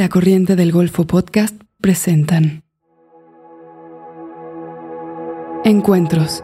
La 0.00 0.08
Corriente 0.08 0.56
del 0.56 0.72
Golfo 0.72 1.06
Podcast 1.06 1.54
presentan 1.78 2.62
Encuentros, 5.62 6.42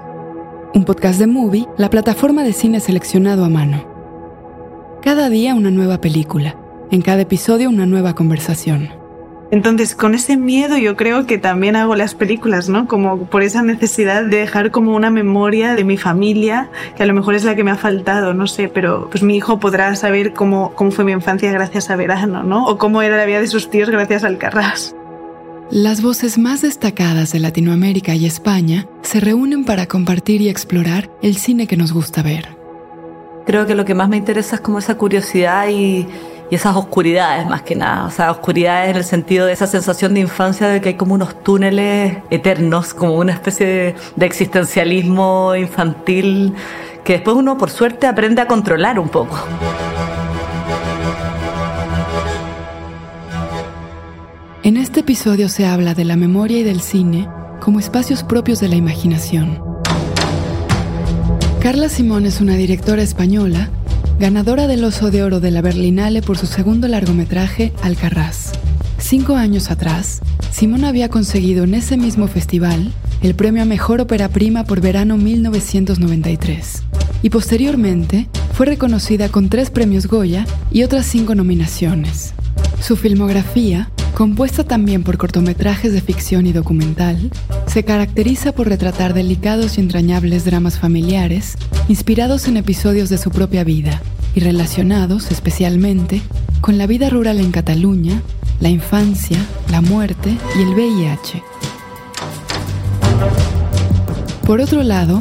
un 0.75 0.85
podcast 0.85 1.19
de 1.19 1.27
Movie, 1.27 1.67
la 1.79 1.89
plataforma 1.89 2.45
de 2.45 2.53
cine 2.53 2.81
seleccionado 2.81 3.47
a 3.47 3.49
mano. 3.49 4.99
Cada 5.01 5.31
día 5.31 5.55
una 5.55 5.71
nueva 5.71 6.03
película, 6.03 6.55
en 6.91 7.01
cada 7.01 7.23
episodio 7.23 7.71
una 7.71 7.87
nueva 7.87 8.15
conversación. 8.15 8.91
Entonces, 9.51 9.95
con 9.95 10.15
ese 10.15 10.37
miedo 10.37 10.77
yo 10.77 10.97
creo 10.97 11.27
que 11.27 11.39
también 11.39 11.77
hago 11.77 11.95
las 11.95 12.15
películas, 12.15 12.69
¿no? 12.69 12.89
Como 12.89 13.27
por 13.27 13.43
esa 13.43 13.63
necesidad 13.63 14.25
de 14.25 14.39
dejar 14.39 14.73
como 14.73 14.97
una 14.97 15.11
memoria 15.11 15.75
de 15.77 15.85
mi 15.85 15.97
familia, 15.97 16.69
que 16.97 17.05
a 17.05 17.07
lo 17.07 17.15
mejor 17.15 17.37
es 17.37 17.45
la 17.45 17.55
que 17.55 17.63
me 17.63 17.71
ha 17.71 17.77
faltado, 17.77 18.35
no 18.35 18.49
sé, 18.49 18.69
pero 18.69 19.09
pues 19.09 19.23
mi 19.23 19.37
hijo 19.37 19.61
podrá 19.61 19.95
saber 19.95 20.33
cómo, 20.33 20.73
cómo 20.75 20.91
fue 20.91 21.05
mi 21.05 21.13
infancia 21.13 21.53
gracias 21.53 21.91
a 21.91 21.97
Verano, 21.97 22.43
¿no? 22.43 22.67
O 22.67 22.77
cómo 22.77 23.03
era 23.03 23.17
la 23.17 23.25
vida 23.25 23.41
de 23.41 23.47
sus 23.47 23.71
tíos 23.71 23.89
gracias 23.89 24.25
al 24.25 24.39
Carras. 24.39 24.97
Las 25.71 26.01
voces 26.01 26.39
más 26.39 26.63
destacadas 26.63 27.33
de 27.33 27.41
Latinoamérica 27.41 28.15
y 28.15 28.27
España 28.27 28.87
se 29.03 29.19
reúnen 29.21 29.65
para 29.65 29.87
compartir 29.87 30.41
y 30.41 30.49
explorar 30.49 31.11
el 31.23 31.37
cine 31.37 31.67
que 31.67 31.77
nos 31.77 31.93
gusta 31.93 32.23
ver. 32.23 32.57
Creo 33.47 33.67
que 33.67 33.75
lo 33.75 33.85
que 33.85 33.95
más 33.95 34.09
me 34.09 34.17
interesa 34.17 34.57
es 34.57 34.61
como 34.61 34.79
esa 34.79 34.97
curiosidad 34.97 35.69
y 35.69 36.07
y 36.51 36.55
esas 36.55 36.77
oscuridades 36.77 37.47
más 37.47 37.63
que 37.63 37.75
nada, 37.75 38.07
o 38.07 38.11
sea, 38.11 38.31
oscuridades 38.31 38.91
en 38.91 38.97
el 38.97 39.05
sentido 39.05 39.47
de 39.47 39.53
esa 39.53 39.67
sensación 39.67 40.15
de 40.15 40.21
infancia 40.21 40.69
de 40.69 40.81
que 40.81 40.91
hay 40.91 40.95
como 40.95 41.15
unos 41.15 41.43
túneles 41.43 42.19
eternos, 42.31 42.95
como 42.95 43.17
una 43.17 43.33
especie 43.33 43.95
de, 44.17 44.27
existencialismo 44.27 45.55
infantil 45.57 46.55
que 47.05 47.15
después 47.15 47.37
uno 47.37 47.57
por 47.59 47.71
suerte 47.71 48.07
aprende 48.07 48.43
a 48.43 48.47
controlar 48.47 48.99
un 48.99 49.09
poco. 49.09 49.39
En 54.63 54.77
este 54.77 55.01
episodio 55.01 55.49
se 55.49 55.67
habla 55.67 55.95
de 55.95 56.05
la 56.05 56.17
memoria 56.17 56.59
y 56.59 56.63
del 56.65 56.81
cine 56.81 57.29
como 57.61 57.79
espacios 57.79 58.25
propios 58.25 58.61
de 58.61 58.69
la 58.69 58.75
imaginación. 58.75 59.63
Carla 61.61 61.89
Simón 61.89 62.27
es 62.27 62.41
una 62.41 62.55
directora 62.55 63.03
española 63.03 63.71
ganadora 64.19 64.67
del 64.67 64.83
Oso 64.83 65.11
de 65.11 65.23
Oro 65.23 65.41
de 65.41 65.51
la 65.51 65.61
Berlinale 65.61 66.23
por 66.23 66.39
su 66.39 66.47
segundo 66.47 66.89
largometraje 66.89 67.73
Alcarraz. 67.83 68.53
Cinco 68.99 69.37
años 69.37 69.71
atrás, 69.71 70.23
Simón 70.51 70.85
había 70.85 71.11
conseguido 71.11 71.65
en 71.65 71.75
ese 71.75 71.99
mismo 71.99 72.27
festival 72.27 72.93
el 73.23 73.35
premio 73.35 73.63
a 73.63 73.67
Mejor 73.67 74.01
Ópera 74.01 74.29
Prima 74.31 74.65
por 74.65 74.81
verano 74.81 75.19
1993 75.19 76.83
y 77.23 77.31
posteriormente 77.31 78.29
fue 78.55 78.67
reconocida 78.67 79.29
con 79.29 79.51
tres 79.51 79.71
premios 79.71 80.07
Goya 80.07 80.47
y 80.71 80.83
otras 80.83 81.05
cinco 81.05 81.35
nominaciones. 81.35 82.33
Su 82.81 82.97
filmografía, 82.97 83.91
compuesta 84.17 84.65
también 84.65 85.03
por 85.03 85.19
cortometrajes 85.19 85.93
de 85.93 86.01
ficción 86.01 86.47
y 86.47 86.53
documental, 86.55 87.31
se 87.67 87.85
caracteriza 87.85 88.53
por 88.53 88.67
retratar 88.67 89.13
delicados 89.13 89.77
y 89.77 89.83
entrañables 89.83 90.47
dramas 90.47 90.79
familiares 90.79 91.59
inspirados 91.87 92.49
en 92.49 92.57
episodios 92.57 93.11
de 93.11 93.19
su 93.19 93.31
propia 93.31 93.63
vida 93.63 94.01
y 94.35 94.41
relacionados 94.41 95.31
especialmente 95.31 96.23
con 96.63 96.79
la 96.79 96.87
vida 96.87 97.11
rural 97.11 97.41
en 97.41 97.51
Cataluña, 97.51 98.23
la 98.59 98.71
infancia, 98.71 99.37
la 99.71 99.83
muerte 99.83 100.35
y 100.59 100.63
el 100.63 100.69
VIH. 100.71 101.43
Por 104.47 104.63
otro 104.63 104.83
lado, 104.83 105.19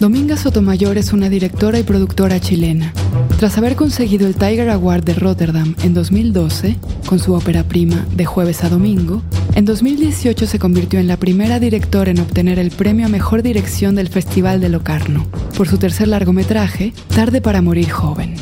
Dominga 0.00 0.36
Sotomayor 0.36 0.98
es 0.98 1.14
una 1.14 1.30
directora 1.30 1.78
y 1.78 1.82
productora 1.82 2.38
chilena. 2.40 2.92
Tras 3.38 3.58
haber 3.58 3.76
conseguido 3.76 4.26
el 4.26 4.36
Tiger 4.36 4.70
Award 4.70 5.04
de 5.04 5.14
Rotterdam 5.14 5.74
en 5.82 5.94
2012, 5.94 6.76
con 7.06 7.18
su 7.18 7.34
ópera 7.34 7.64
prima 7.64 8.06
De 8.14 8.24
jueves 8.24 8.64
a 8.64 8.68
domingo, 8.68 9.22
en 9.54 9.64
2018 9.64 10.46
se 10.46 10.58
convirtió 10.58 10.98
en 10.98 11.08
la 11.08 11.16
primera 11.16 11.60
directora 11.60 12.10
en 12.10 12.20
obtener 12.20 12.58
el 12.58 12.70
premio 12.70 13.06
a 13.06 13.08
Mejor 13.08 13.42
Dirección 13.42 13.94
del 13.94 14.08
Festival 14.08 14.60
de 14.60 14.68
Locarno, 14.68 15.26
por 15.56 15.68
su 15.68 15.78
tercer 15.78 16.08
largometraje, 16.08 16.92
Tarde 17.14 17.40
para 17.40 17.62
Morir 17.62 17.90
Joven. 17.90 18.34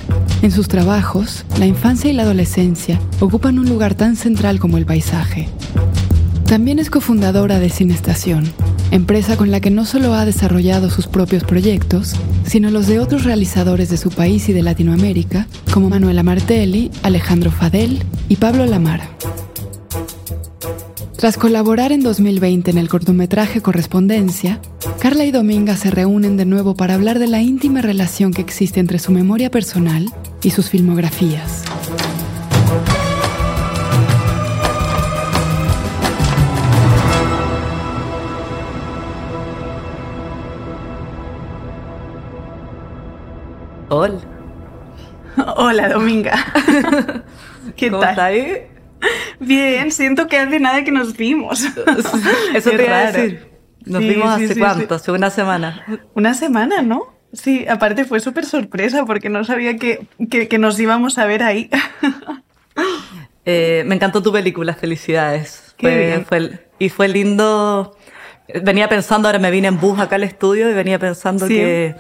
En 0.43 0.51
sus 0.51 0.69
trabajos, 0.69 1.45
la 1.59 1.67
infancia 1.67 2.11
y 2.11 2.15
la 2.15 2.23
adolescencia 2.23 2.99
ocupan 3.21 3.59
un 3.59 3.69
lugar 3.69 3.95
tan 3.95 4.17
central 4.17 4.59
como 4.59 4.79
el 4.79 4.87
paisaje. 4.87 5.49
También 6.47 6.79
es 6.79 6.91
cofundadora 6.91 7.59
de 7.59 7.71
Cinestación, 7.71 8.45
empresa 8.93 9.39
con 9.39 9.51
la 9.51 9.61
que 9.61 9.71
no 9.71 9.87
solo 9.87 10.15
ha 10.15 10.27
desarrollado 10.27 10.91
sus 10.91 11.07
propios 11.07 11.45
proyectos, 11.45 12.15
sino 12.47 12.71
los 12.71 12.87
de 12.87 13.01
otros 13.01 13.25
realizadores 13.25 13.89
de 13.89 13.97
su 13.97 14.11
país 14.11 14.49
y 14.51 14.53
de 14.53 14.63
Latinoamérica, 14.63 15.49
como 15.73 15.89
Manuela 15.89 16.23
Martelli, 16.23 16.91
Alejandro 17.03 17.51
Fadel 17.51 18.03
y 18.29 18.37
Pablo 18.37 18.67
Lamar. 18.67 19.01
Tras 21.17 21.39
colaborar 21.39 21.93
en 21.93 22.03
2020 22.03 22.71
en 22.73 22.79
el 22.79 22.89
cortometraje 22.89 23.63
Correspondencia, 23.63 24.61
Carla 25.01 25.25
y 25.25 25.31
Dominga 25.31 25.77
se 25.77 25.91
reúnen 25.91 26.37
de 26.37 26.45
nuevo 26.45 26.75
para 26.75 26.95
hablar 26.95 27.19
de 27.19 27.29
la 27.29 27.41
íntima 27.41 27.81
relación 27.81 28.33
que 28.33 28.43
existe 28.43 28.81
entre 28.81 28.99
su 28.99 29.11
memoria 29.13 29.51
personal 29.51 30.13
y 30.43 30.51
sus 30.51 30.69
filmografías. 30.69 31.63
Hola. 43.95 44.19
Hola, 45.57 45.89
Dominga. 45.91 46.33
¿Qué 47.77 47.91
¿Cómo 47.91 48.01
tal? 48.01 48.63
Bien, 49.39 49.93
siento 49.93 50.29
que 50.29 50.39
hace 50.39 50.59
nada 50.61 50.83
que 50.83 50.93
nos 50.93 51.15
vimos. 51.15 51.63
Eso 52.55 52.71
Qué 52.71 52.77
te 52.79 52.85
iba 52.87 52.99
a 52.99 53.13
decir. 53.13 53.49
Nos 53.85 54.03
Sí, 54.03 54.09
vimos 54.09 54.29
hace 54.31 54.55
sí, 54.55 54.61
cuánto, 54.61 54.95
hace 54.95 55.13
una 55.13 55.29
semana. 55.29 55.85
Una 56.15 56.33
semana, 56.33 56.81
¿no? 56.81 57.13
Sí, 57.35 57.67
aparte 57.69 58.05
fue 58.07 58.21
súper 58.21 58.47
sorpresa 58.47 59.05
porque 59.05 59.29
no 59.29 59.45
sabía 59.45 59.77
que, 59.77 60.07
que, 60.31 60.49
que 60.49 60.59
nos 60.59 60.81
íbamos 60.81 61.19
a 61.19 61.27
ver 61.27 61.43
ahí. 61.43 61.69
Eh, 63.45 63.83
me 63.87 63.97
encantó 63.97 64.23
tu 64.23 64.31
película, 64.33 64.73
felicidades. 64.73 65.75
Fue- 65.77 65.97
bien. 65.97 66.25
fue- 66.25 66.69
y 66.79 66.89
fue 66.91 67.09
lindo. 67.09 67.97
Venía 68.63 68.89
pensando, 68.89 69.27
ahora 69.27 69.41
me 69.41 69.51
vine 69.51 69.67
en 69.67 69.81
bus 69.81 69.99
acá 69.99 70.15
al 70.15 70.23
estudio 70.23 70.71
y 70.71 70.75
venía 70.75 71.01
pensando 71.01 71.49
que, 71.49 71.97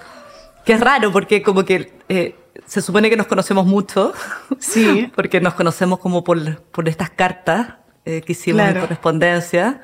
que 0.64 0.72
es 0.74 0.80
raro 0.80 1.12
porque 1.12 1.42
como 1.42 1.64
que 1.64 1.92
eh, 2.08 2.36
se 2.66 2.80
supone 2.80 3.10
que 3.10 3.16
nos 3.16 3.26
conocemos 3.26 3.66
mucho. 3.66 4.12
Sí. 4.58 5.10
porque 5.16 5.40
nos 5.40 5.54
conocemos 5.54 5.98
como 5.98 6.22
por, 6.24 6.60
por 6.72 6.88
estas 6.88 7.10
cartas 7.10 7.74
eh, 8.04 8.22
que 8.24 8.32
hicimos 8.32 8.60
en 8.62 8.66
Claro. 8.68 8.80
correspondencia. 8.82 9.80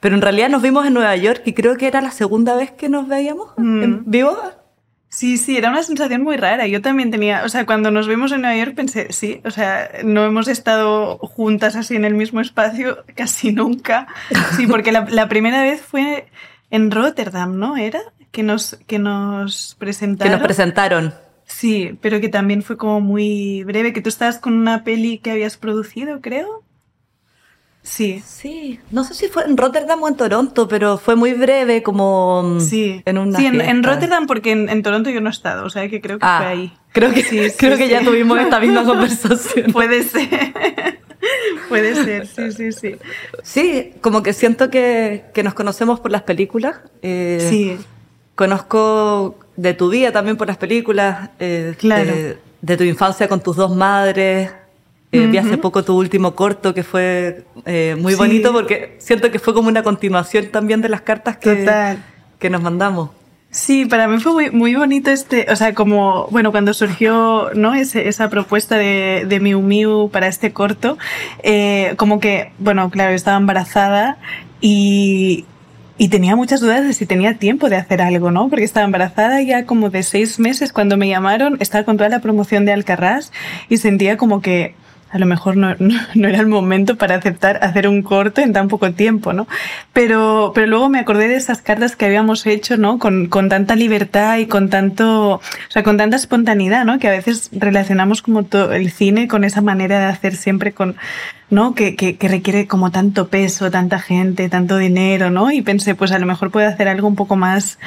Pero 0.00 0.14
en 0.14 0.22
realidad 0.22 0.48
nos 0.50 0.62
vimos 0.62 0.86
en 0.86 0.94
Nueva 0.94 1.16
York 1.16 1.42
y 1.46 1.52
creo 1.54 1.76
que 1.76 1.86
era 1.86 2.00
la 2.00 2.10
segunda 2.10 2.54
vez 2.54 2.70
que 2.70 2.88
nos 2.88 3.08
veíamos 3.08 3.50
Mm. 3.56 3.82
en 3.82 4.02
vivo. 4.10 4.36
Sí, 5.08 5.38
sí, 5.38 5.56
era 5.56 5.70
una 5.70 5.82
sensación 5.82 6.22
muy 6.22 6.36
rara. 6.36 6.66
Yo 6.66 6.82
también 6.82 7.10
tenía, 7.10 7.42
o 7.44 7.48
sea, 7.48 7.64
cuando 7.64 7.90
nos 7.90 8.06
vimos 8.06 8.32
en 8.32 8.42
Nueva 8.42 8.56
York 8.56 8.74
pensé, 8.74 9.12
sí, 9.12 9.40
o 9.44 9.50
sea, 9.50 9.88
no 10.04 10.24
hemos 10.26 10.46
estado 10.48 11.16
juntas 11.18 11.74
así 11.76 11.96
en 11.96 12.04
el 12.04 12.14
mismo 12.14 12.40
espacio 12.40 12.98
casi 13.16 13.52
nunca. 13.52 14.06
Sí, 14.56 14.66
porque 14.66 14.92
la, 14.92 15.06
la 15.08 15.28
primera 15.28 15.62
vez 15.62 15.80
fue 15.80 16.26
en 16.70 16.90
Rotterdam, 16.90 17.56
¿no? 17.58 17.76
¿Era? 17.78 18.00
Que 18.36 18.42
nos, 18.42 18.76
que 18.86 18.98
nos 18.98 19.72
Que 19.72 19.78
presentaron. 19.80 20.32
nos 20.34 20.42
presentaron. 20.42 21.14
Sí, 21.46 21.96
pero 22.02 22.20
que 22.20 22.28
también 22.28 22.62
fue 22.62 22.76
como 22.76 23.00
muy 23.00 23.64
breve, 23.64 23.94
que 23.94 24.02
tú 24.02 24.10
estabas 24.10 24.38
con 24.38 24.52
una 24.52 24.84
peli 24.84 25.16
que 25.18 25.30
habías 25.30 25.56
producido, 25.56 26.20
creo. 26.20 26.62
Sí, 27.82 28.22
Sí, 28.26 28.78
no 28.90 29.04
sé 29.04 29.14
si 29.14 29.28
fue 29.28 29.44
en 29.44 29.56
Rotterdam 29.56 30.02
o 30.02 30.08
en 30.08 30.16
Toronto, 30.16 30.68
pero 30.68 30.98
fue 30.98 31.16
muy 31.16 31.32
breve, 31.32 31.82
como 31.82 32.42
mm, 32.42 32.60
sí. 32.60 33.00
en 33.06 33.16
una 33.16 33.38
sí, 33.38 33.46
en, 33.46 33.60
en. 33.62 33.82
Rotterdam 33.82 34.26
porque 34.26 34.50
en, 34.52 34.68
en 34.68 34.82
Toronto 34.82 35.08
yo 35.08 35.20
no 35.22 35.28
he 35.28 35.32
estado, 35.32 35.64
o 35.64 35.70
sea 35.70 35.88
que 35.88 36.00
creo 36.02 36.18
que 36.18 36.26
Ah, 36.26 36.38
fue 36.42 36.46
ahí. 36.48 36.72
Creo 36.92 37.14
que, 37.14 37.22
Sí, 37.22 37.48
sí, 37.48 37.56
creo 37.56 37.78
que 37.78 37.88
ya 37.88 38.00
sí. 38.00 38.04
tuvimos 38.04 38.38
esta 38.40 38.60
misma 38.60 38.84
conversación. 38.90 39.72
Puede 39.72 40.02
ser. 40.02 40.28
Puede 41.70 41.94
ser, 41.94 42.26
sí, 42.26 42.52
sí, 42.52 42.72
sí. 42.72 42.96
Sí, 43.42 43.92
como 44.02 44.22
que 44.22 44.32
siento 44.34 44.68
que, 44.68 45.24
que 45.32 45.42
nos 45.42 45.54
conocemos 45.54 46.00
por 46.00 46.10
las 46.10 46.22
películas. 46.22 46.80
eh, 47.02 47.38
Sí, 47.48 47.78
Conozco 48.36 49.34
de 49.56 49.74
tu 49.74 49.88
vida 49.90 50.12
también 50.12 50.36
por 50.36 50.46
las 50.46 50.56
películas, 50.58 51.30
eh, 51.40 51.74
Claro. 51.78 52.04
de, 52.04 52.38
de 52.62 52.76
tu 52.76 52.84
infancia 52.84 53.26
con 53.28 53.40
tus 53.42 53.56
dos 53.56 53.74
madres. 53.74 54.50
Eh, 55.12 55.26
Vi 55.26 55.38
hace 55.38 55.56
poco 55.56 55.82
tu 55.82 55.96
último 55.96 56.34
corto 56.34 56.74
que 56.74 56.82
fue 56.82 57.44
eh, 57.64 57.96
muy 57.98 58.12
Sí. 58.12 58.18
bonito 58.18 58.52
porque 58.52 58.96
siento 58.98 59.30
que 59.30 59.38
fue 59.38 59.54
como 59.54 59.68
una 59.68 59.82
continuación 59.82 60.46
también 60.52 60.82
de 60.82 60.88
las 60.90 61.00
cartas 61.00 61.38
que, 61.38 61.54
Total. 61.56 62.04
que 62.38 62.50
nos 62.50 62.60
mandamos. 62.62 63.10
Sí, 63.50 63.86
para 63.86 64.06
mí 64.08 64.18
fue 64.20 64.32
muy, 64.32 64.50
muy 64.50 64.74
bonito 64.74 65.10
este, 65.10 65.46
o 65.50 65.56
sea, 65.56 65.72
como, 65.72 66.26
bueno, 66.30 66.50
cuando 66.50 66.74
surgió, 66.74 67.48
¿no? 67.54 67.74
Ese- 67.74 68.06
esa 68.08 68.28
propuesta 68.28 68.76
de, 68.76 69.24
de 69.26 69.40
Miu 69.40 69.62
Miu 69.62 70.10
para 70.12 70.26
este 70.26 70.52
corto, 70.52 70.98
eh, 71.42 71.94
como 71.96 72.20
que, 72.20 72.52
bueno, 72.58 72.90
claro, 72.90 73.14
estaba 73.14 73.38
embarazada 73.38 74.18
y, 74.60 75.46
y 75.98 76.08
tenía 76.08 76.36
muchas 76.36 76.60
dudas 76.60 76.84
de 76.84 76.92
si 76.92 77.06
tenía 77.06 77.38
tiempo 77.38 77.68
de 77.68 77.76
hacer 77.76 78.02
algo, 78.02 78.30
¿no? 78.30 78.48
Porque 78.48 78.64
estaba 78.64 78.84
embarazada 78.84 79.40
ya 79.42 79.64
como 79.64 79.90
de 79.90 80.02
seis 80.02 80.38
meses 80.38 80.72
cuando 80.72 80.96
me 80.96 81.08
llamaron, 81.08 81.56
estaba 81.60 81.84
con 81.84 81.96
toda 81.96 82.10
la 82.10 82.20
promoción 82.20 82.64
de 82.64 82.72
Alcarrás 82.72 83.32
y 83.68 83.78
sentía 83.78 84.16
como 84.16 84.40
que, 84.42 84.74
a 85.10 85.18
lo 85.18 85.26
mejor 85.26 85.56
no, 85.56 85.74
no, 85.78 86.28
era 86.28 86.40
el 86.40 86.46
momento 86.46 86.96
para 86.96 87.16
aceptar 87.16 87.58
hacer 87.62 87.88
un 87.88 88.02
corto 88.02 88.40
en 88.40 88.52
tan 88.52 88.68
poco 88.68 88.92
tiempo, 88.92 89.32
¿no? 89.32 89.46
Pero, 89.92 90.52
pero 90.54 90.66
luego 90.66 90.88
me 90.88 90.98
acordé 90.98 91.28
de 91.28 91.36
esas 91.36 91.62
cartas 91.62 91.96
que 91.96 92.06
habíamos 92.06 92.46
hecho, 92.46 92.76
¿no? 92.76 92.98
Con, 92.98 93.26
con 93.26 93.48
tanta 93.48 93.76
libertad 93.76 94.38
y 94.38 94.46
con 94.46 94.68
tanto, 94.68 95.34
o 95.34 95.40
sea, 95.68 95.82
con 95.82 95.96
tanta 95.96 96.16
espontaneidad, 96.16 96.84
¿no? 96.84 96.98
Que 96.98 97.08
a 97.08 97.12
veces 97.12 97.50
relacionamos 97.52 98.22
como 98.22 98.44
todo 98.44 98.72
el 98.72 98.90
cine 98.90 99.28
con 99.28 99.44
esa 99.44 99.60
manera 99.60 99.98
de 99.98 100.06
hacer 100.06 100.36
siempre 100.36 100.72
con, 100.72 100.96
¿no? 101.50 101.74
Que, 101.74 101.94
que, 101.94 102.16
que, 102.16 102.28
requiere 102.28 102.66
como 102.66 102.90
tanto 102.90 103.28
peso, 103.28 103.70
tanta 103.70 104.00
gente, 104.00 104.48
tanto 104.48 104.76
dinero, 104.76 105.30
¿no? 105.30 105.50
Y 105.50 105.62
pensé, 105.62 105.94
pues 105.94 106.12
a 106.12 106.18
lo 106.18 106.26
mejor 106.26 106.50
puedo 106.50 106.68
hacer 106.68 106.88
algo 106.88 107.06
un 107.08 107.16
poco 107.16 107.36
más 107.36 107.78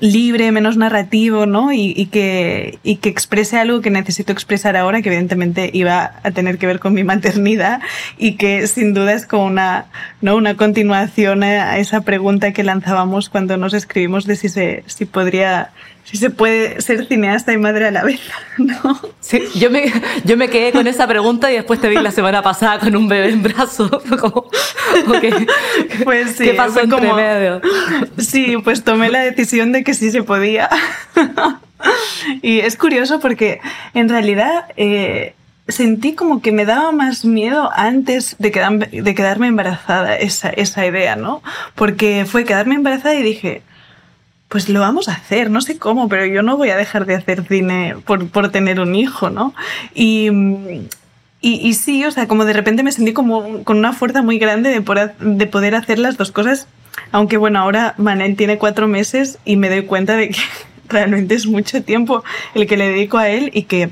libre, 0.00 0.50
menos 0.52 0.76
narrativo, 0.76 1.46
¿no? 1.46 1.72
Y, 1.72 1.94
y, 1.96 2.06
que, 2.06 2.78
y 2.82 2.96
que 2.96 3.08
exprese 3.08 3.58
algo 3.58 3.80
que 3.80 3.90
necesito 3.90 4.32
expresar 4.32 4.76
ahora, 4.76 5.02
que 5.02 5.08
evidentemente 5.08 5.70
iba 5.72 6.14
a 6.22 6.30
tener 6.32 6.58
que 6.58 6.66
ver 6.66 6.80
con 6.80 6.94
mi 6.94 7.04
maternidad 7.04 7.80
y 8.18 8.32
que 8.32 8.66
sin 8.66 8.94
duda 8.94 9.12
es 9.12 9.26
como 9.26 9.46
una, 9.46 9.86
¿no? 10.20 10.36
Una 10.36 10.56
continuación 10.56 11.42
a 11.42 11.78
esa 11.78 12.00
pregunta 12.02 12.52
que 12.52 12.64
lanzábamos 12.64 13.28
cuando 13.28 13.56
nos 13.56 13.74
escribimos 13.74 14.26
de 14.26 14.36
si 14.36 14.48
se, 14.48 14.84
si 14.86 15.04
podría 15.04 15.70
si 16.04 16.18
se 16.18 16.30
puede 16.30 16.80
ser 16.82 17.06
cineasta 17.06 17.52
y 17.52 17.58
madre 17.58 17.86
a 17.86 17.90
la 17.90 18.04
vez, 18.04 18.20
¿no? 18.58 19.00
Sí, 19.20 19.42
yo 19.56 19.70
me, 19.70 19.92
yo 20.24 20.36
me 20.36 20.48
quedé 20.48 20.70
con 20.72 20.86
esa 20.86 21.06
pregunta 21.06 21.50
y 21.50 21.56
después 21.56 21.80
te 21.80 21.88
vi 21.88 21.96
la 21.96 22.10
semana 22.10 22.42
pasada 22.42 22.78
con 22.78 22.94
un 22.94 23.08
bebé 23.08 23.30
en 23.30 23.42
brazos. 23.42 23.90
Como, 24.20 24.50
pues 26.04 26.36
sí, 26.36 26.44
¿Qué 26.44 26.54
pasó 26.54 26.80
entre 26.80 27.00
como, 27.00 27.14
medio? 27.14 27.60
Sí, 28.18 28.56
pues 28.62 28.84
tomé 28.84 29.08
la 29.08 29.20
decisión 29.20 29.72
de 29.72 29.82
que 29.82 29.94
sí 29.94 30.10
se 30.10 30.22
podía. 30.22 30.68
y 32.42 32.60
es 32.60 32.76
curioso 32.76 33.18
porque 33.18 33.60
en 33.94 34.08
realidad 34.08 34.66
eh, 34.76 35.34
sentí 35.68 36.14
como 36.14 36.42
que 36.42 36.52
me 36.52 36.64
daba 36.64 36.92
más 36.92 37.24
miedo 37.24 37.70
antes 37.74 38.36
de, 38.38 38.50
quedar, 38.50 38.90
de 38.90 39.14
quedarme 39.14 39.48
embarazada 39.48 40.16
esa, 40.16 40.50
esa 40.50 40.86
idea, 40.86 41.16
¿no? 41.16 41.42
Porque 41.74 42.26
fue 42.26 42.44
quedarme 42.44 42.74
embarazada 42.74 43.14
y 43.14 43.22
dije 43.22 43.62
pues 44.54 44.68
lo 44.68 44.78
vamos 44.78 45.08
a 45.08 45.14
hacer, 45.14 45.50
no 45.50 45.60
sé 45.60 45.78
cómo, 45.78 46.08
pero 46.08 46.26
yo 46.26 46.40
no 46.44 46.56
voy 46.56 46.70
a 46.70 46.76
dejar 46.76 47.06
de 47.06 47.16
hacer 47.16 47.44
cine 47.44 47.96
por, 48.06 48.28
por 48.28 48.52
tener 48.52 48.78
un 48.78 48.94
hijo, 48.94 49.28
¿no? 49.28 49.52
Y, 49.96 50.28
y, 51.40 51.54
y, 51.54 51.74
sí, 51.74 52.04
o 52.04 52.12
sea, 52.12 52.28
como 52.28 52.44
de 52.44 52.52
repente 52.52 52.84
me 52.84 52.92
sentí 52.92 53.12
como 53.12 53.64
con 53.64 53.78
una 53.78 53.92
fuerza 53.92 54.22
muy 54.22 54.38
grande 54.38 54.70
de 54.70 54.80
poder, 54.80 55.16
de 55.18 55.48
poder 55.48 55.74
hacer 55.74 55.98
las 55.98 56.16
dos 56.16 56.30
cosas, 56.30 56.68
aunque 57.10 57.36
bueno, 57.36 57.58
ahora 57.58 57.96
Manel 57.98 58.36
tiene 58.36 58.56
cuatro 58.56 58.86
meses 58.86 59.40
y 59.44 59.56
me 59.56 59.68
doy 59.68 59.86
cuenta 59.86 60.14
de 60.14 60.28
que 60.28 60.40
realmente 60.88 61.34
es 61.34 61.48
mucho 61.48 61.82
tiempo 61.82 62.22
el 62.54 62.68
que 62.68 62.76
le 62.76 62.90
dedico 62.90 63.18
a 63.18 63.28
él 63.28 63.50
y 63.54 63.64
que 63.64 63.90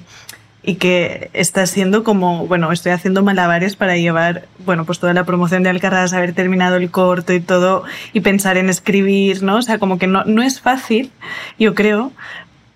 y 0.65 0.77
que 0.77 1.31
está 1.33 1.67
siendo 1.67 2.05
como, 2.05 2.47
bueno, 2.47 2.71
estoy 2.71 2.93
haciendo 2.93 3.23
malabares 3.23 3.75
para 3.75 3.97
llevar, 3.97 4.47
bueno, 4.65 4.85
pues 4.85 5.01
toda 5.01 5.13
la 5.13 5.25
promoción 5.25 5.63
de 5.63 5.71
Alcaraz, 5.71 6.13
haber 6.13 6.35
terminado 6.35 6.77
el 6.77 6.91
corto 6.91 7.33
y 7.33 7.41
todo, 7.41 7.85
y 8.13 8.21
pensar 8.21 8.57
en 8.57 8.69
escribir, 8.69 9.43
¿no? 9.43 9.57
O 9.57 9.63
sea, 9.63 9.79
como 9.79 9.99
que 9.99 10.07
no, 10.07 10.25
no 10.25 10.43
es 10.43 10.61
fácil, 10.61 11.11
yo 11.59 11.75
creo, 11.75 12.13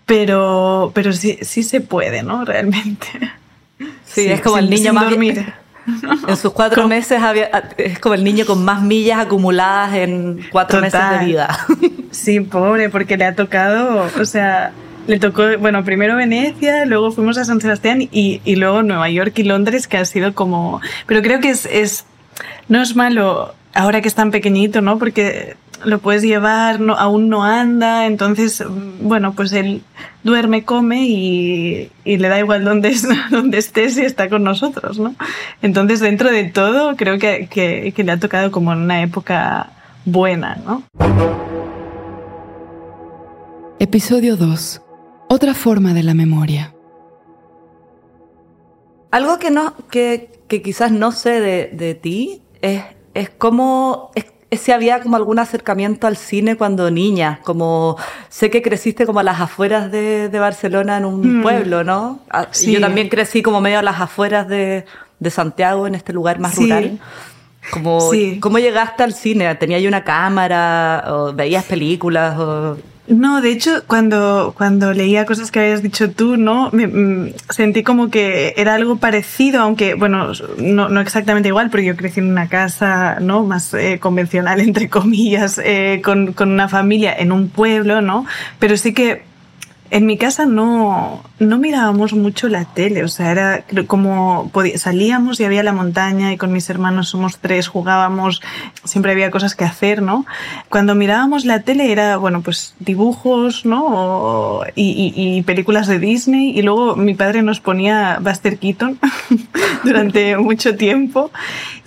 pero, 0.04 0.90
pero 0.94 1.12
sí, 1.12 1.38
sí 1.42 1.62
se 1.62 1.80
puede, 1.80 2.22
¿no? 2.22 2.44
Realmente. 2.44 3.06
Sí, 4.04 4.26
es 4.26 4.40
como 4.40 4.58
el 4.58 4.68
niño 4.70 4.92
más... 4.92 5.10
Dormir. 5.10 5.52
En 6.26 6.36
sus 6.36 6.52
cuatro 6.52 6.88
meses 6.88 7.22
había, 7.22 7.48
es 7.76 8.00
como 8.00 8.16
el 8.16 8.24
niño 8.24 8.44
con 8.44 8.64
más 8.64 8.82
millas 8.82 9.20
acumuladas 9.20 9.94
en 9.94 10.44
cuatro 10.50 10.80
meses 10.80 11.00
de 11.10 11.24
vida. 11.24 11.64
Sí, 12.10 12.40
pobre, 12.40 12.88
porque 12.88 13.16
le 13.16 13.24
ha 13.24 13.36
tocado, 13.36 14.10
o 14.18 14.24
sea, 14.24 14.72
le 15.06 15.18
tocó, 15.18 15.44
bueno, 15.58 15.84
primero 15.84 16.16
Venecia, 16.16 16.84
luego 16.84 17.10
fuimos 17.10 17.38
a 17.38 17.44
San 17.44 17.60
Sebastián 17.60 18.02
y, 18.02 18.40
y 18.44 18.56
luego 18.56 18.82
Nueva 18.82 19.08
York 19.08 19.38
y 19.38 19.44
Londres, 19.44 19.86
que 19.86 19.98
ha 19.98 20.04
sido 20.04 20.34
como... 20.34 20.80
Pero 21.06 21.22
creo 21.22 21.40
que 21.40 21.50
es, 21.50 21.66
es 21.66 22.06
no 22.68 22.82
es 22.82 22.96
malo 22.96 23.54
ahora 23.74 24.00
que 24.00 24.08
es 24.08 24.14
tan 24.14 24.30
pequeñito, 24.30 24.80
¿no? 24.80 24.98
Porque 24.98 25.56
lo 25.84 25.98
puedes 25.98 26.22
llevar, 26.22 26.80
no, 26.80 26.94
aún 26.94 27.28
no 27.28 27.44
anda, 27.44 28.06
entonces, 28.06 28.64
bueno, 29.00 29.34
pues 29.34 29.52
él 29.52 29.82
duerme, 30.24 30.64
come 30.64 31.06
y, 31.06 31.90
y 32.04 32.16
le 32.16 32.28
da 32.28 32.38
igual 32.38 32.64
dónde, 32.64 32.88
es, 32.88 33.06
dónde 33.30 33.58
estés 33.58 33.96
y 33.98 34.02
está 34.02 34.28
con 34.28 34.42
nosotros, 34.42 34.98
¿no? 34.98 35.14
Entonces, 35.62 36.00
dentro 36.00 36.30
de 36.30 36.44
todo, 36.44 36.96
creo 36.96 37.18
que, 37.18 37.48
que, 37.48 37.92
que 37.94 38.04
le 38.04 38.12
ha 38.12 38.18
tocado 38.18 38.50
como 38.50 38.72
en 38.72 38.80
una 38.80 39.02
época 39.02 39.70
buena, 40.04 40.56
¿no? 40.64 40.82
Episodio 43.78 44.36
2 44.36 44.85
otra 45.28 45.54
forma 45.54 45.94
de 45.94 46.02
la 46.02 46.14
memoria. 46.14 46.74
Algo 49.10 49.38
que, 49.38 49.50
no, 49.50 49.74
que, 49.90 50.30
que 50.48 50.62
quizás 50.62 50.90
no 50.92 51.12
sé 51.12 51.40
de, 51.40 51.70
de 51.72 51.94
ti 51.94 52.42
es, 52.60 52.82
es 53.14 53.30
cómo 53.30 54.10
es, 54.14 54.26
si 54.60 54.72
había 54.72 55.00
como 55.00 55.16
algún 55.16 55.38
acercamiento 55.38 56.06
al 56.06 56.16
cine 56.16 56.56
cuando 56.56 56.90
niña, 56.90 57.40
como 57.44 57.96
sé 58.28 58.50
que 58.50 58.62
creciste 58.62 59.06
como 59.06 59.20
a 59.20 59.22
las 59.22 59.40
afueras 59.40 59.90
de, 59.90 60.28
de 60.28 60.38
Barcelona 60.38 60.98
en 60.98 61.04
un 61.04 61.38
mm. 61.38 61.42
pueblo, 61.42 61.84
¿no? 61.84 62.20
Ah, 62.30 62.48
sí. 62.50 62.72
Yo 62.72 62.80
también 62.80 63.08
crecí 63.08 63.42
como 63.42 63.60
medio 63.60 63.78
a 63.80 63.82
las 63.82 64.00
afueras 64.00 64.48
de, 64.48 64.84
de 65.18 65.30
Santiago, 65.30 65.86
en 65.86 65.94
este 65.94 66.12
lugar 66.12 66.38
más 66.38 66.54
sí. 66.54 66.62
rural. 66.62 66.98
Como, 67.70 68.00
sí. 68.12 68.38
¿Cómo 68.40 68.58
llegaste 68.58 69.02
al 69.02 69.12
cine? 69.12 69.52
¿Tenías 69.56 69.82
una 69.82 70.04
cámara? 70.04 71.04
¿O 71.08 71.32
veías 71.32 71.64
películas? 71.64 72.38
O... 72.38 72.76
No, 73.08 73.40
de 73.40 73.50
hecho, 73.50 73.84
cuando, 73.86 74.52
cuando 74.56 74.92
leía 74.92 75.26
cosas 75.26 75.52
que 75.52 75.60
habías 75.60 75.82
dicho 75.82 76.10
tú, 76.10 76.36
¿no? 76.36 76.70
Me, 76.72 76.88
me, 76.88 77.34
sentí 77.50 77.84
como 77.84 78.10
que 78.10 78.54
era 78.56 78.74
algo 78.74 78.96
parecido, 78.96 79.60
aunque, 79.62 79.94
bueno, 79.94 80.32
no, 80.58 80.88
no, 80.88 81.00
exactamente 81.00 81.48
igual, 81.48 81.70
porque 81.70 81.86
yo 81.86 81.96
crecí 81.96 82.18
en 82.18 82.30
una 82.30 82.48
casa, 82.48 83.18
¿no? 83.20 83.44
Más 83.44 83.72
eh, 83.74 83.98
convencional, 84.00 84.60
entre 84.66 84.88
comillas, 84.88 85.60
eh, 85.62 86.00
con, 86.04 86.32
con 86.32 86.50
una 86.50 86.68
familia 86.68 87.14
en 87.16 87.30
un 87.30 87.48
pueblo, 87.48 88.00
¿no? 88.00 88.26
Pero 88.58 88.76
sí 88.76 88.92
que 88.92 89.22
en 89.90 90.06
mi 90.06 90.18
casa 90.18 90.46
no, 90.46 91.22
no 91.38 91.58
mirábamos 91.58 92.12
mucho 92.12 92.48
la 92.48 92.64
tele, 92.64 93.04
o 93.04 93.08
sea, 93.08 93.30
era 93.30 93.64
como 93.86 94.50
salíamos 94.76 95.40
y 95.40 95.44
había 95.44 95.62
la 95.62 95.72
montaña 95.72 96.32
y 96.32 96.36
con 96.36 96.52
mis 96.52 96.68
hermanos 96.70 97.08
somos 97.08 97.38
tres, 97.38 97.68
jugábamos, 97.68 98.42
siempre 98.84 99.12
había 99.12 99.30
cosas 99.30 99.54
que 99.54 99.64
hacer, 99.64 100.02
¿no? 100.02 100.26
Cuando 100.68 100.94
mirábamos 100.94 101.44
la 101.44 101.60
tele 101.60 101.92
era, 101.92 102.16
bueno, 102.16 102.42
pues 102.42 102.74
dibujos, 102.78 103.64
¿no? 103.64 103.84
O, 103.86 104.64
y, 104.74 105.12
y, 105.16 105.38
y, 105.38 105.42
películas 105.42 105.86
de 105.86 105.98
Disney 105.98 106.56
y 106.56 106.62
luego 106.62 106.96
mi 106.96 107.14
padre 107.14 107.42
nos 107.42 107.60
ponía 107.60 108.18
Buster 108.20 108.58
Keaton 108.58 108.98
durante 109.84 110.36
mucho 110.38 110.76
tiempo 110.76 111.30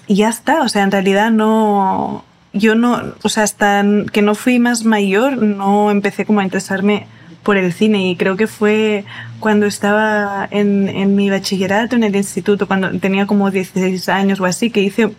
y 0.08 0.16
ya 0.16 0.30
está, 0.30 0.62
o 0.62 0.70
sea, 0.70 0.84
en 0.84 0.92
realidad 0.92 1.32
no, 1.32 2.24
yo 2.54 2.76
no, 2.76 3.14
o 3.22 3.30
sea, 3.30 3.44
hasta 3.44 3.84
que 4.12 4.22
no 4.22 4.36
fui 4.36 4.60
más 4.60 4.84
mayor 4.84 5.38
no 5.38 5.92
empecé 5.92 6.26
como 6.26 6.40
a 6.40 6.44
interesarme 6.44 7.06
por 7.44 7.58
el 7.58 7.72
cine 7.74 8.10
y 8.10 8.16
creo 8.16 8.36
que 8.36 8.48
fue 8.48 9.06
cuando 9.40 9.66
estaba 9.66 10.48
en, 10.52 10.90
en 10.90 11.16
mi 11.16 11.30
bachillerato 11.30 11.96
en 11.96 12.04
el 12.04 12.16
instituto, 12.16 12.68
cuando 12.68 12.92
tenía 13.00 13.26
como 13.26 13.50
16 13.50 14.10
años 14.10 14.40
o 14.40 14.46
así, 14.46 14.70
que 14.70 14.82
hice 14.82 15.12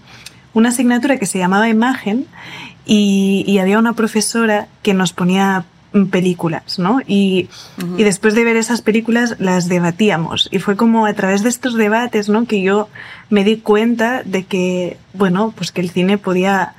una 0.53 0.71
asignatura 0.71 1.19
que 1.19 1.27
se 1.27 1.39
llamaba 1.39 1.69
Imagen 1.69 2.27
y, 2.85 3.45
y 3.47 3.59
había 3.59 3.79
una 3.79 3.95
profesora 3.95 4.69
que 4.83 4.95
nos 4.95 5.13
ponía 5.13 5.65
películas, 6.11 6.79
¿no? 6.79 7.01
Y, 7.07 7.49
uh 7.79 7.83
-huh. 7.83 8.01
y, 8.01 8.05
después 8.05 8.35
de 8.35 8.45
ver 8.45 8.57
esas 8.57 8.81
películas 8.81 9.37
las 9.39 9.69
debatíamos. 9.69 10.49
Y 10.53 10.61
fue 10.61 10.77
como 10.77 11.07
a 11.07 11.13
través 11.15 11.43
de 11.43 11.49
estos 11.49 11.75
debates, 11.75 12.29
¿no? 12.29 12.45
Que 12.47 12.63
yo 12.63 12.89
me 13.29 13.45
di 13.45 13.57
cuenta 13.57 14.23
de 14.25 14.45
que, 14.45 14.99
bueno, 15.15 15.53
pues 15.57 15.73
que 15.73 15.81
el 15.81 15.91
cine 15.91 16.17
podía 16.17 16.75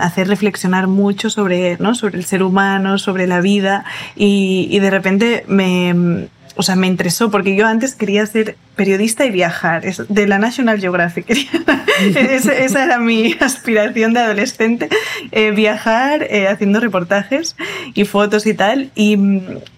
hacer 0.00 0.28
reflexionar 0.28 0.86
mucho 0.86 1.30
sobre, 1.30 1.76
¿no? 1.78 1.94
sobre 1.94 2.18
el 2.18 2.24
ser 2.24 2.42
humano, 2.42 2.98
sobre 2.98 3.26
la 3.26 3.40
vida 3.40 3.84
y, 4.16 4.68
y 4.70 4.78
de 4.78 4.90
repente 4.90 5.44
me, 5.48 6.28
o 6.56 6.62
sea, 6.62 6.76
me 6.76 6.86
interesó 6.86 7.30
porque 7.30 7.56
yo 7.56 7.66
antes 7.66 7.94
quería 7.94 8.26
ser 8.26 8.56
periodista 8.76 9.24
y 9.24 9.30
viajar, 9.30 9.82
de 9.82 10.26
la 10.26 10.38
National 10.38 10.80
Geographic. 10.80 11.30
esa, 12.00 12.52
esa, 12.52 12.84
era 12.84 12.98
mi 12.98 13.34
aspiración 13.40 14.12
de 14.12 14.20
adolescente, 14.20 14.88
eh, 15.32 15.52
viajar 15.52 16.22
eh, 16.24 16.48
haciendo 16.48 16.80
reportajes 16.80 17.56
y 17.94 18.04
fotos 18.04 18.46
y 18.46 18.54
tal. 18.54 18.90
Y, 18.94 19.16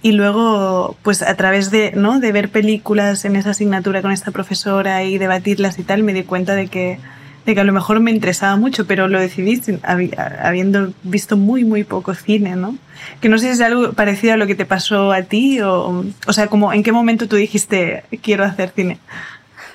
y, 0.03 0.13
luego, 0.13 0.97
pues 1.03 1.23
a 1.23 1.35
través 1.37 1.71
de, 1.71 1.93
¿no? 1.95 2.19
de 2.21 2.33
ver 2.33 2.49
películas 2.49 3.25
en 3.25 3.37
esa 3.37 3.51
asignatura 3.51 4.03
con 4.03 4.13
esta 4.13 4.31
profesora 4.31 5.05
y 5.05 5.19
debatirlas 5.19 5.79
y 5.79 5.85
tal, 5.85 6.03
me 6.03 6.13
di 6.13 6.25
cuenta 6.25 6.55
de 6.55 6.69
que 6.69 6.99
de 7.45 7.55
que 7.55 7.61
a 7.61 7.65
lo 7.65 7.73
mejor 7.73 8.01
me 8.01 8.11
interesaba 8.11 8.57
mucho, 8.57 8.87
pero 8.87 9.09
lo 9.09 9.19
decidí 9.21 9.61
habiendo 10.43 10.93
visto 11.03 11.37
muy, 11.37 11.65
muy 11.65 11.85
poco 11.85 12.15
cine, 12.15 12.57
¿no? 12.57 12.77
Que 13.21 13.29
no 13.29 13.39
sé 13.39 13.47
si 13.47 13.53
es 13.53 13.61
algo 13.61 13.93
parecido 13.93 14.35
a 14.35 14.37
lo 14.37 14.47
que 14.47 14.55
te 14.55 14.65
pasó 14.65 15.13
a 15.13 15.23
ti 15.23 15.61
o, 15.61 16.05
o 16.27 16.33
sea, 16.33 16.47
como 16.47 16.73
en 16.73 16.83
qué 16.83 16.93
momento 16.93 17.29
tú 17.29 17.37
dijiste 17.37 18.05
quiero 18.23 18.45
hacer 18.45 18.73
cine. 18.75 18.99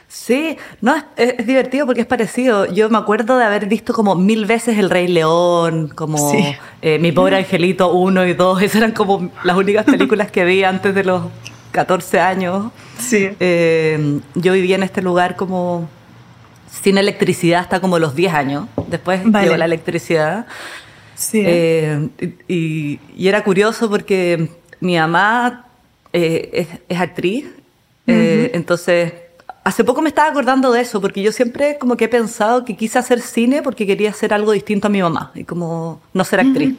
Sí, 0.07 0.57
no, 0.81 0.95
es, 0.95 1.35
es, 1.37 1.45
divertido 1.45 1.85
porque 1.85 2.01
es 2.01 2.07
parecido. 2.07 2.65
Yo 2.65 2.89
me 2.89 2.97
acuerdo 2.97 3.37
de 3.37 3.43
haber 3.43 3.67
visto 3.67 3.93
como 3.93 4.15
mil 4.15 4.45
veces 4.45 4.77
El 4.77 4.89
Rey 4.89 5.07
León, 5.07 5.89
como 5.89 6.31
sí. 6.31 6.55
eh, 6.81 6.97
Mi 6.99 7.11
Pobre 7.11 7.37
Angelito 7.37 7.91
1 7.91 8.27
y 8.27 8.33
2. 8.33 8.61
Esas 8.63 8.77
eran 8.77 8.91
como 8.93 9.29
las 9.43 9.57
únicas 9.57 9.85
películas 9.85 10.31
que 10.31 10.45
vi 10.45 10.63
antes 10.63 10.95
de 10.95 11.03
los 11.03 11.23
14 11.71 12.19
años. 12.21 12.71
Sí. 12.97 13.29
Eh, 13.39 14.19
yo 14.35 14.53
vivía 14.53 14.77
en 14.77 14.83
este 14.83 15.01
lugar 15.01 15.35
como 15.35 15.89
sin 16.69 16.97
electricidad 16.97 17.61
hasta 17.61 17.79
como 17.79 17.99
los 17.99 18.15
10 18.15 18.33
años. 18.33 18.67
Después 18.87 19.23
llegó 19.23 19.57
la 19.57 19.65
electricidad. 19.65 20.47
Sí. 21.15 21.41
Eh, 21.45 22.09
y, 22.47 22.99
era 23.17 23.43
curioso 23.43 23.89
porque 23.89 24.49
mi 24.79 24.97
mamá 24.97 25.65
eh, 26.13 26.67
es, 26.87 26.99
actriz, 26.99 27.47
eh, 28.05 28.51
entonces 28.53 29.13
hace 29.63 29.83
poco 29.83 30.01
me 30.01 30.09
estaba 30.09 30.29
acordando 30.29 30.71
de 30.71 30.81
eso, 30.81 31.01
porque 31.01 31.21
yo 31.21 31.31
siempre 31.31 31.77
como 31.77 31.97
que 31.97 32.05
he 32.05 32.07
pensado 32.07 32.63
que 32.63 32.77
quise 32.77 32.99
hacer 32.99 33.19
cine 33.19 33.61
porque 33.61 33.85
quería 33.85 34.11
hacer 34.11 34.33
algo 34.33 34.53
distinto 34.53 34.87
a 34.87 34.89
mi 34.89 35.01
mamá 35.01 35.31
y 35.35 35.43
como 35.43 35.99
no 36.13 36.23
ser 36.23 36.39
actriz. 36.39 36.75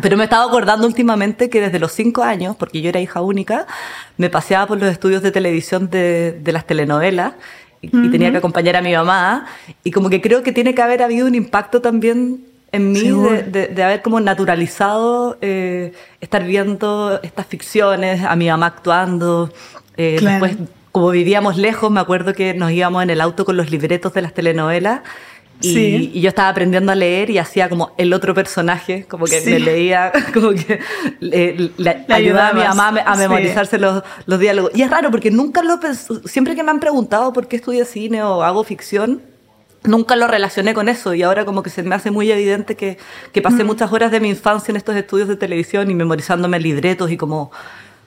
Pero 0.00 0.16
me 0.16 0.24
estaba 0.24 0.44
acordando 0.44 0.86
últimamente 0.88 1.48
que 1.48 1.60
desde 1.60 1.78
los 1.78 1.92
cinco 1.92 2.24
años, 2.24 2.56
porque 2.56 2.80
yo 2.80 2.88
era 2.88 2.98
hija 2.98 3.20
única, 3.20 3.68
me 4.16 4.28
paseaba 4.28 4.66
por 4.66 4.80
los 4.80 4.90
estudios 4.90 5.22
de 5.22 5.30
televisión 5.30 5.88
de, 5.90 6.32
de 6.42 6.52
las 6.52 6.66
telenovelas 6.66 7.34
y, 7.82 8.10
tenía 8.10 8.30
que 8.30 8.38
acompañar 8.38 8.76
a 8.76 8.80
mi 8.80 8.94
mamá. 8.94 9.46
Y 9.84 9.90
como 9.90 10.08
que 10.08 10.20
creo 10.20 10.42
que 10.42 10.52
tiene 10.52 10.74
que 10.74 10.80
haber 10.80 11.02
habido 11.02 11.26
un 11.26 11.34
impacto 11.34 11.82
también 11.82 12.44
en 12.70 12.92
mí 12.92 13.10
de, 13.10 13.68
de, 13.68 13.82
haber 13.82 14.00
como 14.00 14.18
naturalizado 14.20 15.36
eh, 15.42 15.92
estar 16.22 16.44
viendo 16.44 17.20
estas 17.22 17.46
ficciones, 17.46 18.24
a 18.24 18.34
mi 18.36 18.48
mamá 18.48 18.66
actuando. 18.66 19.52
Eh, 19.98 20.18
Después, 20.22 20.56
como 20.90 21.10
vivíamos 21.10 21.58
lejos, 21.58 21.90
me 21.90 22.00
acuerdo 22.00 22.32
que 22.32 22.54
nos 22.54 22.70
íbamos 22.70 23.02
en 23.02 23.10
el 23.10 23.20
auto 23.20 23.44
con 23.44 23.58
los 23.58 23.70
libretos 23.70 24.14
de 24.14 24.22
las 24.22 24.32
telenovelas 24.32 25.00
y, 25.60 26.20
yo 26.20 26.28
estaba 26.28 26.48
aprendiendo 26.48 26.92
a 26.92 26.94
leer 26.94 27.30
y 27.30 27.38
hacía 27.38 27.68
como 27.68 27.92
el 27.96 28.12
otro 28.12 28.34
personaje, 28.34 29.04
como 29.08 29.26
que 29.26 29.40
me 29.42 29.60
leía, 29.60 30.12
como 30.34 30.50
que 30.50 30.80
le, 31.20 31.72
ayudaba 32.08 32.48
a 32.48 32.52
mi 32.52 32.60
mamá 32.62 33.02
a 33.04 33.16
memorizarse 33.16 33.78
los, 33.78 34.02
los, 34.26 34.40
diálogos. 34.40 34.72
Y 34.74 34.82
es 34.82 34.90
raro 34.90 35.10
porque 35.10 35.30
nunca 35.30 35.62
lo 35.62 35.78
siempre 36.24 36.56
que 36.56 36.62
me 36.62 36.70
han 36.70 36.80
preguntado 36.80 37.32
por 37.32 37.48
qué 37.48 37.56
estudio 37.56 37.84
cine 37.84 38.22
o 38.22 38.42
hago 38.42 38.64
ficción, 38.64 39.22
nunca 39.84 40.16
lo 40.16 40.26
relacioné 40.26 40.74
con 40.74 40.88
eso 40.88 41.14
y 41.14 41.22
ahora 41.22 41.44
como 41.44 41.62
que 41.62 41.70
se 41.70 41.82
me 41.82 41.94
hace 41.94 42.10
muy 42.10 42.30
evidente 42.30 42.76
que, 42.76 42.98
que 43.32 43.42
pasé 43.42 43.64
mm. 43.64 43.66
muchas 43.66 43.92
horas 43.92 44.10
de 44.10 44.20
mi 44.20 44.28
infancia 44.28 44.72
en 44.72 44.76
estos 44.76 44.96
estudios 44.96 45.28
de 45.28 45.36
televisión 45.36 45.90
y 45.90 45.94
memorizándome 45.94 46.60
libretos 46.60 47.10
y 47.10 47.16
como, 47.16 47.50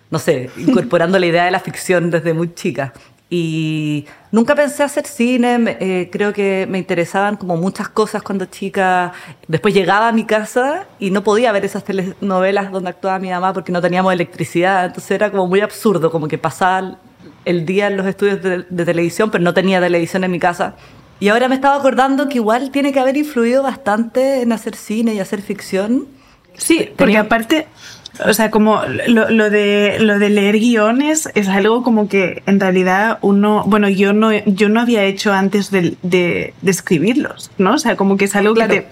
no 0.09 0.19
sé, 0.19 0.49
incorporando 0.57 1.19
la 1.19 1.25
idea 1.25 1.45
de 1.45 1.51
la 1.51 1.59
ficción 1.59 2.11
desde 2.11 2.33
muy 2.33 2.53
chica. 2.53 2.93
Y 3.29 4.05
nunca 4.31 4.53
pensé 4.53 4.83
hacer 4.83 5.07
cine, 5.07 5.77
eh, 5.79 6.09
creo 6.11 6.31
que 6.31 6.67
me 6.69 6.77
interesaban 6.77 7.37
como 7.37 7.57
muchas 7.57 7.89
cosas 7.89 8.21
cuando 8.21 8.45
chica. 8.45 9.13
Después 9.47 9.73
llegaba 9.73 10.07
a 10.07 10.11
mi 10.11 10.25
casa 10.25 10.85
y 10.99 11.09
no 11.09 11.23
podía 11.23 11.51
ver 11.51 11.65
esas 11.65 11.83
telenovelas 11.83 12.71
donde 12.71 12.89
actuaba 12.89 13.17
mi 13.17 13.31
mamá 13.31 13.51
porque 13.51 13.71
no 13.71 13.81
teníamos 13.81 14.13
electricidad, 14.13 14.85
entonces 14.85 15.09
era 15.09 15.31
como 15.31 15.47
muy 15.47 15.61
absurdo, 15.61 16.11
como 16.11 16.27
que 16.27 16.37
pasaba 16.37 16.97
el 17.45 17.65
día 17.65 17.87
en 17.87 17.97
los 17.97 18.05
estudios 18.05 18.41
de, 18.41 18.85
televisión, 18.85 19.31
pero 19.31 19.43
no 19.43 19.53
tenía 19.53 19.79
televisión 19.79 20.23
en 20.23 20.31
mi 20.31 20.39
casa. 20.39 20.75
Y 21.19 21.29
ahora 21.29 21.47
me 21.47 21.55
estaba 21.55 21.75
acordando 21.75 22.27
que 22.27 22.35
igual 22.35 22.71
tiene 22.71 22.91
que 22.91 22.99
haber 22.99 23.17
influido 23.17 23.63
bastante 23.63 24.41
en 24.41 24.51
hacer 24.51 24.75
cine 24.75 25.13
y 25.15 25.19
hacer 25.19 25.41
ficción. 25.41 26.07
Sí, 26.57 26.89
porque 26.95 27.17
aparte 27.17 27.67
o 28.25 28.33
sea, 28.33 28.51
como 28.51 28.81
lo, 29.07 29.49
de, 29.49 29.97
lo 29.99 30.19
de 30.19 30.29
leer 30.29 30.59
guiones 30.59 31.29
es 31.35 31.47
algo 31.47 31.83
como 31.83 32.07
que 32.07 32.43
en 32.45 32.59
realidad 32.59 33.17
uno, 33.21 33.63
bueno, 33.65 33.89
yo 33.89 34.13
no, 34.13 34.31
yo 34.45 34.69
no 34.69 34.79
había 34.79 35.03
hecho 35.03 35.33
antes 35.33 35.71
de, 35.71 35.95
de, 36.03 36.53
escribirlos, 36.65 37.51
¿no? 37.57 37.73
O 37.73 37.77
sea, 37.77 37.95
como 37.95 38.17
que 38.17 38.25
es 38.25 38.35
algo 38.35 38.53
que 38.53 38.85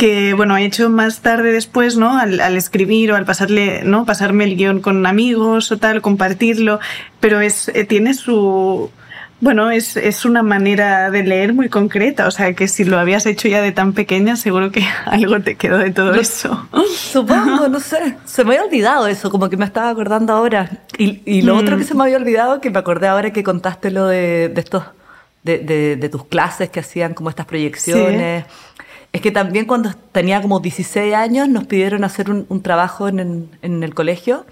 que 0.00 0.32
bueno, 0.32 0.56
he 0.56 0.64
hecho 0.64 0.88
más 0.88 1.20
tarde 1.20 1.52
después, 1.52 1.98
¿no? 1.98 2.18
Al, 2.18 2.40
al, 2.40 2.56
escribir 2.56 3.12
o 3.12 3.16
al 3.16 3.26
pasarle, 3.26 3.82
¿no? 3.84 4.06
Pasarme 4.06 4.44
el 4.44 4.56
guion 4.56 4.80
con 4.80 5.04
amigos 5.04 5.70
o 5.72 5.76
tal, 5.76 6.00
compartirlo, 6.00 6.80
pero 7.20 7.42
es, 7.42 7.68
eh, 7.68 7.84
tiene 7.84 8.14
su, 8.14 8.90
bueno, 9.40 9.70
es, 9.70 9.96
es, 9.96 10.24
una 10.26 10.42
manera 10.42 11.10
de 11.10 11.22
leer 11.22 11.54
muy 11.54 11.70
concreta, 11.70 12.26
o 12.26 12.30
sea 12.30 12.52
que 12.52 12.68
si 12.68 12.84
lo 12.84 12.98
habías 12.98 13.24
hecho 13.24 13.48
ya 13.48 13.62
de 13.62 13.72
tan 13.72 13.94
pequeña, 13.94 14.36
seguro 14.36 14.70
que 14.70 14.84
algo 15.06 15.40
te 15.40 15.56
quedó 15.56 15.78
de 15.78 15.90
todo 15.90 16.14
eso. 16.14 16.68
Supongo, 16.94 17.68
no 17.68 17.80
sé. 17.80 18.16
Se 18.26 18.44
me 18.44 18.50
había 18.54 18.66
olvidado 18.66 19.06
eso, 19.06 19.30
como 19.30 19.48
que 19.48 19.56
me 19.56 19.64
estaba 19.64 19.88
acordando 19.88 20.34
ahora. 20.34 20.82
Y, 20.98 21.22
y 21.24 21.42
lo 21.42 21.56
otro 21.56 21.78
que 21.78 21.84
mm. 21.84 21.86
se 21.86 21.94
me 21.94 22.02
había 22.04 22.18
olvidado, 22.18 22.60
que 22.60 22.70
me 22.70 22.78
acordé 22.78 23.08
ahora 23.08 23.32
que 23.32 23.42
contaste 23.42 23.90
lo 23.90 24.06
de, 24.06 24.50
de 24.50 24.60
estos, 24.60 24.84
de, 25.42 25.58
de, 25.58 25.96
de, 25.96 26.08
tus 26.10 26.24
clases 26.26 26.68
que 26.68 26.80
hacían 26.80 27.14
como 27.14 27.30
estas 27.30 27.46
proyecciones. 27.46 28.44
Es 29.12 29.20
que 29.22 29.30
también 29.30 29.64
cuando 29.64 29.92
tenía 30.12 30.42
como 30.42 30.60
16 30.60 31.14
años 31.14 31.48
nos 31.48 31.64
pidieron 31.64 32.04
hacer 32.04 32.30
un, 32.30 32.44
un 32.48 32.62
trabajo 32.62 33.08
en, 33.08 33.48
en 33.62 33.82
el 33.82 33.94
colegio 33.94 34.44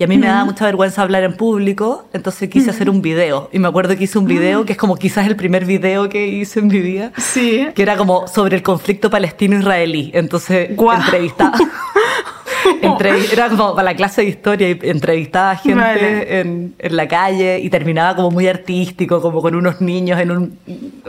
y 0.00 0.04
a 0.04 0.06
mí 0.06 0.16
me 0.16 0.28
daba 0.28 0.46
mucha 0.46 0.64
vergüenza 0.64 1.02
hablar 1.02 1.24
en 1.24 1.34
público, 1.34 2.06
entonces 2.14 2.48
quise 2.48 2.70
hacer 2.70 2.88
un 2.88 3.02
video. 3.02 3.50
Y 3.52 3.58
me 3.58 3.68
acuerdo 3.68 3.94
que 3.98 4.04
hice 4.04 4.18
un 4.18 4.24
video, 4.24 4.64
que 4.64 4.72
es 4.72 4.78
como 4.78 4.96
quizás 4.96 5.26
el 5.26 5.36
primer 5.36 5.66
video 5.66 6.08
que 6.08 6.26
hice 6.26 6.60
en 6.60 6.68
mi 6.68 6.78
vida, 6.78 7.12
sí. 7.18 7.68
que 7.74 7.82
era 7.82 7.98
como 7.98 8.26
sobre 8.26 8.56
el 8.56 8.62
conflicto 8.62 9.10
palestino-israelí. 9.10 10.10
Entonces, 10.14 10.70
entrevistaba. 10.70 11.52
era 13.30 13.50
como 13.50 13.74
para 13.74 13.90
la 13.90 13.94
clase 13.94 14.22
de 14.22 14.28
historia 14.28 14.70
y 14.70 14.78
entrevistaba 14.84 15.50
a 15.50 15.56
gente 15.56 16.40
en, 16.40 16.74
en, 16.78 16.96
la 16.96 17.06
calle 17.06 17.58
y 17.58 17.68
terminaba 17.68 18.16
como 18.16 18.30
muy 18.30 18.48
artístico, 18.48 19.20
como 19.20 19.42
con 19.42 19.54
unos 19.54 19.82
niños 19.82 20.18
en 20.18 20.30
un 20.30 20.58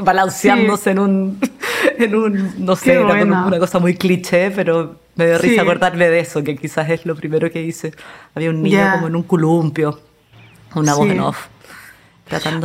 balanceándose 0.01 0.91
en 0.91 0.99
un 0.99 1.39
en 1.97 2.15
un 2.15 2.65
no 2.65 2.75
sé, 2.75 2.93
era 2.93 3.23
una 3.23 3.59
cosa 3.59 3.79
muy 3.79 3.95
cliché, 3.95 4.51
pero 4.51 5.00
me 5.15 5.25
dio 5.25 5.37
risa 5.37 5.61
acordarme 5.61 6.09
de 6.09 6.19
eso, 6.19 6.43
que 6.43 6.55
quizás 6.55 6.89
es 6.89 7.05
lo 7.05 7.15
primero 7.15 7.51
que 7.51 7.61
hice. 7.61 7.93
Había 8.35 8.49
un 8.49 8.61
niño 8.61 8.91
como 8.93 9.07
en 9.07 9.15
un 9.15 9.23
columpio, 9.23 9.99
una 10.75 10.93
voz 10.95 11.09
en 11.09 11.19
off. 11.19 11.47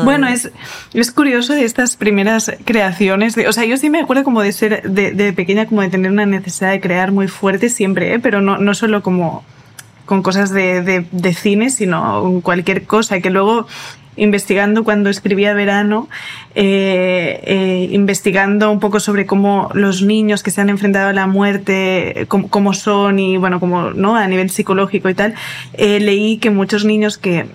bueno, 0.05 0.29
es, 0.29 0.51
es 0.95 1.11
curioso 1.11 1.55
de 1.55 1.65
estas 1.65 1.97
primeras 1.97 2.53
creaciones. 2.65 3.35
De, 3.35 3.49
o 3.49 3.53
sea, 3.53 3.65
yo 3.65 3.77
sí 3.77 3.91
me 3.91 4.01
acuerdo 4.01 4.23
como 4.23 4.43
de 4.43 4.53
ser 4.53 4.83
de, 4.83 5.13
de, 5.13 5.33
pequeña, 5.33 5.67
como 5.67 5.83
de 5.83 5.89
tener 5.89 6.11
una 6.11 6.27
necesidad 6.27 6.71
de 6.71 6.81
crear 6.81 7.11
muy 7.11 7.29
fuerte 7.29 7.69
siempre, 7.69 8.15
¿eh? 8.15 8.19
pero 8.21 8.41
no, 8.41 8.59
no 8.59 8.75
solo 8.75 9.03
como 9.03 9.45
con 10.05 10.23
cosas 10.23 10.51
de, 10.51 10.83
de, 10.83 11.05
de 11.11 11.35
cine, 11.35 11.71
sino 11.71 12.23
con 12.23 12.41
cualquier 12.41 12.85
cosa, 12.85 13.21
que 13.21 13.31
luego 13.31 13.67
investigando 14.17 14.85
cuando 14.85 15.11
escribía 15.11 15.55
Verano, 15.55 16.09
eh, 16.55 17.41
eh, 17.45 17.89
investigando 17.93 18.71
un 18.71 18.81
poco 18.81 19.01
sobre 19.01 19.27
cómo 19.27 19.71
los 19.75 20.03
niños 20.03 20.43
que 20.43 20.51
se 20.51 20.61
han 20.61 20.71
enfrentado 20.71 21.09
a 21.09 21.13
la 21.13 21.27
muerte, 21.27 22.27
cómo, 22.29 22.73
son 22.73 23.19
y 23.19 23.37
bueno, 23.37 23.61
como 23.61 23.91
¿no? 23.91 24.17
a 24.17 24.27
nivel 24.27 24.51
psicológico 24.51 25.09
y 25.09 25.15
tal, 25.15 25.35
eh, 25.75 26.01
leí 26.01 26.39
que 26.39 26.51
muchos 26.51 26.85
niños 26.85 27.19
que 27.19 27.47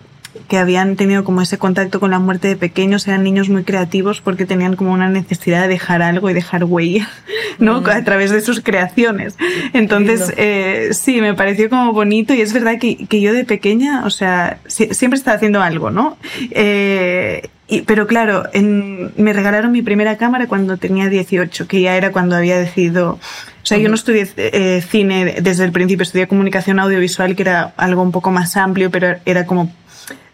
que 0.48 0.58
habían 0.58 0.96
tenido 0.96 1.24
como 1.24 1.42
ese 1.42 1.58
contacto 1.58 2.00
con 2.00 2.12
la 2.12 2.20
muerte 2.20 2.48
de 2.48 2.56
pequeños 2.56 3.08
eran 3.08 3.24
niños 3.24 3.50
muy 3.50 3.64
creativos 3.64 4.22
porque 4.22 4.46
tenían 4.46 4.76
como 4.76 4.94
una 4.94 5.10
necesidad 5.10 5.64
de 5.64 5.68
dejar 5.68 6.02
algo 6.02 6.30
y 6.30 6.34
dejar 6.34 6.64
huella, 6.64 7.10
¿no? 7.60 7.82
Mm. 7.82 7.90
A 7.90 8.04
través 8.04 8.32
de 8.32 8.42
sus 8.42 8.62
creaciones. 8.62 9.36
Entonces, 9.74 10.34
eh, 10.38 10.90
sí, 10.94 11.22
me 11.22 11.34
pareció 11.34 11.70
como 11.70 11.92
bonito 11.94 12.34
y 12.34 12.42
es 12.42 12.54
verdad 12.54 12.78
que, 12.80 13.06
que 13.08 13.22
yo 13.22 13.34
de 13.34 13.46
pequeña, 13.46 14.06
o 14.06 14.10
sea, 14.10 14.60
siempre 14.68 15.18
estaba 15.18 15.36
haciendo 15.36 15.62
algo, 15.62 15.92
¿no? 15.92 16.18
Eh, 16.52 17.50
y, 17.68 17.82
pero 17.82 18.06
claro, 18.06 18.44
en, 18.54 19.14
me 19.16 19.32
regalaron 19.34 19.72
mi 19.72 19.82
primera 19.82 20.18
cámara 20.18 20.48
cuando 20.48 20.78
tenía 20.78 21.08
18, 21.10 21.68
que 21.68 21.82
ya 21.82 21.96
era 21.96 22.12
cuando 22.12 22.36
había 22.36 22.58
decidido 22.58 23.20
o 23.64 23.66
sea, 23.66 23.78
yo 23.78 23.90
no 23.90 23.96
estudié 23.96 24.28
eh, 24.38 24.82
cine 24.82 25.36
desde 25.40 25.64
el 25.64 25.72
principio, 25.72 26.02
estudié 26.02 26.28
comunicación 26.28 26.80
audiovisual, 26.80 27.36
que 27.36 27.44
era 27.44 27.74
algo 27.78 28.02
un 28.02 28.12
poco 28.12 28.32
más 28.32 28.58
amplio, 28.58 28.90
pero 28.90 29.18
era 29.24 29.46
como 29.46 29.72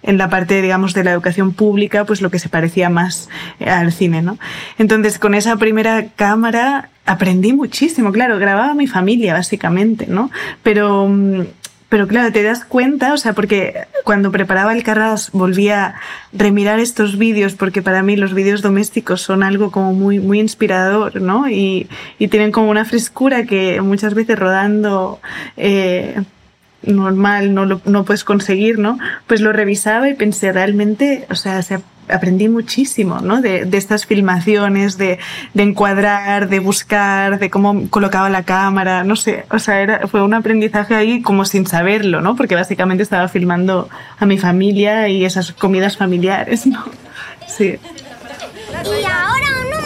en 0.07 0.17
la 0.17 0.29
parte, 0.29 0.61
digamos, 0.61 0.93
de 0.93 1.03
la 1.03 1.11
educación 1.11 1.53
pública, 1.53 2.05
pues 2.05 2.21
lo 2.21 2.31
que 2.31 2.39
se 2.39 2.47
parecía 2.49 2.89
más 2.89 3.29
eh, 3.59 3.69
al 3.69 3.91
cine, 3.91 4.21
¿no? 4.21 4.39
Entonces, 4.79 5.19
con 5.19 5.35
esa 5.35 5.57
primera 5.57 6.07
cámara 6.15 6.89
aprendí 7.05 7.51
muchísimo, 7.51 8.11
claro, 8.13 8.39
grababa 8.39 8.73
mi 8.73 8.87
familia, 8.87 9.33
básicamente, 9.33 10.07
¿no? 10.07 10.31
Pero, 10.63 11.09
mm, 11.09 11.41
pero 11.89 12.07
claro, 12.07 12.31
te 12.31 12.41
das 12.41 12.63
cuenta, 12.63 13.13
o 13.13 13.17
sea, 13.17 13.33
porque 13.33 13.73
cuando 14.05 14.31
preparaba 14.31 14.73
el 14.73 14.83
Carras 14.83 15.29
volvía 15.33 15.85
a 15.85 15.95
remirar 16.31 16.79
estos 16.79 17.17
vídeos, 17.17 17.55
porque 17.55 17.81
para 17.81 18.01
mí 18.01 18.15
los 18.15 18.33
vídeos 18.33 18.61
domésticos 18.61 19.21
son 19.21 19.43
algo 19.43 19.71
como 19.71 19.93
muy, 19.93 20.19
muy 20.19 20.39
inspirador, 20.39 21.21
¿no? 21.21 21.49
Y, 21.49 21.87
y 22.17 22.29
tienen 22.29 22.53
como 22.53 22.69
una 22.69 22.85
frescura 22.85 23.45
que 23.45 23.81
muchas 23.81 24.13
veces 24.13 24.39
rodando, 24.39 25.19
eh, 25.57 26.21
normal 26.83 27.53
no 27.53 27.65
lo 27.65 27.81
no 27.85 28.05
puedes 28.05 28.23
conseguir, 28.23 28.79
¿no? 28.79 28.97
Pues 29.25 29.41
lo 29.41 29.51
revisaba 29.51 30.09
y 30.09 30.13
pensé 30.13 30.51
realmente, 30.51 31.25
o 31.29 31.35
sea, 31.35 31.61
aprendí 32.09 32.47
muchísimo, 32.47 33.19
¿no? 33.19 33.41
De, 33.41 33.65
de 33.65 33.77
estas 33.77 34.05
filmaciones, 34.05 34.97
de, 34.97 35.19
de, 35.53 35.63
encuadrar, 35.63 36.49
de 36.49 36.59
buscar, 36.59 37.39
de 37.39 37.49
cómo 37.49 37.89
colocaba 37.89 38.29
la 38.29 38.43
cámara, 38.43 39.03
no 39.03 39.15
sé, 39.15 39.45
o 39.49 39.59
sea, 39.59 39.81
era, 39.81 40.07
fue 40.07 40.21
un 40.21 40.33
aprendizaje 40.33 40.95
ahí 40.95 41.21
como 41.21 41.45
sin 41.45 41.67
saberlo, 41.67 42.21
¿no? 42.21 42.35
Porque 42.35 42.55
básicamente 42.55 43.03
estaba 43.03 43.27
filmando 43.27 43.89
a 44.17 44.25
mi 44.25 44.37
familia 44.37 45.09
y 45.09 45.25
esas 45.25 45.51
comidas 45.51 45.97
familiares, 45.97 46.65
¿no? 46.65 46.85
Sí. 47.47 47.77
Y 48.83 49.05
ahora 49.05 49.47
no 49.71 49.77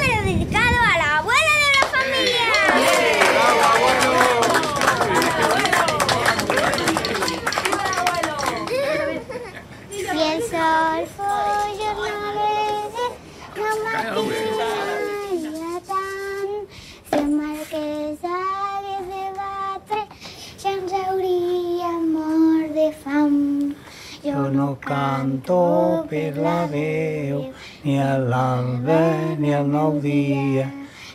per 26.09 26.37
la 26.37 26.67
veu, 26.71 27.41
ni 27.83 27.97
a 27.99 28.17
l'alba 28.17 28.99
ni 29.37 29.53
al 29.53 29.67
nou 29.67 29.99
dia. 29.99 30.67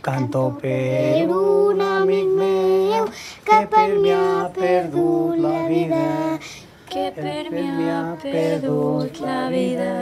Canto 0.03 0.43
per 0.61 1.27
un 1.27 1.81
amic 1.81 2.29
meu 2.39 3.09
que 3.49 3.61
per 3.73 3.89
mi 3.99 4.13
ha 4.13 4.51
perdut 4.55 5.39
la 5.47 5.67
vida, 5.67 6.39
que 6.93 7.11
per 7.17 7.51
mi 7.51 7.91
ha 7.91 8.05
perdut 8.23 9.21
la 9.21 9.43
vida. 9.51 9.93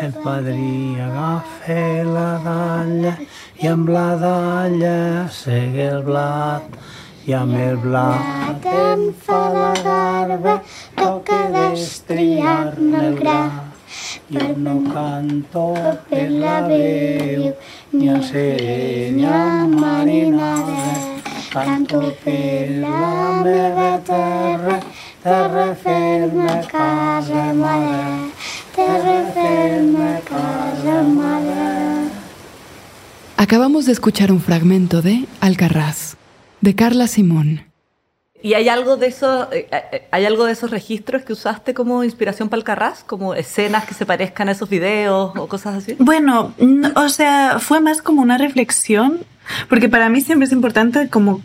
El 0.00 0.12
padrí 0.24 0.98
agafa 1.00 1.80
la 2.16 2.30
dalla 2.44 3.14
i 3.62 3.70
amb 3.70 3.88
la 3.88 4.10
dalla 4.18 4.98
segue 5.30 5.88
el 5.94 6.02
blat 6.06 6.76
i 7.26 7.32
amb 7.32 7.56
el 7.56 7.76
blat 7.80 8.66
em 8.68 9.04
fa 9.26 9.38
la 9.52 9.70
garba, 9.84 10.54
toca 10.96 11.38
destriar-ne 11.54 12.98
el 13.06 13.14
gra. 13.20 13.38
Jo 14.34 14.48
no 14.56 14.74
canto 14.92 15.64
per 16.08 16.26
la 16.30 16.56
veu, 16.68 17.52
ni 17.92 18.08
a 18.12 18.18
serè 18.28 19.10
ni 19.14 19.24
a 19.24 19.64
marinada, 19.70 20.96
canto 21.52 22.00
per 22.24 22.80
la 22.82 23.40
meva 23.44 23.90
terra, 24.10 24.80
terra 25.22 25.68
ferma, 25.84 26.58
casa 26.72 27.46
mare, 27.52 28.32
terra 28.74 29.18
ferma, 29.38 30.10
casa 30.28 31.00
mare. 31.02 32.10
Acabamos 33.36 33.86
de 33.86 33.92
escuchar 33.92 34.32
un 34.32 34.40
fragmento 34.40 35.02
de 35.02 35.26
Alcarrás, 35.40 36.16
de 36.64 36.74
Carla 36.74 37.06
Simón. 37.08 37.66
¿Y 38.42 38.54
hay 38.54 38.70
algo 38.70 38.96
de 38.96 39.08
esos, 39.08 39.48
eh, 39.52 39.68
eh, 39.70 40.08
hay 40.10 40.24
algo 40.24 40.46
de 40.46 40.52
esos 40.52 40.70
registros 40.70 41.22
que 41.22 41.34
usaste 41.34 41.74
como 41.74 42.04
inspiración 42.04 42.48
para 42.48 42.60
Alcarrás? 42.60 43.04
Como 43.04 43.34
escenas 43.34 43.84
que 43.84 43.92
se 43.92 44.06
parezcan 44.06 44.48
a 44.48 44.52
esos 44.52 44.70
videos 44.70 45.32
o 45.36 45.46
cosas 45.46 45.76
así? 45.76 45.94
Bueno, 45.98 46.54
o 46.96 47.08
sea, 47.10 47.58
fue 47.58 47.80
más 47.80 48.00
como 48.00 48.22
una 48.22 48.38
reflexión, 48.38 49.20
porque 49.68 49.90
para 49.90 50.08
mí 50.08 50.22
siempre 50.22 50.46
es 50.46 50.52
importante 50.52 51.08
como... 51.10 51.42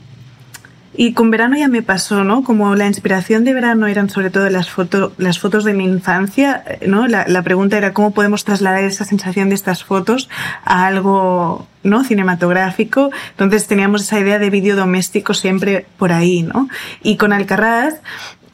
Y 0.96 1.14
con 1.14 1.30
verano 1.32 1.56
ya 1.56 1.68
me 1.68 1.82
pasó, 1.82 2.24
¿no? 2.24 2.44
Como 2.44 2.76
la 2.76 2.88
inspiración 2.88 3.44
de 3.44 3.54
verano 3.54 3.88
eran 3.88 4.10
sobre 4.10 4.30
todo 4.30 4.50
las, 4.50 4.70
foto, 4.70 5.14
las 5.18 5.40
fotos 5.40 5.64
de 5.64 5.74
mi 5.74 5.86
infancia, 5.86 6.64
¿no? 6.86 7.08
La, 7.08 7.26
la 7.28 7.44
pregunta 7.44 7.78
era 7.78 7.94
cómo 7.94 8.12
podemos 8.12 8.44
trasladar 8.44 8.84
esa 8.84 9.06
sensación 9.06 9.50
de 9.50 9.56
estas 9.56 9.84
fotos 9.84 10.30
a 10.66 10.88
algo, 10.88 11.68
¿no? 11.84 12.04
Cinematográfico. 12.04 13.12
Entonces 13.32 13.68
teníamos 13.68 14.02
esa 14.02 14.20
idea 14.20 14.40
de 14.40 14.50
vídeo 14.50 14.76
doméstico 14.76 15.34
siempre 15.34 15.86
por 15.98 16.12
ahí, 16.12 16.42
¿no? 16.42 16.68
Y 17.04 17.18
con 17.18 17.34
Alcarrás, 17.34 17.96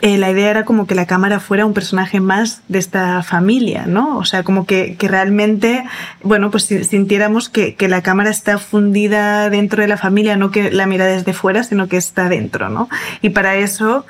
eh, 0.01 0.17
la 0.17 0.29
idea 0.29 0.49
era 0.51 0.65
como 0.65 0.87
que 0.87 0.93
la 0.95 1.05
cámara 1.05 1.39
fuera 1.39 1.65
un 1.65 1.73
personaje 1.73 2.19
más 2.19 2.61
de 2.67 2.79
esta 2.79 3.23
familia, 3.23 3.85
¿no? 3.87 4.17
O 4.17 4.25
sea, 4.25 4.43
como 4.43 4.65
que, 4.65 4.95
que 4.97 5.07
realmente, 5.07 5.83
bueno, 6.21 6.51
pues 6.51 6.65
si- 6.65 6.83
sintiéramos 6.83 7.47
que, 7.49 7.75
que 7.75 7.87
la 7.87 8.01
cámara 8.01 8.29
está 8.29 8.57
fundida 8.57 9.49
dentro 9.49 9.81
de 9.81 9.87
la 9.87 9.97
familia, 9.97 10.35
no 10.35 10.51
que 10.51 10.69
la 10.71 10.85
mira 10.85 11.05
desde 11.05 11.33
fuera, 11.33 11.63
sino 11.63 11.87
que 11.87 11.97
está 11.97 12.27
dentro, 12.29 12.69
¿no? 12.69 12.89
Y 13.21 13.29
para 13.29 13.55
eso, 13.55 14.05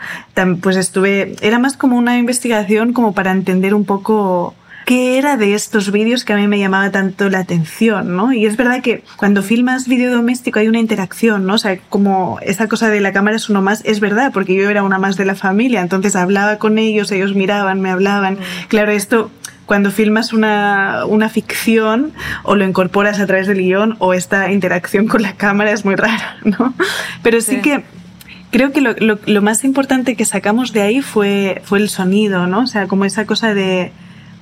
pues 0.62 0.75
estuve, 0.75 1.36
era 1.42 1.60
más 1.60 1.77
como 1.77 1.98
una 1.98 2.18
investigación 2.18 2.91
como 2.91 3.13
para 3.13 3.32
entender 3.32 3.74
un 3.76 3.86
poco 3.86 4.56
qué 4.86 5.17
era 5.17 5.36
de 5.38 5.54
estos 5.56 5.91
vídeos 5.91 6.24
que 6.24 6.34
a 6.34 6.38
mí 6.38 6.48
me 6.48 6.60
llamaba 6.60 6.91
tanto 6.91 7.30
la 7.30 7.39
atención, 7.39 8.15
¿no? 8.15 8.32
Y 8.32 8.45
es 8.45 8.56
verdad 8.56 8.82
que 8.82 9.04
cuando 9.17 9.41
filmas 9.43 9.88
vídeo 9.88 10.12
doméstico 10.12 10.60
hay 10.60 10.67
una 10.67 10.80
interacción, 10.80 11.45
¿no? 11.45 11.56
O 11.56 11.58
sea, 11.58 11.78
como 11.89 12.38
esa 12.41 12.67
cosa 12.67 12.89
de 12.89 13.02
la 13.02 13.12
cámara 13.12 13.36
es 13.36 13.50
uno 13.50 13.62
más, 13.62 13.82
es 13.86 14.00
verdad, 14.00 14.32
porque 14.34 14.54
yo 14.56 14.69
era 14.69 14.84
una 14.84 15.00
más 15.00 15.17
de 15.17 15.26
la 15.26 15.36
familia, 15.36 15.82
entonces 15.82 16.15
hablaba 16.15 16.58
con 16.58 16.78
ellos, 16.78 17.12
ellos 17.12 17.34
miraban, 17.36 17.82
me 17.82 17.89
hablaban. 17.89 18.38
Claro, 18.67 18.91
esto 18.91 19.32
cuando 19.65 19.89
filmas 19.89 20.32
una, 20.32 21.06
una 21.08 21.28
ficción 21.30 22.13
o 22.43 22.56
lo 22.56 22.63
incorporas 22.65 23.19
a 23.19 23.26
través 23.26 23.48
del 23.48 23.58
guion 23.58 23.95
o 23.98 24.13
esta 24.13 24.52
interacción 24.52 25.08
con 25.08 25.24
la 25.24 25.34
cámara 25.34 25.71
es 25.71 25.84
muy 25.86 25.95
rara, 25.95 26.38
¿no? 26.43 26.74
Pero 27.24 27.41
sí, 27.41 27.56
Sí. 27.56 27.62
que 27.62 27.84
creo 28.52 28.71
que 28.71 28.82
lo, 28.82 28.93
lo- 29.00 29.17
lo 29.26 29.41
más 29.41 29.63
importante 29.63 30.15
que 30.15 30.26
sacamos 30.26 30.71
de 30.71 30.84
ahí 30.84 31.02
fue, 31.02 31.62
fue 31.65 31.80
el 31.80 31.89
sonido, 31.89 32.45
¿no? 32.45 32.60
O 32.62 32.67
sea, 32.67 32.86
como 32.88 33.06
esa 33.06 33.26
cosa 33.26 33.56
de 33.56 33.91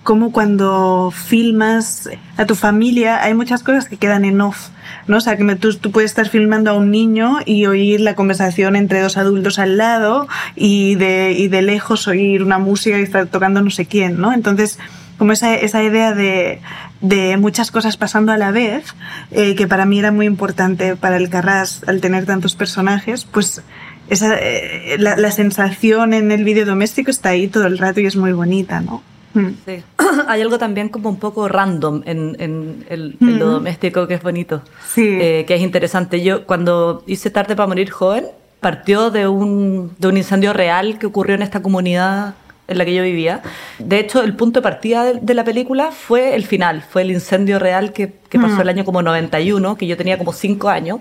cómo 0.03 0.31
cuando 0.31 1.11
filmas 1.11 2.09
a 2.37 2.45
tu 2.45 2.55
familia 2.55 3.23
hay 3.23 3.33
muchas 3.33 3.63
cosas 3.63 3.87
que 3.87 3.97
quedan 3.97 4.25
en 4.25 4.41
off, 4.41 4.69
¿no? 5.07 5.17
O 5.17 5.21
sea, 5.21 5.37
que 5.37 5.55
tú, 5.55 5.91
puedes 5.91 6.11
estar 6.11 6.27
filmando 6.27 6.71
a 6.71 6.73
un 6.73 6.91
niño 6.91 7.37
y 7.45 7.65
oír 7.65 8.01
la 8.01 8.13
conversación 8.13 8.75
entre 8.75 9.01
dos 9.01 9.17
adultos 9.17 9.59
al 9.59 9.77
lado 9.77 10.27
y 10.55 10.95
de, 10.95 11.31
y 11.31 11.47
de 11.47 11.61
lejos 11.61 12.07
oír 12.07 12.43
una 12.43 12.59
música 12.59 12.99
y 12.99 13.03
estar 13.03 13.27
tocando 13.27 13.61
no 13.61 13.69
sé 13.69 13.85
quién, 13.85 14.19
¿no? 14.19 14.33
Entonces, 14.33 14.77
como 15.17 15.31
esa, 15.31 15.55
esa 15.55 15.81
idea 15.81 16.13
de, 16.13 16.59
de 16.99 17.37
muchas 17.37 17.71
cosas 17.71 17.95
pasando 17.95 18.33
a 18.33 18.37
la 18.37 18.51
vez, 18.51 18.93
eh, 19.31 19.55
que 19.55 19.67
para 19.67 19.85
mí 19.85 19.99
era 19.99 20.11
muy 20.11 20.25
importante 20.25 20.97
para 20.97 21.15
el 21.15 21.29
Carras 21.29 21.83
al 21.87 22.01
tener 22.01 22.25
tantos 22.25 22.55
personajes, 22.55 23.23
pues 23.23 23.61
esa, 24.09 24.35
eh, 24.37 24.97
la, 24.99 25.15
la 25.15 25.31
sensación 25.31 26.13
en 26.13 26.31
el 26.31 26.43
vídeo 26.43 26.65
doméstico 26.65 27.09
está 27.09 27.29
ahí 27.29 27.47
todo 27.47 27.67
el 27.67 27.77
rato 27.77 28.01
y 28.01 28.05
es 28.05 28.17
muy 28.17 28.33
bonita, 28.33 28.81
¿no? 28.81 29.01
Mm. 29.33 29.47
Sí. 29.65 29.83
Hay 30.27 30.41
algo 30.41 30.57
también 30.57 30.89
como 30.89 31.09
un 31.09 31.17
poco 31.17 31.47
random 31.47 32.01
en, 32.05 32.35
en 32.39 32.85
el, 32.89 33.17
en 33.19 33.39
lo 33.39 33.45
Ujú. 33.45 33.53
doméstico 33.55 34.07
que 34.07 34.13
es 34.15 34.21
bonito, 34.23 34.61
Sí. 34.93 35.01
eh, 35.21 35.43
que 35.47 35.55
es 35.55 35.61
interesante. 35.61 36.21
Yo 36.23 36.45
cuando 36.45 37.03
hice 37.07 37.29
Tarde 37.29 37.55
para 37.55 37.67
Morir 37.67 37.89
Joven, 37.89 38.25
partió 38.59 39.09
de 39.11 39.27
un, 39.27 39.91
de 39.97 40.07
un 40.07 40.17
incendio 40.17 40.53
real 40.53 40.97
que 40.99 41.05
ocurrió 41.07 41.35
en 41.35 41.41
esta 41.41 41.61
comunidad 41.61 42.35
en 42.67 42.77
la 42.77 42.85
que 42.85 42.93
yo 42.93 43.03
vivía. 43.03 43.41
De 43.79 43.99
hecho, 43.99 44.23
el 44.23 44.35
punto 44.37 44.61
de 44.61 44.63
partida 44.63 45.03
de, 45.03 45.19
de 45.21 45.33
la 45.33 45.43
película 45.43 45.91
fue 45.91 46.33
el 46.35 46.45
final, 46.45 46.81
fue 46.81 47.01
el 47.01 47.11
incendio 47.11 47.59
real 47.59 47.91
que, 47.91 48.13
que 48.29 48.39
pasó 48.39 48.55
Mm. 48.57 48.61
el 48.61 48.69
año 48.69 48.85
como 48.85 49.01
91, 49.01 49.75
que 49.75 49.85
yo 49.85 49.97
tenía 49.97 50.17
como 50.17 50.31
5 50.31 50.69
años. 50.69 50.99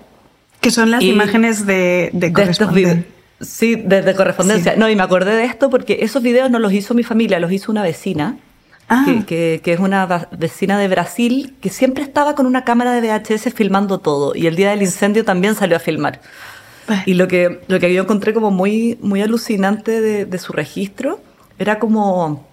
Que 0.59 0.71
son 0.71 0.91
las 0.91 1.01
Y- 1.03 1.11
imágenes 1.11 1.65
de, 1.65 2.09
de 2.13 2.29
de 2.31 2.43
estos. 2.43 2.73
Sí, 3.43 3.75
desde 3.75 4.15
correspondencia. 4.15 4.73
Sí. 4.73 4.79
No, 4.79 4.89
y 4.89 4.95
me 4.95 5.03
acordé 5.03 5.35
de 5.35 5.45
esto 5.45 5.69
porque 5.69 5.99
esos 6.01 6.21
videos 6.23 6.49
no 6.49 6.59
los 6.59 6.73
hizo 6.73 6.93
mi 6.93 7.03
familia, 7.03 7.39
los 7.39 7.51
hizo 7.51 7.71
una 7.71 7.83
vecina. 7.83 8.37
Ah. 8.89 9.03
Que, 9.05 9.23
que- 9.25 9.61
que 9.63 9.73
es 9.73 9.79
una 9.79 10.27
vecina 10.37 10.77
de 10.77 10.89
Brasil 10.89 11.55
que 11.61 11.69
siempre 11.69 12.03
estaba 12.03 12.35
con 12.35 12.45
una 12.45 12.65
cámara 12.65 12.91
de 12.91 13.01
VHS 13.07 13.53
filmando 13.53 13.99
todo 13.99 14.35
y 14.35 14.45
el 14.47 14.57
día 14.57 14.71
del 14.71 14.81
incendio 14.81 15.23
también 15.23 15.55
salió 15.55 15.77
a 15.77 15.79
filmar. 15.79 16.19
Y 17.05 17.13
lo 17.13 17.29
que, 17.29 17.61
lo 17.69 17.79
que 17.79 17.93
yo 17.93 18.01
encontré 18.03 18.33
como 18.33 18.51
muy, 18.51 18.97
muy 19.01 19.21
alucinante 19.21 20.01
de, 20.01 20.25
de 20.25 20.37
su 20.37 20.51
registro 20.51 21.21
era 21.57 21.79
como... 21.79 22.45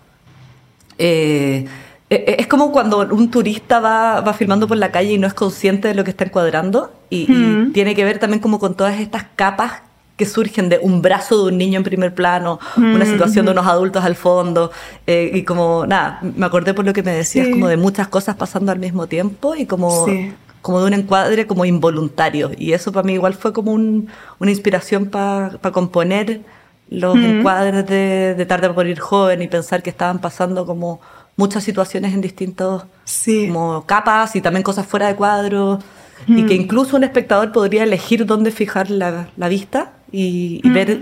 eh, 0.98 1.66
eh, 2.11 2.37
es 2.38 2.46
como 2.46 2.70
cuando 2.72 3.00
un 3.12 3.31
turista 3.31 3.81
va, 3.81 4.20
va 4.20 4.33
filmando 4.33 4.66
por 4.68 4.76
la 4.76 4.90
calle 4.92 5.12
y 5.14 5.18
no 5.18 5.26
es 5.26 5.35
consciente 5.35 5.88
de 5.88 5.94
lo 5.94 6.05
que 6.05 6.11
está 6.11 6.24
encuadrando 6.24 6.92
y, 7.11 7.22
y 7.31 7.35
Mm. 7.37 7.72
tiene 7.72 7.94
que 7.96 8.05
ver 8.05 8.18
también 8.20 8.40
como 8.40 8.59
con 8.61 8.76
todas 8.76 9.00
estas 9.00 9.24
capas 9.37 9.83
que 10.20 10.26
surgen 10.26 10.68
de 10.68 10.78
un 10.83 11.00
brazo 11.00 11.33
de 11.42 11.52
un 11.52 11.56
niño 11.59 11.78
en 11.78 11.85
primer 11.85 12.14
plano, 12.14 12.59
una 12.76 13.04
Mm, 13.06 13.12
situación 13.12 13.46
de 13.46 13.52
unos 13.52 13.66
adultos 13.66 14.04
al 14.04 14.14
fondo, 14.16 14.70
eh, 15.06 15.30
y 15.35 15.42
como, 15.44 15.87
nada, 15.87 16.18
me 16.22 16.44
acordé 16.44 16.74
por 16.74 16.85
lo 16.85 16.92
que 16.92 17.02
me 17.02 17.12
decías, 17.12 17.46
Sí. 17.46 17.52
como 17.52 17.68
de 17.68 17.78
muchas 17.78 18.06
cosas 18.09 18.37
pasando 18.37 18.70
al 18.70 18.78
mismo 18.78 19.06
tiempo 19.06 19.54
y 19.56 19.64
como, 19.64 20.04
Sí. 20.06 20.30
como 20.61 20.80
de 20.80 20.87
un 20.88 20.92
encuadre 20.94 21.46
como 21.46 21.64
involuntario. 21.64 22.50
Y 22.59 22.72
eso 22.74 22.92
para 22.92 23.04
mí 23.06 23.14
igual 23.14 23.33
fue 23.33 23.52
como 23.54 23.72
un- 23.72 24.09
una 24.38 24.50
inspiración 24.50 25.06
para 25.06 25.59
componer 25.72 26.42
los 26.90 27.16
Mm. 27.16 27.24
encuadres 27.24 27.87
de, 27.87 28.35
de 28.37 28.44
Tarde 28.46 28.68
por 28.70 28.87
ir 28.87 28.98
joven 29.00 29.40
y 29.42 29.48
pensar 29.48 29.83
que 29.83 29.88
estaban 29.90 30.18
pasando 30.18 30.66
como 30.66 31.00
muchas 31.37 31.64
situaciones 31.64 32.12
en 32.12 32.20
distintos 32.20 32.85
Sí. 33.04 33.46
como 33.48 33.87
capas 33.87 34.37
y 34.37 34.40
también 34.42 34.62
cosas 34.62 34.87
fuera 34.87 35.06
de 35.09 35.14
cuadro 35.16 35.78
y 36.26 36.44
que 36.44 36.52
incluso 36.54 36.96
un 36.98 37.04
espectador 37.04 37.50
podría 37.50 37.83
elegir 37.85 38.26
dónde 38.26 38.50
fijar 38.50 38.90
la, 38.90 39.28
la 39.38 39.48
vista 39.48 39.92
y, 40.12 40.61
y 40.62 40.70
ver 40.70 41.01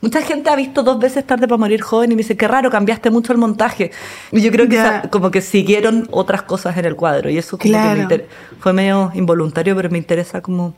mucha 0.00 0.20
gente 0.20 0.50
ha 0.50 0.56
visto 0.56 0.82
dos 0.82 0.98
veces 0.98 1.26
tarde 1.26 1.48
para 1.48 1.56
morir 1.56 1.80
joven 1.80 2.12
y 2.12 2.14
me 2.14 2.18
dice 2.22 2.36
qué 2.36 2.46
raro 2.46 2.70
cambiaste 2.70 3.08
mucho 3.10 3.32
el 3.32 3.38
montaje 3.38 3.90
y 4.32 4.40
yo 4.42 4.50
creo 4.50 4.68
que 4.68 4.76
esa- 4.76 5.08
como 5.10 5.30
que 5.30 5.40
siguieron 5.40 6.08
otras 6.10 6.42
cosas 6.42 6.76
en 6.76 6.84
el 6.84 6.94
cuadro 6.94 7.30
y 7.30 7.38
eso 7.38 7.56
como 7.56 7.72
que 7.72 7.78
me 8.18 8.24
fue 8.60 8.72
medio 8.74 9.10
involuntario 9.14 9.74
pero 9.74 9.88
me 9.88 9.96
interesa 9.98 10.42
como 10.42 10.74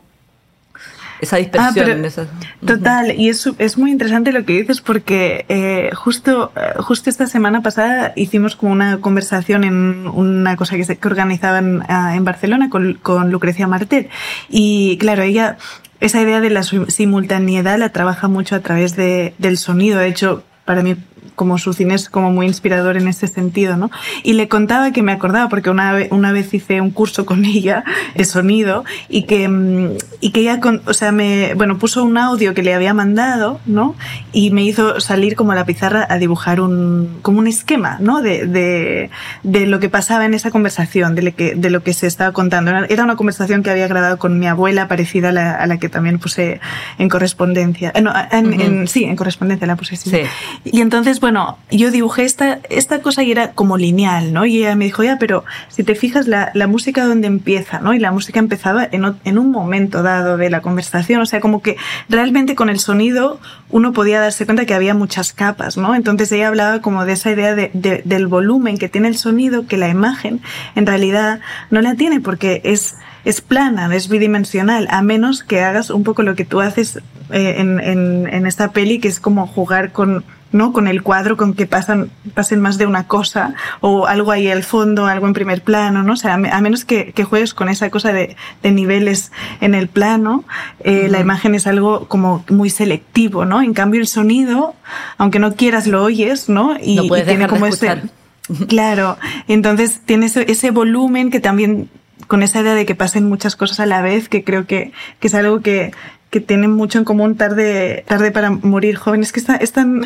esa 1.20 1.37
Ah, 1.37 1.38
dispersión 1.38 1.88
en 1.90 2.05
esa- 2.05 2.26
total, 2.64 3.18
y 3.18 3.31
es, 3.31 3.48
es 3.59 3.79
muy 3.79 3.90
interesante 3.90 4.33
lo 4.33 4.44
que 4.44 4.52
dices 4.61 4.83
porque 4.83 5.46
eh, 5.48 5.90
justo, 5.94 6.52
eh, 6.55 6.74
justo 6.81 7.09
esta 7.09 7.26
semana 7.26 7.62
pasada 7.62 8.12
hicimos 8.16 8.55
como 8.55 8.72
una 8.72 9.00
conversación 9.00 9.64
en 9.64 10.07
una 10.09 10.57
cosa 10.57 10.76
que, 10.76 10.85
se, 10.85 10.98
que 10.98 11.09
organizaban 11.09 11.83
ah, 11.88 12.14
en 12.16 12.24
Barcelona 12.26 12.68
con, 12.68 12.94
con 13.02 13.31
Lucrecia 13.31 13.66
Martel. 13.66 14.09
Y 14.50 14.98
claro, 14.98 15.22
ella, 15.22 15.57
esa 16.00 16.20
idea 16.20 16.40
de 16.40 16.50
la 16.50 16.62
simultaneidad 16.62 17.78
la 17.78 17.90
trabaja 17.90 18.28
mucho 18.28 18.54
a 18.54 18.61
través 18.61 18.96
de, 18.96 19.35
del 19.38 19.59
sonido. 19.59 19.98
De 19.98 20.09
hecho, 20.09 20.44
para 20.64 20.82
mí 20.82 20.96
como 21.34 21.58
su 21.58 21.72
cine 21.72 21.94
es 21.94 22.08
como 22.08 22.30
muy 22.30 22.46
inspirador 22.46 22.96
en 22.96 23.08
ese 23.08 23.26
sentido, 23.26 23.76
¿no? 23.76 23.90
Y 24.22 24.34
le 24.34 24.48
contaba 24.48 24.92
que 24.92 25.02
me 25.02 25.12
acordaba, 25.12 25.48
porque 25.48 25.70
una 25.70 25.92
vez, 25.92 26.08
una 26.10 26.32
vez 26.32 26.52
hice 26.54 26.80
un 26.80 26.90
curso 26.90 27.26
con 27.26 27.44
ella 27.56 27.84
de 28.14 28.24
sonido 28.24 28.84
y 29.08 29.22
que, 29.24 29.48
mm, 29.48 29.90
y 30.20 30.30
que 30.30 30.40
ella, 30.40 30.60
con, 30.60 30.82
o 30.86 30.94
sea, 30.94 31.12
me, 31.12 31.54
bueno, 31.54 31.78
puso 31.78 32.04
un 32.04 32.18
audio 32.18 32.54
que 32.54 32.62
le 32.62 32.74
había 32.74 32.94
mandado, 32.94 33.60
¿no? 33.66 33.94
Y 34.32 34.50
me 34.50 34.62
hizo 34.62 35.00
salir 35.00 35.36
como 35.36 35.52
a 35.52 35.54
la 35.54 35.64
pizarra 35.64 36.06
a 36.08 36.18
dibujar 36.18 36.60
un, 36.60 37.18
como 37.22 37.38
un 37.38 37.46
esquema, 37.46 37.98
¿no? 38.00 38.22
De, 38.22 38.46
de, 38.46 39.10
de 39.42 39.66
lo 39.66 39.80
que 39.80 39.88
pasaba 39.88 40.24
en 40.24 40.34
esa 40.34 40.50
conversación, 40.50 41.14
de 41.14 41.22
lo 41.22 41.34
que, 41.34 41.54
de 41.54 41.70
lo 41.70 41.82
que 41.82 41.92
se 41.92 42.06
estaba 42.06 42.32
contando. 42.32 42.70
Era 42.88 43.04
una 43.04 43.16
conversación 43.16 43.62
que 43.62 43.70
había 43.70 43.88
grabado 43.88 44.18
con 44.18 44.38
mi 44.38 44.46
abuela, 44.46 44.88
parecida 44.88 45.30
a 45.30 45.32
la, 45.32 45.52
a 45.52 45.66
la 45.66 45.78
que 45.78 45.88
también 45.88 46.18
puse 46.18 46.60
en 46.98 47.08
correspondencia. 47.08 47.92
Eh, 47.94 48.02
no, 48.02 48.12
en, 48.30 48.46
uh 48.46 48.50
-huh. 48.50 48.64
en, 48.64 48.88
sí, 48.88 49.04
en 49.04 49.16
correspondencia 49.16 49.66
la 49.66 49.76
puse, 49.76 49.96
sí. 49.96 50.10
sí. 50.10 50.20
Y 50.64 50.80
entonces, 50.80 51.15
bueno, 51.20 51.59
yo 51.70 51.90
dibujé 51.90 52.24
esta, 52.24 52.61
esta 52.70 53.00
cosa 53.00 53.22
y 53.22 53.31
era 53.31 53.52
como 53.52 53.76
lineal, 53.76 54.33
¿no? 54.33 54.46
Y 54.46 54.59
ella 54.59 54.76
me 54.76 54.87
dijo, 54.87 55.02
ya, 55.02 55.18
pero 55.18 55.44
si 55.68 55.85
te 55.85 55.94
fijas 55.94 56.26
la, 56.26 56.50
la 56.55 56.66
música 56.66 57.05
donde 57.05 57.26
empieza, 57.26 57.81
¿no? 57.81 57.94
Y 57.94 57.98
la 57.98 58.12
música 58.12 58.38
empezaba 58.38 58.88
en, 58.90 59.16
en 59.24 59.38
un 59.38 59.50
momento 59.50 60.02
dado 60.02 60.37
de 60.37 60.50
la 60.50 60.62
conversación, 60.62 61.20
o 61.20 61.26
sea, 61.26 61.40
como 61.40 61.62
que 61.62 61.76
realmente 62.09 62.55
con 62.55 62.68
el 62.68 62.79
sonido 62.79 63.40
uno 63.70 63.92
podía 63.92 64.20
darse 64.20 64.46
cuenta 64.46 64.66
que 64.66 64.74
había 64.74 64.94
muchas 64.94 65.33
capas, 65.33 65.76
¿no? 65.76 65.94
Entonces 65.94 66.31
ella 66.33 66.48
hablaba 66.48 66.81
como 66.81 67.05
de 67.05 67.12
esa 67.12 67.31
idea 67.31 67.55
de, 67.55 67.70
de, 67.74 68.02
del 68.05 68.26
volumen 68.26 68.79
que 68.79 68.88
tiene 68.88 69.09
el 69.09 69.16
sonido, 69.16 69.66
que 69.66 69.76
la 69.76 69.88
imagen 69.88 70.40
en 70.74 70.87
realidad 70.87 71.40
no 71.70 71.81
la 71.81 71.94
tiene 71.94 72.20
porque 72.20 72.61
es, 72.64 72.96
es 73.24 73.40
plana, 73.40 73.94
es 73.94 74.09
bidimensional, 74.09 74.87
a 74.90 75.02
menos 75.02 75.42
que 75.42 75.62
hagas 75.62 75.90
un 75.90 76.05
poco 76.05 76.22
lo 76.22 76.35
que 76.35 76.44
tú 76.44 76.61
haces 76.61 77.00
eh, 77.31 77.57
en, 77.59 77.81
en, 77.81 78.29
en 78.33 78.46
esta 78.46 78.70
peli, 78.70 79.00
que 79.00 79.09
es 79.09 79.20
como 79.20 79.46
jugar 79.46 79.92
con 79.92 80.24
¿no? 80.52 80.72
Con 80.72 80.88
el 80.88 81.02
cuadro, 81.02 81.37
con 81.37 81.54
que 81.54 81.66
pasan, 81.66 82.11
pasen 82.35 82.61
más 82.61 82.78
de 82.78 82.87
una 82.87 83.06
cosa, 83.06 83.54
o 83.80 84.06
algo 84.06 84.32
ahí 84.32 84.48
al 84.48 84.62
fondo, 84.62 85.06
algo 85.06 85.26
en 85.26 85.32
primer 85.32 85.62
plano, 85.62 86.02
¿no? 86.02 86.12
O 86.14 86.16
sea, 86.16 86.35
a 86.35 86.61
menos 86.61 86.85
que, 86.85 87.12
que 87.12 87.24
juegues 87.24 87.54
con 87.54 87.68
esa 87.68 87.90
cosa 87.90 88.12
de, 88.12 88.37
de 88.62 88.70
niveles 88.70 89.32
en 89.61 89.74
el 89.74 89.88
plano, 89.88 90.44
eh, 90.80 91.02
uh 91.02 91.06
-huh. 91.06 91.09
la 91.11 91.20
imagen 91.20 91.54
es 91.54 91.66
algo 91.66 92.06
como 92.09 92.44
muy 92.48 92.70
selectivo, 92.70 93.44
¿no? 93.44 93.62
En 93.62 93.74
cambio, 93.74 94.00
el 94.00 94.06
sonido, 94.06 94.74
aunque 95.18 95.38
no 95.38 95.54
quieras, 95.54 95.87
lo 95.87 96.02
oyes, 96.02 96.48
¿no? 96.48 96.76
Y, 96.80 96.96
no 96.96 97.06
puedes 97.09 97.26
y 97.26 97.28
tiene 97.28 97.46
como 97.48 97.66
ese. 97.66 98.02
Claro, 98.68 99.18
entonces 99.48 100.02
tiene 100.04 100.26
ese, 100.26 100.48
ese 100.48 100.70
volumen 100.70 101.30
que 101.30 101.40
también 101.40 101.90
con 102.26 102.42
esa 102.42 102.61
idea 102.61 102.74
de 102.74 102.87
que 102.87 102.94
pasen 102.94 103.28
muchas 103.28 103.56
cosas 103.56 103.80
a 103.80 103.87
la 103.87 104.02
vez, 104.02 104.28
que 104.28 104.44
creo 104.44 104.66
que, 104.66 104.92
que 105.20 105.28
es 105.28 105.35
algo 105.35 105.61
que, 105.61 105.92
que 106.30 106.40
tienen 106.40 106.72
mucho 106.72 106.98
en 106.98 107.04
común 107.04 107.36
tarde, 107.36 108.04
tarde 108.06 108.30
para 108.30 108.50
morir 108.50 108.96
joven. 108.96 109.22
Es 109.22 109.32
que 109.32 109.40
está, 109.40 109.56
es 109.56 109.72
tan, 109.72 110.04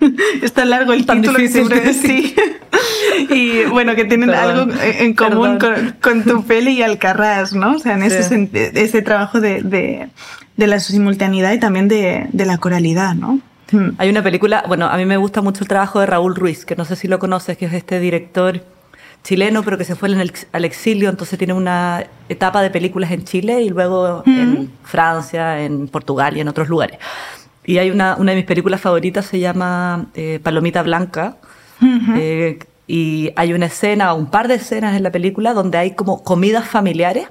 es 0.42 0.52
tan 0.52 0.70
largo 0.70 0.92
el 0.92 1.06
tan 1.06 1.22
título 1.22 1.38
que 1.38 1.48
siempre 1.48 1.94
sí. 1.94 2.34
Y 3.30 3.64
bueno, 3.64 3.94
que 3.94 4.04
tienen 4.04 4.30
Perdón. 4.30 4.72
algo 4.72 4.82
en 4.82 5.14
común 5.14 5.58
con, 5.58 5.96
con, 6.00 6.24
tu 6.24 6.44
peli 6.44 6.72
y 6.72 6.82
Alcarrás, 6.82 7.52
¿no? 7.52 7.76
O 7.76 7.78
sea, 7.78 7.94
en 7.94 8.02
ese, 8.02 8.22
sí. 8.22 8.50
ese 8.52 9.02
trabajo 9.02 9.40
de, 9.40 9.62
de, 9.62 10.08
de, 10.56 10.66
la 10.66 10.80
simultaneidad 10.80 11.52
y 11.52 11.60
también 11.60 11.88
de, 11.88 12.28
de 12.32 12.46
la 12.46 12.58
coralidad, 12.58 13.14
¿no? 13.14 13.40
Hay 13.98 14.10
una 14.10 14.22
película, 14.22 14.64
bueno, 14.68 14.86
a 14.86 14.96
mí 14.96 15.06
me 15.06 15.16
gusta 15.16 15.40
mucho 15.40 15.64
el 15.64 15.68
trabajo 15.68 16.00
de 16.00 16.06
Raúl 16.06 16.34
Ruiz, 16.34 16.64
que 16.64 16.76
no 16.76 16.84
sé 16.84 16.96
si 16.96 17.08
lo 17.08 17.18
conoces, 17.18 17.56
que 17.56 17.66
es 17.66 17.72
este 17.72 18.00
director 18.00 18.62
chileno, 19.22 19.62
pero 19.62 19.78
que 19.78 19.84
se 19.84 19.94
fue 19.94 20.08
el, 20.08 20.32
al 20.52 20.64
exilio, 20.64 21.08
entonces 21.08 21.38
tiene 21.38 21.52
una 21.52 22.04
etapa 22.28 22.62
de 22.62 22.70
películas 22.70 23.10
en 23.12 23.24
Chile 23.24 23.62
y 23.62 23.68
luego 23.68 24.22
mm. 24.26 24.40
en 24.40 24.70
Francia, 24.82 25.62
en 25.62 25.88
Portugal 25.88 26.36
y 26.36 26.40
en 26.40 26.48
otros 26.48 26.68
lugares. 26.68 26.98
Y 27.64 27.78
hay 27.78 27.90
una, 27.90 28.16
una 28.16 28.32
de 28.32 28.36
mis 28.36 28.46
películas 28.46 28.80
favoritas, 28.80 29.26
se 29.26 29.38
llama 29.38 30.06
eh, 30.14 30.40
Palomita 30.42 30.82
Blanca, 30.82 31.36
eh, 32.16 32.60
y 32.86 33.30
hay 33.34 33.52
una 33.52 33.66
escena, 33.66 34.14
un 34.14 34.26
par 34.26 34.46
de 34.46 34.54
escenas 34.54 34.96
en 34.96 35.02
la 35.02 35.10
película 35.10 35.52
donde 35.52 35.78
hay 35.78 35.94
como 35.96 36.22
comidas 36.22 36.68
familiares 36.68 37.26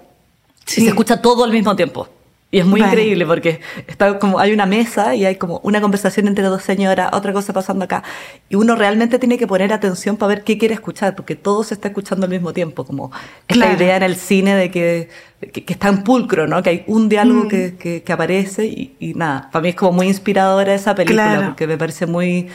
sí. 0.66 0.82
y 0.82 0.84
se 0.84 0.90
escucha 0.90 1.22
todo 1.22 1.46
al 1.46 1.52
mismo 1.52 1.76
tiempo. 1.76 2.10
Y 2.54 2.60
es 2.60 2.66
muy 2.66 2.82
vale. 2.82 2.92
increíble 2.92 3.26
porque 3.26 3.62
está 3.88 4.20
como 4.20 4.38
hay 4.38 4.52
una 4.52 4.66
mesa 4.66 5.16
y 5.16 5.24
hay 5.24 5.38
como 5.38 5.62
una 5.64 5.80
conversación 5.80 6.28
entre 6.28 6.44
dos 6.44 6.62
señoras, 6.62 7.12
otra 7.14 7.32
cosa 7.32 7.54
pasando 7.54 7.86
acá. 7.86 8.04
Y 8.50 8.56
uno 8.56 8.76
realmente 8.76 9.20
tiene 9.20 9.38
que 9.38 9.48
poner 9.48 9.72
atención 9.72 10.18
para 10.18 10.36
ver 10.36 10.44
qué 10.44 10.58
quiere 10.58 10.74
escuchar, 10.74 11.16
porque 11.16 11.38
todo 11.38 11.64
se 11.64 11.76
está 11.76 11.88
escuchando 11.88 12.26
al 12.26 12.30
mismo 12.30 12.52
tiempo. 12.52 12.84
Como 12.84 13.10
esta 13.48 13.54
claro. 13.54 13.78
idea 13.78 13.96
en 13.96 14.04
el 14.04 14.18
cine 14.18 14.54
de 14.56 14.70
que, 14.70 15.08
que, 15.54 15.64
que, 15.64 15.72
está 15.72 15.88
en 15.88 16.04
pulcro, 16.04 16.46
¿no? 16.46 16.62
Que 16.62 16.70
hay 16.70 16.84
un 16.88 17.08
diálogo 17.08 17.46
mm. 17.46 17.48
que, 17.48 17.76
que, 17.78 18.04
que, 18.04 18.14
aparece 18.14 18.66
y, 18.66 18.98
y, 19.00 19.14
nada. 19.14 19.50
Para 19.50 19.64
mí 19.64 19.70
es 19.70 19.76
como 19.76 19.94
muy 19.94 20.08
inspiradora 20.08 20.74
esa 20.74 20.94
película 20.94 21.24
claro. 21.24 21.48
porque 21.48 21.68
me 21.68 21.78
parece 21.78 22.06
muy, 22.06 22.50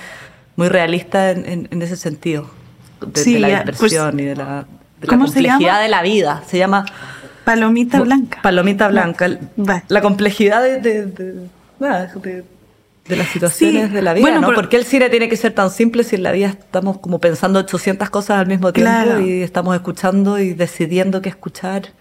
muy 0.56 0.68
realista 0.68 1.30
en, 1.30 1.46
en, 1.46 1.68
en 1.70 1.80
ese 1.80 1.96
sentido. 1.96 2.50
De, 3.00 3.18
sí, 3.18 3.32
de 3.34 3.40
la 3.40 3.62
dispersión 3.62 4.10
pues, 4.12 4.22
y 4.22 4.26
de 4.26 4.36
la, 4.36 4.66
de 5.00 5.06
la 5.06 5.18
complejidad 5.18 5.80
de 5.80 5.88
la 5.88 6.02
vida. 6.02 6.42
Se 6.46 6.58
llama 6.58 6.84
Palomita 7.46 8.00
blanca. 8.00 8.42
Palomita 8.42 8.88
blanca. 8.88 9.38
La 9.86 10.00
complejidad 10.00 10.62
de, 10.62 10.80
de, 10.80 11.06
de, 11.06 11.32
de, 11.32 12.44
de 13.08 13.16
las 13.16 13.28
situaciones 13.28 13.86
sí. 13.86 13.94
de 13.94 14.02
la 14.02 14.14
vida, 14.14 14.22
bueno, 14.22 14.40
¿no? 14.40 14.48
Pero, 14.48 14.56
¿Por 14.62 14.68
qué 14.68 14.78
el 14.78 14.84
cine 14.84 15.08
tiene 15.10 15.28
que 15.28 15.36
ser 15.36 15.52
tan 15.52 15.70
simple 15.70 16.02
si 16.02 16.16
en 16.16 16.24
la 16.24 16.32
vida 16.32 16.48
estamos 16.48 16.98
como 16.98 17.20
pensando 17.20 17.60
800 17.60 18.10
cosas 18.10 18.38
al 18.40 18.48
mismo 18.48 18.72
tiempo 18.72 18.90
claro. 18.90 19.20
y 19.20 19.42
estamos 19.42 19.76
escuchando 19.76 20.40
y 20.40 20.54
decidiendo 20.54 21.22
qué 21.22 21.28
escuchar? 21.28 21.92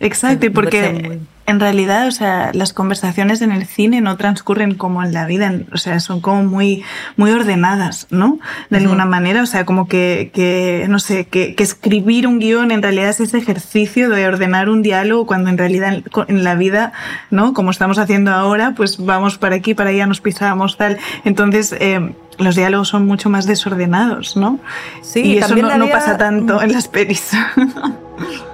Exacto, 0.00 0.44
y 0.44 0.50
porque 0.50 1.18
en 1.50 1.60
realidad, 1.60 2.06
o 2.06 2.10
sea, 2.10 2.50
las 2.54 2.72
conversaciones 2.72 3.42
en 3.42 3.52
el 3.52 3.66
cine 3.66 4.00
no 4.00 4.16
transcurren 4.16 4.74
como 4.74 5.02
en 5.02 5.12
la 5.12 5.26
vida, 5.26 5.52
o 5.72 5.76
sea, 5.78 6.00
son 6.00 6.20
como 6.20 6.44
muy, 6.44 6.82
muy 7.16 7.30
ordenadas, 7.32 8.06
¿no? 8.10 8.38
De 8.70 8.76
uh 8.76 8.80
-huh. 8.80 8.82
alguna 8.82 9.04
manera, 9.04 9.42
o 9.42 9.46
sea, 9.46 9.64
como 9.64 9.86
que, 9.86 10.30
que 10.32 10.86
no 10.88 10.98
sé, 10.98 11.26
que, 11.26 11.54
que, 11.54 11.62
escribir 11.62 12.26
un 12.26 12.38
guion 12.38 12.70
en 12.70 12.82
realidad 12.82 13.10
es 13.10 13.20
ese 13.20 13.38
ejercicio 13.38 14.08
de 14.08 14.26
ordenar 14.26 14.68
un 14.68 14.82
diálogo 14.82 15.26
cuando 15.26 15.50
en 15.50 15.58
realidad 15.58 16.02
en, 16.28 16.44
la 16.44 16.54
vida, 16.54 16.92
¿no? 17.30 17.52
Como 17.52 17.70
estamos 17.70 17.98
haciendo 17.98 18.32
ahora, 18.32 18.74
pues 18.76 19.04
vamos 19.04 19.36
para 19.36 19.56
aquí, 19.56 19.74
para 19.74 19.90
allá, 19.90 20.06
nos 20.06 20.20
pisamos, 20.20 20.76
tal. 20.76 20.98
Entonces, 21.24 21.74
eh, 21.78 22.14
los 22.38 22.56
diálogos 22.56 22.88
son 22.88 23.06
mucho 23.06 23.28
más 23.28 23.46
desordenados, 23.46 24.36
¿no? 24.36 24.58
Sí, 25.02 25.20
y 25.20 25.38
eso 25.38 25.48
no, 25.48 25.54
vida... 25.56 25.76
no 25.76 25.88
pasa 25.88 26.16
tanto 26.16 26.62
en 26.62 26.72
las 26.72 26.88
pelis. 26.88 27.32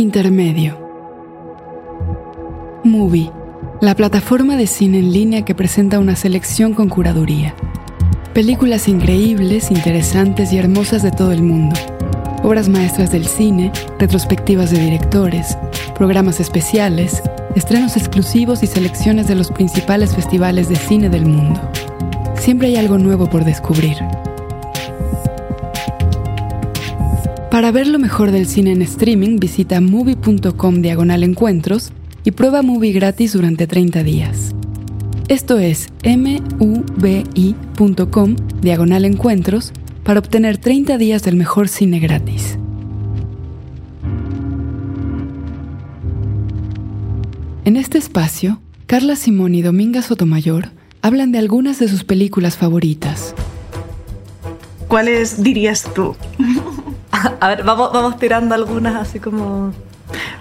Intermedio. 0.00 0.78
Movie, 2.84 3.30
la 3.82 3.94
plataforma 3.94 4.56
de 4.56 4.66
cine 4.66 4.98
en 4.98 5.12
línea 5.12 5.44
que 5.44 5.54
presenta 5.54 5.98
una 5.98 6.16
selección 6.16 6.72
con 6.72 6.88
curaduría. 6.88 7.54
Películas 8.32 8.88
increíbles, 8.88 9.70
interesantes 9.70 10.54
y 10.54 10.58
hermosas 10.58 11.02
de 11.02 11.10
todo 11.10 11.32
el 11.32 11.42
mundo. 11.42 11.76
Obras 12.42 12.70
maestras 12.70 13.12
del 13.12 13.26
cine, 13.26 13.72
retrospectivas 13.98 14.70
de 14.70 14.78
directores, 14.78 15.58
programas 15.94 16.40
especiales, 16.40 17.22
estrenos 17.54 17.98
exclusivos 17.98 18.62
y 18.62 18.68
selecciones 18.68 19.28
de 19.28 19.34
los 19.34 19.50
principales 19.50 20.14
festivales 20.14 20.70
de 20.70 20.76
cine 20.76 21.10
del 21.10 21.26
mundo. 21.26 21.60
Siempre 22.36 22.68
hay 22.68 22.76
algo 22.76 22.96
nuevo 22.96 23.28
por 23.28 23.44
descubrir. 23.44 23.98
Para 27.50 27.72
ver 27.72 27.88
lo 27.88 27.98
mejor 27.98 28.30
del 28.30 28.46
cine 28.46 28.70
en 28.70 28.80
streaming, 28.82 29.38
visita 29.40 29.80
movie.com 29.80 30.82
diagonal 30.82 31.24
encuentros 31.24 31.90
y 32.22 32.30
prueba 32.30 32.62
movie 32.62 32.92
gratis 32.92 33.32
durante 33.32 33.66
30 33.66 34.04
días. 34.04 34.54
Esto 35.26 35.58
es 35.58 35.88
mubi.com 36.58 38.36
diagonal 38.60 39.04
encuentros 39.04 39.72
para 40.04 40.20
obtener 40.20 40.58
30 40.58 40.96
días 40.96 41.24
del 41.24 41.34
mejor 41.34 41.66
cine 41.66 41.98
gratis. 41.98 42.56
En 47.64 47.76
este 47.76 47.98
espacio, 47.98 48.60
Carla 48.86 49.16
Simón 49.16 49.56
y 49.56 49.62
Dominga 49.62 50.02
Sotomayor 50.02 50.68
hablan 51.02 51.32
de 51.32 51.38
algunas 51.38 51.80
de 51.80 51.88
sus 51.88 52.04
películas 52.04 52.56
favoritas. 52.56 53.34
¿Cuáles 54.86 55.42
dirías 55.42 55.88
tú? 55.94 56.14
A 57.40 57.48
ver, 57.48 57.64
vamos, 57.64 57.92
vamos 57.92 58.18
tirando 58.18 58.54
algunas 58.54 58.94
así 58.96 59.20
como... 59.20 59.72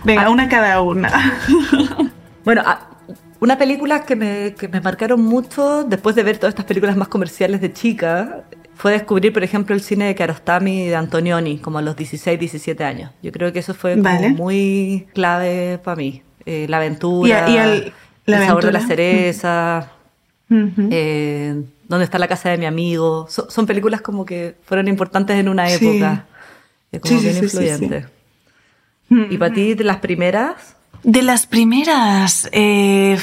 Venga, 0.03 0.23
ah. 0.23 0.29
una 0.29 0.49
cada 0.49 0.81
una. 0.81 1.39
bueno, 2.45 2.63
una 3.39 3.57
película 3.57 4.03
que 4.03 4.15
me, 4.15 4.55
que 4.57 4.67
me 4.67 4.81
marcaron 4.81 5.21
mucho 5.23 5.83
después 5.83 6.15
de 6.15 6.23
ver 6.23 6.37
todas 6.37 6.53
estas 6.53 6.65
películas 6.65 6.97
más 6.97 7.07
comerciales 7.07 7.61
de 7.61 7.71
chica 7.71 8.43
fue 8.79 8.93
descubrir, 8.93 9.33
por 9.33 9.43
ejemplo, 9.43 9.75
el 9.75 9.81
cine 9.81 10.05
de 10.05 10.15
Kiarostami 10.15 10.83
y 10.83 10.87
de 10.87 10.95
Antonioni, 10.95 11.57
como 11.57 11.79
a 11.79 11.81
los 11.81 11.97
16, 11.97 12.39
17 12.39 12.81
años. 12.85 13.11
Yo 13.21 13.33
creo 13.33 13.51
que 13.51 13.59
eso 13.59 13.73
fue 13.73 13.97
vale. 13.97 14.29
muy 14.29 15.05
clave 15.13 15.79
para 15.83 15.97
mí. 15.97 16.21
Eh, 16.45 16.65
la 16.69 16.77
aventura, 16.77 17.49
y, 17.49 17.51
y 17.51 17.57
el, 17.57 17.93
la 18.25 18.39
el 18.39 18.47
sabor 18.47 18.65
de 18.65 18.71
la 18.71 18.79
cereza, 18.79 19.91
uh 20.49 20.53
-huh. 20.53 20.87
eh, 20.91 21.61
dónde 21.89 22.05
está 22.05 22.17
la 22.19 22.29
casa 22.29 22.49
de 22.51 22.57
mi 22.57 22.65
amigo. 22.65 23.27
So, 23.29 23.49
son 23.49 23.65
películas 23.65 23.99
como 23.99 24.23
que 24.25 24.55
fueron 24.63 24.87
importantes 24.87 25.37
en 25.37 25.49
una 25.49 25.69
época. 25.69 26.25
Es 26.91 26.99
como 27.01 27.17
sí, 27.19 27.23
bien 27.23 27.35
sí, 27.37 27.43
influyente. 27.45 28.05
Sí, 29.09 29.15
¿Y 29.31 29.37
para 29.37 29.53
ti, 29.53 29.73
de 29.73 29.83
las 29.83 29.97
primeras? 29.97 30.75
De 31.01 31.21
las 31.21 31.47
primeras, 31.47 32.49
eh, 32.51 33.17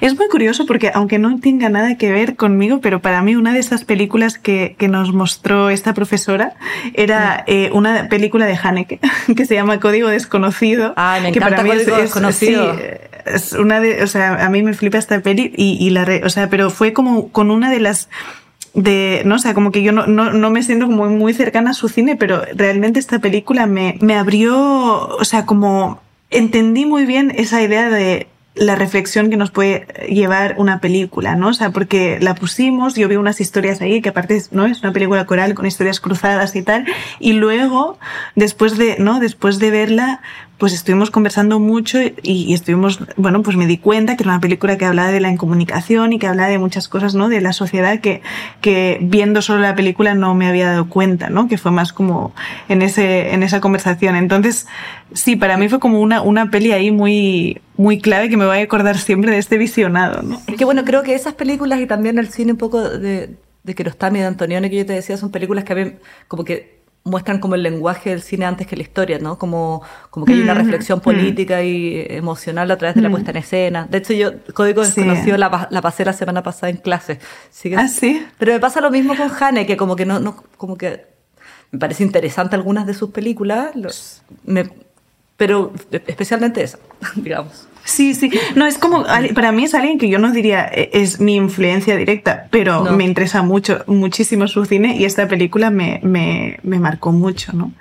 es 0.00 0.16
muy 0.16 0.26
curioso 0.28 0.66
porque 0.66 0.90
aunque 0.92 1.20
no 1.20 1.38
tenga 1.38 1.68
nada 1.68 1.96
que 1.96 2.10
ver 2.10 2.34
conmigo, 2.34 2.80
pero 2.80 3.00
para 3.00 3.22
mí 3.22 3.36
una 3.36 3.52
de 3.52 3.60
esas 3.60 3.84
películas 3.84 4.36
que, 4.36 4.74
que 4.80 4.88
nos 4.88 5.12
mostró 5.12 5.70
esta 5.70 5.94
profesora 5.94 6.54
era 6.94 7.44
eh, 7.46 7.70
una 7.72 8.08
película 8.08 8.46
de 8.46 8.58
Haneke 8.60 8.98
que 9.36 9.44
se 9.46 9.54
llama 9.54 9.78
Código 9.78 10.08
Desconocido. 10.08 10.92
Ah, 10.96 11.20
me 11.22 11.30
que 11.30 11.38
encanta 11.38 11.58
para 11.58 11.62
mí 11.62 11.70
Código 11.70 11.92
es, 11.92 11.98
es- 11.98 12.02
Desconocido. 12.14 12.74
sí, 12.74 12.80
es 13.26 13.52
una 13.52 13.78
de, 13.78 14.02
o 14.02 14.06
sea, 14.08 14.44
a 14.44 14.50
mí 14.50 14.64
me 14.64 14.74
flipa 14.74 14.98
esta 14.98 15.20
peli 15.20 15.52
y, 15.56 15.78
y 15.80 15.90
la, 15.90 16.04
re- 16.04 16.22
o 16.24 16.30
sea, 16.30 16.50
pero 16.50 16.68
fue 16.70 16.92
como 16.92 17.28
con 17.28 17.52
una 17.52 17.70
de 17.70 17.78
las 17.78 18.08
de, 18.74 19.22
no, 19.24 19.36
o 19.36 19.38
sea, 19.38 19.54
como 19.54 19.70
que 19.70 19.82
yo 19.82 19.92
no, 19.92 20.06
no, 20.06 20.32
no 20.32 20.50
me 20.50 20.62
siento 20.62 20.86
como 20.86 21.06
muy 21.06 21.32
cercana 21.32 21.70
a 21.70 21.74
su 21.74 21.88
cine, 21.88 22.16
pero 22.16 22.42
realmente 22.54 22.98
esta 22.98 23.20
película 23.20 23.66
me, 23.66 23.96
me 24.00 24.16
abrió, 24.16 25.08
o 25.08 25.24
sea, 25.24 25.46
como 25.46 26.00
entendí 26.30 26.84
muy 26.84 27.06
bien 27.06 27.32
esa 27.36 27.62
idea 27.62 27.88
de 27.88 28.26
la 28.54 28.76
reflexión 28.76 29.30
que 29.30 29.36
nos 29.36 29.50
puede 29.50 29.86
llevar 30.08 30.54
una 30.58 30.80
película, 30.80 31.34
¿no? 31.34 31.48
O 31.48 31.54
sea, 31.54 31.70
porque 31.70 32.18
la 32.20 32.34
pusimos, 32.34 32.94
yo 32.94 33.08
vi 33.08 33.16
unas 33.16 33.40
historias 33.40 33.80
ahí, 33.80 34.00
que 34.00 34.10
aparte, 34.10 34.36
es, 34.36 34.52
¿no? 34.52 34.64
Es 34.66 34.80
una 34.80 34.92
película 34.92 35.26
coral 35.26 35.54
con 35.54 35.66
historias 35.66 36.00
cruzadas 36.00 36.54
y 36.54 36.62
tal, 36.62 36.86
y 37.18 37.32
luego, 37.32 37.98
después 38.36 38.78
de, 38.78 38.96
¿no? 38.98 39.18
Después 39.18 39.58
de 39.58 39.70
verla, 39.70 40.20
pues 40.58 40.72
estuvimos 40.72 41.10
conversando 41.10 41.58
mucho 41.58 41.98
y, 42.22 42.54
estuvimos, 42.54 43.00
bueno, 43.16 43.42
pues 43.42 43.56
me 43.56 43.66
di 43.66 43.76
cuenta 43.78 44.16
que 44.16 44.22
era 44.22 44.32
una 44.32 44.40
película 44.40 44.78
que 44.78 44.84
hablaba 44.84 45.10
de 45.10 45.20
la 45.20 45.30
incomunicación 45.30 46.12
y 46.12 46.18
que 46.18 46.28
hablaba 46.28 46.48
de 46.48 46.58
muchas 46.58 46.88
cosas, 46.88 47.14
¿no? 47.14 47.28
De 47.28 47.40
la 47.40 47.52
sociedad 47.52 48.00
que, 48.00 48.22
que 48.60 48.98
viendo 49.00 49.42
solo 49.42 49.60
la 49.60 49.74
película 49.74 50.14
no 50.14 50.34
me 50.34 50.46
había 50.46 50.68
dado 50.68 50.88
cuenta, 50.88 51.28
¿no? 51.28 51.48
Que 51.48 51.58
fue 51.58 51.72
más 51.72 51.92
como 51.92 52.34
en 52.68 52.82
ese, 52.82 53.34
en 53.34 53.42
esa 53.42 53.60
conversación. 53.60 54.14
Entonces, 54.14 54.66
sí, 55.12 55.34
para 55.34 55.56
mí 55.56 55.68
fue 55.68 55.80
como 55.80 56.00
una, 56.00 56.22
una 56.22 56.50
peli 56.50 56.70
ahí 56.70 56.92
muy, 56.92 57.60
muy 57.76 58.00
clave 58.00 58.28
que 58.28 58.36
me 58.36 58.46
voy 58.46 58.58
a 58.58 58.62
acordar 58.62 58.96
siempre 58.96 59.32
de 59.32 59.38
este 59.38 59.58
visionado, 59.58 60.22
¿no? 60.22 60.40
Es 60.46 60.54
que 60.54 60.64
bueno, 60.64 60.84
creo 60.84 61.02
que 61.02 61.14
esas 61.14 61.34
películas 61.34 61.80
y 61.80 61.86
también 61.86 62.16
el 62.18 62.28
cine 62.28 62.52
un 62.52 62.58
poco 62.58 62.80
de, 62.80 63.34
de 63.64 63.74
Kiarostami 63.74 64.18
y 64.18 64.22
de 64.22 64.28
Antonioni 64.28 64.70
que 64.70 64.76
yo 64.76 64.86
te 64.86 64.92
decía 64.92 65.16
son 65.16 65.30
películas 65.30 65.64
que 65.64 65.72
a 65.72 65.92
como 66.28 66.44
que 66.44 66.73
muestran 67.04 67.38
como 67.38 67.54
el 67.54 67.62
lenguaje 67.62 68.10
del 68.10 68.22
cine 68.22 68.46
antes 68.46 68.66
que 68.66 68.76
la 68.76 68.82
historia, 68.82 69.18
¿no? 69.18 69.38
Como, 69.38 69.82
como 70.10 70.24
que 70.24 70.32
hay 70.32 70.40
una 70.40 70.54
Mm, 70.54 70.58
reflexión 70.58 70.98
mm. 70.98 71.02
política 71.02 71.62
y 71.62 72.06
emocional 72.08 72.70
a 72.70 72.78
través 72.78 72.94
de 72.96 73.02
la 73.02 73.08
Mm. 73.10 73.12
puesta 73.12 73.30
en 73.30 73.36
escena. 73.36 73.86
De 73.90 73.98
hecho, 73.98 74.14
yo 74.14 74.30
Código 74.54 74.84
Sí. 74.84 75.02
Desconocido 75.02 75.36
la, 75.36 75.50
pa- 75.50 75.68
la 75.70 75.82
pasé 75.82 76.04
la 76.06 76.14
semana 76.14 76.42
pasada 76.42 76.70
en 76.70 76.78
clase. 76.78 77.18
Que- 77.62 77.76
¿Ah, 77.76 77.88
sí? 77.88 78.24
Pero 78.38 78.52
me 78.54 78.60
pasa 78.60 78.80
lo 78.80 78.90
mismo 78.90 79.14
con 79.16 79.30
Hane, 79.38 79.66
que 79.66 79.76
como 79.76 79.96
que 79.96 80.06
no, 80.06 80.18
no 80.18 80.42
como 80.56 80.76
que 80.78 81.04
me 81.72 81.78
parece 81.78 82.04
interesante 82.04 82.56
algunas 82.56 82.86
de 82.86 82.94
sus 82.94 83.10
películas, 83.10 83.76
los- 83.76 84.22
me- 84.44 84.70
pero 85.36 85.72
especialmente 86.06 86.62
esa, 86.62 86.78
digamos. 87.16 87.68
Sí, 87.84 88.14
sí. 88.14 88.30
No, 88.54 88.66
es 88.66 88.78
como, 88.78 89.04
para 89.34 89.52
mí 89.52 89.64
es 89.64 89.74
alguien 89.74 89.98
que 89.98 90.08
yo 90.08 90.18
no 90.18 90.32
diría 90.32 90.64
eh, 90.72 90.90
es 90.94 91.20
mi 91.20 91.34
influencia 91.36 91.96
directa, 91.96 92.46
pero 92.50 92.82
No. 92.82 92.92
me 92.92 93.04
interesa 93.04 93.42
mucho, 93.42 93.84
muchísimo 93.86 94.48
su 94.48 94.64
cine 94.64 94.96
y 94.96 95.04
esta 95.04 95.28
película 95.28 95.70
me, 95.70 96.00
me, 96.02 96.58
me 96.62 96.78
marcó 96.78 97.12
mucho, 97.12 97.52
¿no? 97.52 97.72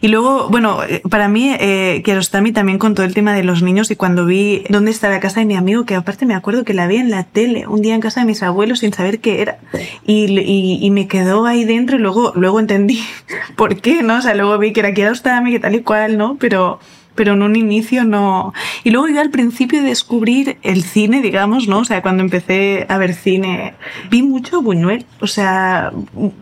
Y 0.00 0.08
luego, 0.08 0.48
bueno, 0.48 0.82
eh, 0.84 1.02
para 1.10 1.28
mí, 1.28 1.54
eh, 1.60 2.00
Kiarostami 2.04 2.52
también 2.52 2.78
con 2.78 2.94
todo 2.94 3.04
el 3.04 3.12
tema 3.12 3.34
de 3.34 3.44
los 3.44 3.62
niños 3.62 3.90
y 3.90 3.96
cuando 3.96 4.24
vi 4.24 4.64
dónde 4.70 4.90
está 4.90 5.10
la 5.10 5.20
casa 5.20 5.40
de 5.40 5.46
mi 5.46 5.56
amigo, 5.56 5.84
que 5.84 5.94
aparte 5.94 6.24
me 6.24 6.34
acuerdo 6.34 6.64
que 6.64 6.72
la 6.72 6.86
vi 6.86 6.96
en 6.96 7.10
la 7.10 7.24
tele, 7.24 7.66
un 7.66 7.82
día 7.82 7.94
en 7.94 8.00
casa 8.00 8.20
de 8.20 8.26
mis 8.26 8.42
abuelos 8.42 8.78
sin 8.78 8.92
saber 8.94 9.20
qué 9.20 9.42
era. 9.42 9.58
Y, 10.06 10.24
y, 10.40 10.78
y 10.80 10.90
me 10.90 11.06
quedó 11.06 11.44
ahí 11.44 11.64
dentro 11.64 11.96
y 11.96 12.00
luego, 12.00 12.32
luego 12.34 12.60
entendí 12.60 13.02
por 13.56 13.76
qué, 13.80 14.02
¿no? 14.02 14.16
O 14.18 14.22
sea, 14.22 14.34
luego 14.34 14.56
vi 14.58 14.72
que 14.72 14.80
era 14.80 14.94
Kiarostami, 14.94 15.52
que 15.52 15.60
tal 15.60 15.74
y 15.74 15.80
cual, 15.82 16.16
¿no? 16.16 16.36
Pero 16.40 16.80
pero 17.20 17.34
en 17.34 17.42
un 17.42 17.54
inicio 17.54 18.06
no. 18.06 18.54
Y 18.82 18.88
luego 18.88 19.06
yo 19.08 19.20
al 19.20 19.28
principio 19.28 19.82
de 19.82 19.88
descubrir 19.88 20.56
el 20.62 20.82
cine, 20.82 21.20
digamos, 21.20 21.68
¿no? 21.68 21.80
O 21.80 21.84
sea, 21.84 22.00
cuando 22.00 22.22
empecé 22.22 22.86
a 22.88 22.96
ver 22.96 23.12
cine, 23.12 23.74
vi 24.08 24.22
mucho 24.22 24.62
Buñuel. 24.62 25.04
O 25.20 25.26
sea, 25.26 25.92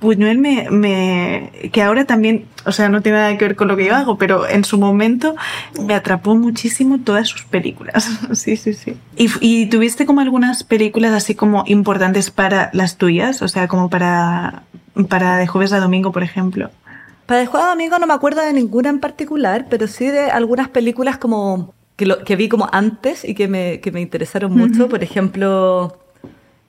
Buñuel 0.00 0.38
me, 0.38 0.70
me, 0.70 1.50
que 1.72 1.82
ahora 1.82 2.04
también, 2.04 2.44
o 2.64 2.70
sea, 2.70 2.88
no 2.88 3.02
tiene 3.02 3.18
nada 3.18 3.36
que 3.36 3.44
ver 3.44 3.56
con 3.56 3.66
lo 3.66 3.76
que 3.76 3.86
yo 3.86 3.96
hago, 3.96 4.18
pero 4.18 4.48
en 4.48 4.62
su 4.62 4.78
momento 4.78 5.34
me 5.84 5.94
atrapó 5.94 6.36
muchísimo 6.36 7.00
todas 7.00 7.26
sus 7.26 7.42
películas. 7.42 8.08
Sí, 8.34 8.56
sí, 8.56 8.72
sí. 8.72 8.94
¿Y, 9.16 9.30
y 9.40 9.66
tuviste 9.66 10.06
como 10.06 10.20
algunas 10.20 10.62
películas 10.62 11.12
así 11.12 11.34
como 11.34 11.64
importantes 11.66 12.30
para 12.30 12.70
las 12.72 12.98
tuyas? 12.98 13.42
O 13.42 13.48
sea, 13.48 13.66
como 13.66 13.90
para, 13.90 14.62
para 15.08 15.38
de 15.38 15.48
jueves 15.48 15.72
a 15.72 15.80
domingo, 15.80 16.12
por 16.12 16.22
ejemplo. 16.22 16.70
Para 17.28 17.42
el 17.42 17.46
juego 17.46 17.66
de 17.66 17.72
domingo 17.72 17.98
no 17.98 18.06
me 18.06 18.14
acuerdo 18.14 18.40
de 18.40 18.54
ninguna 18.54 18.88
en 18.88 19.00
particular, 19.00 19.66
pero 19.68 19.86
sí 19.86 20.06
de 20.06 20.30
algunas 20.30 20.68
películas 20.70 21.18
como 21.18 21.74
que, 21.96 22.06
lo, 22.06 22.24
que 22.24 22.36
vi 22.36 22.48
como 22.48 22.70
antes 22.72 23.22
y 23.22 23.34
que 23.34 23.48
me, 23.48 23.80
que 23.80 23.92
me 23.92 24.00
interesaron 24.00 24.50
mucho. 24.56 24.88
Por 24.88 25.02
ejemplo, 25.04 25.98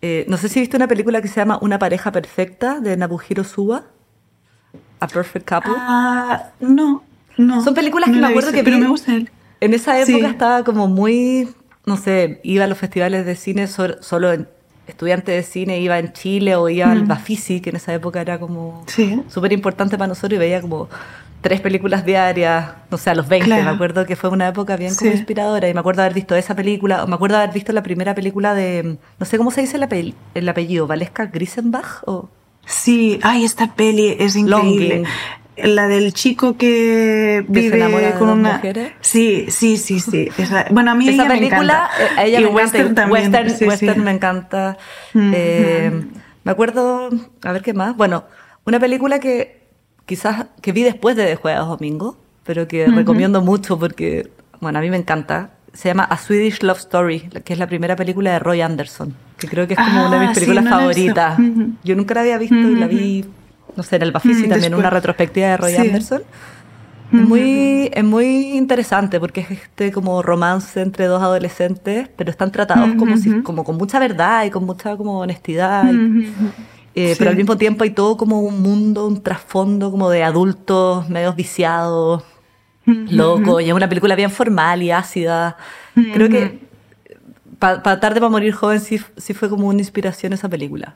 eh, 0.02 0.26
no 0.28 0.36
sé 0.36 0.50
si 0.50 0.60
viste 0.60 0.76
una 0.76 0.88
película 0.90 1.22
que 1.22 1.30
se 1.30 1.36
llama 1.38 1.60
Una 1.62 1.80
pareja 1.80 2.12
perfecta 2.12 2.82
de 2.82 2.98
Nabuhiro 2.98 3.46
Suba. 3.46 3.86
A 5.00 5.08
Perfect 5.08 5.48
Couple. 5.48 5.72
Ah, 5.78 6.50
no, 6.60 7.04
no. 7.38 7.64
Son 7.64 7.74
películas 7.74 8.10
no 8.10 8.16
que 8.16 8.20
me 8.20 8.28
acuerdo 8.28 8.50
visto, 8.52 8.58
que 8.60 8.64
pero 8.66 8.76
vi- 8.76 8.82
me 8.84 8.90
gusta 8.90 9.16
él. 9.16 9.30
En 9.62 9.74
esa 9.74 9.98
época 9.98 10.18
Sí. 10.18 10.26
estaba 10.26 10.66
como 10.66 10.90
muy, 10.90 11.48
no 11.86 11.96
sé, 11.96 12.42
iba 12.44 12.66
a 12.66 12.68
los 12.68 12.78
festivales 12.78 13.26
de 13.26 13.36
cine 13.38 13.68
so- 13.68 14.02
solo 14.04 14.34
en 14.34 14.50
estudiante 14.90 15.32
de 15.32 15.44
cine, 15.44 15.80
iba 15.80 15.98
en 16.00 16.12
Chile 16.14 16.56
o 16.56 16.68
iba 16.70 16.92
al 16.92 17.04
Mm. 17.04 17.08
Bafisi, 17.08 17.62
que 17.62 17.70
en 17.70 17.78
esa 17.78 17.94
época 17.94 18.22
era 18.22 18.40
como 18.40 18.84
Sí. 18.88 19.22
súper 19.30 19.54
importante 19.54 19.98
para 19.98 20.08
nosotros 20.10 20.34
y 20.34 20.38
veía 20.40 20.62
como 20.62 20.90
tres 21.42 21.62
películas 21.62 22.06
diarias, 22.06 22.72
no 22.92 22.98
sé, 22.98 23.10
a 23.12 23.16
los 23.16 23.28
20, 23.30 23.46
Claro. 23.46 23.64
me 23.64 23.70
acuerdo 23.70 24.06
que 24.06 24.16
fue 24.18 24.30
una 24.30 24.50
época 24.50 24.76
bien 24.76 24.94
como 24.94 25.10
Sí. 25.12 25.16
inspiradora 25.18 25.70
y 25.70 25.74
me 25.74 25.80
acuerdo 25.80 26.02
haber 26.02 26.14
visto 26.14 26.36
esa 26.36 26.54
película, 26.56 27.04
o 27.04 27.08
me 27.08 27.16
acuerdo 27.16 27.38
haber 27.38 27.52
visto 27.54 27.72
la 27.72 27.82
primera 27.82 28.14
película 28.14 28.54
de, 28.54 28.98
no 29.18 29.26
sé 29.26 29.38
cómo 29.38 29.50
se 29.52 29.62
dice 29.62 29.78
el, 29.78 29.84
apell- 29.84 30.16
el 30.36 30.50
apellido, 30.50 30.86
Valesca 30.86 31.28
Grisenbach 31.28 32.04
o... 32.06 32.28
Sí, 32.66 33.20
ay, 33.24 33.46
esta 33.46 33.74
peli 33.74 34.16
es 34.20 34.36
increíble. 34.36 34.88
Longing. 34.98 35.06
La 35.64 35.88
del 35.88 36.14
chico 36.14 36.58
que 36.58 37.46
Que 37.48 37.54
se 37.54 37.62
vive 37.62 37.78
enamora 37.78 38.16
con 38.16 38.30
una. 38.30 38.54
mujeres. 38.54 38.92
Sí, 39.02 39.46
sí, 39.50 39.78
sí, 39.78 40.00
sí. 40.00 40.30
Esa- 40.38 40.66
Bueno, 40.72 40.92
a 40.92 40.96
mí 40.96 41.06
Esa 41.10 41.24
ella 41.24 41.24
me 41.26 41.36
película, 41.36 41.90
encanta. 42.00 42.24
eh, 42.24 42.28
ella 42.28 42.40
y 42.40 42.44
me 42.44 42.50
encanta. 42.50 42.56
western 42.64 42.92
y 42.92 42.96
también. 42.96 43.24
Western, 43.24 43.50
sí, 43.50 43.56
sí. 43.58 43.66
western 43.66 44.04
me 44.04 44.12
encanta. 44.12 44.78
Mm, 45.14 45.32
Eh, 45.34 46.02
me 46.44 46.52
acuerdo, 46.52 47.10
a 47.44 47.52
ver 47.52 47.62
qué 47.62 47.74
más. 47.74 47.96
Bueno, 47.98 48.24
una 48.66 48.80
película 48.80 49.20
que 49.20 49.60
quizás 50.06 50.46
que 50.62 50.72
vi 50.72 50.84
después 50.84 51.16
de 51.16 51.24
De 51.26 51.36
Jueves 51.36 51.60
Domingo, 51.66 52.18
pero 52.46 52.68
que 52.68 52.88
recomiendo 52.88 53.42
mucho 53.42 53.78
porque, 53.78 54.30
bueno, 54.60 54.80
a 54.80 54.82
mí 54.82 54.90
me 54.90 54.98
encanta. 54.98 55.52
Se 55.72 55.88
llama 55.88 56.04
A 56.04 56.18
Swedish 56.18 56.64
Love 56.64 56.80
Story, 56.80 57.20
que 57.46 57.54
es 57.54 57.60
la 57.60 57.68
primera 57.68 57.96
película 57.96 58.32
de 58.32 58.40
Roy 58.40 58.62
Anderson, 58.62 59.14
que 59.38 59.48
creo 59.48 59.68
que 59.68 59.76
es 59.76 59.80
como 59.80 60.02
Ah, 60.02 60.08
una 60.08 60.20
de 60.20 60.26
mis 60.28 60.30
sí, 60.30 60.34
películas 60.36 60.64
no 60.64 60.72
favoritas. 60.72 61.38
Yo 61.84 61.96
nunca 61.96 62.16
la 62.16 62.22
había 62.22 62.38
visto 62.40 62.56
y 62.56 62.76
la 62.76 62.88
vi, 62.88 63.24
no 63.76 63.84
sé, 63.84 63.96
en 63.98 64.02
el 64.04 64.12
Bafisi 64.12 64.34
Mm, 64.46 64.50
también, 64.50 64.62
después. 64.62 64.80
una 64.80 64.90
retrospectiva 64.90 65.48
de 65.48 65.58
Roy 65.58 65.72
Sí. 65.74 65.78
Anderson. 65.78 66.22
Es 67.12 67.20
muy, 67.22 67.90
es 67.92 68.04
muy 68.04 68.56
interesante 68.56 69.20
porque 69.20 69.42
es 69.42 69.50
este 69.52 69.92
como 69.92 70.22
romance 70.22 70.80
entre 70.80 71.06
dos 71.06 71.24
adolescentes, 71.24 72.08
pero 72.16 72.30
están 72.30 72.52
tratados 72.52 72.92
como, 73.00 73.18
si, 73.18 73.42
como 73.42 73.64
con 73.64 73.78
mucha 73.78 73.98
verdad 73.98 74.46
y 74.46 74.52
con 74.52 74.64
mucha 74.66 74.96
como 74.96 75.20
honestidad. 75.20 75.92
y- 75.92 76.28
eh, 76.96 77.14
Sí. 77.14 77.16
Pero 77.18 77.32
al 77.32 77.36
mismo 77.38 77.58
tiempo 77.58 77.84
hay 77.84 77.90
todo 77.92 78.16
como 78.16 78.42
un 78.42 78.62
mundo, 78.62 79.08
un 79.08 79.24
trasfondo 79.24 79.90
como 79.90 80.10
de 80.12 80.24
adultos 80.24 81.10
medios 81.10 81.36
viciados, 81.36 82.24
locos. 82.86 83.62
Y 83.64 83.70
es 83.70 83.74
una 83.74 83.90
película 83.90 84.16
bien 84.16 84.30
formal 84.30 84.84
y 84.84 84.92
ácida. 84.92 85.58
Creo 86.14 86.30
que 86.30 86.60
para 87.60 88.00
Tarde 88.00 88.20
para 88.20 88.30
Morir 88.30 88.54
Joven 88.54 88.80
sí, 88.80 89.00
sí 89.18 89.34
fue 89.34 89.50
como 89.50 89.68
una 89.68 89.80
inspiración 89.80 90.34
esa 90.34 90.50
película. 90.50 90.96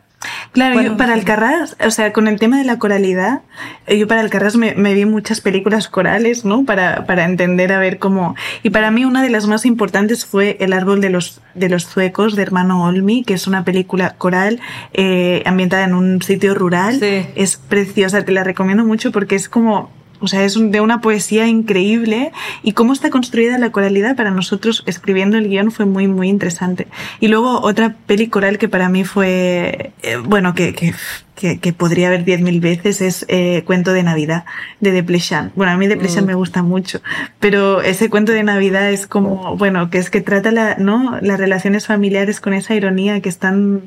Claro, 0.54 0.76
Bueno, 0.76 0.92
yo 0.92 0.98
para. 0.98 1.14
Alcarrás, 1.14 1.76
o 1.86 1.92
sea, 1.92 2.14
con 2.14 2.28
el 2.28 2.40
tema 2.40 2.58
de 2.58 2.64
la 2.64 2.80
coralidad, 2.80 3.42
eh, 3.88 3.98
yo 3.98 4.08
para 4.08 4.22
Alcarrás 4.22 4.56
me, 4.56 4.74
me 4.76 4.94
vi 4.94 5.06
muchas 5.06 5.42
películas 5.42 5.88
corales, 5.88 6.46
¿no? 6.46 6.64
Para, 6.64 7.06
para 7.06 7.26
entender 7.26 7.72
a 7.72 7.80
ver 7.80 8.00
cómo... 8.00 8.36
Y 8.64 8.70
para 8.70 8.90
mí 8.92 9.06
una 9.06 9.22
de 9.22 9.30
las 9.30 9.48
más 9.48 9.66
importantes 9.66 10.26
fue 10.26 10.58
El 10.60 10.74
árbol 10.74 11.02
de 11.02 11.10
los, 11.10 11.42
de 11.54 11.70
los 11.70 11.84
suecos 11.84 12.36
de 12.36 12.42
Hermano 12.44 12.86
Olmi, 12.86 13.24
que 13.24 13.34
es 13.34 13.48
una 13.48 13.64
película 13.64 14.16
coral 14.18 14.60
eh, 14.94 15.44
ambientada 15.46 15.84
en 15.84 15.94
un 15.94 16.22
sitio 16.22 16.56
rural. 16.56 17.00
Sí. 17.00 17.28
Es 17.36 17.58
preciosa, 17.58 18.24
te 18.24 18.32
la 18.32 18.44
recomiendo 18.44 18.86
mucho 18.86 19.12
porque 19.12 19.36
es 19.36 19.50
como... 19.50 19.92
O 20.24 20.28
sea, 20.28 20.44
es 20.44 20.58
de 20.60 20.82
una 20.82 21.02
poesía 21.02 21.48
increíble 21.48 22.32
y 22.64 22.72
cómo 22.72 22.94
está 22.94 23.10
construida 23.10 23.58
la 23.58 23.72
coralidad 23.72 24.16
para 24.16 24.32
nosotros 24.32 24.84
escribiendo 24.86 25.38
el 25.38 25.50
guion 25.50 25.72
fue 25.72 25.86
muy, 25.86 26.08
muy 26.08 26.30
interesante. 26.30 26.88
Y 27.20 27.28
luego 27.28 27.62
otra 27.62 27.96
peli 28.08 28.28
coral 28.28 28.58
que 28.58 28.70
para 28.70 28.90
mí 28.90 29.04
fue, 29.04 29.92
eh, 30.02 30.18
bueno, 30.24 30.56
que, 30.56 30.74
que, 30.74 30.94
que, 31.36 31.60
que 31.60 31.74
podría 31.74 32.10
diez 32.12 32.42
mil 32.42 32.60
veces 32.62 33.02
es 33.02 33.26
eh, 33.28 33.64
Cuento 33.66 33.92
de 33.92 34.04
Navidad 34.04 34.46
de 34.80 34.92
Deplechan. 34.92 35.52
Bueno, 35.56 35.74
a 35.74 35.78
mí 35.78 35.88
Deplechan 35.88 36.24
Mm. 36.24 36.28
me 36.28 36.36
gusta 36.36 36.64
mucho, 36.64 37.02
pero 37.40 37.82
ese 37.82 38.10
cuento 38.10 38.32
de 38.32 38.44
Navidad 38.44 38.90
es 38.92 39.08
como, 39.08 39.58
bueno, 39.58 39.90
que 39.90 39.98
es 39.98 40.10
que 40.10 40.22
trata 40.22 40.52
la, 40.52 40.76
¿no? 40.78 41.18
las 41.22 41.40
relaciones 41.40 41.86
familiares 41.88 42.40
con 42.40 42.54
esa 42.54 42.76
ironía 42.76 43.20
que 43.22 43.30
están 43.30 43.82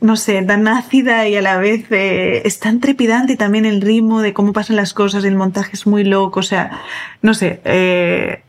no 0.00 0.16
sé, 0.16 0.42
tan 0.42 0.68
ácida 0.68 1.26
y 1.26 1.36
a 1.36 1.42
la 1.42 1.58
vez 1.58 1.86
eh, 1.90 2.42
es 2.44 2.58
tan 2.58 2.80
trepidante 2.80 3.36
también 3.36 3.64
el 3.64 3.80
ritmo 3.80 4.20
de 4.20 4.32
cómo 4.32 4.52
pasan 4.52 4.76
las 4.76 4.92
cosas, 4.92 5.24
el 5.24 5.34
montaje 5.34 5.70
es 5.72 5.86
muy 5.86 6.04
loco, 6.04 6.40
o 6.40 6.42
sea, 6.42 6.82
no 7.22 7.32
sé, 7.34 7.60
eh, 7.64 8.42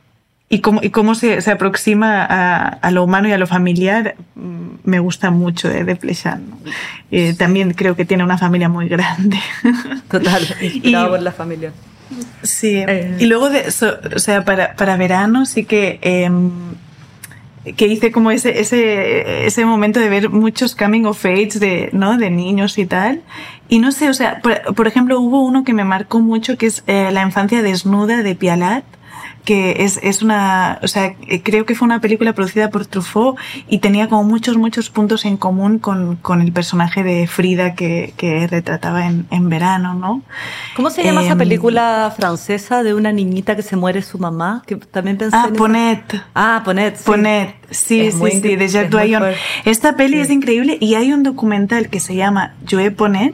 y 0.49 0.59
cómo, 0.59 0.81
y 0.83 0.89
cómo 0.89 1.15
se, 1.15 1.41
se 1.41 1.51
aproxima 1.51 2.23
a, 2.23 2.67
a, 2.67 2.91
lo 2.91 3.03
humano 3.03 3.27
y 3.27 3.33
a 3.33 3.37
lo 3.37 3.47
familiar 3.47 4.15
mm, 4.35 4.67
me 4.83 4.99
gusta 4.99 5.29
mucho 5.29 5.67
de, 5.69 5.83
de 5.83 5.95
Plechán. 5.95 6.49
¿no? 6.49 6.71
Eh, 7.11 7.33
también 7.33 7.73
creo 7.73 7.95
que 7.95 8.05
tiene 8.05 8.23
una 8.23 8.37
familia 8.37 8.69
muy 8.69 8.87
grande. 8.87 9.37
Total, 10.09 10.43
inspirado 10.61 11.09
por 11.09 11.21
la 11.21 11.31
familia. 11.31 11.73
Sí, 12.41 12.85
y 13.19 13.25
luego, 13.25 13.49
de, 13.49 13.69
so, 13.71 13.97
o 14.15 14.19
sea, 14.19 14.45
para, 14.45 14.75
para 14.75 14.95
verano 14.95 15.45
sí 15.45 15.65
que... 15.65 15.99
Que 17.75 17.87
hice 17.87 18.11
como 18.11 18.31
ese, 18.31 18.59
ese, 18.59 19.45
ese 19.45 19.65
momento 19.65 19.99
de 19.99 20.09
ver 20.09 20.29
muchos 20.29 20.75
coming 20.75 21.05
of 21.05 21.25
age 21.25 21.59
de, 21.59 21.89
¿no? 21.93 22.17
de 22.17 22.29
niños 22.29 22.77
y 22.77 22.85
tal. 22.85 23.21
Y 23.69 23.79
no 23.79 23.91
sé, 23.91 24.09
o 24.09 24.13
sea, 24.13 24.41
por, 24.41 24.75
por 24.75 24.87
ejemplo, 24.87 25.19
hubo 25.19 25.43
uno 25.43 25.63
que 25.63 25.73
me 25.73 25.83
marcó 25.83 26.19
mucho 26.19 26.57
que 26.57 26.67
es 26.67 26.83
eh, 26.87 27.09
La 27.11 27.23
infancia 27.23 27.61
desnuda 27.61 28.23
de 28.23 28.35
Pialat 28.35 28.83
que 29.47 29.85
es, 29.85 29.97
es 30.03 30.23
una, 30.23 30.77
o 30.83 30.89
sea, 30.89 31.15
creo 31.41 31.65
que 31.65 31.73
fue 31.73 31.85
una 31.85 32.01
película 32.01 32.33
producida 32.33 32.69
por 32.69 32.85
Truffaut 32.85 33.37
y 33.69 33.77
tenía 33.77 34.09
como 34.09 34.25
muchos, 34.25 34.57
muchos 34.57 34.89
puntos 34.89 35.23
en 35.23 35.37
común 35.37 35.79
con, 35.79 36.17
con 36.17 36.41
el 36.41 36.51
personaje 36.51 37.01
de 37.01 37.27
Frida 37.27 37.73
que, 37.73 38.13
que 38.17 38.45
retrataba 38.47 39.05
en, 39.05 39.25
en, 39.31 39.47
verano, 39.47 39.93
¿no? 39.93 40.21
¿Cómo 40.75 40.89
se 40.89 41.01
llama 41.01 41.21
eh, 41.21 41.27
esa 41.27 41.37
película 41.37 42.13
francesa 42.13 42.83
de 42.83 42.93
una 42.93 43.13
niñita 43.13 43.55
que 43.55 43.61
se 43.61 43.77
muere 43.77 44.01
su 44.01 44.19
mamá? 44.19 44.63
Que 44.67 44.75
también 44.75 45.17
pensé 45.17 45.37
ah, 45.37 45.47
Ponet. 45.57 46.21
Ah, 46.35 46.61
Ponet. 46.65 46.97
Sí. 46.97 47.03
Ponet. 47.05 47.55
Sí, 47.71 48.01
es 48.01 48.15
sí, 48.15 48.41
sí, 48.41 48.55
de 48.57 48.67
Jacques 48.67 48.91
Doyon. 48.91 49.23
Esta 49.63 49.95
peli 49.95 50.15
sí. 50.15 50.21
es 50.23 50.29
increíble 50.29 50.77
y 50.81 50.95
hay 50.95 51.13
un 51.13 51.23
documental 51.23 51.87
que 51.87 52.01
se 52.01 52.15
llama 52.15 52.53
Joe 52.69 52.91
Ponet. 52.91 53.33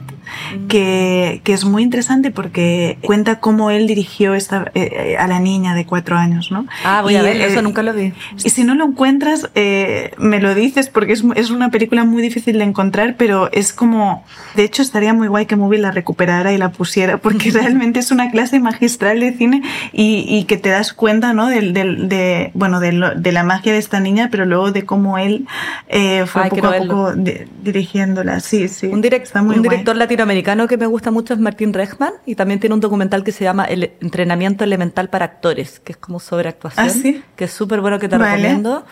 Que, 0.68 1.40
que 1.44 1.52
es 1.52 1.64
muy 1.64 1.82
interesante 1.82 2.30
porque 2.30 2.98
cuenta 3.02 3.40
cómo 3.40 3.70
él 3.70 3.86
dirigió 3.86 4.34
esta, 4.34 4.70
eh, 4.74 5.16
a 5.18 5.26
la 5.26 5.40
niña 5.40 5.74
de 5.74 5.86
cuatro 5.86 6.16
años, 6.16 6.50
¿no? 6.50 6.66
Ah, 6.84 7.02
voy 7.02 7.14
y, 7.14 7.16
a 7.16 7.22
ver, 7.22 7.36
eh, 7.36 7.46
eso 7.46 7.62
nunca 7.62 7.82
lo 7.82 7.92
vi. 7.92 8.12
Y 8.42 8.50
si 8.50 8.64
no 8.64 8.74
lo 8.74 8.84
encuentras, 8.84 9.50
eh, 9.54 10.12
me 10.18 10.40
lo 10.40 10.54
dices 10.54 10.88
porque 10.88 11.12
es, 11.12 11.24
es 11.36 11.50
una 11.50 11.70
película 11.70 12.04
muy 12.04 12.22
difícil 12.22 12.58
de 12.58 12.64
encontrar, 12.64 13.16
pero 13.16 13.50
es 13.52 13.72
como, 13.72 14.24
de 14.56 14.64
hecho 14.64 14.82
estaría 14.82 15.14
muy 15.14 15.28
guay 15.28 15.46
que 15.46 15.56
Movie 15.56 15.78
la 15.78 15.90
recuperara 15.90 16.52
y 16.52 16.58
la 16.58 16.70
pusiera 16.70 17.18
porque 17.18 17.50
realmente 17.52 18.00
es 18.00 18.10
una 18.10 18.30
clase 18.30 18.60
magistral 18.60 19.20
de 19.20 19.32
cine 19.32 19.62
y, 19.92 20.24
y 20.28 20.44
que 20.44 20.56
te 20.56 20.70
das 20.70 20.92
cuenta, 20.92 21.32
¿no? 21.32 21.48
Del, 21.48 21.72
del, 21.72 22.08
de, 22.08 22.50
bueno, 22.54 22.80
de, 22.80 23.12
de 23.16 23.32
la 23.32 23.42
magia 23.42 23.72
de 23.72 23.78
esta 23.78 24.00
niña 24.00 24.28
pero 24.30 24.46
luego 24.46 24.72
de 24.72 24.84
cómo 24.84 25.18
él 25.18 25.46
eh, 25.88 26.24
fue 26.26 26.42
Ay, 26.42 26.50
poco 26.50 26.66
a 26.66 26.76
poco 26.78 27.12
de, 27.14 27.46
dirigiéndola. 27.62 28.40
Sí, 28.40 28.68
sí. 28.68 28.86
Un, 28.86 29.00
direct, 29.00 29.34
un 29.36 29.62
director 29.62 29.96
latinoamericano 30.14 30.68
que 30.68 30.76
me 30.76 30.86
gusta 30.86 31.10
mucho 31.10 31.34
es 31.34 31.40
Martín 31.40 31.72
Rechman 31.72 32.12
y 32.24 32.36
también 32.36 32.60
tiene 32.60 32.74
un 32.74 32.80
documental 32.80 33.24
que 33.24 33.32
se 33.32 33.44
llama 33.44 33.64
El 33.64 33.92
entrenamiento 34.00 34.62
elemental 34.64 35.08
para 35.08 35.24
actores, 35.24 35.80
que 35.80 35.92
es 35.92 35.98
como 35.98 36.20
sobre 36.20 36.48
actuación, 36.48 36.86
¿Ah, 36.86 36.90
sí? 36.90 37.22
que 37.36 37.44
es 37.44 37.52
súper 37.52 37.80
bueno 37.80 37.98
que 37.98 38.08
te 38.08 38.16
vale. 38.16 38.36
recomiendo. 38.36 38.84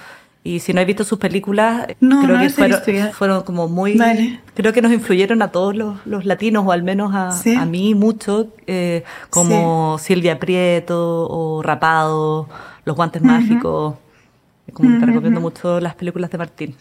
Y 0.45 0.59
si 0.59 0.73
no 0.73 0.81
has 0.81 0.87
visto 0.89 1.05
sus 1.05 1.21
películas, 1.21 1.87
no, 2.01 2.25
creo 2.25 2.37
no 2.37 2.43
que 2.43 2.51
fueron, 2.51 3.13
fueron, 3.13 3.43
como 3.45 3.69
muy... 3.69 3.97
Vale. 3.97 4.41
Creo 4.55 4.73
que 4.73 4.83
nos 4.83 4.91
influyeron 4.91 5.41
a 5.41 5.53
todos 5.53 5.77
los, 5.77 6.05
los 6.05 6.25
latinos, 6.25 6.65
o 6.67 6.73
al 6.73 6.83
menos 6.83 7.15
a, 7.15 7.31
¿Sí? 7.31 7.55
a 7.55 7.65
mí 7.65 7.95
mucho, 7.95 8.49
eh, 8.67 9.05
como 9.31 9.99
sí. 9.99 10.07
Silvia 10.07 10.41
Prieto 10.41 11.29
o 11.31 11.63
Rapado, 11.63 12.49
Los 12.85 12.97
Guantes 12.97 13.23
uh 13.23 13.25
-huh. 13.25 13.29
Mágicos. 13.29 13.95
Como 14.73 14.91
que 14.91 14.99
te 14.99 15.07
recomiendo 15.07 15.41
mucho 15.41 15.79
las 15.79 15.95
películas 15.95 16.31
de 16.31 16.39
Martín. 16.39 16.75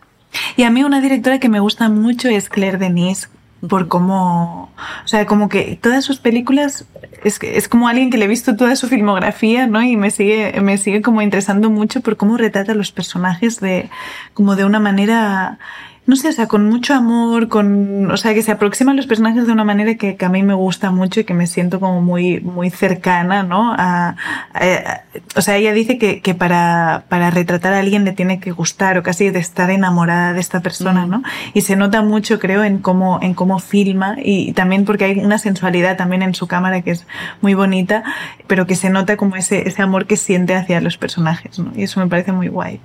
Y 0.57 0.63
a 0.63 0.71
mí 0.71 0.83
una 0.83 0.99
directora 0.99 1.39
que 1.39 1.49
me 1.49 1.59
gusta 1.59 1.87
mucho 1.89 2.29
es 2.29 2.49
Claire 2.49 2.77
Denis, 2.79 3.29
por 3.67 3.87
cómo, 3.87 4.71
o 5.03 5.07
sea, 5.07 5.25
como 5.25 5.47
que 5.47 5.77
todas 5.79 6.03
sus 6.03 6.17
películas 6.17 6.85
es, 7.23 7.39
es 7.41 7.67
como 7.67 7.87
alguien 7.87 8.09
que 8.09 8.17
le 8.17 8.25
he 8.25 8.27
visto 8.27 8.55
toda 8.55 8.75
su 8.75 8.87
filmografía, 8.87 9.67
¿no? 9.67 9.81
Y 9.83 9.95
me 9.97 10.09
sigue, 10.09 10.59
me 10.61 10.77
sigue 10.77 11.01
como 11.01 11.21
interesando 11.21 11.69
mucho 11.69 12.01
por 12.01 12.17
cómo 12.17 12.37
retrata 12.37 12.71
a 12.71 12.75
los 12.75 12.91
personajes 12.91 13.59
de, 13.59 13.89
como 14.33 14.55
de 14.55 14.65
una 14.65 14.79
manera 14.79 15.59
no 16.07 16.15
sé, 16.15 16.29
o 16.29 16.31
sea, 16.31 16.47
con 16.47 16.67
mucho 16.67 16.95
amor, 16.95 17.47
con, 17.47 18.09
o 18.09 18.17
sea, 18.17 18.33
que 18.33 18.41
se 18.41 18.51
aproximan 18.51 18.97
los 18.97 19.05
personajes 19.05 19.45
de 19.45 19.53
una 19.53 19.63
manera 19.63 19.95
que, 19.95 20.15
que, 20.15 20.25
a 20.25 20.29
mí 20.29 20.41
me 20.41 20.55
gusta 20.55 20.89
mucho 20.89 21.19
y 21.19 21.23
que 21.25 21.35
me 21.35 21.45
siento 21.45 21.79
como 21.79 22.01
muy, 22.01 22.41
muy 22.41 22.71
cercana, 22.71 23.43
¿no? 23.43 23.71
A, 23.73 24.09
a, 24.09 24.15
a, 24.53 25.01
o 25.35 25.41
sea, 25.41 25.57
ella 25.57 25.73
dice 25.73 25.99
que, 25.99 26.21
que 26.21 26.33
para, 26.33 27.03
para 27.07 27.29
retratar 27.29 27.73
a 27.73 27.79
alguien 27.79 28.03
le 28.03 28.13
tiene 28.13 28.39
que 28.39 28.51
gustar 28.51 28.97
o 28.97 29.03
casi 29.03 29.29
de 29.29 29.39
estar 29.39 29.69
enamorada 29.69 30.33
de 30.33 30.39
esta 30.39 30.61
persona, 30.61 31.05
¿no? 31.05 31.21
Y 31.53 31.61
se 31.61 31.75
nota 31.75 32.01
mucho, 32.01 32.39
creo, 32.39 32.63
en 32.63 32.79
cómo, 32.79 33.19
en 33.21 33.35
cómo 33.35 33.59
filma 33.59 34.15
y 34.17 34.53
también 34.53 34.85
porque 34.85 35.05
hay 35.05 35.19
una 35.19 35.37
sensualidad 35.37 35.97
también 35.97 36.23
en 36.23 36.33
su 36.33 36.47
cámara 36.47 36.81
que 36.81 36.91
es 36.91 37.05
muy 37.41 37.53
bonita, 37.53 38.03
pero 38.47 38.65
que 38.65 38.75
se 38.75 38.89
nota 38.89 39.17
como 39.17 39.35
ese, 39.35 39.67
ese 39.67 39.83
amor 39.83 40.07
que 40.07 40.17
siente 40.17 40.55
hacia 40.55 40.81
los 40.81 40.97
personajes, 40.97 41.59
¿no? 41.59 41.71
Y 41.75 41.83
eso 41.83 41.99
me 41.99 42.07
parece 42.07 42.31
muy 42.31 42.47
guay. 42.47 42.81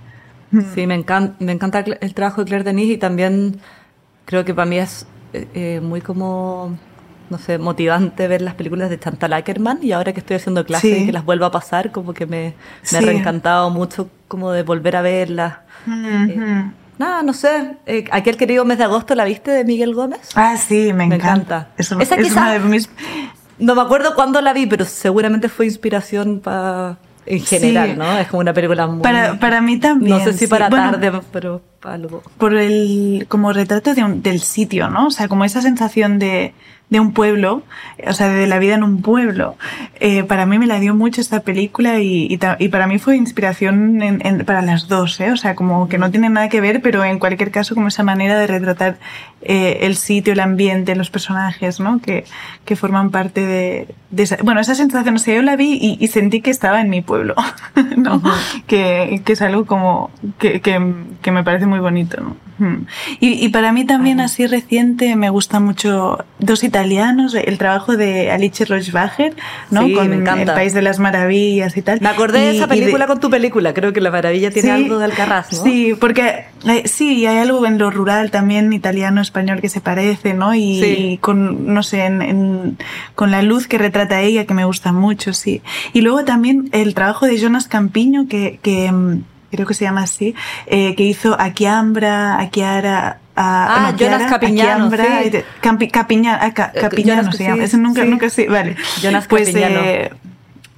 Sí, 0.74 0.86
me 0.86 0.94
encanta, 0.94 1.34
me 1.38 1.52
encanta 1.52 1.80
el 2.00 2.14
trabajo 2.14 2.42
de 2.42 2.46
Claire 2.46 2.64
Denis 2.64 2.90
y 2.90 2.98
también 2.98 3.60
creo 4.24 4.44
que 4.44 4.54
para 4.54 4.66
mí 4.66 4.78
es 4.78 5.06
eh, 5.32 5.80
muy 5.82 6.00
como, 6.00 6.78
no 7.30 7.38
sé, 7.38 7.58
motivante 7.58 8.28
ver 8.28 8.42
las 8.42 8.54
películas 8.54 8.88
de 8.90 8.98
Chantal 8.98 9.32
Ackerman 9.32 9.80
y 9.82 9.92
ahora 9.92 10.12
que 10.12 10.20
estoy 10.20 10.36
haciendo 10.36 10.64
clases 10.64 10.96
sí. 10.96 11.02
y 11.02 11.06
que 11.06 11.12
las 11.12 11.24
vuelvo 11.24 11.44
a 11.46 11.50
pasar, 11.50 11.90
como 11.90 12.14
que 12.14 12.26
me, 12.26 12.54
me 12.54 12.54
sí. 12.82 12.96
ha 12.96 13.00
reencantado 13.00 13.70
mucho 13.70 14.08
como 14.28 14.52
de 14.52 14.62
volver 14.62 14.96
a 14.96 15.02
verlas. 15.02 15.58
Uh 15.86 15.90
-huh. 15.90 16.30
eh, 16.30 16.70
nada, 16.98 17.22
no 17.22 17.32
sé. 17.32 17.76
Eh, 17.86 18.04
aquel 18.10 18.36
querido 18.36 18.64
mes 18.64 18.78
de 18.78 18.84
agosto, 18.84 19.14
¿la 19.14 19.24
viste 19.24 19.50
de 19.50 19.64
Miguel 19.64 19.94
Gómez? 19.94 20.30
Ah, 20.34 20.56
sí, 20.56 20.92
me, 20.92 21.06
me 21.06 21.16
encanta. 21.16 21.34
encanta. 21.34 21.68
Eso, 21.76 22.00
Esa 22.00 22.14
es 22.16 22.22
quizá, 22.22 22.40
una 22.40 22.52
de 22.52 22.60
mis... 22.60 22.88
No 23.58 23.74
me 23.74 23.82
acuerdo 23.82 24.14
cuándo 24.14 24.40
la 24.40 24.52
vi, 24.52 24.66
pero 24.66 24.84
seguramente 24.84 25.48
fue 25.48 25.64
inspiración 25.66 26.40
para 26.40 26.98
en 27.26 27.40
general, 27.40 27.90
sí. 27.90 27.96
¿no? 27.96 28.18
Es 28.18 28.28
como 28.28 28.40
una 28.40 28.52
película 28.52 28.86
muy... 28.86 29.02
Para, 29.02 29.38
para 29.38 29.60
mí 29.60 29.78
también. 29.78 30.18
No 30.18 30.24
sé 30.24 30.32
si 30.32 30.40
sí. 30.40 30.46
para 30.46 30.68
bueno, 30.68 30.92
tarde, 30.92 31.20
pero 31.32 31.60
algo. 31.82 32.22
Por 32.38 32.54
el, 32.54 33.26
como 33.28 33.52
retrato 33.52 33.94
de 33.94 34.04
un, 34.04 34.22
del 34.22 34.40
sitio, 34.40 34.88
¿no? 34.88 35.08
O 35.08 35.10
sea, 35.10 35.28
como 35.28 35.44
esa 35.44 35.60
sensación 35.60 36.18
de, 36.18 36.54
de 36.88 37.00
un 37.00 37.12
pueblo, 37.12 37.64
o 38.06 38.12
sea, 38.12 38.28
de 38.28 38.46
la 38.46 38.60
vida 38.60 38.74
en 38.76 38.84
un 38.84 39.02
pueblo. 39.02 39.56
Eh, 39.98 40.22
para 40.22 40.46
mí 40.46 40.56
me 40.58 40.66
la 40.68 40.78
dio 40.78 40.94
mucho 40.94 41.20
esta 41.20 41.40
película 41.40 41.98
y, 41.98 42.26
y, 42.30 42.38
y 42.58 42.68
para 42.68 42.86
mí 42.86 42.98
fue 43.00 43.16
inspiración 43.16 44.02
en, 44.02 44.24
en, 44.24 44.44
para 44.44 44.62
las 44.62 44.86
dos, 44.86 45.18
¿eh? 45.20 45.32
O 45.32 45.36
sea, 45.36 45.56
como 45.56 45.88
que 45.88 45.98
no 45.98 46.10
tiene 46.12 46.28
nada 46.30 46.48
que 46.48 46.60
ver, 46.60 46.80
pero 46.82 47.02
en 47.04 47.18
cualquier 47.18 47.50
caso 47.50 47.74
como 47.74 47.88
esa 47.88 48.04
manera 48.04 48.38
de 48.38 48.46
retratar 48.46 48.98
eh, 49.42 49.78
el 49.82 49.96
sitio, 49.96 50.32
el 50.32 50.40
ambiente, 50.40 50.94
los 50.94 51.10
personajes, 51.10 51.80
¿no? 51.80 52.00
Que, 52.00 52.24
que 52.64 52.76
forman 52.76 53.10
parte 53.10 53.44
de, 53.44 53.88
de 54.10 54.22
esa, 54.22 54.36
bueno, 54.44 54.60
esa 54.60 54.76
sensación, 54.76 55.16
o 55.16 55.18
sea, 55.18 55.34
yo 55.34 55.42
la 55.42 55.56
vi 55.56 55.78
y, 55.80 55.98
y 55.98 56.06
sentí 56.06 56.40
que 56.40 56.50
estaba 56.50 56.80
en 56.80 56.88
mi 56.88 57.00
pueblo, 57.02 57.34
¿no? 57.96 58.16
Uh 58.16 58.20
-huh. 58.20 58.64
que, 58.68 59.22
que 59.24 59.32
es 59.32 59.42
algo 59.42 59.66
como 59.66 60.10
que, 60.38 60.60
que, 60.60 60.80
que 61.20 61.32
me 61.32 61.42
parece 61.42 61.66
muy 61.66 61.80
bonito, 61.80 62.20
¿no? 62.20 62.36
Y, 63.20 63.44
y, 63.44 63.48
para 63.50 63.72
mí 63.72 63.84
también 63.84 64.20
así 64.20 64.46
reciente 64.46 65.14
me 65.14 65.28
gusta 65.28 65.60
mucho 65.60 66.24
dos 66.38 66.64
italianos, 66.64 67.34
el 67.34 67.58
trabajo 67.58 67.96
de 67.96 68.30
Alice 68.30 68.64
Rochbacher, 68.64 69.34
¿no? 69.70 69.84
Sí, 69.84 69.92
con 69.92 70.08
me. 70.08 70.16
El 70.16 70.46
País 70.46 70.72
de 70.72 70.80
las 70.80 70.98
Maravillas 70.98 71.76
y 71.76 71.82
tal. 71.82 72.00
Me 72.00 72.08
acordé 72.08 72.38
y, 72.38 72.42
de 72.42 72.56
esa 72.56 72.66
película 72.66 73.04
de... 73.04 73.08
con 73.08 73.20
tu 73.20 73.28
película, 73.28 73.74
creo 73.74 73.92
que 73.92 74.00
La 74.00 74.10
Maravilla 74.10 74.50
tiene 74.50 74.68
sí, 74.68 74.74
algo 74.74 74.98
de 74.98 75.04
Alcaraz, 75.04 75.52
¿no? 75.52 75.62
Sí, 75.64 75.94
porque 76.00 76.46
hay, 76.64 76.86
sí, 76.86 77.26
hay 77.26 77.38
algo 77.38 77.66
en 77.66 77.78
lo 77.78 77.90
rural 77.90 78.30
también 78.30 78.72
italiano, 78.72 79.20
español 79.20 79.60
que 79.60 79.68
se 79.68 79.80
parece, 79.80 80.32
¿no? 80.32 80.54
Y, 80.54 80.80
sí. 80.80 80.96
y 80.98 81.18
con, 81.18 81.74
no 81.74 81.82
sé, 81.82 82.04
en, 82.06 82.22
en, 82.22 82.78
con 83.14 83.30
la 83.30 83.42
luz 83.42 83.66
que 83.66 83.76
retrata 83.76 84.22
ella 84.22 84.46
que 84.46 84.54
me 84.54 84.64
gusta 84.64 84.92
mucho, 84.92 85.34
sí. 85.34 85.62
Y 85.92 86.00
luego 86.00 86.24
también 86.24 86.70
el 86.72 86.94
trabajo 86.94 87.26
de 87.26 87.38
Jonas 87.38 87.68
Campiño 87.68 88.28
que, 88.28 88.58
que 88.62 88.90
creo 89.50 89.66
que 89.66 89.74
se 89.74 89.84
llama 89.84 90.02
así, 90.02 90.34
eh, 90.66 90.94
que 90.94 91.02
hizo 91.02 91.40
Aquiambra, 91.40 92.40
Aquiara, 92.40 93.20
Ah, 93.38 93.90
no, 93.92 93.98
Jonas 93.98 94.30
Capiñano, 94.30 94.90
sí. 94.90 95.42
Campi, 95.60 95.88
Capiñano, 95.88 96.38
ah, 96.40 96.54
ca, 96.54 96.72
Capiñano 96.72 97.20
Jonas, 97.20 97.36
se 97.36 97.44
llama. 97.44 97.56
Sí, 97.56 97.62
Eso 97.64 97.76
nunca, 97.76 98.02
sí. 98.02 98.08
nunca 98.08 98.30
sí, 98.30 98.46
vale. 98.46 98.76
Jonas 99.02 99.26
pues, 99.26 99.48
Capiñano. 99.48 99.80
Eh, 99.84 100.10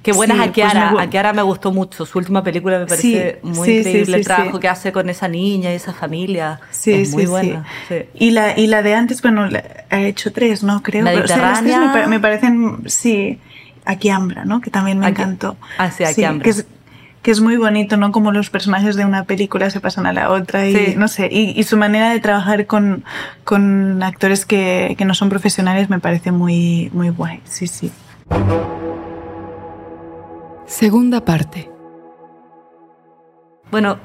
Qué 0.01 0.13
buena 0.13 0.35
es 0.35 0.49
Akiara. 0.49 0.89
Pues 0.91 1.01
me... 1.01 1.03
Akiara 1.03 1.33
me 1.33 1.41
gustó 1.41 1.71
mucho. 1.71 2.05
Su 2.05 2.17
última 2.17 2.43
película 2.43 2.79
me 2.79 2.85
parece 2.85 3.39
muy 3.43 3.77
increíble. 3.77 4.17
el 4.17 4.25
trabajo 4.25 4.59
que 4.59 4.67
hace 4.67 4.91
con 4.91 5.09
esa 5.09 5.27
niña 5.27 5.71
y 5.71 5.75
esa 5.75 5.93
familia. 5.93 6.59
Sí, 6.71 6.93
es 6.93 7.11
muy 7.11 7.25
buena. 7.25 7.65
Y, 8.13 8.31
la, 8.31 8.57
y 8.57 8.67
la 8.67 8.81
de 8.81 8.93
antes, 8.93 9.21
bueno, 9.21 9.47
ha 9.89 10.01
hecho 10.01 10.31
tres, 10.31 10.63
¿no? 10.63 10.81
Creo. 10.83 11.03
La 11.03 11.11
Pero, 11.11 11.25
o 11.25 11.27
sea, 11.27 11.37
las 11.37 11.61
tres 11.61 11.77
me, 11.77 12.07
me, 12.07 12.19
parecen, 12.19 12.83
sí. 12.87 13.39
Akiambra, 13.85 14.45
¿no? 14.45 14.61
Que 14.61 14.69
también 14.69 14.99
me 14.99 15.07
Aquí, 15.07 15.21
encantó. 15.21 15.57
Ah, 15.77 15.89
sí. 15.89 16.03
Que 16.43 16.49
es, 16.49 16.65
que 17.21 17.31
es 17.31 17.41
muy 17.41 17.57
bonito, 17.57 17.97
¿no? 17.97 18.11
Como 18.11 18.31
los 18.31 18.49
personajes 18.49 18.95
de 18.95 19.05
una 19.05 19.25
película 19.25 19.69
se 19.69 19.79
pasan 19.79 20.05
a 20.05 20.13
la 20.13 20.31
otra 20.31 20.67
y 20.67 20.75
sí. 20.75 20.93
no 20.95 21.07
sé, 21.07 21.27
y, 21.31 21.59
y, 21.59 21.63
su 21.63 21.77
manera 21.77 22.11
de 22.11 22.19
trabajar 22.19 22.65
con, 22.65 23.03
con 23.43 24.01
actores 24.03 24.45
que, 24.45 24.95
que, 24.97 25.05
no 25.05 25.13
son 25.13 25.29
profesionales 25.29 25.89
me 25.89 25.99
parece 25.99 26.31
muy, 26.31 26.89
muy 26.93 27.09
guay, 27.09 27.41
sí, 27.43 27.67
sí. 27.67 27.91
Segunda 30.65 31.25
parte. 31.25 31.69
Bueno, 33.71 33.97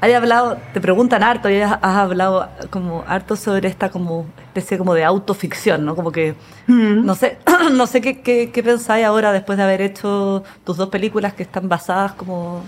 hay 0.00 0.12
hablado, 0.12 0.58
te 0.72 0.80
preguntan 0.80 1.22
harto, 1.22 1.48
y 1.50 1.60
has 1.60 1.78
hablado 1.82 2.48
como 2.70 3.04
harto 3.06 3.34
sobre 3.36 3.68
esta 3.68 3.88
como 3.90 4.26
especie 4.58 4.78
como 4.78 4.94
de 4.94 5.04
autoficción, 5.04 5.84
¿no? 5.84 5.94
Como 5.96 6.10
que, 6.12 6.34
mm. 6.66 7.04
no 7.04 7.14
sé, 7.14 7.38
no 7.72 7.86
sé 7.86 8.00
qué, 8.00 8.20
qué, 8.20 8.50
qué, 8.52 8.62
pensáis 8.62 9.04
ahora 9.04 9.32
después 9.32 9.56
de 9.58 9.64
haber 9.64 9.80
hecho 9.80 10.42
tus 10.64 10.76
dos 10.76 10.88
películas 10.88 11.34
que 11.34 11.42
están 11.44 11.68
basadas 11.68 12.12
como 12.12 12.62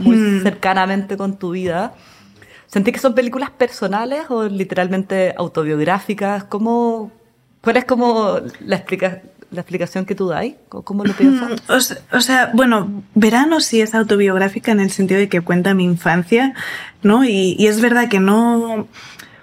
muy 0.00 0.16
Mm. 0.16 0.42
cercanamente 0.42 1.16
con 1.16 1.36
tu 1.36 1.50
vida. 1.50 1.94
¿Sentís 2.66 2.94
que 2.94 3.00
son 3.00 3.14
películas 3.14 3.50
personales 3.50 4.22
o 4.30 4.44
literalmente 4.44 5.34
autobiográficas? 5.36 6.44
¿Cómo, 6.44 7.10
¿Cuál 7.60 7.76
es 7.78 7.84
como 7.84 8.38
la, 8.60 8.76
explica, 8.76 9.22
la 9.50 9.60
explicación 9.62 10.06
que 10.06 10.14
tú 10.14 10.28
dais? 10.28 10.54
¿Cómo- 10.68 10.84
¿Cómo 10.84 11.04
lo 11.04 11.12
piensas? 11.12 11.50
Mm, 11.50 11.72
O, 11.72 11.80
se- 11.80 11.98
o 12.12 12.20
sea, 12.20 12.50
bueno, 12.54 13.02
Verano 13.16 13.60
sí 13.60 13.80
es 13.80 13.94
autobiográfica 13.94 14.70
en 14.70 14.78
el 14.80 14.90
sentido 14.90 15.18
de 15.18 15.28
que 15.28 15.40
cuenta 15.40 15.74
mi 15.74 15.82
infancia, 15.84 16.54
¿no? 17.02 17.24
Y, 17.24 17.56
y 17.58 17.66
es 17.66 17.80
verdad 17.80 18.08
que 18.08 18.20
no, 18.20 18.86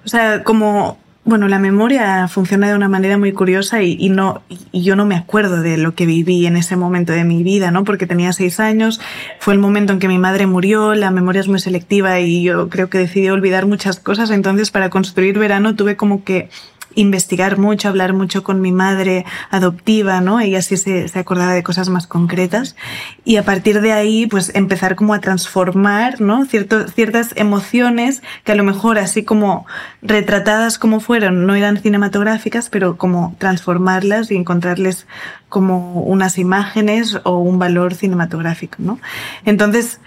o 0.05 0.07
sea, 0.07 0.43
como, 0.45 0.97
bueno, 1.27 1.47
la 1.47 1.59
memoria 1.59 2.27
funciona 2.27 2.67
de 2.69 2.75
una 2.75 2.87
manera 2.87 3.17
muy 3.17 3.33
curiosa 3.33 3.83
y, 3.83 3.97
y 3.99 4.09
no, 4.09 4.41
y- 4.71 4.81
yo 4.81 4.95
no 4.95 5.05
me 5.05 5.15
acuerdo 5.15 5.61
de 5.61 5.77
lo 5.77 5.93
que 5.93 6.05
viví 6.05 6.45
en 6.47 6.55
ese 6.55 6.75
momento 6.77 7.11
de 7.13 7.23
mi 7.25 7.43
vida, 7.43 7.69
¿no? 7.69 7.83
Porque 7.83 8.07
tenía 8.07 8.31
seis 8.33 8.59
años, 8.59 8.99
fue 9.39 9.53
el 9.53 9.59
momento 9.59 9.93
en 9.93 9.99
que 9.99 10.07
mi 10.07 10.17
madre 10.17 10.47
murió, 10.47 10.95
la 10.95 11.11
memoria 11.11 11.41
es 11.41 11.47
muy 11.47 11.59
selectiva 11.59 12.19
y 12.21 12.43
yo 12.43 12.69
creo 12.69 12.89
que 12.89 12.97
decidí 12.97 13.29
olvidar 13.29 13.65
muchas 13.67 13.99
cosas, 13.99 14.31
entonces 14.31 14.71
para 14.71 14.89
construir 14.89 15.37
Verano 15.37 15.75
tuve 15.75 15.97
como 15.97 16.23
que 16.23 16.49
investigar 16.95 17.57
mucho, 17.57 17.89
hablar 17.89 18.13
mucho 18.13 18.43
con 18.43 18.61
mi 18.61 18.71
madre 18.71 19.25
adoptiva, 19.49 20.21
¿no? 20.21 20.39
Ella 20.39 20.61
sí 20.61 20.77
se, 20.77 21.11
acordaba 21.17 21.53
de 21.53 21.63
cosas 21.63 21.89
más 21.89 22.07
concretas. 22.07 22.75
Y 23.23 23.37
a 23.37 23.43
partir 23.43 23.81
de 23.81 23.93
ahí, 23.93 24.27
pues 24.27 24.51
empezar 24.55 24.95
como 24.95 25.13
a 25.13 25.19
transformar, 25.19 26.21
¿no? 26.21 26.45
Ciertas 26.45 27.33
emociones 27.35 28.23
que 28.43 28.51
a 28.51 28.55
lo 28.55 28.63
mejor 28.63 28.97
así 28.97 29.23
como 29.23 29.65
retratadas 30.01 30.79
como 30.79 30.99
fueron, 30.99 31.45
no 31.45 31.55
eran 31.55 31.77
cinematográficas, 31.77 32.69
pero 32.69 32.97
como 32.97 33.35
transformarlas 33.37 34.31
y 34.31 34.35
encontrarles 34.35 35.07
como 35.49 36.01
unas 36.01 36.37
imágenes 36.37 37.19
o 37.23 37.37
un 37.37 37.59
valor 37.59 37.93
cinematográfico, 37.93 38.77
¿no? 38.79 38.99
Entonces, 39.45 40.01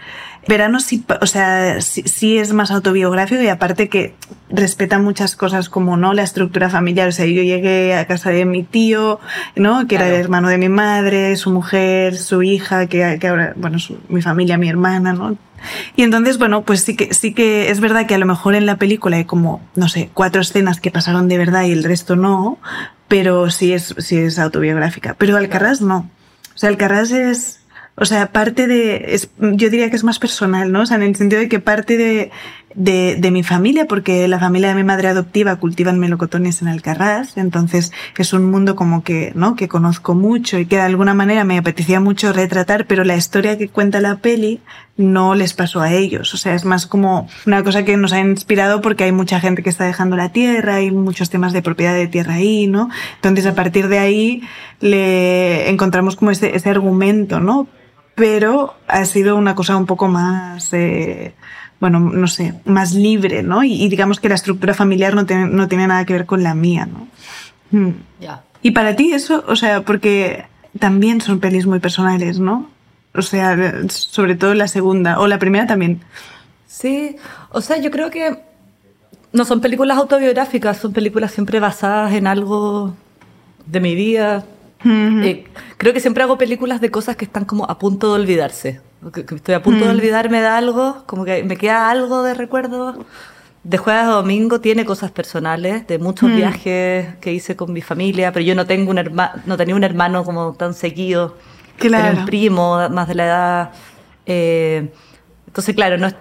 Verano 0.49 0.81
sí, 0.81 1.05
o 1.21 1.27
sea, 1.27 1.81
sí, 1.81 2.03
sí 2.07 2.39
es 2.39 2.53
más 2.53 2.71
autobiográfico 2.71 3.43
y 3.43 3.49
aparte 3.49 3.89
que 3.89 4.15
respeta 4.49 4.99
muchas 4.99 5.37
cosas 5.37 5.69
como, 5.69 5.97
¿no? 5.97 6.13
La 6.15 6.23
estructura 6.23 6.69
familiar. 6.71 7.09
O 7.09 7.13
sea, 7.13 7.27
yo 7.27 7.43
llegué 7.43 7.95
a 7.95 8.07
casa 8.07 8.31
de 8.31 8.45
mi 8.45 8.63
tío, 8.65 9.21
¿no? 9.55 9.87
Que 9.87 9.97
era 9.97 10.09
el 10.09 10.15
hermano 10.15 10.49
de 10.49 10.59
mi 10.59 10.69
madre, 10.69 11.37
su 11.37 11.51
mujer, 11.51 12.17
su 12.17 12.43
hija, 12.43 12.87
que, 12.87 13.19
que 13.21 13.29
ahora, 13.29 13.53
bueno, 13.57 13.79
su- 13.79 13.99
mi 14.09 14.23
familia, 14.23 14.57
mi 14.59 14.69
hermana, 14.69 15.13
¿no? 15.13 15.37
Y 15.95 16.03
entonces, 16.05 16.39
bueno, 16.39 16.63
pues 16.63 16.81
sí 16.81 16.97
que, 16.97 17.13
sí 17.13 17.35
que 17.35 17.71
es 17.71 17.81
verdad 17.81 18.07
que 18.07 18.15
a 18.15 18.19
lo 18.19 18.25
mejor 18.25 18.55
en 18.55 18.65
la 18.65 18.77
película 18.77 19.19
hay 19.19 19.27
como, 19.27 19.61
no 19.77 19.89
sé, 19.89 20.09
cuatro 20.15 20.41
escenas 20.41 20.81
que 20.81 20.91
pasaron 20.91 21.29
de 21.29 21.37
verdad 21.37 21.65
y 21.65 21.73
el 21.73 21.85
resto 21.85 22.17
no, 22.17 22.59
pero 23.09 23.51
sí 23.51 23.73
es, 23.75 23.95
sí 23.99 24.17
es 24.17 24.39
autobiográfica. 24.39 25.15
Pero 25.19 25.37
Alcarrás 25.37 25.83
no. 25.83 26.09
O 26.55 26.59
sea, 26.59 26.71
Alcarrás 26.71 27.11
es, 27.11 27.60
o 28.01 28.07
sea, 28.07 28.33
parte 28.33 28.67
de, 28.67 29.15
es, 29.15 29.29
yo 29.39 29.69
diría 29.69 29.91
que 29.91 29.97
es 29.97 30.05
más 30.05 30.19
personal, 30.19 30.73
¿no? 30.73 30.81
O 30.81 30.87
sea, 30.87 30.97
en 30.97 31.03
el 31.03 31.15
sentido 31.17 31.39
de 31.39 31.51
que 31.51 31.61
parte 31.61 31.99
de, 31.99 32.31
de, 32.75 33.17
de 33.17 33.31
mi 33.31 33.43
familia, 33.43 33.87
porque 33.87 34.27
la 34.27 34.39
familia 34.39 34.71
de 34.71 34.75
mi 34.75 34.85
madre 34.85 35.09
adoptiva 35.09 35.57
cultivan 35.57 35.99
melocotones 35.99 36.63
en 36.63 36.69
Alcarrás, 36.69 37.37
entonces 37.37 37.93
es 38.17 38.33
un 38.33 38.51
mundo 38.51 38.75
como 38.75 39.05
que, 39.05 39.33
¿no? 39.35 39.55
Que 39.55 39.69
conozco 39.69 40.15
mucho 40.15 40.59
y 40.59 40.65
que 40.65 40.77
de 40.77 40.83
alguna 40.83 41.13
manera 41.13 41.45
me 41.45 41.59
apetecía 41.59 42.01
mucho 42.01 42.33
retratar, 42.33 42.87
pero 42.87 43.05
la 43.05 43.17
historia 43.17 43.59
que 43.59 43.69
cuenta 43.69 44.01
la 44.01 44.17
peli 44.17 44.61
no 44.97 45.35
les 45.35 45.53
pasó 45.53 45.83
a 45.83 45.93
ellos. 45.93 46.33
O 46.33 46.39
sea, 46.39 46.55
es 46.55 46.65
más 46.65 46.87
como 46.87 47.29
una 47.47 47.63
cosa 47.63 47.85
que 47.85 47.99
nos 47.99 48.15
ha 48.15 48.21
inspirado 48.21 48.81
porque 48.81 49.05
hay 49.05 49.13
mucha 49.13 49.41
gente 49.41 49.63
que 49.63 49.69
está 49.69 49.85
dejando 49.85 50.17
la 50.17 50.31
tierra, 50.31 50.77
hay 50.77 50.91
muchos 50.91 51.29
temas 51.29 51.53
de 51.53 51.61
propiedad 51.61 51.95
de 51.95 52.07
tierra 52.07 52.35
ahí, 52.35 52.67
¿no? 52.67 52.89
Entonces, 53.17 53.45
a 53.45 53.55
partir 53.55 53.89
de 53.89 53.99
ahí 53.99 54.43
le 54.81 55.69
encontramos 55.69 56.17
como 56.17 56.31
ese, 56.31 56.57
ese 56.57 56.71
argumento, 56.71 57.41
¿no? 57.41 57.69
Pero 58.21 58.75
ha 58.87 59.05
sido 59.07 59.37
una 59.37 59.55
cosa 59.55 59.77
un 59.77 59.87
poco 59.87 60.07
más, 60.07 60.73
eh, 60.75 61.35
bueno, 61.81 61.99
no 61.99 62.29
sé, 62.29 62.55
más 62.67 62.93
libre, 62.93 63.43
¿no? 63.43 63.65
Y, 63.65 63.83
y 63.83 63.89
digamos 63.89 64.21
que 64.21 64.29
la 64.29 64.35
estructura 64.35 64.75
familiar 64.75 65.15
no 65.15 65.27
tiene, 65.27 65.47
no 65.47 65.67
tiene 65.69 65.87
nada 65.87 66.05
que 66.05 66.13
ver 66.13 66.27
con 66.27 66.43
la 66.43 66.55
mía, 66.55 66.87
¿no? 66.87 67.09
Hmm. 67.71 67.95
Ya. 68.21 68.43
Y 68.63 68.73
para 68.73 68.95
ti 68.95 69.13
eso, 69.13 69.43
o 69.49 69.57
sea, 69.57 69.83
porque 69.83 70.45
también 70.79 71.23
son 71.23 71.41
pelis 71.41 71.67
muy 71.67 71.81
personales, 71.81 72.39
¿no? 72.39 72.69
O 73.15 73.23
sea, 73.23 73.57
sobre 73.89 74.35
todo 74.35 74.55
la 74.55 74.69
segunda, 74.69 75.19
o 75.19 75.27
la 75.27 75.39
primera 75.39 75.67
también. 75.67 76.03
Sí, 76.67 77.17
o 77.51 77.61
sea, 77.61 77.79
yo 77.79 77.91
creo 77.91 78.11
que 78.11 78.39
no 79.33 79.45
son 79.45 79.61
películas 79.61 79.99
autobiográficas, 79.99 80.77
son 80.77 80.93
películas 80.93 81.33
siempre 81.33 81.59
basadas 81.59 82.13
en 82.13 82.27
algo 82.27 82.95
de 83.67 83.81
mi 83.81 83.95
vida. 83.95 84.45
Eh, 84.85 85.45
creo 85.77 85.93
que 85.93 86.01
siempre 86.01 86.23
hago 86.23 86.39
películas 86.39 86.81
de 86.81 86.91
cosas 86.91 87.17
que 87.17 87.25
están 87.25 87.45
como 87.45 87.65
a 87.71 87.79
punto 87.79 88.15
de 88.15 88.21
olvidarse. 88.23 88.81
Que, 89.15 89.25
que 89.25 89.35
estoy 89.35 89.55
a 89.55 89.63
punto 89.63 89.85
de 89.85 89.91
olvidarme 89.91 90.41
de 90.41 90.47
algo, 90.47 91.05
como 91.07 91.25
que 91.25 91.43
me 91.43 91.57
queda 91.57 91.91
algo 91.91 92.23
de 92.23 92.35
recuerdo. 92.35 93.05
De 93.63 93.77
jueves 93.77 94.05
a 94.05 94.07
domingo 94.07 94.61
tiene 94.61 94.85
cosas 94.87 95.11
personales, 95.11 95.87
de 95.87 95.99
muchos 95.99 96.31
viajes 96.37 97.15
que 97.21 97.33
hice 97.33 97.57
con 97.57 97.73
mi 97.75 97.83
familia, 97.83 98.33
pero 98.33 98.45
yo 98.45 98.55
no 98.55 98.67
tengo 98.67 98.91
un 98.91 98.97
hermano, 98.99 99.33
no 99.45 99.57
tenía 99.59 99.75
un 99.75 99.85
hermano 99.85 100.25
como 100.25 100.55
tan 100.55 100.73
seguido. 100.75 101.37
Claro. 101.79 102.05
Tenía 102.05 102.21
un 102.21 102.27
primo 102.27 102.89
más 102.91 103.07
de 103.09 103.15
la 103.15 103.25
edad. 103.27 103.71
eh, 104.27 104.91
entonces, 105.47 105.75
claro, 105.75 105.99
no 105.99 106.07
es- 106.07 106.15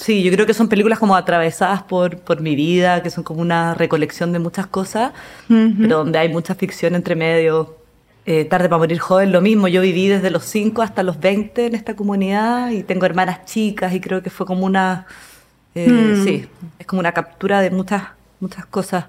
sí, 0.00 0.22
yo 0.22 0.32
creo 0.32 0.46
que 0.46 0.54
son 0.54 0.68
películas 0.68 0.98
como 0.98 1.14
atravesadas 1.14 1.82
por, 1.82 2.18
por 2.20 2.40
mi 2.40 2.56
vida, 2.56 3.02
que 3.02 3.10
son 3.10 3.22
como 3.24 3.40
una 3.42 3.74
recolección 3.74 4.32
de 4.32 4.38
muchas 4.38 4.66
cosas, 4.66 5.12
pero 5.48 5.98
donde 5.98 6.18
hay 6.18 6.28
mucha 6.28 6.54
ficción 6.54 6.94
entre 6.94 7.14
medio. 7.16 7.76
Eh, 8.26 8.44
Tarde 8.44 8.68
para 8.68 8.78
morir 8.78 8.98
joven, 8.98 9.32
lo 9.32 9.40
mismo. 9.40 9.66
Yo 9.68 9.80
viví 9.80 10.06
desde 10.08 10.30
los 10.30 10.44
5 10.44 10.82
hasta 10.82 11.02
los 11.02 11.18
20 11.20 11.66
en 11.66 11.74
esta 11.74 11.96
comunidad 11.96 12.70
y 12.70 12.82
tengo 12.84 13.06
hermanas 13.06 13.44
chicas 13.46 13.92
y 13.94 14.00
creo 14.00 14.22
que 14.22 14.30
fue 14.30 14.46
como 14.46 14.66
una. 14.66 15.06
eh, 15.74 15.86
Sí, 16.24 16.46
es 16.78 16.86
como 16.86 17.00
una 17.00 17.12
captura 17.12 17.60
de 17.60 17.70
muchas, 17.70 18.02
muchas 18.40 18.66
cosas. 18.66 19.06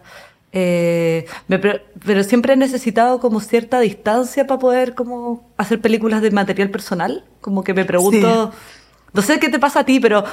Eh, 0.54 1.26
me 1.48 1.60
pero 1.60 2.24
siempre 2.24 2.54
he 2.54 2.58
necesitado 2.58 3.20
como 3.20 3.40
cierta 3.42 3.80
distancia 3.80 4.48
para 4.48 4.60
poder 4.60 4.96
como 4.96 5.50
hacer 5.58 5.80
películas 5.82 6.22
de 6.22 6.32
material 6.32 6.70
personal. 6.70 7.26
Como 7.42 7.64
que 7.64 7.74
me 7.74 7.86
pregunto, 7.86 8.52
no 9.14 9.22
sé 9.22 9.40
qué 9.40 9.50
te 9.50 9.60
pasa 9.60 9.82
a 9.82 9.86
ti, 9.86 10.00
pero 10.00 10.24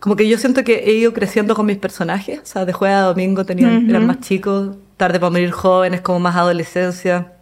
como 0.00 0.16
que 0.16 0.28
yo 0.28 0.38
siento 0.38 0.62
que 0.64 0.84
he 0.86 0.92
ido 0.92 1.12
creciendo 1.12 1.54
con 1.54 1.66
mis 1.66 1.78
personajes. 1.78 2.40
O 2.40 2.46
sea, 2.46 2.64
de 2.64 2.72
jueves 2.72 2.96
a 2.98 3.00
domingo 3.02 3.44
tenían, 3.44 3.88
eran 3.88 4.06
más 4.06 4.20
chicos, 4.20 4.76
tarde 4.96 5.18
para 5.20 5.30
morir 5.30 5.50
jóvenes, 5.50 6.00
como 6.02 6.20
más 6.20 6.36
adolescencia. 6.36 7.32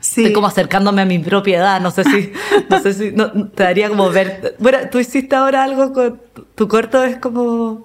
Sí. 0.00 0.20
Estoy 0.22 0.34
como 0.34 0.46
acercándome 0.48 1.00
a 1.02 1.04
mi 1.06 1.18
propiedad, 1.18 1.80
no 1.80 1.90
sé 1.90 2.04
si, 2.04 2.30
no 2.70 2.78
sé 2.80 2.92
si, 2.92 3.12
no, 3.12 3.48
te 3.48 3.62
daría 3.62 3.88
como 3.88 4.10
ver. 4.10 4.54
Bueno, 4.58 4.78
tú 4.90 4.98
hiciste 4.98 5.34
ahora 5.34 5.64
algo 5.64 5.92
con 5.94 6.20
tu, 6.54 6.68
corto 6.68 7.02
es 7.04 7.16
como 7.16 7.84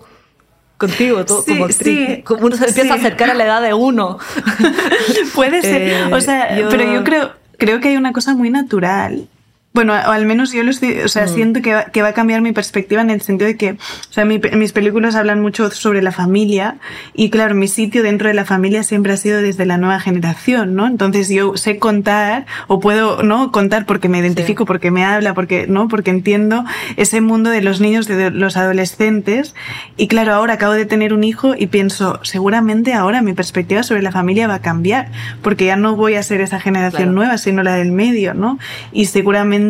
contigo, 0.78 1.26
tú, 1.26 1.42
Sí, 1.46 1.54
como 1.54 1.66
actriz. 1.66 2.08
sí, 2.18 2.22
Como 2.24 2.46
uno 2.48 2.56
se 2.58 2.66
empieza 2.68 2.94
a 2.94 2.98
acercar 2.98 3.30
a 3.30 3.34
la 3.34 3.46
edad 3.46 3.62
de 3.62 3.74
uno. 3.74 4.18
Puede 5.36 5.62
ser. 5.62 5.82
Eh, 5.82 6.14
o 6.14 6.20
sea, 6.22 6.58
yo- 6.60 6.70
pero 6.70 6.92
yo 6.94 7.04
creo, 7.04 7.32
creo 7.58 7.80
que 7.80 7.90
hay 7.90 7.98
una 7.98 8.12
cosa 8.14 8.34
muy 8.36 8.50
natural. 8.50 9.28
Bueno, 9.80 9.94
o 9.94 10.12
al 10.12 10.26
menos 10.26 10.52
yo 10.52 10.62
lo 10.64 10.72
estoy, 10.72 11.00
o 11.00 11.08
sea, 11.08 11.24
Mm. 11.24 11.30
siento 11.30 11.62
que 11.62 11.74
va, 11.74 11.86
que 11.86 12.02
va 12.02 12.10
a 12.10 12.14
cambiar 12.14 12.42
mi 12.42 12.52
perspectiva 12.52 13.00
en 13.02 13.10
el 13.10 13.22
sentido 13.22 13.48
de 13.48 13.56
que, 13.56 13.72
o 13.72 13.78
sea, 14.12 14.26
mi 14.26 14.38
mis 14.58 14.74
películas 14.74 15.16
hablan 15.16 15.40
mucho 15.42 15.72
sobre 15.72 16.02
la 16.02 16.12
familia 16.12 16.76
y 17.14 17.30
claro, 17.30 17.56
mi 17.56 17.70
sitio 17.70 18.04
dentro 18.04 18.28
de 18.28 18.34
la 18.34 18.44
familia 18.44 18.84
siempre 18.84 19.14
ha 19.14 19.18
sido 19.18 19.42
desde 19.42 19.66
la 19.66 19.78
nueva 19.78 20.02
generación, 20.02 20.76
¿no? 20.76 20.86
Entonces 20.86 21.30
yo 21.30 21.56
sé 21.56 21.78
contar 21.80 22.46
o 22.68 22.82
puedo, 22.82 23.24
¿no? 23.24 23.54
Contar 23.54 23.86
porque 23.86 24.10
me 24.10 24.20
identifico, 24.20 24.66
porque 24.66 24.92
me 24.92 25.06
habla, 25.06 25.34
porque, 25.34 25.66
¿no? 25.70 25.88
Porque 25.88 26.10
entiendo 26.12 26.66
ese 26.98 27.22
mundo 27.22 27.50
de 27.50 27.62
los 27.62 27.80
niños, 27.80 28.06
de 28.06 28.32
los 28.32 28.58
adolescentes 28.58 29.56
y 29.96 30.10
claro, 30.10 30.34
ahora 30.34 30.56
acabo 30.56 30.74
de 30.74 30.86
tener 30.88 31.14
un 31.14 31.24
hijo 31.24 31.56
y 31.58 31.68
pienso, 31.68 32.20
seguramente 32.24 32.94
ahora 32.94 33.22
mi 33.22 33.32
perspectiva 33.32 33.84
sobre 33.84 34.02
la 34.02 34.12
familia 34.12 34.46
va 34.50 34.56
a 34.56 34.62
cambiar 34.62 35.08
porque 35.42 35.64
ya 35.64 35.78
no 35.78 35.96
voy 35.96 36.16
a 36.16 36.24
ser 36.24 36.42
esa 36.42 36.60
generación 36.60 36.90
Claro. 37.04 37.12
nueva, 37.14 37.38
sino 37.38 37.64
la 37.64 37.76
del 37.76 37.94
medio, 37.94 38.34
¿no? 38.34 38.60
Y 38.92 39.06
seguramente 39.06 39.69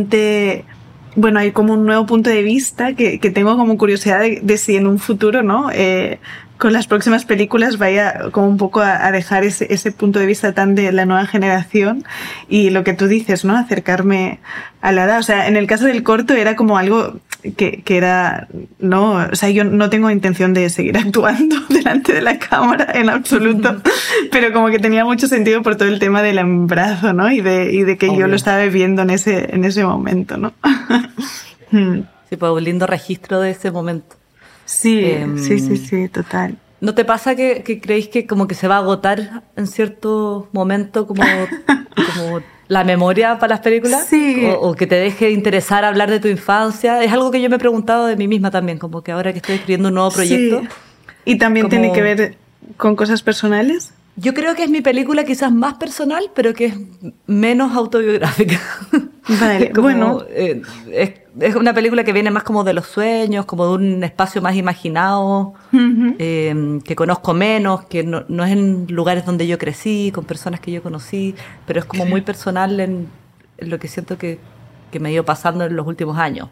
bueno, 1.16 1.40
hay 1.40 1.52
como 1.52 1.74
un 1.74 1.86
nuevo 1.86 2.06
punto 2.06 2.30
de 2.30 2.44
vista 2.44 2.94
que, 2.94 3.18
tengo 3.18 3.58
como 3.58 3.78
curiosidad 3.78 4.22
de, 4.22 4.58
si 4.58 4.76
en 4.76 4.88
un 4.88 5.00
futuro, 5.00 5.44
¿no? 5.44 5.70
Eh, 5.72 6.20
con 6.58 6.74
las 6.74 6.88
próximas 6.88 7.24
películas 7.26 7.78
vaya 7.78 8.32
como 8.32 8.48
un 8.48 8.58
poco 8.58 8.82
a, 8.82 9.06
a 9.06 9.12
dejar 9.12 9.46
ese, 9.46 9.74
ese 9.74 9.92
punto 9.94 10.20
de 10.20 10.26
vista 10.26 10.54
tan 10.54 10.76
de 10.76 10.92
la 10.92 11.06
nueva 11.06 11.26
generación 11.26 12.04
y 12.50 12.70
lo 12.70 12.84
que 12.84 12.94
tú 12.94 13.08
dices, 13.08 13.46
¿no? 13.46 13.56
Acercarme 13.56 14.40
a 14.82 14.92
la 14.92 15.06
edad. 15.06 15.20
O 15.20 15.24
sea, 15.24 15.48
en 15.48 15.56
el 15.56 15.68
caso 15.68 15.86
del 15.86 16.04
corto 16.04 16.34
era 16.34 16.56
como 16.56 16.78
algo 16.78 17.20
que, 17.56 17.82
que 17.84 17.98
era, 17.98 18.48
no, 18.80 19.28
o 19.32 19.36
sea, 19.36 19.50
yo 19.50 19.64
no 19.64 19.90
tengo 19.90 20.10
intención 20.12 20.54
de 20.54 20.70
seguir 20.70 20.98
actuando 21.06 21.56
delante 21.70 22.14
de 22.14 22.22
la 22.22 22.38
cámara 22.40 22.88
en 22.94 23.10
absoluto, 23.10 23.82
pero 24.32 24.52
como 24.54 24.70
que 24.70 24.80
tenía 24.80 25.06
mucho 25.06 25.28
sentido 25.28 25.62
por 25.62 25.76
todo 25.76 25.88
el 25.88 26.00
tema 26.00 26.22
del 26.22 26.38
embarazo, 26.38 27.14
¿no? 27.14 27.32
Y 27.32 27.42
de, 27.42 27.72
y 27.74 27.84
de 27.84 27.98
que 27.98 28.16
yo 28.16 28.28
lo 28.28 28.36
estaba 28.36 28.62
viviendo 28.64 29.02
en 29.04 29.10
ese, 29.10 29.54
en 29.56 29.64
ese 29.66 29.84
momento, 29.84 30.38
¿no? 30.38 30.54
Hmm. 31.72 32.00
Sí, 32.28 32.36
pues 32.36 32.52
un 32.52 32.64
lindo 32.64 32.88
registro 32.88 33.40
de 33.42 33.52
ese 33.52 33.70
momento. 33.70 34.16
Sí, 34.66 35.06
Em, 35.06 35.38
sí, 35.38 35.60
sí, 35.60 35.78
sí, 35.78 36.10
total. 36.10 36.58
¿No 36.82 36.96
te 36.96 37.06
pasa 37.06 37.36
que, 37.36 37.62
que 37.64 37.80
creéis 37.80 38.08
que 38.08 38.26
como 38.26 38.48
que 38.48 38.56
se 38.56 38.68
va 38.68 38.76
a 38.76 38.80
agotar 38.80 39.44
en 39.56 39.68
cierto 39.68 40.48
momento 40.52 41.06
como, 41.06 41.22
como 41.96 42.42
la 42.70 42.84
memoria 42.86 43.40
para 43.40 43.56
las 43.56 43.60
películas? 43.60 44.06
Sí. 44.06 44.48
O, 44.62 44.74
que 44.76 44.88
te 44.88 44.96
deje 44.96 45.32
interesar 45.32 45.84
hablar 45.84 46.10
de 46.10 46.20
tu 46.20 46.30
infancia. 46.30 47.04
Es 47.04 47.12
algo 47.12 47.32
que 47.32 47.42
yo 47.42 47.50
me 47.50 47.58
he 47.58 47.60
preguntado 47.60 48.06
de 48.06 48.16
mí 48.16 48.28
misma 48.28 48.52
también, 48.52 48.78
como 48.78 49.02
que 49.02 49.12
ahora 49.12 49.34
que 49.34 49.40
estoy 49.40 49.56
escribiendo 49.56 49.90
un 49.90 49.96
nuevo 49.96 50.12
proyecto. 50.12 50.62
¿Y 51.26 51.38
también 51.38 51.68
tiene 51.68 51.92
que 51.92 52.02
ver 52.02 52.38
con 52.78 52.96
cosas 52.96 53.22
personales? 53.24 53.94
Yo 54.20 54.34
creo 54.34 54.54
que 54.54 54.64
es 54.64 54.70
mi 54.70 54.82
película 54.82 55.24
quizás 55.24 55.52
más 55.52 55.76
personal, 55.76 56.30
pero 56.36 56.54
que 56.54 56.66
es 56.66 56.76
menos 57.26 57.74
autobiográfica. 57.74 58.60
Vale, 59.40 59.72
bueno. 59.74 60.26
Eh, 60.30 60.62
es, 60.92 61.56
una 61.56 61.74
película 61.74 62.04
que 62.04 62.12
viene 62.12 62.30
más 62.30 62.44
como 62.44 62.66
de 62.66 62.74
los 62.74 62.88
sueños, 62.88 63.46
como 63.46 63.66
de 63.68 63.74
un 63.76 64.04
espacio 64.04 64.42
más 64.42 64.56
imaginado, 64.56 65.54
eh, 65.72 66.80
que 66.84 66.96
conozco 66.98 67.34
menos, 67.34 67.86
que 67.86 68.04
no, 68.04 68.26
es 68.44 68.52
en 68.52 68.88
lugares 68.90 69.26
donde 69.26 69.48
yo 69.48 69.58
crecí, 69.58 70.12
con 70.14 70.26
personas 70.26 70.60
que 70.60 70.72
yo 70.72 70.84
conocí, 70.84 71.36
pero 71.66 71.80
es 71.80 71.86
como 71.86 72.06
muy 72.06 72.20
personal 72.20 72.80
en, 72.82 73.08
lo 73.60 73.80
que 73.80 73.88
siento 73.88 74.18
que, 74.18 74.38
que 74.92 75.00
me 75.00 75.10
ha 75.10 75.12
ido 75.14 75.24
pasando 75.24 75.64
en 75.64 75.76
los 75.78 75.88
últimos 75.88 76.18
años 76.18 76.50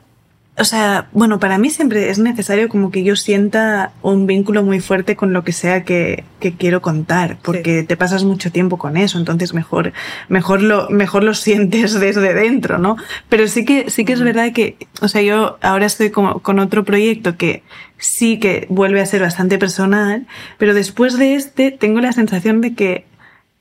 o 0.60 0.64
sea, 0.64 1.08
bueno, 1.12 1.40
para 1.40 1.60
mí 1.60 1.70
siempre 1.70 2.10
es 2.10 2.18
necesario 2.18 2.68
como 2.68 2.90
que 2.90 3.04
yo 3.04 3.16
sienta 3.16 3.92
un 4.02 4.26
vínculo 4.26 4.64
muy 4.64 4.80
fuerte 4.80 5.16
con 5.16 5.32
lo 5.32 5.44
que 5.44 5.52
sea 5.52 5.84
que, 5.84 6.24
que 6.40 6.54
quiero 6.54 6.82
contar, 6.82 7.38
porque 7.44 7.84
te 7.84 7.96
pasas 7.96 8.24
mucho 8.24 8.52
tiempo 8.52 8.78
con 8.78 8.98
eso, 8.98 9.20
entonces 9.20 9.54
mejor, 9.54 9.94
mejor 10.30 10.64
lo, 10.64 10.90
mejor 10.90 11.24
lo 11.24 11.36
sientes 11.36 11.94
desde 12.00 12.34
dentro, 12.34 12.80
¿no? 12.80 12.98
Pero 13.30 13.48
sí 13.48 13.66
que, 13.66 13.92
sí 13.92 14.04
que 14.04 14.14
es 14.14 14.22
verdad 14.22 14.52
que, 14.52 14.78
o 15.00 15.08
sea, 15.08 15.22
yo 15.22 15.60
ahora 15.62 15.86
estoy 15.86 16.10
como 16.10 16.40
con 16.40 16.58
otro 16.58 16.84
proyecto 16.84 17.38
que 17.38 17.62
sí 18.00 18.40
que 18.40 18.66
vuelve 18.70 19.00
a 19.00 19.06
ser 19.06 19.22
bastante 19.22 19.60
personal, 19.60 20.26
pero 20.58 20.74
después 20.74 21.20
de 21.20 21.36
este 21.36 21.70
tengo 21.70 22.00
la 22.00 22.14
sensación 22.14 22.62
de 22.62 22.74
que 22.74 23.06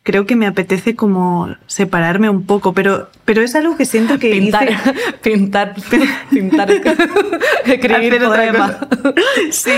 creo 0.06 0.24
que 0.24 0.36
me 0.36 0.46
apetece 0.46 0.94
como 0.94 1.56
separarme 1.66 2.30
un 2.30 2.46
poco, 2.46 2.72
pero, 2.72 3.08
pero 3.24 3.42
es 3.42 3.56
algo 3.56 3.76
que 3.76 3.84
siento 3.84 4.20
que 4.20 4.30
pintar, 4.30 4.68
pintar, 5.22 5.74
pintar, 6.30 6.70
escribir 7.66 8.22
poemas. 8.24 8.76
Sí. 9.50 9.74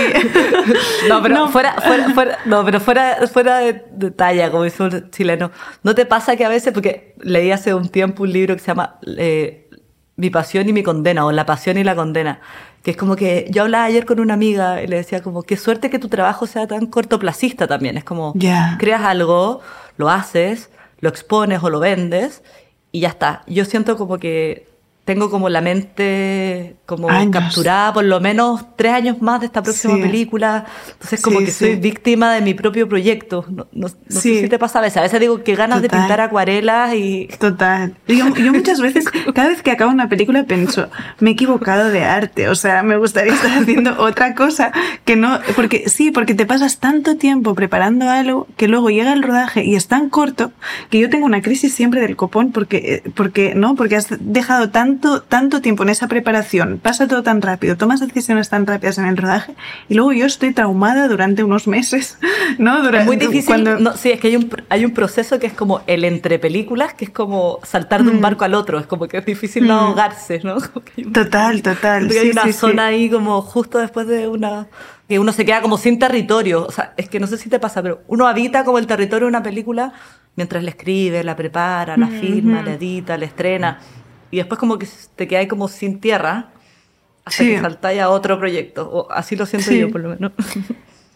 No, 1.09 1.23
pero 1.23 1.47
fuera, 1.47 1.73
fuera, 1.81 2.09
fuera, 2.11 2.37
no, 2.45 2.63
pero 2.63 2.79
fuera, 2.79 3.27
fuera 3.27 3.57
de, 3.57 3.73
talla, 4.11 4.51
como 4.51 4.65
dice 4.65 4.83
un 4.83 5.09
chileno. 5.09 5.49
¿No 5.81 5.95
te 5.95 6.05
pasa 6.05 6.35
que 6.35 6.45
a 6.45 6.49
veces, 6.49 6.73
porque 6.73 7.15
leí 7.21 7.51
hace 7.51 7.73
un 7.73 7.89
tiempo 7.89 8.21
un 8.21 8.31
libro 8.31 8.55
que 8.55 8.61
se 8.61 8.67
llama 8.67 8.99
eh, 9.17 9.67
Mi 10.15 10.29
pasión 10.29 10.69
y 10.69 10.73
mi 10.73 10.83
condena, 10.83 11.25
o 11.25 11.31
La 11.31 11.47
pasión 11.47 11.79
y 11.79 11.83
la 11.83 11.95
condena, 11.95 12.39
que 12.83 12.91
es 12.91 12.97
como 12.97 13.15
que 13.15 13.47
yo 13.49 13.63
hablaba 13.63 13.85
ayer 13.85 14.05
con 14.05 14.19
una 14.19 14.35
amiga 14.35 14.83
y 14.83 14.85
le 14.87 14.97
decía 14.97 15.23
como, 15.23 15.41
qué 15.41 15.57
suerte 15.57 15.89
que 15.89 15.97
tu 15.97 16.07
trabajo 16.07 16.45
sea 16.45 16.67
tan 16.67 16.85
cortoplacista 16.85 17.65
también. 17.65 17.97
Es 17.97 18.03
como, 18.03 18.33
creas 18.77 19.01
algo, 19.01 19.61
lo 19.99 20.09
haces, 20.09 20.69
lo 21.01 21.09
expones 21.09 21.61
o 21.61 21.69
lo 21.69 21.81
vendes 21.81 22.41
y 22.93 23.01
ya 23.01 23.09
está. 23.09 23.43
Yo 23.47 23.65
siento 23.65 23.97
como 23.97 24.17
que 24.17 24.65
tengo 25.05 25.31
como 25.31 25.49
la 25.49 25.61
mente 25.61 26.75
como 26.85 27.07
capturada 27.31 27.93
por 27.93 28.03
lo 28.03 28.19
menos 28.19 28.65
tres 28.75 28.93
años 28.93 29.21
más 29.21 29.39
de 29.39 29.47
esta 29.47 29.63
próxima 29.63 29.95
película. 29.95 30.65
Entonces 30.93 31.21
como 31.21 31.39
que 31.39 31.51
soy 31.51 31.77
víctima 31.77 32.33
de 32.33 32.41
mi 32.41 32.53
propio 32.53 32.87
proyecto. 32.87 33.43
No, 33.49 33.67
no, 33.71 33.87
sé 33.87 34.41
si 34.41 34.47
te 34.47 34.59
pasa 34.59 34.77
a 34.79 34.81
veces. 34.83 34.97
A 34.97 35.01
veces 35.01 35.19
digo 35.19 35.43
que 35.43 35.55
ganas 35.55 35.81
de 35.81 35.89
pintar 35.89 36.21
acuarelas 36.21 36.93
y... 36.93 37.27
Total. 37.39 37.95
Yo, 38.07 38.35
yo, 38.35 38.53
muchas 38.53 38.81
veces, 38.81 39.05
cada 39.33 39.49
vez 39.49 39.63
que 39.63 39.71
acabo 39.71 39.91
una 39.91 40.09
película 40.09 40.43
pienso, 40.43 40.89
me 41.19 41.31
he 41.31 41.33
equivocado 41.33 41.89
de 41.89 42.03
arte. 42.03 42.47
O 42.49 42.55
sea, 42.55 42.83
me 42.83 42.97
gustaría 42.97 43.33
estar 43.33 43.51
haciendo 43.57 43.99
otra 43.99 44.35
cosa 44.35 44.71
que 45.05 45.15
no... 45.15 45.39
Porque 45.55 45.89
sí, 45.89 46.11
porque 46.11 46.35
te 46.35 46.45
pasas 46.45 46.79
tanto 46.79 47.17
tiempo 47.17 47.55
preparando 47.55 48.09
algo 48.09 48.47
que 48.57 48.67
luego 48.67 48.91
llega 48.91 49.13
el 49.13 49.23
rodaje 49.23 49.63
y 49.63 49.75
es 49.75 49.87
tan 49.87 50.09
corto 50.09 50.51
que 50.91 50.99
yo 50.99 51.09
tengo 51.09 51.25
una 51.25 51.41
crisis 51.41 51.73
siempre 51.73 52.01
del 52.01 52.15
copón 52.15 52.51
porque, 52.51 53.01
porque 53.15 53.55
¿no? 53.55 53.75
Porque 53.75 53.95
has 53.95 54.07
dejado 54.19 54.69
tanto 54.69 54.98
tanto, 54.99 55.61
tiempo 55.61 55.83
en 55.83 55.89
esa 55.89 56.07
preparación, 56.07 56.79
pasa 56.81 57.07
todo 57.07 57.23
tan 57.23 57.41
rápido, 57.41 57.77
tomas 57.77 57.99
decisiones 57.99 58.49
tan 58.49 58.65
rápidas 58.65 58.97
en 58.97 59.05
el 59.05 59.17
rodaje 59.17 59.55
y 59.87 59.95
luego 59.95 60.13
yo 60.13 60.25
estoy 60.25 60.53
traumada 60.53 61.07
durante 61.07 61.43
unos 61.43 61.67
meses, 61.67 62.17
¿no? 62.57 62.81
Durante, 62.81 62.99
es 62.99 63.05
muy 63.05 63.15
difícil. 63.17 63.45
Cuando... 63.45 63.93
sí, 63.97 64.11
es 64.11 64.19
que 64.19 64.27
hay 64.27 64.35
un, 64.35 64.49
hay 64.69 64.85
un 64.85 64.91
proceso 64.91 65.39
que 65.39 65.47
es 65.47 65.53
como 65.53 65.81
el 65.87 66.05
entre 66.05 66.39
películas, 66.39 66.93
que 66.93 67.05
es 67.05 67.11
como 67.11 67.59
saltar 67.63 68.03
de 68.03 68.11
un 68.11 68.17
mm. 68.17 68.21
barco 68.21 68.45
al 68.45 68.53
otro, 68.53 68.79
es 68.79 68.85
como 68.85 69.07
que 69.07 69.17
es 69.17 69.25
difícil 69.25 69.67
no 69.67 69.75
mm. 69.75 69.85
ahogarse, 69.85 70.41
¿no? 70.43 70.57
total, 71.13 71.61
total. 71.63 72.09
hay 72.09 72.29
una 72.31 72.51
zona 72.53 72.87
ahí 72.87 73.09
como 73.09 73.41
justo 73.41 73.79
después 73.79 74.07
de 74.07 74.27
una 74.27 74.67
que 75.07 75.17
uno 75.17 75.33
se 75.33 75.43
queda 75.43 75.61
como 75.61 75.79
sin 75.79 75.97
territorio. 75.97 76.65
O 76.67 76.71
sea, 76.71 76.93
es 76.95 77.09
que 77.09 77.19
no 77.19 77.25
sé 77.25 77.37
si 77.37 77.49
te 77.49 77.59
pasa, 77.59 77.81
pero 77.81 78.01
uno 78.07 78.27
habita 78.27 78.63
como 78.63 78.77
el 78.77 78.85
territorio 78.85 79.25
de 79.25 79.29
una 79.29 79.41
película 79.41 79.91
mientras 80.35 80.63
la 80.63 80.69
escribe, 80.69 81.23
la 81.23 81.35
prepara, 81.35 81.97
la 81.97 82.07
firma, 82.07 82.61
la 82.61 82.73
edita, 82.73 83.17
la 83.17 83.25
estrena 83.25 83.79
y 84.31 84.37
después 84.37 84.59
como 84.59 84.77
que 84.77 84.87
te 85.15 85.27
quedas 85.27 85.47
como 85.47 85.67
sin 85.67 85.99
tierra 85.99 86.49
hasta 87.25 87.43
que 87.43 87.59
saltáis 87.59 88.01
a 88.01 88.09
otro 88.09 88.39
proyecto. 88.39 88.89
O 88.91 89.11
así 89.11 89.35
lo 89.35 89.45
siento 89.45 89.71
yo, 89.71 89.91
por 89.91 90.01
lo 90.01 90.09
menos. 90.09 90.31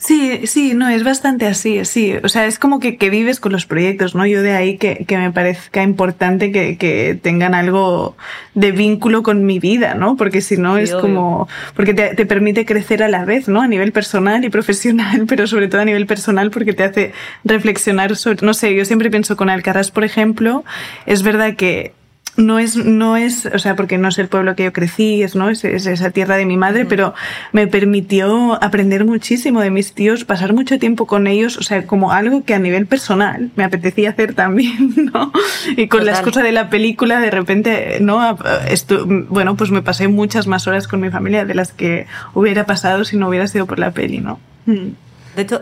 Sí, 0.03 0.47
sí, 0.47 0.73
no, 0.73 0.89
es 0.89 1.05
bastante 1.05 1.47
así, 1.47 1.85
sí. 1.85 2.15
O 2.21 2.27
sea, 2.27 2.45
es 2.45 2.59
como 2.59 2.81
que, 2.81 2.97
que 2.97 3.09
vives 3.09 3.39
con 3.39 3.53
los 3.53 3.65
proyectos, 3.65 4.15
¿no? 4.15 4.25
Yo 4.25 4.41
de 4.41 4.51
ahí 4.51 4.77
que, 4.77 5.05
que 5.05 5.17
me 5.17 5.31
parezca 5.31 5.81
importante 5.81 6.51
que, 6.51 6.77
que, 6.77 7.17
tengan 7.21 7.55
algo 7.55 8.17
de 8.53 8.73
vínculo 8.73 9.23
con 9.23 9.45
mi 9.45 9.59
vida, 9.59 9.93
¿no? 9.93 10.17
Porque 10.17 10.41
si 10.41 10.57
no 10.57 10.77
es 10.77 10.93
como... 10.93 11.47
Porque 11.73 11.93
te, 11.93 12.15
te, 12.15 12.25
permite 12.25 12.65
crecer 12.65 13.01
a 13.01 13.07
la 13.07 13.23
vez, 13.23 13.47
¿no? 13.47 13.61
A 13.61 13.67
nivel 13.67 13.93
personal 13.93 14.43
y 14.43 14.49
profesional, 14.49 15.25
pero 15.29 15.47
sobre 15.47 15.69
todo 15.69 15.79
a 15.79 15.85
nivel 15.85 16.05
personal 16.05 16.51
porque 16.51 16.73
te 16.73 16.83
hace 16.83 17.13
reflexionar 17.45 18.17
sobre... 18.17 18.45
No 18.45 18.53
sé, 18.53 18.75
yo 18.75 18.83
siempre 18.83 19.09
pienso 19.09 19.37
con 19.37 19.49
Alcaraz, 19.49 19.89
por 19.89 20.03
ejemplo, 20.03 20.65
es 21.05 21.23
verdad 21.23 21.55
que 21.55 21.93
no 22.35 22.57
es, 22.57 22.75
no 22.75 23.15
es, 23.15 23.45
o 23.45 23.59
sea, 23.59 23.75
porque 23.75 23.97
no 23.97 24.07
es 24.07 24.17
el 24.17 24.27
pueblo 24.27 24.55
que 24.55 24.63
yo 24.63 24.73
crecí, 24.73 25.21
es, 25.21 25.35
¿no? 25.35 25.49
Es, 25.49 25.63
esa 25.63 26.09
tierra 26.09 26.35
de 26.35 26.45
mi 26.45 26.57
madre, 26.57 26.85
pero 26.85 27.13
me 27.51 27.67
permitió 27.67 28.61
aprender 28.63 29.05
muchísimo 29.05 29.61
de 29.61 29.69
mis 29.69 29.93
tíos, 29.93 30.25
pasar 30.25 30.53
mucho 30.53 30.79
tiempo 30.79 31.05
con 31.05 31.27
ellos, 31.27 31.57
o 31.57 31.63
sea, 31.63 31.85
como 31.85 32.11
algo 32.11 32.43
que 32.43 32.53
a 32.55 32.59
nivel 32.59 32.87
personal 32.87 33.51
me 33.55 33.63
apetecía 33.63 34.09
hacer 34.09 34.33
también, 34.33 34.93
¿no? 35.13 35.31
Y 35.77 35.87
con 35.87 36.05
las 36.05 36.21
cosas 36.21 36.43
de 36.43 36.51
la 36.51 36.69
película, 36.69 37.19
de 37.19 37.31
repente, 37.31 37.97
¿no? 38.01 38.37
Esto, 38.67 39.05
bueno, 39.07 39.55
pues 39.55 39.69
me 39.69 39.81
pasé 39.81 40.07
muchas 40.07 40.47
más 40.47 40.67
horas 40.67 40.87
con 40.87 41.01
mi 41.01 41.09
familia 41.09 41.45
de 41.45 41.53
las 41.53 41.71
que 41.71 42.07
hubiera 42.33 42.65
pasado 42.65 43.05
si 43.05 43.17
no 43.17 43.27
hubiera 43.27 43.47
sido 43.47 43.67
por 43.67 43.79
la 43.79 43.91
peli, 43.91 44.19
¿no? 44.19 44.39
Mm. 44.65 44.89
De 45.35 45.41
hecho, 45.41 45.61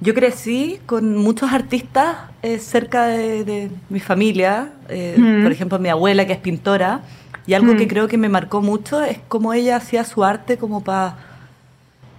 yo 0.00 0.14
crecí 0.14 0.80
con 0.86 1.16
muchos 1.16 1.52
artistas 1.52 2.16
eh, 2.42 2.58
cerca 2.58 3.06
de, 3.06 3.70
mi 3.88 4.00
familia, 4.00 4.72
eh, 4.88 5.16
por 5.42 5.52
ejemplo 5.52 5.78
mi 5.78 5.88
abuela 5.88 6.26
que 6.26 6.32
es 6.32 6.38
pintora, 6.38 7.02
y 7.46 7.54
algo 7.54 7.76
que 7.76 7.88
creo 7.88 8.06
que 8.06 8.16
me 8.16 8.28
marcó 8.28 8.62
mucho 8.62 9.02
es 9.02 9.18
cómo 9.28 9.52
ella 9.52 9.76
hacía 9.76 10.04
su 10.04 10.24
arte 10.24 10.56
como 10.56 10.82
para 10.82 11.16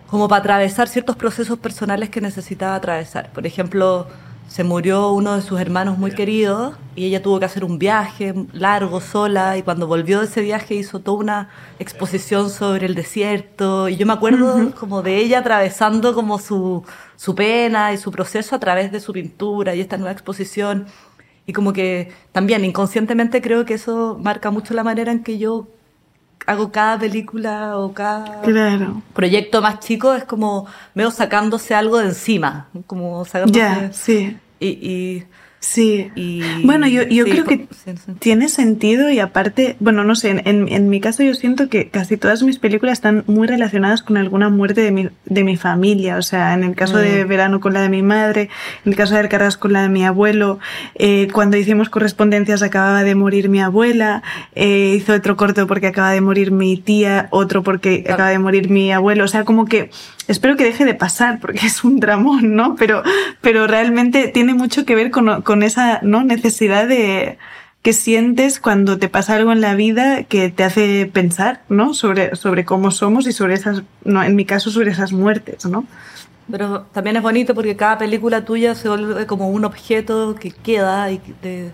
como 0.09 0.27
para 0.27 0.41
atravesar 0.41 0.89
ciertos 0.89 1.15
procesos 1.15 1.57
personales 1.57 2.09
que 2.09 2.19
necesitaba 2.19 2.75
atravesar. 2.75 3.29
Por 3.31 3.47
ejemplo, 3.47 4.07
se 4.47 4.65
murió 4.65 5.11
uno 5.11 5.35
de 5.35 5.41
sus 5.41 5.61
hermanos 5.61 5.97
muy 5.97 6.11
queridos 6.11 6.75
y 6.95 7.05
ella 7.05 7.21
tuvo 7.21 7.39
que 7.39 7.45
hacer 7.45 7.63
un 7.63 7.79
viaje 7.79 8.33
largo 8.51 8.99
sola 8.99 9.57
y 9.57 9.63
cuando 9.63 9.87
volvió 9.87 10.19
de 10.19 10.25
ese 10.25 10.41
viaje 10.41 10.75
hizo 10.75 10.99
toda 10.99 11.17
una 11.19 11.49
exposición 11.79 12.49
sobre 12.49 12.85
el 12.85 12.95
desierto. 12.95 13.87
Y 13.87 13.95
yo 13.95 14.05
me 14.05 14.13
acuerdo 14.13 14.73
como 14.79 15.01
de 15.03 15.17
ella 15.17 15.39
atravesando 15.39 16.13
como 16.13 16.37
su, 16.37 16.83
su 17.15 17.33
pena 17.33 17.93
y 17.93 17.97
su 17.97 18.11
proceso 18.11 18.55
a 18.55 18.59
través 18.59 18.91
de 18.91 18.99
su 18.99 19.13
pintura 19.13 19.73
y 19.73 19.79
esta 19.79 19.97
nueva 19.97 20.11
exposición. 20.11 20.85
Y 21.45 21.53
como 21.53 21.71
que 21.71 22.11
también 22.33 22.65
inconscientemente 22.65 23.41
creo 23.41 23.65
que 23.65 23.75
eso 23.75 24.17
marca 24.21 24.51
mucho 24.51 24.73
la 24.73 24.83
manera 24.83 25.11
en 25.13 25.23
que 25.23 25.37
yo 25.37 25.67
hago 26.45 26.71
cada 26.71 26.99
película 26.99 27.77
o 27.77 27.93
cada 27.93 28.41
proyecto 29.13 29.61
más 29.61 29.79
chico, 29.79 30.13
es 30.13 30.23
como 30.23 30.67
veo 30.95 31.11
sacándose 31.11 31.75
algo 31.75 31.99
de 31.99 32.07
encima, 32.07 32.67
como 32.87 33.25
sacándose... 33.25 33.89
sí. 33.93 34.37
Y, 34.59 34.67
y 34.67 35.23
Sí. 35.61 36.11
bueno, 36.63 36.87
yo, 36.87 37.03
yo 37.03 37.23
creo 37.23 37.45
que 37.45 37.67
tiene 38.17 38.49
sentido 38.49 39.11
y 39.11 39.19
aparte, 39.19 39.75
bueno, 39.79 40.03
no 40.03 40.15
sé, 40.15 40.31
en, 40.31 40.67
en, 40.67 40.89
mi 40.89 40.99
caso 40.99 41.21
yo 41.21 41.35
siento 41.35 41.69
que 41.69 41.87
casi 41.87 42.17
todas 42.17 42.41
mis 42.41 42.57
películas 42.57 42.93
están 42.93 43.23
muy 43.27 43.47
relacionadas 43.47 44.01
con 44.01 44.17
alguna 44.17 44.49
muerte 44.49 44.81
de 44.81 44.91
mi, 44.91 45.09
de 45.25 45.43
mi 45.43 45.57
familia. 45.57 46.17
O 46.17 46.23
sea, 46.23 46.55
en 46.55 46.63
el 46.63 46.75
caso 46.75 46.97
de 46.97 47.23
mm. 47.23 47.27
Verano 47.27 47.59
con 47.59 47.73
la 47.73 47.81
de 47.81 47.89
mi 47.89 48.01
madre, 48.01 48.49
en 48.85 48.91
el 48.91 48.97
caso 48.97 49.13
de 49.13 49.19
Alcaraz 49.19 49.55
con 49.55 49.71
la 49.71 49.83
de 49.83 49.89
mi 49.89 50.03
abuelo, 50.03 50.57
eh, 50.95 51.27
cuando 51.31 51.57
hicimos 51.57 51.89
correspondencias 51.89 52.63
acababa 52.63 53.03
de 53.03 53.13
morir 53.13 53.47
mi 53.47 53.61
abuela, 53.61 54.23
eh, 54.55 54.95
hizo 54.97 55.13
otro 55.13 55.37
corto 55.37 55.67
porque 55.67 55.85
acaba 55.85 56.09
de 56.09 56.21
morir 56.21 56.49
mi 56.51 56.75
tía, 56.77 57.27
otro 57.29 57.61
porque 57.61 58.03
acaba 58.09 58.29
de 58.29 58.39
morir 58.39 58.71
mi 58.71 58.91
abuelo. 58.91 59.25
O 59.25 59.27
sea, 59.27 59.45
como 59.45 59.65
que 59.65 59.91
espero 60.31 60.55
que 60.55 60.63
deje 60.63 60.85
de 60.85 60.93
pasar 60.93 61.39
porque 61.39 61.59
es 61.67 61.83
un 61.83 61.99
dramón, 61.99 62.55
¿no? 62.55 62.75
Pero, 62.75 63.03
pero 63.41 63.67
realmente 63.67 64.27
tiene 64.27 64.53
mucho 64.53 64.85
que 64.85 64.95
ver 64.95 65.11
con, 65.11 65.41
con 65.41 65.63
esa 65.63 65.99
¿no? 66.01 66.23
necesidad 66.23 66.87
de 66.87 67.37
que 67.81 67.93
sientes 67.93 68.59
cuando 68.59 68.99
te 68.99 69.09
pasa 69.09 69.35
algo 69.35 69.51
en 69.51 69.61
la 69.61 69.73
vida 69.73 70.23
que 70.23 70.49
te 70.49 70.63
hace 70.63 71.09
pensar, 71.11 71.61
¿no? 71.67 71.95
Sobre, 71.95 72.35
sobre 72.35 72.63
cómo 72.63 72.91
somos 72.91 73.25
y 73.25 73.31
sobre 73.31 73.55
esas, 73.55 73.81
no, 74.05 74.23
en 74.23 74.35
mi 74.35 74.45
caso, 74.45 74.69
sobre 74.69 74.91
esas 74.91 75.11
muertes, 75.11 75.65
¿no? 75.65 75.85
Pero 76.49 76.81
también 76.91 77.15
es 77.15 77.21
bonito 77.23 77.53
porque 77.55 77.75
cada 77.77 77.97
película 77.97 78.43
tuya 78.43 78.75
se 78.75 78.89
vuelve 78.89 79.25
como 79.25 79.49
un 79.49 79.63
objeto 79.63 80.35
que 80.35 80.51
queda 80.51 81.09
y 81.11 81.21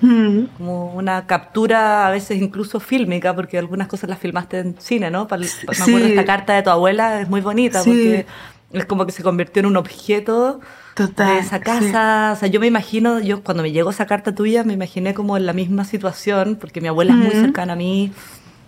Mm. 0.02 0.46
como 0.58 0.94
una 0.94 1.26
captura 1.26 2.08
a 2.08 2.12
veces 2.12 2.42
incluso 2.42 2.80
fílmica, 2.80 3.36
porque 3.36 3.58
algunas 3.58 3.88
cosas 3.88 4.10
las 4.10 4.20
filmaste 4.20 4.60
en 4.60 4.76
cine, 4.80 5.10
¿no? 5.10 5.28
Me 5.32 5.48
Sí. 5.48 5.66
acuerdo 5.68 6.08
esta 6.08 6.26
carta 6.26 6.54
de 6.54 6.62
tu 6.64 6.70
abuela, 6.70 7.22
es 7.22 7.30
muy 7.30 7.42
bonita 7.42 7.82
Sí. 7.82 7.90
porque 7.90 8.26
es 8.74 8.86
como 8.86 9.06
que 9.06 9.12
se 9.14 9.24
convirtió 9.24 9.62
en 9.62 9.66
un 9.68 9.78
objeto 9.78 10.60
Total, 10.94 11.28
de 11.36 11.40
esa 11.40 11.60
casa. 11.60 12.32
O 12.34 12.36
sea, 12.36 12.48
yo 12.50 12.60
me 12.60 12.68
imagino, 12.68 13.20
yo 13.20 13.42
cuando 13.44 13.64
me 13.64 13.72
llegó 13.72 13.90
esa 13.90 14.06
carta 14.06 14.36
tuya, 14.36 14.64
me 14.64 14.74
imaginé 14.74 15.14
como 15.16 15.38
en 15.38 15.46
la 15.48 15.54
misma 15.54 15.86
situación, 15.86 16.56
porque 16.60 16.82
mi 16.82 16.88
abuela 16.90 17.14
es 17.14 17.18
muy 17.18 17.34
Mm. 17.36 17.42
cercana 17.42 17.74
a 17.74 17.76
mí, 17.78 18.12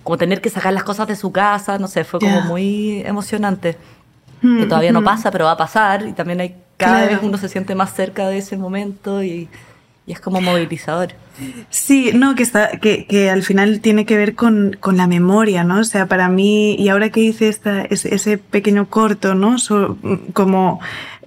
como 0.04 0.18
tener 0.18 0.42
que 0.42 0.50
sacar 0.50 0.74
las 0.74 0.84
cosas 0.84 1.08
de 1.08 1.16
su 1.16 1.32
casa, 1.32 1.78
no 1.78 1.88
sé, 1.88 2.04
fue 2.04 2.20
como 2.20 2.40
Ya. 2.40 2.46
muy 2.46 3.02
emocionante 3.06 3.78
Mm, 4.42 4.60
que 4.60 4.66
todavía 4.68 4.92
no 4.92 5.02
mm. 5.02 5.06
pasa, 5.06 5.32
pero 5.32 5.46
va 5.46 5.52
a 5.52 5.58
pasar 5.58 6.06
y 6.08 6.14
también 6.14 6.40
hay 6.42 6.56
cada 6.78 7.00
Claro. 7.00 7.12
vez 7.16 7.20
uno 7.24 7.38
se 7.38 7.50
siente 7.50 7.76
más 7.76 7.94
cerca 7.94 8.28
de 8.30 8.38
ese 8.38 8.56
momento 8.56 9.22
y, 9.22 9.50
y 10.06 10.12
es 10.14 10.20
como 10.22 10.40
movilizador. 10.40 11.10
Sí, 11.70 12.12
no, 12.14 12.36
que 12.36 12.44
está, 12.44 12.72
que, 12.80 13.06
que 13.06 13.30
al 13.30 13.44
final 13.44 13.80
tiene 13.82 14.06
que 14.06 14.16
ver 14.18 14.36
con, 14.36 14.78
con 14.80 14.96
la 14.98 15.08
memoria, 15.08 15.64
¿no? 15.64 15.80
O 15.80 15.84
sea, 15.84 16.06
para 16.08 16.30
mí, 16.30 16.76
y 16.76 16.88
ahora 16.90 17.10
que 17.10 17.20
hice 17.22 17.48
esta, 17.50 17.82
ese, 17.82 18.14
ese 18.16 18.38
pequeño 18.38 18.88
corto, 18.90 19.36
¿no? 19.36 19.58
So- 19.60 19.98
como 20.34 20.80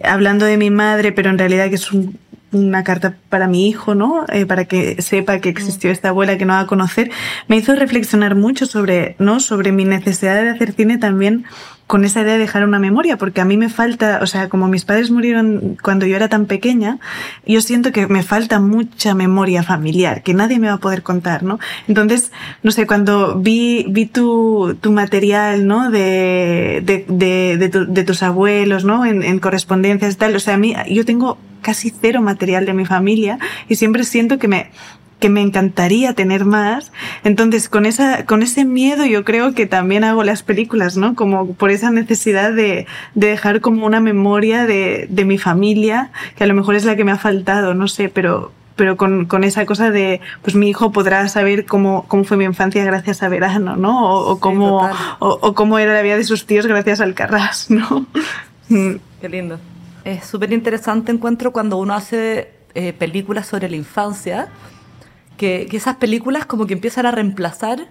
hablando 0.02 0.46
de 0.46 0.56
mi 0.56 0.70
madre, 0.70 1.12
pero 1.12 1.30
en 1.30 1.38
realidad 1.38 1.68
que 1.68 1.76
es 1.76 1.92
un- 1.92 2.18
una 2.50 2.84
carta 2.84 3.16
para 3.30 3.46
mi 3.48 3.68
hijo, 3.68 3.94
¿no? 3.94 4.26
Eh, 4.28 4.44
para 4.44 4.66
que 4.66 5.00
sepa 5.00 5.38
que 5.38 5.48
existió 5.48 5.90
esta 5.90 6.10
abuela 6.10 6.36
que 6.36 6.44
no 6.44 6.52
va 6.52 6.60
a 6.60 6.66
conocer, 6.66 7.10
me 7.48 7.56
hizo 7.56 7.74
reflexionar 7.74 8.34
mucho 8.34 8.66
sobre, 8.66 9.16
¿no? 9.18 9.40
Sobre 9.40 9.72
mi 9.72 9.86
necesidad 9.86 10.34
de 10.42 10.50
hacer 10.50 10.72
cine 10.72 10.98
también 10.98 11.44
con 11.92 12.06
esa 12.06 12.22
idea 12.22 12.32
de 12.32 12.38
dejar 12.38 12.64
una 12.64 12.78
memoria, 12.78 13.18
porque 13.18 13.42
a 13.42 13.44
mí 13.44 13.58
me 13.58 13.68
falta, 13.68 14.20
o 14.22 14.26
sea, 14.26 14.48
como 14.48 14.66
mis 14.66 14.86
padres 14.86 15.10
murieron 15.10 15.76
cuando 15.82 16.06
yo 16.06 16.16
era 16.16 16.28
tan 16.30 16.46
pequeña, 16.46 16.98
yo 17.46 17.60
siento 17.60 17.92
que 17.92 18.06
me 18.06 18.22
falta 18.22 18.60
mucha 18.60 19.14
memoria 19.14 19.62
familiar, 19.62 20.22
que 20.22 20.32
nadie 20.32 20.58
me 20.58 20.68
va 20.68 20.74
a 20.74 20.78
poder 20.78 21.02
contar, 21.02 21.42
¿no? 21.42 21.58
Entonces, 21.88 22.32
no 22.62 22.70
sé, 22.70 22.86
cuando 22.86 23.38
vi, 23.38 23.84
vi 23.90 24.06
tu, 24.06 24.74
tu 24.80 24.90
material, 24.90 25.66
¿no? 25.66 25.90
De, 25.90 26.80
de, 26.82 27.04
de, 27.08 27.58
de, 27.58 27.68
tu- 27.68 27.84
de 27.92 28.04
tus 28.04 28.22
abuelos, 28.22 28.84
¿no? 28.86 29.04
En, 29.04 29.22
en 29.22 29.38
correspondencias 29.38 30.14
y 30.14 30.16
tal, 30.16 30.34
o 30.34 30.40
sea, 30.40 30.54
a 30.54 30.58
mí, 30.58 30.74
yo 30.88 31.04
tengo 31.04 31.36
casi 31.60 31.90
cero 32.00 32.22
material 32.22 32.64
de 32.64 32.72
mi 32.72 32.86
familia 32.86 33.38
y 33.68 33.74
siempre 33.76 34.04
siento 34.04 34.38
que 34.38 34.48
me, 34.48 34.70
que 35.22 35.28
me 35.28 35.40
encantaría 35.40 36.14
tener 36.14 36.44
más. 36.44 36.92
Entonces, 37.22 37.68
con 37.68 37.86
esa, 37.86 38.26
con 38.26 38.42
ese 38.42 38.64
miedo 38.64 39.06
yo 39.06 39.24
creo 39.24 39.54
que 39.54 39.66
también 39.66 40.02
hago 40.02 40.24
las 40.24 40.42
películas, 40.42 40.96
¿no? 40.96 41.14
Como 41.14 41.54
por 41.54 41.70
esa 41.70 41.92
necesidad 41.92 42.52
de, 42.52 42.86
de 43.14 43.26
dejar 43.28 43.60
como 43.60 43.86
una 43.86 44.00
memoria 44.00 44.66
de, 44.66 45.06
de 45.08 45.24
mi 45.24 45.38
familia, 45.38 46.10
que 46.36 46.42
a 46.42 46.48
lo 46.48 46.54
mejor 46.54 46.74
es 46.74 46.84
la 46.84 46.96
que 46.96 47.04
me 47.04 47.12
ha 47.12 47.18
faltado, 47.18 47.72
no 47.72 47.86
sé, 47.86 48.08
pero, 48.08 48.50
pero 48.74 48.96
con, 48.96 49.26
con 49.26 49.44
esa 49.44 49.64
cosa 49.64 49.92
de, 49.92 50.20
pues 50.42 50.56
mi 50.56 50.68
hijo 50.68 50.90
podrá 50.90 51.28
saber 51.28 51.66
cómo, 51.66 52.04
cómo 52.08 52.24
fue 52.24 52.36
mi 52.36 52.44
infancia 52.44 52.84
gracias 52.84 53.22
a 53.22 53.28
Verano, 53.28 53.76
¿no? 53.76 54.12
O, 54.12 54.32
o 54.32 54.40
cómo, 54.40 54.90
o 55.20 55.54
cómo 55.54 55.78
era 55.78 55.94
la 55.94 56.02
vida 56.02 56.16
de 56.16 56.24
sus 56.24 56.46
tíos 56.46 56.66
gracias 56.66 57.00
al 57.00 57.14
Carras, 57.14 57.66
¿no? 57.70 58.06
Mm. 58.68 58.96
Qué 59.20 59.28
lindo. 59.28 59.60
Es 60.04 60.24
súper 60.24 60.52
interesante 60.52 61.12
encuentro 61.12 61.52
cuando 61.52 61.76
uno 61.76 61.94
hace 61.94 62.50
eh, 62.74 62.92
películas 62.92 63.46
sobre 63.46 63.68
la 63.68 63.76
infancia, 63.76 64.48
que, 65.36 65.66
que 65.70 65.76
esas 65.76 65.96
películas 65.96 66.46
como 66.46 66.66
que 66.66 66.74
empiezan 66.74 67.06
a 67.06 67.10
reemplazar 67.10 67.88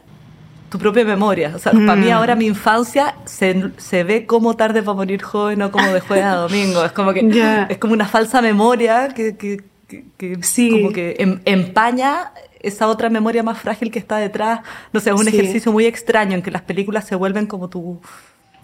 tu 0.70 0.80
propia 0.80 1.04
memoria. 1.04 1.52
O 1.54 1.60
sea, 1.60 1.74
para 1.74 1.96
mí 1.98 2.08
Mm. 2.08 2.14
ahora 2.14 2.36
mi 2.36 2.46
infancia 2.46 3.16
se, 3.26 3.72
se 3.78 4.04
ve 4.06 4.26
como 4.26 4.56
tarde 4.56 4.82
para 4.82 4.96
morir 4.96 5.22
joven 5.22 5.62
o 5.64 5.72
como 5.72 5.88
de 5.88 6.00
jueves 6.00 6.26
a 6.26 6.36
domingo. 6.36 6.86
Es 6.86 6.94
como 6.94 7.12
que 7.14 7.66
es 7.70 7.78
como 7.78 7.94
una 7.94 8.08
falsa 8.08 8.42
memoria 8.42 9.10
que, 9.10 9.36
que, 9.36 9.64
que- 9.90 10.06
que 10.18 10.38
Sí. 10.44 10.70
como 10.72 10.94
que 10.94 11.18
em- 11.20 11.42
empaña 11.44 12.32
esa 12.62 12.88
otra 12.88 13.10
memoria 13.10 13.44
más 13.44 13.58
frágil 13.60 13.92
que 13.92 14.00
está 14.00 14.18
detrás. 14.18 14.62
No 14.94 15.00
sé, 15.02 15.10
es 15.10 15.16
un 15.20 15.26
Sí. 15.26 15.36
ejercicio 15.38 15.72
muy 15.74 15.86
extraño 15.88 16.36
en 16.36 16.42
que 16.42 16.52
las 16.52 16.62
películas 16.62 17.06
se 17.06 17.16
vuelven 17.16 17.48
como 17.48 17.68
tu, 17.68 18.00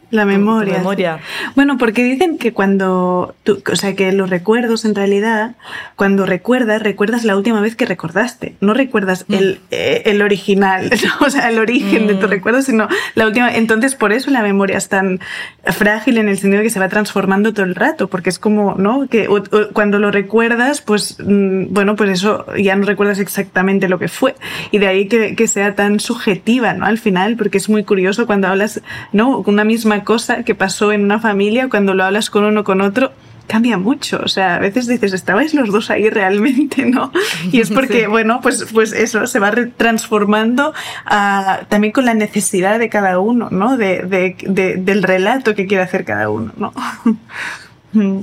La 0.09 0.23
tu- 0.23 0.29
tu 0.29 0.37
memoria. 0.37 0.77
memoria. 0.77 1.19
Bueno, 1.55 1.77
porque 1.77 2.03
dicen 2.03 2.37
que 2.37 2.53
cuando, 2.53 3.35
tú- 3.43 3.61
o 3.71 3.75
sea, 3.75 3.95
que 3.95 4.11
los 4.11 4.29
recuerdos 4.29 4.85
en 4.85 4.95
realidad, 4.95 5.55
cuando 5.95 6.25
recuerdas, 6.25 6.81
recuerdas 6.81 7.23
la 7.25 7.35
última 7.35 7.59
vez 7.61 7.75
que 7.75 7.85
recordaste, 7.85 8.55
no 8.61 8.73
recuerdas 8.73 9.25
Mm. 9.27 9.33
el, 9.33 9.59
eh, 9.71 10.03
el 10.05 10.21
original, 10.21 10.89
o 11.19 11.29
sea, 11.29 11.49
el 11.49 11.59
origen 11.59 12.07
de 12.07 12.15
tu 12.15 12.27
Mm. 12.27 12.29
recuerdo, 12.29 12.61
sino 12.61 12.87
la 13.15 13.27
última. 13.27 13.53
Entonces, 13.53 13.95
por 13.95 14.13
eso 14.13 14.31
la 14.31 14.41
memoria 14.41 14.77
es 14.77 14.87
tan 14.89 15.19
frágil 15.65 16.17
en 16.17 16.29
el 16.29 16.37
sentido 16.37 16.59
de 16.59 16.63
que 16.63 16.69
se 16.69 16.79
va 16.79 16.87
transformando 16.89 17.53
todo 17.53 17.65
el 17.65 17.75
rato, 17.75 18.07
porque 18.07 18.29
es 18.29 18.39
como, 18.39 18.75
¿no? 18.75 19.07
Que 19.07 19.27
o- 19.27 19.37
o 19.37 19.69
cuando 19.73 19.99
lo 19.99 20.11
recuerdas, 20.11 20.81
pues, 20.81 21.17
mm, 21.19 21.65
bueno, 21.73 21.95
pues 21.95 22.09
eso 22.11 22.45
ya 22.57 22.75
no 22.75 22.85
recuerdas 22.85 23.19
exactamente 23.19 23.89
lo 23.89 23.99
que 23.99 24.07
fue. 24.07 24.35
Y 24.71 24.77
de 24.77 24.87
ahí 24.87 25.07
que, 25.07 25.35
que 25.35 25.47
sea 25.47 25.75
tan 25.75 25.99
subjetiva, 25.99 26.73
¿no? 26.73 26.85
Al 26.85 26.97
final, 26.97 27.35
porque 27.35 27.57
es 27.57 27.67
muy 27.69 27.83
curioso 27.83 28.25
cuando 28.25 28.47
hablas, 28.47 28.81
¿no? 29.11 29.39
Una 29.39 29.63
misma 29.63 29.96
cosa 30.03 30.43
que 30.43 30.55
pasó 30.55 30.91
en 30.91 31.03
una 31.03 31.19
familia, 31.19 31.69
cuando 31.69 31.93
lo 31.93 32.03
hablas 32.03 32.29
con 32.29 32.43
uno 32.45 32.63
con 32.63 32.81
otro, 32.81 33.11
cambia 33.47 33.77
mucho. 33.77 34.19
O 34.23 34.27
sea, 34.27 34.55
a 34.55 34.59
veces 34.59 34.87
dices, 34.87 35.13
estabais 35.13 35.53
los 35.53 35.69
dos 35.71 35.89
ahí 35.89 36.09
realmente, 36.09 36.85
¿no? 36.85 37.11
Y 37.51 37.61
es 37.61 37.69
porque, 37.69 38.01
Sí. 38.01 38.05
bueno, 38.07 38.39
pues, 38.41 38.67
pues 38.73 38.91
eso 38.91 39.25
se 39.25 39.39
va 39.39 39.53
transformando 39.77 40.73
ah, 41.05 41.61
también 41.69 41.93
con 41.93 42.03
la 42.05 42.13
necesidad 42.13 42.77
de 42.79 42.89
cada 42.89 43.19
uno, 43.19 43.47
¿no? 43.49 43.77
De, 43.77 44.01
de- 44.03 44.35
de- 44.47 44.75
del 44.75 45.01
relato 45.03 45.55
que 45.55 45.65
quiere 45.65 45.83
hacer 45.83 46.03
cada 46.05 46.29
uno, 46.29 46.51
¿no? 46.57 46.73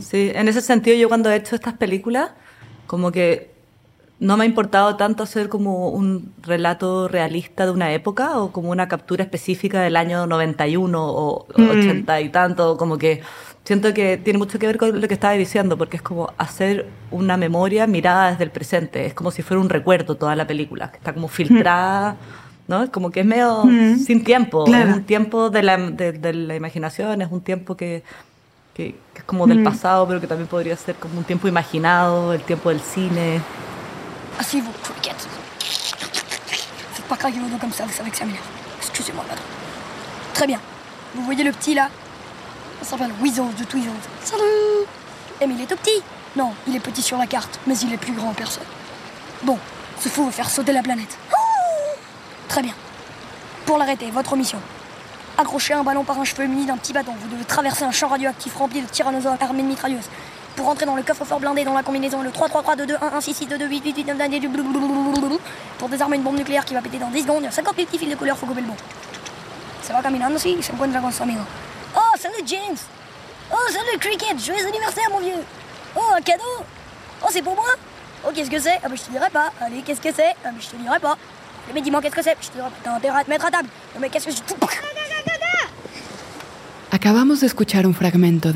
Sí, 0.03 0.31
en 0.35 0.47
ese 0.47 0.61
sentido 0.61 0.97
yo 0.97 1.09
cuando 1.09 1.31
he 1.31 1.37
hecho 1.37 1.57
estas 1.57 1.75
películas, 1.75 2.31
como 2.87 3.11
que 3.11 3.54
no 4.21 4.37
me 4.37 4.45
ha 4.45 4.47
importado 4.47 4.97
tanto 4.97 5.23
hacer 5.25 5.49
como 5.49 5.89
un 5.89 6.33
relato 6.43 7.09
realista 7.09 7.65
de 7.67 7.73
una 7.73 7.93
época 7.93 8.39
o 8.39 8.53
como 8.53 8.71
una 8.71 8.87
captura 8.89 9.25
específica 9.25 9.81
del 9.83 9.97
año 9.97 10.27
91 10.27 11.05
o 11.05 11.47
Mm. 11.57 11.69
80 11.71 12.21
y 12.21 12.29
tanto, 12.31 12.77
como 12.77 12.97
que 12.97 13.23
siento 13.65 13.93
que 13.93 14.17
tiene 14.17 14.39
mucho 14.39 14.59
que 14.59 14.67
ver 14.67 14.79
con 14.79 15.01
lo 15.01 15.09
que 15.09 15.15
estaba 15.15 15.35
diciendo, 15.35 15.77
porque 15.77 15.97
es 15.97 16.03
como 16.03 16.33
hacer 16.39 16.87
una 17.11 17.37
memoria 17.37 17.87
mirada 17.87 18.31
desde 18.31 18.45
el 18.45 18.51
presente, 18.51 19.05
es 19.07 19.15
como 19.15 19.31
si 19.31 19.43
fuera 19.43 19.61
un 19.61 19.69
recuerdo 19.69 20.17
toda 20.17 20.37
la 20.37 20.47
película, 20.47 20.91
que 20.91 20.99
está 20.99 21.12
como 21.12 21.29
filtrada, 21.29 22.17
¿no? 22.69 22.91
Como 22.93 23.11
que 23.11 23.21
es 23.21 23.27
medio 23.27 23.65
Mm. 23.65 23.97
sin 23.99 24.23
tiempo, 24.23 24.65
Claro. 24.65 24.91
es 24.91 24.97
un 24.97 25.05
tiempo 25.05 25.51
de 25.51 25.62
la, 25.62 25.77
de, 25.77 26.12
de 26.12 26.33
la 26.35 26.55
imaginación, 26.55 27.21
es 27.21 27.31
un 27.33 27.41
tiempo 27.41 27.77
que, 27.77 28.03
que, 28.75 28.95
que 29.12 29.19
es 29.19 29.25
como 29.25 29.47
del 29.47 29.59
Mm. 29.61 29.65
pasado, 29.65 30.07
pero 30.07 30.21
que 30.21 30.27
también 30.29 30.47
podría 30.49 30.77
ser 30.77 30.95
como 30.97 31.19
un 31.19 31.25
tiempo 31.25 31.49
imaginado, 31.49 32.33
el 32.33 32.43
tiempo 32.43 32.69
del 32.71 32.81
cine. 32.81 33.41
Asseyez-vous, 34.39 34.72
Cricket. 34.82 35.16
Faites 35.59 37.05
pas 37.07 37.16
craquer 37.16 37.39
vos 37.39 37.49
dos 37.49 37.59
comme 37.59 37.72
ça, 37.72 37.85
vous 37.85 37.93
savez 37.93 38.11
que 38.11 38.16
ça 38.16 38.24
m'énerve. 38.24 38.45
Excusez-moi, 38.78 39.24
madame. 39.28 39.45
Très 40.32 40.47
bien. 40.47 40.61
Vous 41.14 41.22
voyez 41.22 41.45
le 41.45 41.53
petit 41.53 41.74
là? 41.74 41.89
Ça 42.82 42.91
s'appelle 42.91 43.12
Weasel 43.20 43.55
de 43.59 43.64
Tweezles. 43.64 43.91
Salut 44.22 44.43
Eh 45.41 45.47
mais 45.47 45.55
il 45.55 45.62
est 45.62 45.66
tout 45.66 45.76
petit 45.76 46.03
Non, 46.37 46.53
il 46.66 46.74
est 46.74 46.80
petit 46.80 47.03
sur 47.03 47.16
la 47.16 47.26
carte, 47.26 47.61
mais 47.66 47.78
il 47.78 47.93
est 47.93 47.97
plus 47.99 48.12
grand 48.12 48.30
en 48.30 48.35
personne. 48.35 48.64
Bon, 49.43 49.59
ce 50.01 50.09
fou 50.09 50.24
veut 50.26 50.32
faire 50.32 50.51
sauter 50.51 50.72
la 50.72 50.82
planète. 50.82 51.16
Très 52.49 52.62
bien. 52.62 52.74
Pour 53.64 53.78
l'arrêter, 53.78 54.11
votre 54.11 54.37
mission. 54.37 54.59
Accrocher 55.39 55.74
un 55.74 55.82
ballon 55.82 56.05
par 56.05 56.18
un 56.20 56.24
cheveu 56.24 56.47
muni 56.47 56.66
d'un 56.66 56.76
petit 56.76 56.93
bâton. 56.93 57.12
Vous 57.20 57.28
devez 57.28 57.45
traverser 57.45 57.85
un 57.85 57.91
champ 57.91 58.09
radioactif 58.09 58.55
rempli 58.57 58.82
de 58.82 58.87
tyrannosaures 58.87 59.37
armés 59.41 59.62
de 59.62 59.68
mitrailleuses. 59.68 60.09
Pour 60.57 60.67
rentrer 60.67 60.87
dans 60.87 60.95
le 60.95 61.03
coffre-fort 61.03 61.41
blindé 61.41 61.65
dans 61.65 61.75
la 61.75 61.83
combinaison 61.83 62.23
le 62.23 62.31
3 62.31 62.49
3 62.49 62.63
3 62.63 62.77
2 62.77 62.87
2 62.87 62.95
1 63.01 63.17
1 63.17 63.21
6 63.21 63.35
6 63.35 63.47
2 63.47 63.59
2 63.59 63.67
8 63.67 63.85
8 63.85 63.97
8 63.97 64.05
9 64.07 64.19
9 64.19 64.31
10 64.31 64.41
blablabla. 64.41 65.37
Pour 65.79 65.89
désarmer 65.89 66.17
une 66.17 66.23
bombe 66.23 66.37
nucléaire 66.37 66.65
qui 66.65 66.75
va 66.75 66.81
péter 66.81 66.99
dans 66.99 67.11
10 67.11 67.23
secondes, 67.23 67.43
il 67.43 67.47
y 67.47 67.49
a 67.49 67.51
50 67.51 67.75
000 67.77 67.87
petits 67.87 67.99
fils 67.99 68.11
de 68.11 68.15
couleur. 68.17 68.37
Oh, 71.97 72.01
salut 72.19 72.35
James 72.47 72.77
Oh, 73.53 73.57
salut 73.69 73.99
Cricket 73.99 74.39
Joyeux 74.39 74.67
anniversaire, 74.67 75.09
mon 75.11 75.21
vieux 75.21 75.33
Oh, 75.97 76.01
un 76.17 76.21
cadeau 76.21 76.43
Oh, 77.23 77.29
c'est 77.31 77.43
pour 77.43 77.55
moi 77.55 77.65
Oh, 78.27 78.31
qu'est-ce 78.35 78.51
que 78.51 78.59
c'est 78.59 78.79
Ah, 78.83 78.89
bah, 78.89 78.95
je 78.97 79.03
te 79.03 79.11
dirai 79.11 79.29
pas. 79.31 79.53
Allez, 79.61 79.83
qu'est-ce 79.83 80.01
que 80.01 80.13
c'est 80.15 80.35
Ah, 80.45 80.51
mais 80.55 80.61
je 80.61 80.69
te 80.69 80.77
dirai 80.77 80.99
pas. 80.99 81.17
Mais 81.75 81.81
dis-moi, 81.83 82.01
qu'est-ce 82.01 82.15
que 82.15 82.23
c'est 82.23 82.37
Je 82.41 82.49
te 82.49 82.55
dirai 82.55 82.69
pas. 82.83 82.99
T'as 83.03 83.15
à 83.19 83.25
te 83.25 83.31
mettre 83.31 83.45
à 83.47 83.51
table. 83.51 83.69
Mais 84.01 84.09
qu'est-ce 84.09 84.27
que 84.27 84.33
je... 84.33 84.39
Acabamos 86.91 87.41
de 87.41 87.47
escuchar 87.47 87.85
un 87.85 87.91
de 87.91 88.53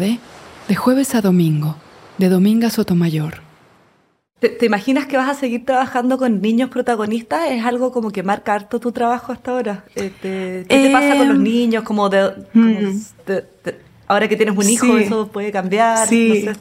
De 0.69 0.75
jueves 0.75 1.15
a 1.15 1.21
domingo, 1.21 1.75
de 2.19 2.29
Dominga 2.29 2.71
Sotomayor. 2.71 3.41
¿Te, 4.41 4.49
te 4.51 4.67
imaginas 4.67 5.07
que 5.07 5.17
vas 5.17 5.29
a 5.29 5.35
seguir 5.35 5.65
trabajando 5.65 6.17
con 6.17 6.41
niños 6.41 6.71
protagonistas? 6.71 7.51
¿Es 7.51 7.65
algo 7.65 7.91
como 7.91 8.11
que 8.13 8.23
marca 8.23 8.55
harto 8.55 8.79
tu 8.79 8.93
trabajo 8.93 9.33
hasta 9.33 9.51
ahora? 9.51 9.85
Eh, 9.97 10.13
¿Qué 10.23 10.65
te 10.69 10.91
pasa 10.91 11.17
con 11.17 11.27
los 11.29 11.37
Em, 11.37 11.43
niños? 11.43 11.83
Como 11.83 12.09
de, 12.09 12.33
como 12.53 12.65
mm. 12.67 13.01
de- 13.27 13.45
de- 13.65 13.79
ahora 14.07 14.29
que 14.29 14.37
tienes 14.37 14.57
un 14.57 14.69
hijo, 14.69 14.87
Sí. 14.87 15.03
eso 15.05 15.27
puede 15.29 15.51
cambiar. 15.51 16.07
Sí. 16.07 16.45
no 16.47 16.55
sé. 16.55 16.61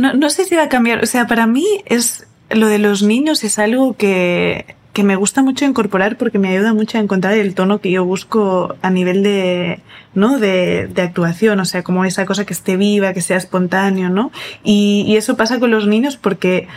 No, 0.00 0.14
no 0.14 0.30
sé 0.30 0.44
si 0.44 0.54
va 0.56 0.62
a 0.64 0.68
cambiar. 0.68 1.02
O 1.02 1.06
sea, 1.06 1.26
para 1.26 1.46
mí 1.46 1.66
es 1.86 2.26
lo 2.50 2.68
de 2.68 2.78
los 2.78 3.02
niños 3.02 3.42
es 3.44 3.58
algo 3.58 3.96
que 3.96 4.76
que 4.94 5.02
me 5.02 5.16
gusta 5.16 5.42
mucho 5.42 5.64
incorporar 5.64 6.16
porque 6.16 6.38
me 6.38 6.48
ayuda 6.48 6.72
mucho 6.72 6.96
a 6.96 7.00
encontrar 7.00 7.34
el 7.34 7.54
tono 7.54 7.80
que 7.80 7.90
yo 7.90 8.04
busco 8.04 8.76
a 8.80 8.90
nivel 8.90 9.24
de, 9.24 9.80
¿no? 10.14 10.38
De, 10.38 10.86
de 10.86 11.02
actuación, 11.02 11.58
o 11.58 11.64
sea, 11.64 11.82
como 11.82 12.04
esa 12.04 12.24
cosa 12.24 12.46
que 12.46 12.54
esté 12.54 12.76
viva, 12.76 13.12
que 13.12 13.20
sea 13.20 13.36
espontáneo, 13.36 14.08
¿no? 14.08 14.30
Y, 14.62 15.04
y 15.08 15.16
eso 15.16 15.36
pasa 15.36 15.58
con 15.58 15.72
los 15.72 15.88
niños 15.88 16.16
porque 16.16 16.68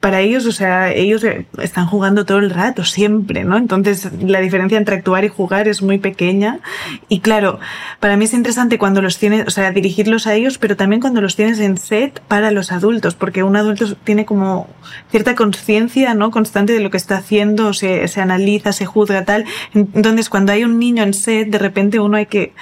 para 0.00 0.20
ellos, 0.20 0.46
o 0.46 0.52
sea, 0.52 0.92
ellos 0.92 1.26
están 1.60 1.86
jugando 1.86 2.24
todo 2.24 2.38
el 2.38 2.50
rato, 2.50 2.84
siempre, 2.84 3.42
¿no? 3.42 3.56
Entonces, 3.56 4.08
la 4.22 4.40
diferencia 4.40 4.78
entre 4.78 4.94
actuar 4.94 5.24
y 5.24 5.28
jugar 5.28 5.66
es 5.66 5.82
muy 5.82 5.98
pequeña. 5.98 6.60
Y 7.08 7.18
claro, 7.18 7.58
para 7.98 8.16
mí 8.16 8.26
es 8.26 8.32
interesante 8.32 8.78
cuando 8.78 9.02
los 9.02 9.18
tienes, 9.18 9.48
o 9.48 9.50
sea, 9.50 9.72
dirigirlos 9.72 10.28
a 10.28 10.34
ellos, 10.34 10.58
pero 10.58 10.76
también 10.76 11.00
cuando 11.00 11.20
los 11.20 11.34
tienes 11.34 11.58
en 11.58 11.78
set 11.78 12.20
para 12.28 12.52
los 12.52 12.70
adultos, 12.70 13.16
porque 13.16 13.42
un 13.42 13.56
adulto 13.56 13.96
tiene 13.96 14.24
como 14.24 14.68
cierta 15.10 15.34
conciencia, 15.34 16.14
¿no? 16.14 16.30
Constante 16.30 16.72
de 16.72 16.80
lo 16.80 16.92
que 16.92 16.96
está 16.96 17.16
haciendo, 17.16 17.72
se, 17.72 18.06
se 18.06 18.20
analiza, 18.20 18.72
se 18.72 18.86
juzga, 18.86 19.24
tal. 19.24 19.46
Entonces, 19.74 20.28
cuando 20.28 20.52
hay 20.52 20.62
un 20.62 20.78
niño 20.78 21.02
en 21.02 21.12
set, 21.12 21.50
de 21.50 21.58
repente 21.58 21.98
uno 21.98 22.18
hay 22.18 22.26
que, 22.26 22.54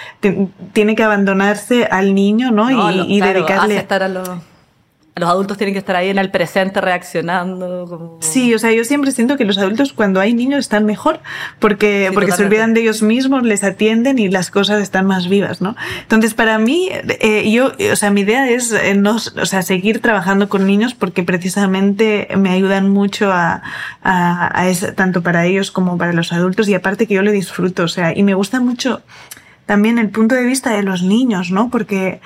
tiene 0.72 0.96
que 0.96 1.02
abandonarse 1.02 1.84
al 1.84 2.14
niño, 2.14 2.50
¿no? 2.50 2.70
No, 2.70 2.90
y, 2.90 3.16
y 3.16 3.18
claro, 3.18 3.40
dedicarle. 3.40 3.74
aceptar 3.74 4.02
a 4.02 4.08
los, 4.08 4.30
los 5.18 5.30
adultos 5.30 5.56
tienen 5.56 5.72
que 5.72 5.78
estar 5.78 5.96
ahí 5.96 6.10
en 6.10 6.18
el 6.18 6.30
presente 6.30 6.78
reaccionando. 6.82 7.86
Como... 7.88 8.18
Sí, 8.20 8.52
o 8.54 8.58
sea, 8.58 8.70
yo 8.72 8.84
siempre 8.84 9.12
siento 9.12 9.38
que 9.38 9.46
los 9.46 9.56
adultos 9.56 9.94
cuando 9.94 10.20
hay 10.20 10.34
niños 10.34 10.60
están 10.60 10.84
mejor 10.84 11.20
porque, 11.58 12.08
Sí, 12.10 12.14
porque 12.14 12.32
se 12.32 12.44
olvidan 12.44 12.74
de 12.74 12.82
ellos 12.82 13.00
mismos, 13.02 13.42
les 13.42 13.64
atienden 13.64 14.18
y 14.18 14.28
las 14.28 14.50
cosas 14.50 14.82
están 14.82 15.06
más 15.06 15.28
vivas, 15.28 15.62
¿no? 15.62 15.74
Entonces, 16.02 16.34
para 16.34 16.58
mí, 16.58 16.90
eh, 16.92 17.50
yo, 17.50 17.72
o 17.92 17.96
sea, 17.96 18.10
mi 18.10 18.20
idea 18.20 18.50
es 18.50 18.72
eh, 18.72 18.94
no, 18.94 19.16
o 19.16 19.46
sea, 19.46 19.62
seguir 19.62 20.00
trabajando 20.02 20.50
con 20.50 20.66
niños 20.66 20.92
porque 20.94 21.22
precisamente 21.22 22.28
me 22.36 22.50
ayudan 22.50 22.90
mucho 22.90 23.32
a, 23.32 23.62
a, 24.02 24.60
a 24.60 24.68
esa- 24.68 24.94
tanto 24.94 25.22
para 25.22 25.46
ellos 25.46 25.70
como 25.70 25.96
para 25.96 26.12
los 26.12 26.30
adultos 26.34 26.68
y 26.68 26.74
aparte 26.74 27.06
que 27.06 27.14
yo 27.14 27.22
lo 27.22 27.30
disfruto, 27.32 27.84
o 27.84 27.88
sea, 27.88 28.14
y 28.14 28.22
me 28.22 28.34
gusta 28.34 28.60
mucho 28.60 29.00
también 29.64 29.98
el 29.98 30.10
punto 30.10 30.34
de 30.34 30.44
vista 30.44 30.70
de 30.70 30.82
los 30.82 31.02
niños, 31.02 31.50
¿no? 31.50 31.70
Porque 31.70 32.20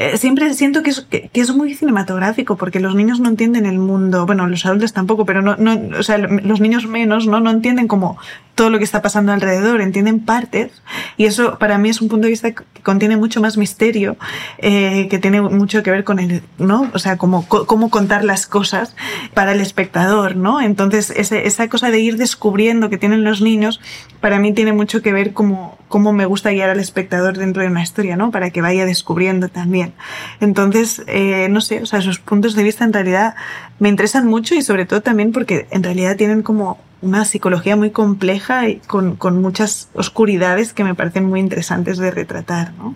eh, 0.00 0.16
siempre 0.16 0.54
siento 0.54 0.82
que 0.82 0.88
es, 0.88 1.02
que, 1.02 1.28
que 1.28 1.42
es 1.42 1.54
muy 1.54 1.74
cinematográfico 1.74 2.56
porque 2.56 2.80
los 2.80 2.94
niños 2.94 3.20
no 3.20 3.28
entienden 3.28 3.66
el 3.66 3.78
mundo, 3.78 4.24
bueno, 4.24 4.46
los 4.46 4.64
adultos 4.64 4.94
tampoco, 4.94 5.26
pero 5.26 5.42
no, 5.42 5.56
no, 5.56 5.78
o 5.98 6.02
sea, 6.02 6.16
los 6.16 6.58
niños 6.58 6.86
menos, 6.86 7.26
¿no? 7.26 7.38
No 7.40 7.50
entienden 7.50 7.86
como 7.86 8.16
todo 8.60 8.68
lo 8.68 8.76
que 8.76 8.84
está 8.84 9.00
pasando 9.00 9.32
alrededor, 9.32 9.80
entienden 9.80 10.20
partes 10.20 10.82
y 11.16 11.24
eso 11.24 11.58
para 11.58 11.78
mí 11.78 11.88
es 11.88 12.02
un 12.02 12.10
punto 12.10 12.24
de 12.24 12.28
vista 12.32 12.52
que 12.52 12.62
contiene 12.82 13.16
mucho 13.16 13.40
más 13.40 13.56
misterio, 13.56 14.18
eh, 14.58 15.08
que 15.08 15.18
tiene 15.18 15.40
mucho 15.40 15.82
que 15.82 15.90
ver 15.90 16.04
con 16.04 16.18
el, 16.18 16.42
¿no? 16.58 16.90
O 16.92 16.98
sea, 16.98 17.16
cómo, 17.16 17.48
cómo 17.48 17.88
contar 17.88 18.22
las 18.22 18.46
cosas 18.46 18.94
para 19.32 19.52
el 19.52 19.62
espectador, 19.62 20.36
¿no? 20.36 20.60
Entonces, 20.60 21.10
ese, 21.16 21.46
esa 21.46 21.70
cosa 21.70 21.90
de 21.90 22.00
ir 22.00 22.18
descubriendo 22.18 22.90
que 22.90 22.98
tienen 22.98 23.24
los 23.24 23.40
niños, 23.40 23.80
para 24.20 24.38
mí 24.38 24.52
tiene 24.52 24.74
mucho 24.74 25.00
que 25.00 25.14
ver 25.14 25.32
cómo, 25.32 25.78
cómo 25.88 26.12
me 26.12 26.26
gusta 26.26 26.50
guiar 26.50 26.68
al 26.68 26.80
espectador 26.80 27.38
dentro 27.38 27.62
de 27.62 27.68
una 27.68 27.82
historia, 27.82 28.16
¿no? 28.16 28.30
Para 28.30 28.50
que 28.50 28.60
vaya 28.60 28.84
descubriendo 28.84 29.48
también. 29.48 29.94
Entonces, 30.38 31.02
eh, 31.06 31.48
no 31.48 31.62
sé, 31.62 31.80
o 31.80 31.86
sea, 31.86 32.02
sus 32.02 32.18
puntos 32.18 32.54
de 32.54 32.62
vista 32.62 32.84
en 32.84 32.92
realidad 32.92 33.36
me 33.78 33.88
interesan 33.88 34.26
mucho 34.26 34.54
y 34.54 34.60
sobre 34.60 34.84
todo 34.84 35.00
también 35.00 35.32
porque 35.32 35.66
en 35.70 35.82
realidad 35.82 36.16
tienen 36.16 36.42
como 36.42 36.78
una 37.02 37.24
psicología 37.24 37.76
muy 37.76 37.90
compleja 37.90 38.68
y 38.68 38.76
con, 38.86 39.16
con 39.16 39.40
muchas 39.40 39.88
oscuridades 39.94 40.72
que 40.72 40.84
me 40.84 40.94
parecen 40.94 41.24
muy 41.24 41.40
interesantes 41.40 41.98
de 41.98 42.10
retratar, 42.10 42.72
¿no? 42.74 42.94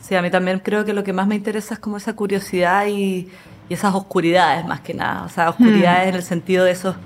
Sí, 0.00 0.14
a 0.14 0.22
mí 0.22 0.30
también 0.30 0.60
creo 0.60 0.84
que 0.84 0.92
lo 0.92 1.02
que 1.04 1.12
más 1.12 1.26
me 1.26 1.34
interesa 1.36 1.74
es 1.74 1.80
como 1.80 1.96
esa 1.96 2.14
curiosidad 2.14 2.86
y, 2.86 3.28
y 3.68 3.74
esas 3.74 3.94
oscuridades 3.94 4.64
más 4.66 4.80
que 4.80 4.94
nada. 4.94 5.24
O 5.24 5.28
sea, 5.28 5.50
oscuridades 5.50 6.08
en 6.08 6.14
el 6.16 6.22
sentido 6.22 6.64
de 6.64 6.72
esos, 6.72 6.96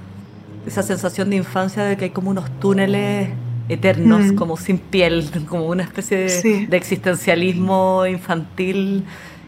esa 0.67 0.83
sensación 0.83 1.31
de 1.31 1.37
infancia 1.37 1.83
de 1.85 1.97
que 1.97 2.05
hay 2.07 2.11
como 2.11 2.31
unos 2.31 2.51
túneles 2.61 3.29
eternos, 3.69 4.33
Mm. 4.33 4.35
como 4.37 4.57
sin 4.59 4.79
piel, 4.79 5.31
como 5.49 5.67
una 5.67 5.83
especie 5.83 6.17
de, 6.19 6.29
Sí. 6.29 6.67
de 6.67 6.77
existencialismo 6.77 8.05
infantil 8.07 9.05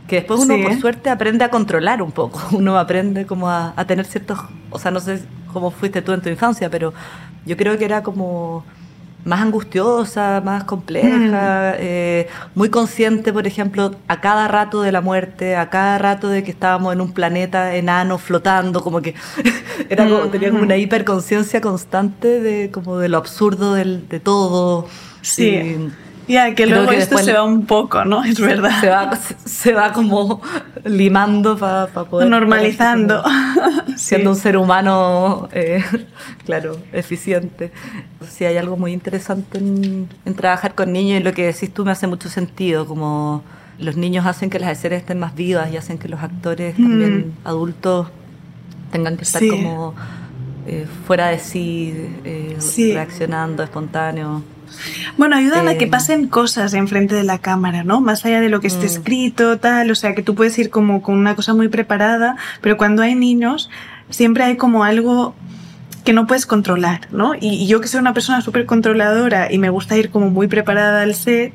que 0.09 0.17
después 0.17 0.41
uno 0.41 0.55
Sí. 0.55 0.63
por 0.63 0.81
suerte 0.81 1.11
aprende 1.11 1.45
a 1.45 1.51
controlar 1.51 2.01
un 2.03 2.13
poco. 2.13 2.41
Uno 2.53 2.79
aprende 2.79 3.27
como 3.27 3.49
a, 3.51 3.73
a 3.77 3.85
tener 3.87 4.07
ciertos, 4.07 4.39
o 4.71 4.79
sea, 4.79 4.91
no 4.91 5.01
sé 5.01 5.21
cómo 5.53 5.71
fuiste 5.71 6.03
tú 6.03 6.13
en 6.13 6.21
tu 6.23 6.29
infancia, 6.29 6.71
pero 6.71 6.93
yo 7.45 7.57
creo 7.57 7.77
que 7.79 7.85
era 7.85 8.03
como 8.03 8.65
más 9.25 9.41
angustiosa, 9.41 10.41
más 10.45 10.63
compleja, 10.63 11.75
eh, 11.79 12.29
muy 12.55 12.69
consciente, 12.71 13.33
por 13.33 13.45
ejemplo, 13.49 13.97
a 14.07 14.21
cada 14.21 14.47
rato 14.47 14.83
de 14.83 14.93
la 14.93 15.01
muerte, 15.01 15.57
a 15.57 15.69
cada 15.69 15.99
rato 15.99 16.29
de 16.29 16.45
que 16.45 16.53
estábamos 16.53 16.93
en 16.93 17.01
un 17.01 17.13
planeta 17.13 17.75
enano 17.75 18.19
flotando, 18.19 18.83
como 18.85 19.03
que 19.03 19.15
era 19.89 20.05
como, 20.09 20.19
tenía 20.29 20.51
como 20.51 20.63
una 20.63 20.77
hiperconciencia 20.77 21.61
constante 21.61 22.41
de 22.41 22.71
como 22.71 22.99
de 22.99 23.09
lo 23.09 23.17
absurdo 23.19 23.75
del, 23.75 24.09
de 24.09 24.21
todo. 24.21 24.87
Sí. 25.23 25.49
Y- 25.49 25.91
Ya, 26.29 26.49
que 26.55 26.65
Creo 26.65 26.69
luego 26.79 26.91
que 26.91 26.99
esto 26.99 27.19
se 27.19 27.33
va 27.33 27.45
un 27.45 27.67
poco, 27.67 28.05
¿no? 28.05 28.25
Es 28.25 28.41
verdad. 28.41 28.81
se 28.81 28.89
va, 28.89 29.17
se 29.45 29.73
va 29.73 29.93
como 29.93 30.41
limando 30.85 31.57
para 31.57 31.87
poder... 31.87 32.29
Normalizando. 32.29 33.23
como 33.23 33.97
Siendo 33.97 34.31
un 34.31 34.37
ser 34.37 34.57
humano, 34.57 35.49
eh, 35.53 35.83
claro, 36.45 36.79
eficiente. 36.93 37.71
Sí, 38.29 38.45
hay 38.45 38.57
algo 38.57 38.77
muy 38.77 38.93
interesante 38.93 39.59
en, 39.59 40.09
en 40.25 40.35
trabajar 40.35 40.75
con 40.75 40.93
niños 40.93 41.21
y 41.21 41.23
lo 41.23 41.33
que 41.33 41.47
decís 41.47 41.73
tú 41.73 41.85
me 41.85 41.93
hace 41.93 42.07
mucho 42.07 42.29
sentido, 42.29 42.87
como 42.87 43.43
los 43.79 43.97
niños 43.97 44.27
hacen 44.27 44.51
que 44.51 44.59
las 44.59 44.71
escenas 44.71 45.01
estén 45.01 45.19
más 45.19 45.35
vivas 45.35 45.71
y 45.73 45.77
hacen 45.77 45.99
que 45.99 46.09
los 46.09 46.21
actores 46.23 46.75
también 46.77 47.35
adultos 47.45 48.09
tengan 48.91 49.17
que 49.17 49.25
estar 49.25 49.41
Sí. 49.41 49.49
como 49.51 49.95
eh, 50.67 50.87
fuera 51.07 51.29
de 51.29 51.39
sí, 51.39 51.95
eh, 52.25 52.57
Sí. 52.59 52.93
reaccionando, 52.93 53.63
espontáneo. 53.63 54.43
Bueno, 55.17 55.37
ayudan 55.37 55.69
a 55.69 55.75
que 55.77 55.85
Eh, 55.85 55.89
pasen 55.89 56.27
cosas 56.29 56.75
enfrente 56.75 57.15
de 57.15 57.25
la 57.25 57.39
cámara, 57.39 57.85
¿no? 57.85 58.01
Más 58.01 58.25
allá 58.25 58.41
de 58.41 58.49
lo 58.49 58.61
que 58.61 58.67
esté 58.67 58.85
Mm. 58.85 58.91
escrito, 58.91 59.59
tal. 59.59 59.91
O 59.91 59.95
sea, 59.95 60.15
que 60.15 60.23
tú 60.23 60.35
puedes 60.35 60.59
ir 60.59 60.71
como 60.71 61.03
con 61.03 61.17
una 61.17 61.35
cosa 61.35 61.55
muy 61.55 61.69
preparada, 61.69 62.37
pero 62.61 62.77
cuando 62.77 63.03
hay 63.03 63.15
niños, 63.15 63.71
siempre 64.11 64.45
hay 64.45 64.57
como 64.57 64.85
algo 64.85 65.35
que 66.05 66.13
no 66.13 66.29
puedes 66.29 66.47
controlar, 66.47 67.09
¿no? 67.11 67.35
Y, 67.35 67.49
y 67.55 67.67
yo 67.67 67.81
que 67.81 67.89
soy 67.89 67.99
una 67.99 68.15
persona 68.15 68.41
súper 68.41 68.65
controladora 68.65 69.53
y 69.53 69.59
me 69.59 69.71
gusta 69.71 69.97
ir 69.97 70.11
como 70.11 70.31
muy 70.31 70.47
preparada 70.47 71.03
al 71.03 71.17
set, 71.17 71.53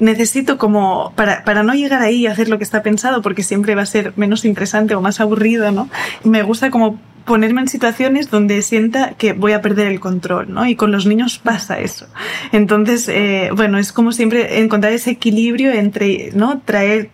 necesito 0.00 0.58
como, 0.58 1.12
para, 1.14 1.44
para 1.44 1.62
no 1.62 1.72
llegar 1.74 2.02
ahí 2.02 2.16
y 2.22 2.26
hacer 2.26 2.48
lo 2.48 2.58
que 2.58 2.64
está 2.64 2.82
pensado, 2.82 3.22
porque 3.22 3.44
siempre 3.44 3.76
va 3.76 3.82
a 3.82 3.86
ser 3.86 4.12
menos 4.16 4.44
interesante 4.44 4.96
o 4.96 5.00
más 5.00 5.20
aburrido, 5.20 5.70
¿no? 5.70 5.88
Me 6.24 6.42
gusta 6.42 6.70
como 6.72 6.98
ponerme 7.24 7.60
en 7.60 7.68
situaciones 7.68 8.30
donde 8.30 8.62
sienta 8.62 9.12
que 9.16 9.32
voy 9.32 9.52
a 9.52 9.62
perder 9.62 9.86
el 9.88 10.00
control, 10.00 10.52
¿no? 10.52 10.66
Y 10.66 10.74
con 10.76 10.90
los 10.92 11.06
niños 11.06 11.38
pasa 11.38 11.78
eso. 11.78 12.06
Entonces, 12.52 13.08
eh, 13.08 13.50
bueno, 13.54 13.78
es 13.78 13.92
como 13.92 14.12
siempre 14.12 14.60
encontrar 14.60 14.92
ese 14.92 15.10
equilibrio 15.10 15.72
entre, 15.72 16.30
¿no? 16.34 16.60
Traer 16.64 17.10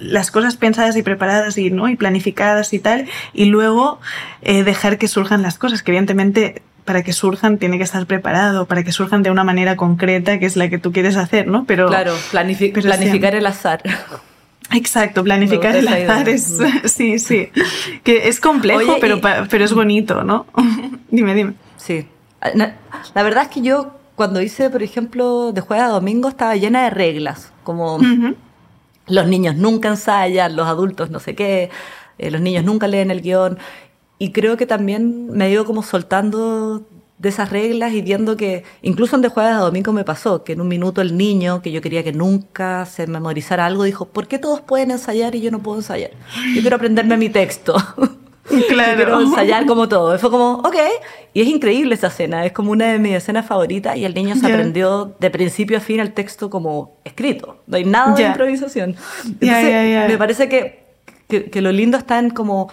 las 0.00 0.30
cosas 0.30 0.56
pensadas 0.56 0.96
y 0.96 1.02
preparadas 1.02 1.58
y, 1.58 1.70
¿no? 1.70 1.88
Y 1.88 1.96
planificadas 1.96 2.72
y 2.72 2.78
tal, 2.78 3.06
y 3.34 3.46
luego 3.46 4.00
eh, 4.42 4.62
dejar 4.64 4.98
que 4.98 5.08
surjan 5.08 5.42
las 5.42 5.58
cosas, 5.58 5.82
que 5.82 5.90
evidentemente 5.92 6.62
para 6.84 7.02
que 7.02 7.12
surjan 7.12 7.58
tiene 7.58 7.78
que 7.78 7.84
estar 7.84 8.06
preparado, 8.06 8.66
para 8.66 8.84
que 8.84 8.92
surjan 8.92 9.24
de 9.24 9.32
una 9.32 9.42
manera 9.42 9.74
concreta 9.76 10.38
que 10.38 10.46
es 10.46 10.56
la 10.56 10.68
que 10.68 10.78
tú 10.78 10.92
quieres 10.92 11.16
hacer, 11.16 11.48
¿no? 11.48 11.64
Pero 11.64 11.88
Claro, 11.88 12.14
planifi- 12.32 12.70
pero 12.72 12.86
planificar 12.86 13.34
el 13.34 13.44
azar. 13.46 13.82
Exacto, 14.72 15.22
planificar 15.22 15.76
el 15.76 15.86
azar 15.88 16.28
es, 16.28 16.58
sí, 16.86 17.18
sí, 17.18 17.48
que 18.02 18.28
es 18.28 18.40
complejo, 18.40 18.78
Oye, 18.80 18.98
pero, 19.00 19.16
y- 19.18 19.20
pero 19.48 19.64
es 19.64 19.72
bonito, 19.72 20.24
¿no? 20.24 20.46
dime, 21.10 21.34
dime. 21.34 21.54
Sí. 21.76 22.06
Na- 22.54 22.76
La 23.14 23.22
verdad 23.22 23.44
es 23.44 23.48
que 23.50 23.62
yo 23.62 23.92
cuando 24.16 24.40
hice, 24.42 24.70
por 24.70 24.82
ejemplo, 24.82 25.52
de 25.52 25.60
jueves 25.60 25.84
a 25.84 25.88
domingo 25.88 26.28
estaba 26.28 26.56
llena 26.56 26.84
de 26.84 26.90
reglas, 26.90 27.52
como 27.64 27.98
los 29.08 29.26
niños 29.28 29.54
nunca 29.56 29.88
ensayan, 29.88 30.56
los 30.56 30.66
adultos 30.66 31.10
no 31.10 31.20
sé 31.20 31.34
qué, 31.34 31.70
eh, 32.18 32.30
los 32.30 32.40
niños 32.40 32.64
nunca 32.64 32.88
leen 32.88 33.10
el 33.10 33.20
guion. 33.22 33.58
Y 34.18 34.32
creo 34.32 34.56
que 34.56 34.66
también 34.66 35.30
me 35.30 35.46
he 35.46 35.50
ido 35.50 35.64
como 35.66 35.82
soltando 35.82 36.82
de 37.18 37.28
esas 37.30 37.50
reglas 37.50 37.92
y 37.92 38.02
viendo 38.02 38.36
que 38.36 38.64
incluso 38.82 39.16
en 39.16 39.22
de 39.22 39.28
jueves 39.28 39.52
a 39.52 39.58
domingo 39.58 39.92
me 39.92 40.04
pasó 40.04 40.44
que 40.44 40.52
en 40.52 40.60
un 40.60 40.68
minuto 40.68 41.00
el 41.00 41.16
niño 41.16 41.62
que 41.62 41.72
yo 41.72 41.80
quería 41.80 42.04
que 42.04 42.12
nunca 42.12 42.84
se 42.84 43.06
memorizara 43.06 43.64
algo 43.64 43.84
dijo, 43.84 44.06
¿por 44.06 44.26
qué 44.26 44.38
todos 44.38 44.60
pueden 44.60 44.90
ensayar 44.90 45.34
y 45.34 45.40
yo 45.40 45.50
no 45.50 45.60
puedo 45.60 45.78
ensayar? 45.78 46.10
Yo 46.54 46.60
quiero 46.60 46.76
aprenderme 46.76 47.16
mi 47.16 47.28
texto. 47.28 47.74
Claro. 48.68 48.92
Yo 48.92 48.96
quiero 48.96 49.20
ensayar 49.20 49.66
como 49.66 49.88
todo. 49.88 50.18
Fue 50.18 50.30
como, 50.30 50.54
ok. 50.58 50.76
Y 51.34 51.42
es 51.42 51.48
increíble 51.48 51.94
esa 51.94 52.06
escena. 52.06 52.44
Es 52.46 52.52
como 52.52 52.70
una 52.70 52.92
de 52.92 52.98
mis 52.98 53.14
escenas 53.14 53.46
favoritas. 53.46 53.96
Y 53.96 54.04
el 54.04 54.14
niño 54.14 54.36
se 54.36 54.46
aprendió 54.46 55.16
de 55.18 55.30
principio 55.30 55.78
a 55.78 55.80
fin 55.80 56.00
el 56.00 56.12
texto 56.12 56.48
como 56.48 56.96
escrito. 57.04 57.62
No 57.66 57.76
hay 57.76 57.84
nada 57.84 58.14
de 58.14 58.22
improvisación. 58.22 58.94
Entonces, 59.24 60.08
me 60.08 60.18
parece 60.18 60.48
que, 60.48 60.84
que, 61.28 61.50
que 61.50 61.60
lo 61.60 61.72
lindo 61.72 61.98
está 61.98 62.18
en 62.18 62.30
como. 62.30 62.70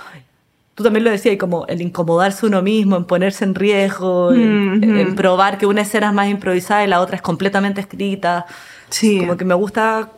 Tú 0.75 0.83
también 0.83 1.03
lo 1.03 1.11
decías, 1.11 1.35
y 1.35 1.37
como 1.37 1.67
el 1.67 1.81
incomodarse 1.81 2.45
uno 2.47 2.61
mismo, 2.63 2.95
en 2.97 3.05
ponerse 3.05 3.43
en 3.45 3.53
riesgo, 3.53 4.33
en, 4.33 4.79
Mhm. 4.79 4.97
en 4.97 5.15
probar 5.15 5.57
que 5.59 5.67
una 5.67 5.81
escena 5.81 6.07
es 6.07 6.13
más 6.13 6.27
improvisada 6.29 6.83
y 6.83 6.87
la 6.87 6.99
otra 6.99 7.15
es 7.15 7.21
completamente 7.21 7.79
escrita. 7.81 8.47
Sí. 8.89 9.19
Como 9.19 9.37
que 9.37 9.45
me 9.45 9.53
gusta. 9.53 10.09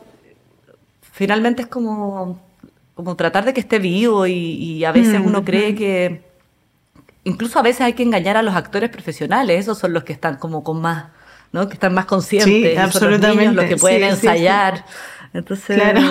Finalmente 1.11 1.61
es 1.63 1.67
como, 1.67 2.39
como 2.93 3.15
tratar 3.15 3.43
de 3.45 3.53
que 3.53 3.59
esté 3.59 3.79
vivo 3.79 4.27
y, 4.27 4.33
y 4.33 4.85
a 4.85 4.91
veces 4.93 5.19
Mm, 5.19 5.25
uno 5.27 5.43
cree 5.45 5.75
que, 5.75 6.21
incluso 7.25 7.59
a 7.59 7.61
veces 7.61 7.81
hay 7.81 7.93
que 7.93 8.03
engañar 8.03 8.37
a 8.37 8.41
los 8.41 8.55
actores 8.55 8.89
profesionales, 8.89 9.59
esos 9.59 9.77
son 9.77 9.91
los 9.93 10.03
que 10.03 10.13
están 10.13 10.37
como 10.37 10.63
con 10.63 10.79
más, 10.81 11.05
¿no? 11.51 11.67
Que 11.67 11.73
están 11.73 11.93
más 11.93 12.05
conscientes, 12.05 12.73
Sí, 12.73 12.77
absolutamente. 12.77 13.27
Los, 13.27 13.37
niños, 13.37 13.55
los 13.55 13.65
que 13.65 13.77
pueden 13.77 14.11
Sí, 14.15 14.21
sí, 14.21 14.27
ensayar. 14.27 14.85
Entonces, 15.35 15.75
Claro. 15.75 16.01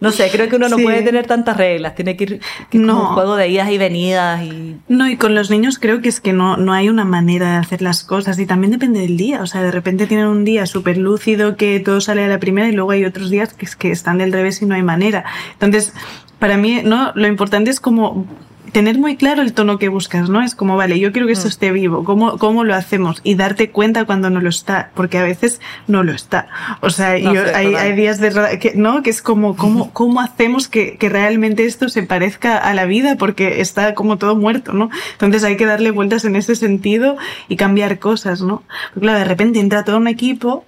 no 0.00 0.10
sé, 0.12 0.28
creo 0.30 0.48
que 0.48 0.56
uno 0.56 0.68
no 0.68 0.76
Sí. 0.76 0.82
puede 0.82 1.02
tener 1.02 1.26
tantas 1.26 1.56
reglas, 1.56 1.94
tiene 1.94 2.16
que 2.16 2.24
ir 2.24 2.40
que 2.70 2.78
como 2.78 2.86
No. 2.92 3.00
un 3.00 3.06
juego 3.14 3.36
de 3.36 3.48
idas 3.48 3.70
y 3.70 3.78
venidas 3.78 4.42
y 4.42 4.76
No, 4.88 5.08
y 5.08 5.16
con 5.16 5.34
los 5.34 5.50
niños 5.50 5.78
creo 5.78 6.00
que 6.00 6.08
es 6.08 6.20
que 6.20 6.32
no, 6.32 6.56
no 6.56 6.72
hay 6.72 6.88
una 6.88 7.04
manera 7.04 7.52
de 7.52 7.56
hacer 7.58 7.82
las 7.82 8.04
cosas 8.04 8.38
y 8.38 8.46
también 8.46 8.70
depende 8.70 9.00
del 9.00 9.16
día. 9.16 9.42
O 9.42 9.46
sea, 9.46 9.62
de 9.62 9.70
repente 9.70 10.06
tienen 10.06 10.26
un 10.26 10.44
día 10.44 10.66
súper 10.66 10.96
lúcido 10.98 11.56
que 11.56 11.80
todo 11.80 12.00
sale 12.00 12.24
a 12.24 12.28
la 12.28 12.38
primera 12.38 12.68
y 12.68 12.72
luego 12.72 12.90
hay 12.92 13.04
otros 13.04 13.30
días 13.30 13.52
que, 13.54 13.64
es 13.66 13.76
que 13.76 13.90
están 13.90 14.18
del 14.18 14.32
revés 14.32 14.60
y 14.62 14.66
no 14.66 14.74
hay 14.74 14.82
manera. 14.82 15.24
Entonces, 15.54 15.92
para 16.38 16.56
mí, 16.56 16.80
¿no? 16.84 17.12
Lo 17.14 17.26
importante 17.28 17.70
es 17.70 17.80
como 17.80 18.26
tener 18.72 18.98
muy 18.98 19.16
claro 19.16 19.42
el 19.42 19.52
tono 19.52 19.78
que 19.78 19.88
buscas, 19.88 20.28
¿no? 20.28 20.42
Es 20.42 20.54
como, 20.54 20.76
vale, 20.76 20.98
yo 20.98 21.12
quiero 21.12 21.26
que 21.26 21.32
esto 21.32 21.46
Mm. 21.46 21.48
esté 21.48 21.72
vivo, 21.72 22.04
¿cómo, 22.04 22.38
cómo 22.38 22.64
lo 22.64 22.74
hacemos? 22.74 23.20
Y 23.24 23.34
darte 23.34 23.70
cuenta 23.70 24.04
cuando 24.04 24.30
no 24.30 24.40
lo 24.40 24.48
está, 24.48 24.90
porque 24.94 25.18
a 25.18 25.22
veces 25.22 25.60
no 25.86 26.02
lo 26.02 26.12
está. 26.12 26.48
O 26.80 26.90
sea, 26.90 27.18
No 27.18 27.34
yo- 27.34 27.44
sé, 27.44 27.54
hay, 27.54 27.74
hay 27.74 27.92
días 27.94 28.20
de, 28.20 28.58
que, 28.60 28.72
¿no? 28.74 29.02
Que 29.02 29.10
es 29.10 29.22
como, 29.22 29.56
¿cómo, 29.56 29.90
cómo 29.92 30.20
hacemos 30.20 30.68
que, 30.68 30.96
que 30.96 31.08
realmente 31.08 31.64
esto 31.66 31.88
se 31.88 32.02
parezca 32.02 32.56
a 32.58 32.74
la 32.74 32.84
vida? 32.86 33.16
Porque 33.16 33.60
está 33.60 33.94
como 33.94 34.18
todo 34.18 34.36
muerto, 34.36 34.72
¿no? 34.72 34.90
Entonces 35.12 35.44
hay 35.44 35.56
que 35.56 35.66
darle 35.66 35.90
vueltas 35.90 36.24
en 36.24 36.36
ese 36.36 36.54
sentido 36.56 37.16
y 37.48 37.56
cambiar 37.56 37.98
cosas, 37.98 38.40
¿no? 38.42 38.62
Porque 38.94 39.00
claro, 39.06 39.18
de 39.18 39.24
repente 39.24 39.60
entra 39.60 39.84
todo 39.84 39.96
un 39.96 40.08
equipo 40.08 40.64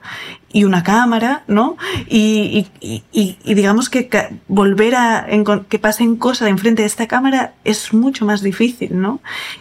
y 0.52 0.64
una 0.64 0.82
cámara, 0.82 1.42
¿no? 1.46 1.76
Y, 2.08 2.66
y, 2.80 3.02
y, 3.12 3.38
y 3.42 3.54
digamos 3.54 3.88
que 3.88 4.08
volver 4.48 4.94
a 4.94 5.26
que 5.68 5.78
pasen 5.78 6.16
cosas 6.16 6.48
enfrente 6.48 6.82
de 6.82 6.86
esta 6.86 7.06
cámara 7.06 7.54
es 7.64 7.92
mucho 7.94 8.24
más 8.26 8.42
difícil, 8.42 9.00
¿no? 9.00 9.20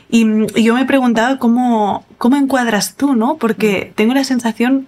Y, 0.09 0.25
y 0.55 0.63
yo 0.63 0.73
me 0.75 0.85
preguntaba 0.85 1.37
cómo, 1.37 2.05
cómo 2.17 2.35
encuadras 2.35 2.95
tú, 2.95 3.15
¿no? 3.15 3.37
Porque 3.37 3.93
tengo 3.95 4.13
la 4.13 4.23
sensación 4.23 4.87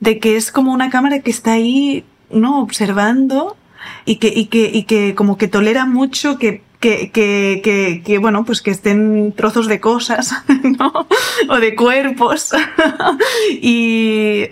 de 0.00 0.18
que 0.18 0.36
es 0.36 0.50
como 0.50 0.72
una 0.72 0.90
cámara 0.90 1.20
que 1.20 1.30
está 1.30 1.52
ahí, 1.52 2.04
¿no? 2.30 2.60
Observando 2.60 3.56
y 4.04 4.16
que, 4.16 4.28
y 4.28 4.46
que, 4.46 4.70
y 4.72 4.84
que 4.84 5.14
como 5.14 5.38
que 5.38 5.48
tolera 5.48 5.86
mucho 5.86 6.38
que, 6.38 6.62
que, 6.80 7.10
que, 7.10 7.60
que, 7.64 8.02
que, 8.04 8.18
bueno, 8.18 8.44
pues 8.44 8.62
que 8.62 8.70
estén 8.70 9.32
trozos 9.36 9.66
de 9.66 9.80
cosas, 9.80 10.32
¿no? 10.78 10.92
O 11.48 11.56
de 11.56 11.74
cuerpos. 11.74 12.52
y, 13.60 14.44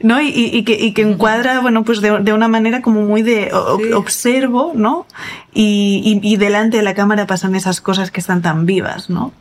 ¿no? 0.00 0.20
Y, 0.20 0.28
y- 0.28 0.64
que, 0.64 0.74
y 0.74 0.92
que 0.92 1.02
encuadra, 1.02 1.60
bueno, 1.60 1.84
pues 1.84 2.00
de, 2.00 2.20
de 2.20 2.32
una 2.32 2.48
manera 2.48 2.82
como 2.82 3.02
muy 3.02 3.22
de 3.22 3.50
Sí. 3.78 3.92
observo, 3.92 4.72
¿no? 4.74 5.06
Y, 5.52 6.20
y, 6.22 6.32
y 6.32 6.36
delante 6.36 6.76
de 6.78 6.82
la 6.82 6.94
cámara 6.94 7.26
pasan 7.26 7.54
esas 7.54 7.80
cosas 7.80 8.10
que 8.10 8.20
están 8.20 8.42
tan 8.42 8.66
vivas, 8.66 9.10
¿no? 9.10 9.32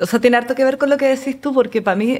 O 0.00 0.06
sea, 0.06 0.20
tiene 0.20 0.36
harto 0.36 0.54
que 0.54 0.64
ver 0.64 0.78
con 0.78 0.90
lo 0.90 0.96
que 0.96 1.06
decís 1.06 1.40
tú, 1.40 1.52
porque 1.54 1.80
para 1.80 1.94
mí, 1.96 2.18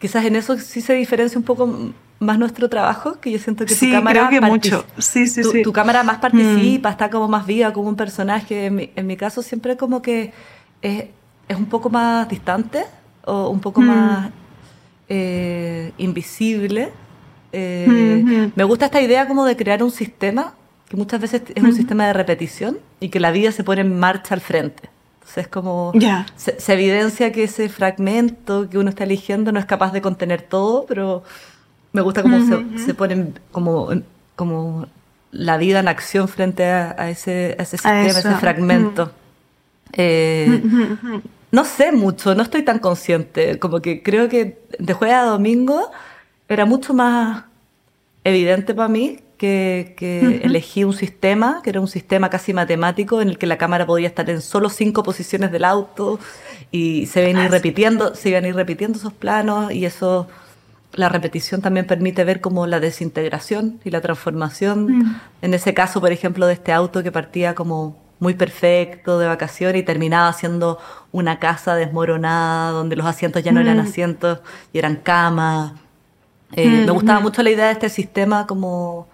quizás 0.00 0.24
en 0.24 0.34
eso 0.34 0.58
sí 0.58 0.80
se 0.80 0.94
diferencia 0.94 1.38
un 1.38 1.44
poco 1.44 1.92
más 2.18 2.38
nuestro 2.38 2.68
trabajo, 2.68 3.20
que 3.20 3.30
yo 3.30 3.38
siento 3.38 3.64
que 3.64 3.74
Sí, 3.74 3.86
tu 3.86 3.92
cámara. 3.92 4.28
creo 4.28 4.40
que 4.40 4.46
mucho. 4.46 4.84
Sí, 4.98 5.26
sí, 5.28 5.42
tu, 5.42 5.50
sí. 5.52 5.58
Mm. 5.60 5.62
tu 5.62 5.72
cámara 5.72 6.02
más 6.02 6.18
participa, 6.18 6.90
está 6.90 7.08
como 7.10 7.28
más 7.28 7.46
viva, 7.46 7.72
como 7.72 7.88
un 7.88 7.96
personaje. 7.96 8.66
En 8.66 8.74
mi, 8.74 8.90
en 8.96 9.06
mi 9.06 9.16
caso, 9.16 9.40
siempre 9.42 9.76
como 9.76 10.02
que 10.02 10.32
es, 10.82 11.04
es 11.48 11.56
un 11.56 11.66
poco 11.66 11.88
más 11.90 12.28
distante 12.28 12.84
o 13.24 13.48
un 13.50 13.60
poco 13.60 13.80
Mm. 13.80 13.86
más 13.86 14.30
eh, 15.08 15.92
invisible. 15.98 16.90
Eh, 17.52 18.22
Ujú. 18.24 18.52
Me 18.54 18.64
gusta 18.64 18.86
esta 18.86 19.00
idea 19.00 19.26
como 19.26 19.44
de 19.44 19.56
crear 19.56 19.82
un 19.82 19.90
sistema, 19.90 20.54
que 20.88 20.96
muchas 20.96 21.20
veces 21.20 21.42
es 21.54 21.62
un 21.62 21.70
Ujú. 21.70 21.76
sistema 21.78 22.06
de 22.06 22.12
repetición 22.12 22.78
y 23.00 23.08
que 23.08 23.18
la 23.20 23.30
vida 23.30 23.50
se 23.52 23.64
pone 23.64 23.80
en 23.80 23.98
marcha 23.98 24.34
al 24.34 24.40
frente. 24.40 24.88
Entonces, 25.30 25.48
como 25.48 25.92
se, 26.34 26.58
se 26.58 26.72
evidencia 26.72 27.30
que 27.30 27.44
ese 27.44 27.68
fragmento 27.68 28.68
que 28.68 28.78
uno 28.78 28.90
está 28.90 29.04
eligiendo 29.04 29.52
no 29.52 29.60
es 29.60 29.64
capaz 29.64 29.92
de 29.92 30.02
contener 30.02 30.42
todo, 30.42 30.86
pero 30.86 31.22
me 31.92 32.00
gusta 32.00 32.22
cómo 32.22 32.44
se, 32.44 32.84
se 32.84 32.94
pone 32.94 33.32
como, 33.52 33.90
como 34.34 34.88
la 35.30 35.56
vida 35.56 35.78
en 35.78 35.86
acción 35.86 36.26
frente 36.26 36.66
a, 36.66 36.96
a 36.98 37.10
ese, 37.10 37.54
a 37.60 37.62
ese 37.62 37.76
sistema, 37.76 37.96
a 37.96 38.06
ese 38.06 38.34
fragmento. 38.34 39.12
Eh, 39.92 40.62
no 41.52 41.64
sé 41.64 41.92
mucho, 41.92 42.34
no 42.34 42.42
estoy 42.42 42.64
tan 42.64 42.80
consciente. 42.80 43.60
Como 43.60 43.80
que 43.80 44.02
creo 44.02 44.28
que 44.28 44.58
de 44.80 44.92
jueves 44.94 45.16
a 45.16 45.22
domingo 45.26 45.92
era 46.48 46.64
mucho 46.64 46.92
más 46.92 47.44
evidente 48.24 48.74
para 48.74 48.88
mí 48.88 49.20
que, 49.40 49.94
que 49.96 50.42
elegí 50.44 50.84
un 50.84 50.92
sistema, 50.92 51.62
que 51.64 51.70
era 51.70 51.80
un 51.80 51.88
sistema 51.88 52.28
casi 52.28 52.52
matemático, 52.52 53.22
en 53.22 53.30
el 53.30 53.38
que 53.38 53.46
la 53.46 53.56
cámara 53.56 53.86
podía 53.86 54.06
estar 54.06 54.28
en 54.28 54.42
solo 54.42 54.68
cinco 54.68 55.02
posiciones 55.02 55.50
del 55.50 55.64
auto 55.64 56.18
y 56.70 57.06
se 57.06 57.22
iban 57.26 57.40
a 57.40 57.46
ir 57.46 57.50
repitiendo, 57.50 58.14
se 58.14 58.28
iban 58.28 58.44
a 58.44 58.48
ir 58.48 58.54
repitiendo 58.54 58.98
esos 58.98 59.14
planos 59.14 59.72
y 59.72 59.86
eso, 59.86 60.28
la 60.92 61.08
repetición 61.08 61.62
también 61.62 61.86
permite 61.86 62.22
ver 62.24 62.42
como 62.42 62.66
la 62.66 62.80
desintegración 62.80 63.80
y 63.82 63.90
la 63.90 64.02
transformación. 64.02 65.18
En 65.40 65.54
ese 65.54 65.72
caso, 65.72 66.02
por 66.02 66.12
ejemplo, 66.12 66.46
de 66.46 66.52
este 66.52 66.72
auto 66.72 67.02
que 67.02 67.10
partía 67.10 67.54
como 67.54 67.96
muy 68.18 68.34
perfecto 68.34 69.18
de 69.18 69.26
vacaciones 69.26 69.80
y 69.80 69.84
terminaba 69.86 70.30
siendo 70.34 70.78
una 71.12 71.38
casa 71.38 71.76
desmoronada 71.76 72.72
donde 72.72 72.94
los 72.94 73.06
asientos 73.06 73.42
ya 73.42 73.52
no 73.52 73.60
eran 73.60 73.78
Mm. 73.78 73.88
asientos 73.88 74.40
y 74.74 74.78
eran 74.78 74.96
camas. 74.96 75.72
Eh, 76.52 76.82
Me 76.84 76.90
gustaba 76.92 77.20
mucho 77.20 77.42
la 77.42 77.50
idea 77.50 77.66
de 77.68 77.72
este 77.72 77.88
sistema 77.88 78.46
como 78.46 79.06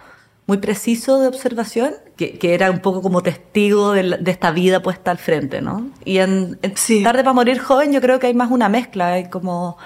muy 0.47 0.59
preciso 0.59 1.21
de 1.21 1.27
observación, 1.29 1.95
que, 2.17 2.39
que 2.39 2.55
era 2.55 2.71
un 2.71 2.79
poco 2.79 3.03
como 3.03 3.23
testigo 3.23 3.93
de, 3.93 4.03
la- 4.05 4.17
de 4.17 4.31
esta 4.31 4.51
vida 4.53 4.81
puesta 4.81 5.11
al 5.11 5.19
frente, 5.19 5.61
¿no? 5.61 5.89
Y 6.05 6.19
en, 6.19 6.59
en 6.63 6.77
Sí. 6.77 7.03
Tarde 7.03 7.25
para 7.25 7.33
morir 7.35 7.59
joven 7.59 7.93
yo 7.93 8.01
creo 8.01 8.19
que 8.21 8.29
hay 8.29 8.35
más 8.35 8.51
una 8.51 8.69
mezcla, 8.69 9.09
hay 9.13 9.29
como... 9.29 9.77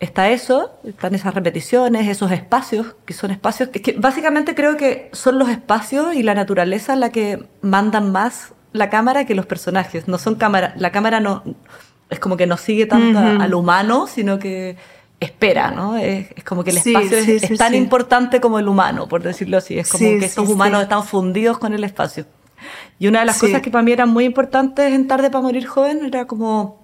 Está 0.00 0.28
eso, 0.28 0.70
están 0.84 1.14
esas 1.14 1.32
repeticiones, 1.32 2.08
esos 2.08 2.30
espacios, 2.32 2.88
que 3.06 3.14
son 3.14 3.30
espacios 3.30 3.70
que, 3.70 3.80
que 3.80 3.92
básicamente 3.92 4.54
creo 4.54 4.76
que 4.76 5.08
son 5.12 5.38
los 5.38 5.48
espacios 5.48 6.14
y 6.14 6.22
la 6.22 6.34
naturaleza 6.34 6.94
la 6.96 7.08
que 7.10 7.44
mandan 7.62 8.12
más 8.12 8.52
la 8.72 8.90
cámara 8.90 9.24
que 9.24 9.34
los 9.34 9.46
personajes. 9.46 10.06
No 10.06 10.18
son 10.18 10.34
cámara, 10.34 10.74
la 10.76 10.92
cámara 10.92 11.20
no 11.20 11.42
es 12.10 12.18
como 12.18 12.36
que 12.36 12.46
no 12.46 12.58
sigue 12.58 12.84
tanto 12.84 13.18
a- 13.18 13.32
Ujú. 13.34 13.42
al 13.42 13.54
humano, 13.54 14.06
sino 14.06 14.38
que 14.38 14.76
espera, 15.20 15.70
¿no? 15.70 15.96
Es, 15.96 16.28
es 16.36 16.44
como 16.44 16.62
que 16.64 16.70
el 16.70 16.78
Sí, 16.78 16.90
espacio 16.94 17.18
es- 17.18 17.24
sí, 17.24 17.52
es, 17.52 17.58
tan 17.58 17.72
sí. 17.72 17.78
importante 17.78 18.40
como 18.40 18.58
el 18.58 18.68
humano, 18.68 19.08
por 19.08 19.22
decirlo 19.22 19.56
así. 19.58 19.78
Es 19.78 19.88
como 19.90 20.04
que 20.04 20.24
estos 20.24 20.48
humanos 20.48 20.82
están 20.82 21.04
fundidos 21.04 21.58
con 21.58 21.72
el 21.74 21.84
espacio. 21.84 22.26
Y 22.98 23.08
una 23.08 23.20
de 23.20 23.26
las 23.26 23.38
cosas 23.38 23.60
que 23.62 23.70
para 23.70 23.82
mí 23.82 23.92
eran 23.92 24.08
muy 24.10 24.24
importantes 24.24 24.92
en 24.92 25.06
Tarde 25.06 25.30
para 25.30 25.42
Morir 25.42 25.66
Joven 25.66 26.04
era 26.06 26.26
como 26.26 26.82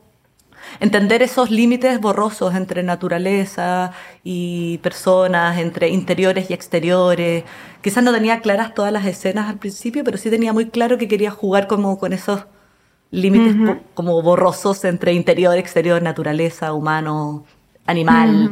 entender 0.78 1.22
esos 1.22 1.50
límites 1.50 2.00
borrosos 2.00 2.54
entre 2.54 2.82
naturaleza 2.82 3.92
y 4.22 4.78
personas, 4.78 5.58
entre 5.58 5.88
interiores 5.88 6.50
y 6.50 6.54
exteriores. 6.54 7.44
Quizás 7.82 8.04
no 8.04 8.12
tenía 8.12 8.40
claras 8.40 8.74
todas 8.74 8.92
las 8.92 9.06
escenas 9.06 9.48
al 9.48 9.58
principio, 9.58 10.04
pero 10.04 10.18
sí 10.18 10.28
tenía 10.30 10.52
muy 10.52 10.68
claro 10.68 10.98
que 10.98 11.08
quería 11.08 11.30
jugar 11.30 11.66
como 11.66 11.98
con 11.98 12.12
esos 12.12 12.44
límites 13.10 13.56
como 13.94 14.20
borrosos 14.22 14.84
entre 14.84 15.12
interior, 15.14 15.56
exterior, 15.56 16.00
naturaleza, 16.02 16.72
humano, 16.74 17.44
animal. 17.86 18.50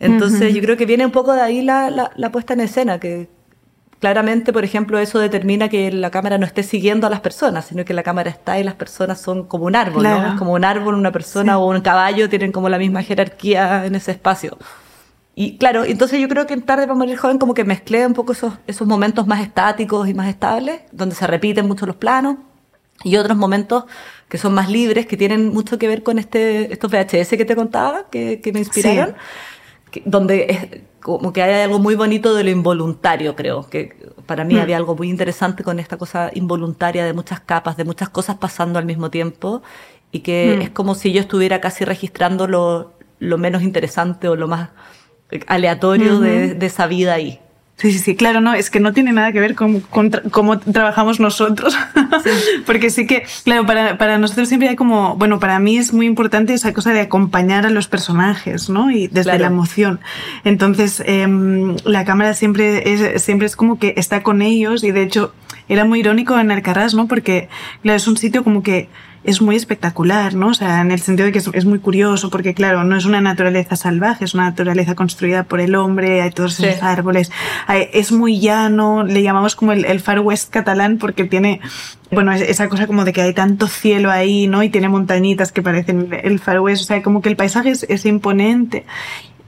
Entonces 0.00 0.54
yo 0.54 0.60
creo 0.60 0.76
que 0.76 0.86
viene 0.86 1.06
un 1.06 1.12
poco 1.12 1.32
de 1.32 1.40
ahí 1.42 1.62
la, 1.62 1.90
la- 1.90 2.10
la 2.16 2.30
puesta 2.32 2.52
en 2.52 2.60
escena, 2.60 2.98
que 2.98 3.28
claramente, 4.00 4.52
por 4.52 4.64
ejemplo, 4.64 4.98
eso 4.98 5.18
determina 5.18 5.68
que 5.68 5.90
la 5.90 6.10
cámara 6.10 6.36
no 6.36 6.44
esté 6.44 6.62
siguiendo 6.62 7.06
a 7.06 7.10
las 7.10 7.20
personas, 7.20 7.66
sino 7.66 7.84
que 7.84 7.94
la 7.94 8.02
cámara 8.02 8.28
está 8.30 8.58
y 8.58 8.64
las 8.64 8.74
personas 8.74 9.18
son 9.20 9.44
como 9.44 9.64
un 9.64 9.76
árbol, 9.76 10.02
¿no? 10.02 10.10
Claro. 10.16 10.32
Es 10.32 10.38
como 10.38 10.52
un 10.52 10.64
árbol, 10.64 10.94
una 10.94 11.12
persona 11.12 11.52
Sí. 11.54 11.56
o 11.58 11.66
un 11.70 11.80
caballo 11.80 12.28
tienen 12.28 12.52
como 12.52 12.68
la 12.68 12.76
misma 12.78 13.02
jerarquía 13.02 13.86
en 13.86 13.94
ese 13.94 14.10
espacio. 14.10 14.58
Y 15.36 15.56
claro, 15.56 15.84
entonces 15.84 16.20
yo 16.20 16.28
creo 16.28 16.46
que 16.46 16.54
en 16.54 16.62
Tarde 16.62 16.86
para 16.86 16.94
Morir 16.98 17.16
Joven 17.16 17.38
como 17.38 17.54
que 17.54 17.64
mezclé 17.64 18.06
un 18.06 18.12
poco 18.14 18.32
esos, 18.32 18.52
esos 18.66 18.86
momentos 18.86 19.26
más 19.26 19.40
estáticos 19.40 20.06
y 20.08 20.14
más 20.14 20.28
estables, 20.28 20.82
donde 20.92 21.14
se 21.14 21.26
repiten 21.26 21.66
mucho 21.66 21.86
los 21.86 21.96
planos, 21.96 22.36
y 23.02 23.16
otros 23.16 23.36
momentos 23.36 23.84
que 24.28 24.38
son 24.38 24.54
más 24.54 24.70
libres, 24.70 25.06
que 25.06 25.16
tienen 25.16 25.52
mucho 25.52 25.78
que 25.78 25.86
ver 25.88 26.02
con 26.02 26.18
este, 26.18 26.72
estos 26.72 26.90
VHS 26.90 27.36
que 27.36 27.44
te 27.44 27.54
contaba, 27.54 28.08
que, 28.10 28.40
que 28.40 28.52
me 28.52 28.58
inspiraron, 28.60 29.14
que- 29.90 30.02
donde 30.04 30.46
es 30.48 30.80
como 31.00 31.32
que 31.32 31.42
hay 31.42 31.62
algo 31.62 31.78
muy 31.78 31.94
bonito 31.94 32.34
de 32.34 32.44
lo 32.44 32.50
involuntario, 32.50 33.36
creo, 33.36 33.68
que 33.68 33.94
para 34.26 34.42
mí 34.44 34.54
Mm. 34.54 34.58
había 34.58 34.76
algo 34.78 34.96
muy 34.96 35.10
interesante 35.10 35.62
con 35.62 35.78
esta 35.78 35.98
cosa 35.98 36.30
involuntaria 36.34 37.04
de 37.04 37.12
muchas 37.12 37.40
capas, 37.40 37.76
de 37.76 37.84
muchas 37.84 38.08
cosas 38.08 38.36
pasando 38.38 38.78
al 38.78 38.86
mismo 38.86 39.10
tiempo, 39.10 39.62
y 40.10 40.20
que 40.20 40.56
Mm. 40.58 40.62
es 40.62 40.70
como 40.70 40.94
si 40.94 41.12
yo 41.12 41.20
estuviera 41.20 41.60
casi 41.60 41.84
registrando 41.84 42.46
lo, 42.48 42.94
lo 43.18 43.36
menos 43.38 43.62
interesante 43.62 44.28
o 44.28 44.36
lo 44.36 44.48
más 44.48 44.70
aleatorio 45.46 46.20
de, 46.20 46.54
de 46.54 46.66
esa 46.66 46.86
vida 46.86 47.14
ahí. 47.14 47.40
Sí, 47.76 47.90
sí, 47.90 47.98
sí, 47.98 48.14
claro, 48.14 48.40
no, 48.40 48.54
es 48.54 48.70
que 48.70 48.78
no 48.78 48.92
tiene 48.92 49.12
nada 49.12 49.32
que 49.32 49.40
ver 49.40 49.56
con, 49.56 49.80
con 49.80 50.10
tra- 50.12 50.30
cómo 50.30 50.60
trabajamos 50.60 51.18
nosotros. 51.18 51.76
Porque 52.66 52.88
sí 52.88 53.04
que, 53.06 53.24
claro, 53.44 53.66
para, 53.66 53.98
para 53.98 54.16
nosotros 54.16 54.46
siempre 54.48 54.68
hay 54.68 54.76
como, 54.76 55.16
bueno, 55.16 55.40
para 55.40 55.58
mí 55.58 55.76
es 55.76 55.92
muy 55.92 56.06
importante 56.06 56.54
esa 56.54 56.72
cosa 56.72 56.92
de 56.92 57.00
acompañar 57.00 57.66
a 57.66 57.70
los 57.70 57.88
personajes, 57.88 58.70
¿no? 58.70 58.90
Y 58.92 59.08
desde 59.08 59.24
Claro. 59.30 59.40
la 59.40 59.46
emoción. 59.48 60.00
Entonces, 60.44 61.02
em, 61.04 61.74
la 61.84 62.04
cámara 62.04 62.34
siempre 62.34 62.92
es, 62.92 63.22
siempre 63.22 63.46
es 63.46 63.56
como 63.56 63.78
que 63.78 63.94
está 63.96 64.22
con 64.22 64.40
ellos 64.40 64.84
y 64.84 64.92
de 64.92 65.02
hecho 65.02 65.34
era 65.68 65.84
muy 65.84 66.00
irónico 66.00 66.38
en 66.38 66.50
Alcarrás, 66.52 66.94
¿no? 66.94 67.08
Porque, 67.08 67.48
claro, 67.82 67.96
es 67.96 68.06
un 68.06 68.16
sitio 68.16 68.44
como 68.44 68.62
que 68.62 68.88
es 69.24 69.40
muy 69.40 69.56
espectacular, 69.56 70.34
¿no? 70.34 70.48
O 70.48 70.54
sea, 70.54 70.82
en 70.82 70.90
el 70.90 71.00
sentido 71.00 71.26
de 71.26 71.32
que 71.32 71.38
es, 71.38 71.64
muy 71.64 71.78
curioso, 71.78 72.28
porque 72.30 72.52
claro, 72.52 72.84
no 72.84 72.96
es 72.96 73.06
una 73.06 73.20
naturaleza 73.20 73.74
salvaje, 73.74 74.24
es 74.24 74.34
una 74.34 74.44
naturaleza 74.44 74.94
construida 74.94 75.44
por 75.44 75.60
el 75.60 75.74
hombre, 75.74 76.20
hay 76.20 76.30
todos 76.30 76.60
esos 76.60 76.82
árboles, 76.82 77.32
es 77.92 78.12
muy 78.12 78.38
llano, 78.38 79.02
le 79.02 79.22
llamamos 79.22 79.56
como 79.56 79.72
el, 79.72 80.00
Far 80.00 80.20
West 80.20 80.50
catalán 80.50 80.98
porque 80.98 81.24
tiene, 81.24 81.60
bueno, 82.10 82.32
esa 82.32 82.68
cosa 82.68 82.86
como 82.86 83.04
de 83.04 83.14
que 83.14 83.22
hay 83.22 83.32
tanto 83.32 83.66
cielo 83.66 84.10
ahí, 84.10 84.46
¿no? 84.46 84.62
Y 84.62 84.68
tiene 84.68 84.88
montañitas 84.90 85.52
que 85.52 85.62
parecen 85.62 86.08
el 86.22 86.38
Far 86.38 86.60
West, 86.60 86.82
o 86.82 86.86
sea, 86.86 87.02
como 87.02 87.22
que 87.22 87.30
el 87.30 87.36
paisaje 87.36 87.70
es, 87.70 87.84
es 87.88 88.04
imponente 88.04 88.84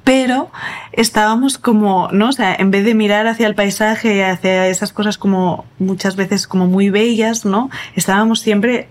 pero 0.07 0.53
estábamos 0.93 1.59
como, 1.59 2.09
¿no? 2.12 2.29
O 2.29 2.33
sea, 2.33 2.55
en 2.55 2.70
vez 2.70 2.85
de 2.85 2.95
mirar 2.95 3.27
hacia 3.27 3.49
el 3.49 3.57
paisaje, 3.57 4.24
hacia 4.24 4.68
esas 4.68 4.93
cosas 4.93 5.18
como 5.18 5.64
muchas 5.81 6.14
veces 6.14 6.47
como 6.47 6.68
muy 6.68 6.91
bellas, 6.91 7.45
¿no? 7.45 7.70
Estábamos 7.97 8.39
siempre 8.39 8.87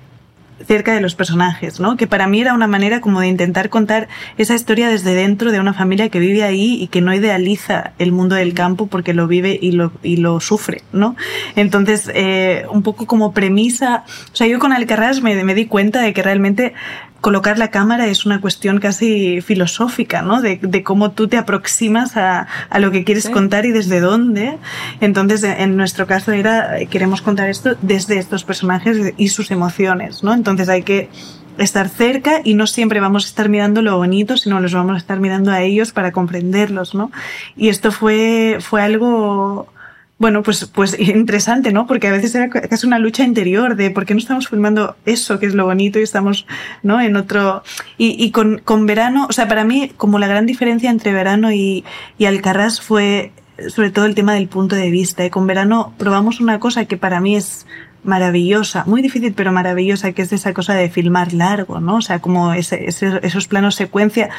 cerca 0.66 0.93
de 0.93 1.01
los 1.01 1.16
personajes, 1.16 1.80
¿no? 1.80 1.97
Que 1.97 2.08
para 2.08 2.28
mí 2.28 2.41
era 2.41 2.53
una 2.53 2.68
manera 2.68 3.01
como 3.01 3.20
de 3.20 3.28
intentar 3.28 3.70
contar 3.70 4.08
esa 4.38 4.56
historia 4.56 4.89
desde 4.89 5.14
dentro 5.14 5.51
de 5.51 5.60
una 5.60 5.74
familia 5.74 6.10
que 6.10 6.20
vive 6.20 6.43
ahí 6.43 6.78
y 6.82 6.88
que 6.88 7.01
no 7.01 7.14
idealiza 7.14 7.91
el 7.99 8.12
mundo 8.12 8.36
del 8.36 8.53
campo 8.53 8.88
porque 8.88 9.14
lo 9.14 9.28
vive 9.28 9.58
y 9.62 9.72
lo, 9.72 9.91
y 10.01 10.18
lo 10.18 10.39
sufre, 10.39 10.82
¿no? 10.93 11.16
Entonces, 11.56 12.10
eh, 12.14 12.66
un 12.72 12.84
poco 12.84 13.06
como 13.06 13.34
premisa, 13.34 14.03
o 14.32 14.36
sea, 14.36 14.47
yo 14.47 14.60
con 14.60 14.72
Alcarrás 14.72 15.22
me, 15.22 15.43
me 15.43 15.56
di 15.56 15.66
cuenta 15.66 16.01
de 16.01 16.14
que 16.14 16.24
realmente 16.24 16.74
colocar 17.26 17.57
la 17.57 17.71
cámara 17.71 18.05
es 18.05 18.28
una 18.28 18.39
cuestión 18.39 18.80
casi 18.80 19.41
filosófica, 19.41 20.21
¿no? 20.21 20.43
De, 20.43 20.59
de 20.61 20.84
cómo 20.84 21.09
tú 21.09 21.28
te 21.28 21.38
aproximas 21.38 22.17
a, 22.17 22.45
a 22.69 22.78
lo 22.78 22.91
que 22.91 23.03
quieres 23.03 23.32
contar 23.32 23.65
y 23.65 23.71
desde 23.71 23.99
dónde. 23.99 24.59
Entonces, 25.01 25.43
en 25.43 25.76
nuestro 25.76 26.05
caso 26.05 26.34
era, 26.34 26.78
queremos 26.88 27.23
contar 27.23 27.49
esto 27.49 27.78
desde 27.82 28.19
estos 28.19 28.43
personajes 28.43 29.15
y 29.17 29.30
sus 29.30 29.49
emociones, 29.49 30.23
¿no? 30.23 30.36
Entonces 30.36 30.69
hay 30.69 30.84
que 30.84 31.09
estar 31.57 31.89
cerca 31.89 32.41
y 32.43 32.53
no 32.53 32.67
siempre 32.67 32.99
vamos 32.99 33.26
a 33.26 33.30
estar 33.30 33.49
mirando 33.49 33.82
lo 33.82 33.97
bonito, 33.97 34.38
sino 34.38 34.59
los 34.59 34.76
vamos 34.76 34.93
a 34.93 34.97
estar 34.97 35.19
mirando 35.19 35.49
a 35.49 35.63
ellos 35.63 35.91
para 35.91 36.11
comprenderlos, 36.11 36.93
¿no? 36.93 37.11
Y 37.57 37.69
esto 37.69 37.91
fue, 37.91 38.57
fue 38.59 38.84
algo 38.84 39.67
bueno, 40.18 40.43
pues, 40.43 40.66
pues 40.66 40.97
interesante, 40.99 41.72
¿no? 41.72 41.88
Porque 41.88 42.07
a 42.07 42.11
veces 42.11 42.34
era 42.36 42.49
casi 42.49 42.88
una 42.88 42.99
lucha 42.99 43.24
interior 43.24 43.76
de 43.76 43.91
por 43.91 44.05
qué 44.05 44.13
no 44.13 44.20
estamos 44.20 44.47
filmando 44.47 44.95
eso, 45.05 45.39
que 45.39 45.45
es 45.45 45.53
lo 45.53 45.66
bonito, 45.66 45.99
y 45.99 46.03
estamos, 46.03 46.45
¿no? 46.84 47.01
En 47.01 47.16
otro. 47.16 47.63
Y, 47.97 48.24
y 48.24 48.32
con, 48.32 48.59
con 48.59 48.86
verano, 48.86 49.28
o 49.30 49.34
sea, 49.34 49.47
para 49.47 49.63
mí, 49.63 49.91
como 49.97 50.20
la 50.20 50.28
gran 50.28 50.45
diferencia 50.45 50.89
entre 50.89 51.13
verano 51.13 51.51
y, 51.51 51.84
y 52.18 52.26
Alcarrás 52.26 52.82
fue 52.82 53.32
sobre 53.70 53.89
todo 53.89 54.05
el 54.05 54.16
tema 54.16 54.34
del 54.34 54.47
punto 54.47 54.76
de 54.76 54.89
vista. 54.89 55.26
Y 55.26 55.30
con 55.30 55.47
verano 55.47 55.93
probamos 55.97 56.39
una 56.39 56.59
cosa 56.59 56.86
que 56.86 56.97
para 56.97 57.20
mí 57.22 57.36
es 57.36 57.66
maravillosa, 58.06 58.84
muy 58.86 59.01
difícil 59.01 59.34
pero 59.34 59.51
maravillosa, 59.51 60.12
que 60.14 60.22
es 60.22 60.32
esa 60.32 60.53
cosa 60.53 60.74
de 60.74 60.89
filmar 60.89 61.34
largo, 61.34 61.80
¿no? 61.80 61.97
O 61.97 62.01
sea, 62.01 62.20
como 62.20 62.53
ese, 62.53 62.86
esos 62.88 63.47
planos 63.47 63.76
secuencia, 63.76 64.30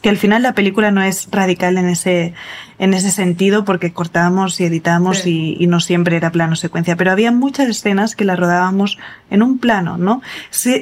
que 0.00 0.08
al 0.08 0.16
final 0.16 0.42
la 0.42 0.52
película 0.52 0.90
no 0.90 1.02
es 1.02 1.28
radical 1.30 1.78
en 1.78 1.88
ese, 1.88 2.34
en 2.78 2.94
ese 2.94 3.10
sentido 3.10 3.64
porque 3.64 3.92
cortábamos 3.92 4.60
y 4.60 4.64
editábamos 4.64 5.26
y, 5.26 5.56
y, 5.58 5.66
no 5.66 5.80
siempre 5.80 6.16
era 6.16 6.30
plano 6.30 6.56
secuencia, 6.56 6.96
pero 6.96 7.10
había 7.10 7.32
muchas 7.32 7.68
escenas 7.68 8.14
que 8.14 8.24
las 8.24 8.38
rodábamos 8.38 8.98
en 9.30 9.42
un 9.42 9.58
plano, 9.58 9.98
¿no? 9.98 10.22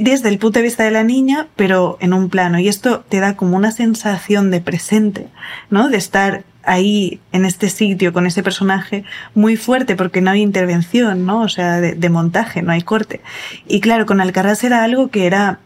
Desde 0.01 0.29
el 0.29 0.39
punto 0.39 0.59
de 0.59 0.65
vista 0.65 0.85
de 0.85 0.91
la 0.91 1.05
niña, 1.05 1.49
pero 1.57 1.97
en 2.01 2.13
un 2.13 2.29
plano. 2.29 2.59
Y 2.59 2.69
esto 2.69 3.01
te 3.09 3.21
da 3.21 3.37
como 3.37 3.57
una 3.57 3.71
sensación 3.71 4.51
de 4.51 4.61
presente, 4.61 5.29
¿no? 5.71 5.89
De 5.89 5.97
estar 5.97 6.45
ahí, 6.67 7.21
en 7.33 7.45
este 7.45 7.69
sitio, 7.69 8.13
con 8.13 8.27
ese 8.27 8.43
personaje, 8.43 9.05
muy 9.35 9.57
fuerte, 9.57 9.97
porque 9.97 10.21
no 10.21 10.31
hay 10.31 10.43
intervención, 10.43 11.27
¿no? 11.27 11.43
O 11.43 11.49
sea, 11.49 11.81
de, 11.81 12.09
montaje, 12.09 12.63
no 12.63 12.73
hay 12.73 12.83
corte. 12.83 13.21
Y 13.67 13.81
claro, 13.81 14.07
con 14.07 14.21
Alcaraz 14.21 14.65
era 14.65 14.85
algo 14.85 15.09
que 15.09 15.27
era 15.27 15.59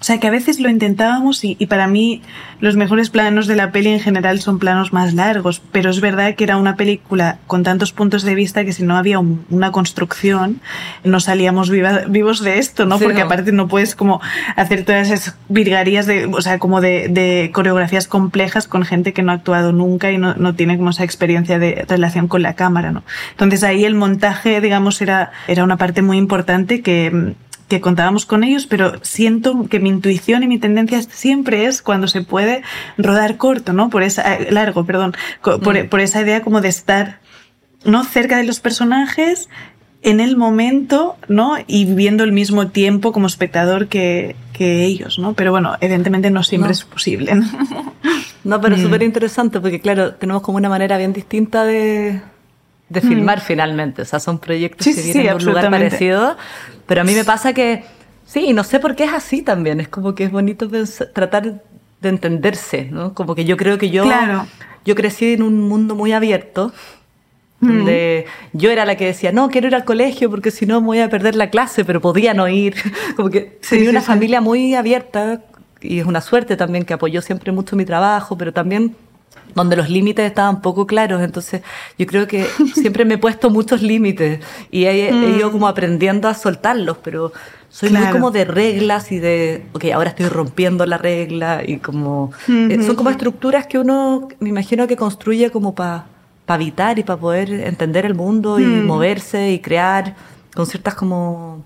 o 0.00 0.04
sea 0.04 0.18
que 0.18 0.26
a 0.26 0.30
veces 0.30 0.60
lo 0.60 0.70
intentábamos 0.70 1.44
y, 1.44 1.56
y, 1.58 1.66
para 1.66 1.86
mí 1.86 2.22
los 2.58 2.74
mejores 2.74 3.10
planos 3.10 3.46
de 3.46 3.54
la 3.54 3.70
peli 3.70 3.90
en 3.90 4.00
general 4.00 4.40
son 4.40 4.58
planos 4.58 4.94
más 4.94 5.12
largos, 5.12 5.60
pero 5.72 5.90
es 5.90 6.00
verdad 6.00 6.34
que 6.36 6.44
era 6.44 6.56
una 6.56 6.76
película 6.76 7.38
con 7.46 7.64
tantos 7.64 7.92
puntos 7.92 8.22
de 8.22 8.34
vista 8.34 8.64
que 8.64 8.72
si 8.72 8.82
no 8.82 8.96
había 8.96 9.18
un, 9.18 9.44
una 9.50 9.72
construcción 9.72 10.62
no 11.04 11.20
salíamos 11.20 11.68
viva, 11.68 12.04
vivos 12.08 12.42
de 12.42 12.58
esto, 12.58 12.86
¿no? 12.86 12.96
Sí, 12.96 13.04
Porque 13.04 13.20
no. 13.20 13.26
aparte 13.26 13.52
no 13.52 13.68
puedes 13.68 13.94
como 13.94 14.22
hacer 14.56 14.86
todas 14.86 15.10
esas 15.10 15.36
virgarías 15.50 16.06
de, 16.06 16.24
o 16.26 16.40
sea, 16.40 16.58
como 16.58 16.80
de, 16.80 17.08
de, 17.08 17.50
coreografías 17.52 18.08
complejas 18.08 18.66
con 18.66 18.86
gente 18.86 19.12
que 19.12 19.22
no 19.22 19.32
ha 19.32 19.34
actuado 19.34 19.72
nunca 19.72 20.10
y 20.10 20.16
no, 20.16 20.34
no 20.34 20.54
tiene 20.54 20.78
como 20.78 20.90
esa 20.90 21.04
experiencia 21.04 21.58
de 21.58 21.84
relación 21.86 22.26
con 22.26 22.40
la 22.40 22.54
cámara, 22.54 22.90
¿no? 22.90 23.02
Entonces 23.32 23.62
ahí 23.64 23.84
el 23.84 23.96
montaje, 23.96 24.62
digamos, 24.62 25.02
era, 25.02 25.30
era 25.46 25.62
una 25.62 25.76
parte 25.76 26.00
muy 26.00 26.16
importante 26.16 26.80
que 26.80 27.34
que 27.70 27.80
contábamos 27.80 28.26
con 28.26 28.42
ellos, 28.42 28.66
pero 28.66 28.94
siento 29.02 29.66
que 29.70 29.78
mi 29.78 29.90
intuición 29.90 30.42
y 30.42 30.48
mi 30.48 30.58
tendencia 30.58 31.00
siempre 31.02 31.66
es 31.66 31.82
cuando 31.82 32.08
se 32.08 32.20
puede 32.20 32.62
rodar 32.98 33.36
corto, 33.36 33.72
¿no? 33.72 33.90
Por 33.90 34.02
esa, 34.02 34.34
eh, 34.34 34.50
largo, 34.50 34.84
perdón, 34.84 35.14
por, 35.40 35.58
mm. 35.58 35.88
por 35.88 36.00
esa 36.00 36.20
idea 36.20 36.42
como 36.42 36.60
de 36.60 36.68
estar, 36.68 37.20
¿no? 37.84 38.02
Cerca 38.02 38.36
de 38.36 38.44
los 38.44 38.58
personajes, 38.58 39.48
en 40.02 40.18
el 40.18 40.36
momento, 40.36 41.16
¿no? 41.28 41.58
Y 41.68 41.84
viviendo 41.84 42.24
el 42.24 42.32
mismo 42.32 42.68
tiempo 42.68 43.12
como 43.12 43.28
espectador 43.28 43.86
que, 43.86 44.34
que 44.52 44.84
ellos, 44.84 45.20
¿no? 45.20 45.34
Pero 45.34 45.52
bueno, 45.52 45.76
evidentemente 45.80 46.28
no 46.30 46.42
siempre 46.42 46.70
no. 46.70 46.72
es 46.72 46.84
posible. 46.84 47.34
¿no? 47.36 47.46
No, 48.42 48.58
pero 48.62 48.74
mm. 48.74 48.80
súper 48.80 49.02
interesante 49.02 49.60
porque, 49.60 49.80
claro, 49.80 50.14
tenemos 50.14 50.40
como 50.40 50.56
una 50.56 50.70
manera 50.70 50.96
bien 50.96 51.12
distinta 51.12 51.64
de, 51.64 52.22
de 52.90 53.00
filmar 53.00 53.38
mm. 53.38 53.42
finalmente. 53.42 54.02
O 54.02 54.04
sea, 54.04 54.20
son 54.20 54.38
proyectos 54.38 54.84
sí, 54.84 54.94
que 54.94 55.00
vienen 55.02 55.22
sí, 55.22 55.28
de 55.28 55.34
un 55.34 55.44
lugar 55.44 55.70
parecido. 55.70 56.36
Pero 56.86 57.00
a 57.00 57.04
mí 57.04 57.14
me 57.14 57.24
pasa 57.24 57.54
que, 57.54 57.84
sí, 58.26 58.52
no 58.52 58.64
sé 58.64 58.80
por 58.80 58.96
qué 58.96 59.04
es 59.04 59.12
así 59.12 59.40
también. 59.40 59.80
Es 59.80 59.88
como 59.88 60.14
que 60.14 60.24
es 60.24 60.32
bonito 60.32 60.68
pensar, 60.68 61.08
tratar 61.14 61.62
de 62.00 62.08
entenderse, 62.08 62.88
¿no? 62.90 63.14
Como 63.14 63.34
que 63.34 63.44
yo 63.44 63.56
creo 63.56 63.78
que 63.78 63.90
yo, 63.90 64.02
claro. 64.02 64.46
yo 64.84 64.94
crecí 64.94 65.32
en 65.32 65.42
un 65.42 65.68
mundo 65.68 65.94
muy 65.94 66.12
abierto. 66.12 66.72
Donde 67.60 68.24
mm. 68.52 68.58
yo 68.58 68.70
era 68.70 68.86
la 68.86 68.96
que 68.96 69.04
decía, 69.04 69.32
no, 69.32 69.50
quiero 69.50 69.68
ir 69.68 69.74
al 69.74 69.84
colegio 69.84 70.30
porque 70.30 70.50
si 70.50 70.64
no 70.64 70.80
me 70.80 70.86
voy 70.86 71.00
a 71.00 71.10
perder 71.10 71.36
la 71.36 71.50
clase, 71.50 71.84
pero 71.84 72.00
podía 72.00 72.32
no 72.32 72.48
ir. 72.48 72.74
Como 73.16 73.28
que 73.28 73.58
sí, 73.60 73.76
tenía 73.76 73.84
sí, 73.84 73.90
una 73.90 74.00
familia 74.00 74.40
muy 74.40 74.74
abierta 74.74 75.42
y 75.82 76.00
es 76.00 76.06
una 76.06 76.22
suerte 76.22 76.56
también 76.56 76.84
que 76.84 76.94
apoyó 76.94 77.20
siempre 77.22 77.52
mucho 77.52 77.76
mi 77.76 77.84
trabajo, 77.84 78.36
pero 78.38 78.52
también 78.52 78.96
donde 79.54 79.76
los 79.76 79.88
límites 79.88 80.26
estaban 80.26 80.60
poco 80.62 80.86
claros. 80.86 81.22
Entonces, 81.22 81.62
yo 81.98 82.06
creo 82.06 82.26
que 82.26 82.46
siempre 82.74 83.04
me 83.04 83.14
he 83.14 83.18
puesto 83.18 83.50
muchos 83.50 83.82
límites 83.82 84.40
y 84.70 84.84
he, 84.84 85.12
mm. 85.12 85.24
he, 85.24 85.36
ido 85.38 85.52
como 85.52 85.68
aprendiendo 85.68 86.28
a 86.28 86.34
soltarlos, 86.34 86.98
pero 86.98 87.32
soy 87.68 87.90
claro. 87.90 88.06
muy 88.06 88.12
como 88.12 88.30
de 88.30 88.44
reglas 88.44 89.12
y 89.12 89.18
de, 89.18 89.66
ok, 89.72 89.84
ahora 89.94 90.10
estoy 90.10 90.28
rompiendo 90.28 90.84
la 90.86 90.98
regla 90.98 91.62
y 91.64 91.78
como, 91.78 92.32
mm 92.48 92.52
-hmm. 92.52 92.86
son 92.86 92.96
como 92.96 93.10
estructuras 93.10 93.66
que 93.66 93.78
uno, 93.78 94.28
me 94.40 94.48
imagino 94.48 94.86
que 94.86 94.96
construye 94.96 95.50
como 95.50 95.74
para 95.74 96.06
pa 96.46 96.54
habitar 96.54 96.98
y 96.98 97.04
para 97.04 97.20
poder 97.20 97.52
entender 97.52 98.04
el 98.04 98.14
mundo 98.14 98.58
y 98.58 98.64
mm. 98.64 98.86
moverse 98.86 99.52
y 99.52 99.60
crear 99.60 100.16
con 100.54 100.66
ciertas 100.66 100.94
como, 100.94 101.62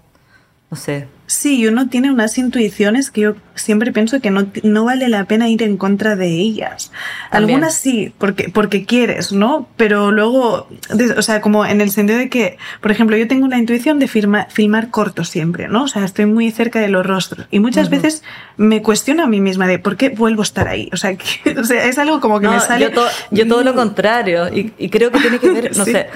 no 0.71 0.77
sé, 0.77 1.09
Sí, 1.27 1.67
uno 1.67 1.89
tiene 1.89 2.11
unas 2.11 2.37
intuiciones 2.37 3.11
que 3.11 3.23
yo 3.23 3.35
siempre 3.55 3.93
pienso 3.93 4.21
que 4.21 4.31
no, 4.31 4.47
no 4.63 4.85
vale 4.85 5.09
la 5.09 5.25
pena 5.25 5.49
ir 5.49 5.63
en 5.63 5.79
contra 5.79 6.17
de 6.17 6.29
ellas. 6.29 6.93
También. 7.31 7.57
Algunas 7.57 7.75
sí, 7.77 8.13
porque, 8.19 8.51
porque 8.51 8.85
quieres, 8.85 9.33
¿no? 9.33 9.67
Pero 9.77 10.11
luego, 10.11 10.69
o 11.17 11.23
sea, 11.23 11.41
como 11.41 11.65
en 11.65 11.81
el 11.81 11.91
sentido 11.91 12.19
de 12.19 12.29
que, 12.29 12.59
por 12.83 12.91
ejemplo, 12.91 13.17
yo 13.17 13.27
tengo 13.27 13.49
la 13.49 13.57
intuición 13.57 13.99
de 13.99 14.07
firma, 14.07 14.49
filmar 14.51 14.91
corto 14.91 15.25
siempre, 15.25 15.67
¿no? 15.67 15.85
O 15.85 15.89
sea, 15.89 16.05
estoy 16.05 16.27
muy 16.27 16.51
cerca 16.51 16.79
de 16.79 16.89
los 16.89 17.07
rostros. 17.07 17.47
Y 17.51 17.59
muchas 17.59 17.87
uh 17.87 17.91
-huh. 17.91 18.03
veces 18.03 18.23
me 18.59 18.83
cuestiono 18.83 19.23
a 19.23 19.27
mí 19.27 19.41
misma 19.41 19.67
de 19.67 19.79
por 19.79 19.97
qué 19.97 20.11
vuelvo 20.11 20.43
a 20.43 20.45
estar 20.45 20.69
ahí. 20.69 20.91
O 20.93 20.99
sea, 20.99 21.17
que, 21.17 21.51
o 21.59 21.65
sea 21.65 21.87
es 21.87 21.97
algo 21.97 22.21
como 22.21 22.39
que 22.41 22.47
no, 22.47 22.53
me 22.53 22.61
sale. 22.61 22.85
Yo, 22.85 22.93
to, 22.93 23.07
yo 23.31 23.49
todo 23.49 23.65
lo 23.65 23.75
contrario. 23.75 24.49
Y, 24.55 24.75
y 24.77 24.91
creo 24.91 25.11
que 25.11 25.21
tiene 25.21 25.39
que 25.39 25.51
ver, 25.51 25.75
no 25.77 25.87
sí. 25.87 25.93
sé 25.93 26.09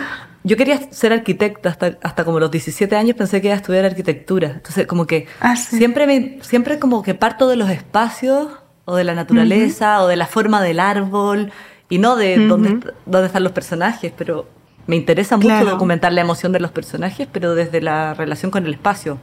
yo 0.45 0.57
quería 0.57 0.91
ser 0.93 1.13
arquitecta 1.13 1.69
hasta, 1.69 1.99
hasta 2.03 2.25
como 2.25 2.41
los 2.41 2.51
17 2.51 2.95
años 2.97 3.17
pensé 3.17 3.41
que 3.41 3.49
iba 3.49 3.55
a 3.55 3.59
estudiar 3.59 3.85
arquitectura. 3.85 4.53
Entonces, 4.55 4.87
como 4.87 5.07
que 5.07 5.27
ah, 5.41 5.57
sí. 5.57 5.77
siempre 5.77 6.07
me, 6.07 6.39
siempre 6.43 6.79
como 6.79 7.03
que 7.03 7.15
parto 7.15 7.49
de 7.49 7.57
los 7.57 7.71
espacios 7.71 8.49
o 8.85 8.97
de 8.97 9.05
la 9.05 9.15
naturaleza 9.15 9.99
uh 9.99 10.01
-huh. 10.01 10.05
o 10.05 10.09
de 10.09 10.17
la 10.17 10.27
forma 10.27 10.63
del 10.63 10.81
árbol 10.81 11.53
y 11.89 11.99
no 11.99 12.17
de 12.17 12.39
uh 12.39 12.43
-huh. 12.43 12.49
dónde, 12.49 12.93
dónde 13.07 13.27
están 13.27 13.43
los 13.43 13.53
personajes, 13.53 14.13
pero 14.17 14.47
me 14.87 14.97
interesa 14.97 15.37
mucho 15.37 15.49
claro. 15.49 15.71
documentar 15.71 16.13
la 16.13 16.23
emoción 16.23 16.53
de 16.53 16.61
los 16.61 16.71
personajes, 16.71 17.29
pero 17.31 17.55
desde 17.55 17.83
la 17.83 18.15
relación 18.15 18.51
con 18.51 18.65
el 18.65 18.75
espacio. 18.75 19.19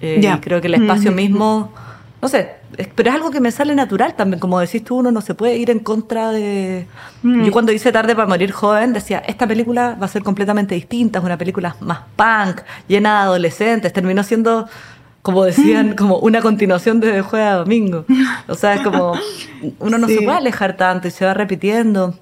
Eh, 0.00 0.18
yeah. 0.20 0.36
Y 0.36 0.40
creo 0.40 0.60
que 0.60 0.66
el 0.66 0.74
espacio 0.74 1.10
uh 1.10 1.14
-huh. 1.14 1.16
mismo 1.16 1.72
no 2.20 2.28
sé, 2.28 2.56
pero 2.96 3.10
es 3.10 3.14
algo 3.14 3.30
que 3.30 3.40
me 3.40 3.52
sale 3.52 3.74
natural 3.76 4.14
también, 4.16 4.40
como 4.40 4.58
decís 4.58 4.82
tú, 4.82 4.96
uno 4.96 5.12
no 5.12 5.20
se 5.20 5.34
puede 5.34 5.56
ir 5.56 5.70
en 5.70 5.78
contra 5.78 6.30
de... 6.30 6.86
Mm. 7.22 7.44
Yo 7.44 7.52
cuando 7.52 7.70
hice 7.70 7.92
Tarde 7.92 8.16
para 8.16 8.26
morir 8.26 8.50
joven 8.50 8.92
decía, 8.92 9.20
esta 9.20 9.46
película 9.46 9.96
va 10.00 10.06
a 10.06 10.08
ser 10.08 10.24
completamente 10.24 10.74
distinta, 10.74 11.20
es 11.20 11.24
una 11.24 11.38
película 11.38 11.76
más 11.80 12.00
punk, 12.16 12.62
llena 12.88 13.20
de 13.20 13.22
adolescentes, 13.26 13.92
terminó 13.92 14.24
siendo, 14.24 14.68
como 15.22 15.44
decían, 15.44 15.94
como 15.94 16.18
una 16.18 16.40
continuación 16.40 16.98
de 16.98 17.22
Juega 17.22 17.54
Domingo. 17.54 18.04
O 18.48 18.54
sea, 18.54 18.74
es 18.74 18.80
como, 18.82 19.12
uno 19.78 19.98
no 19.98 20.06
sí. 20.08 20.16
se 20.16 20.22
puede 20.22 20.38
alejar 20.38 20.76
tanto 20.76 21.06
y 21.06 21.12
se 21.12 21.24
va 21.24 21.34
repitiendo. 21.34 22.18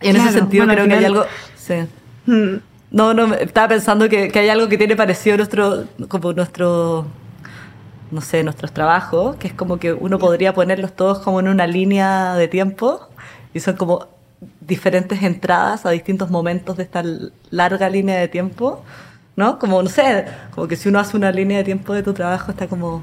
Y 0.00 0.08
en 0.08 0.14
claro, 0.14 0.30
ese 0.30 0.38
sentido 0.40 0.64
bueno, 0.66 0.72
creo 0.72 0.84
final... 0.86 0.98
que 0.98 1.04
hay 1.04 1.12
algo... 1.12 1.24
Sí. 1.56 1.74
Mm 2.26 2.70
No, 2.90 3.14
no, 3.14 3.32
estaba 3.34 3.68
pensando 3.68 4.08
que, 4.08 4.28
que 4.28 4.40
hay 4.40 4.48
algo 4.48 4.68
que 4.68 4.76
tiene 4.76 4.96
parecido 4.96 5.34
a 5.34 5.36
nuestro, 5.36 5.84
como 6.08 6.32
nuestro, 6.32 7.06
no 8.10 8.20
sé, 8.20 8.42
nuestros 8.42 8.72
trabajos, 8.72 9.36
que 9.36 9.48
es 9.48 9.54
como 9.54 9.78
que 9.78 9.92
uno 9.92 10.18
podría 10.18 10.52
ponerlos 10.54 10.94
todos 10.94 11.20
como 11.20 11.40
en 11.40 11.48
una 11.48 11.66
línea 11.66 12.34
de 12.34 12.48
tiempo 12.48 13.08
y 13.54 13.60
son 13.60 13.76
como 13.76 14.08
diferentes 14.60 15.22
entradas 15.22 15.86
a 15.86 15.90
distintos 15.90 16.30
momentos 16.30 16.76
de 16.76 16.82
esta 16.84 17.02
larga 17.50 17.88
línea 17.88 18.18
de 18.18 18.28
tiempo, 18.28 18.82
¿no? 19.36 19.58
Como, 19.58 19.82
no 19.82 19.88
sé, 19.88 20.26
como 20.54 20.66
que 20.66 20.76
si 20.76 20.88
uno 20.88 20.98
hace 20.98 21.16
una 21.16 21.30
línea 21.30 21.58
de 21.58 21.64
tiempo 21.64 21.92
de 21.92 22.02
tu 22.02 22.12
trabajo 22.12 22.50
está 22.50 22.66
como 22.66 23.02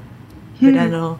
verano, 0.60 1.18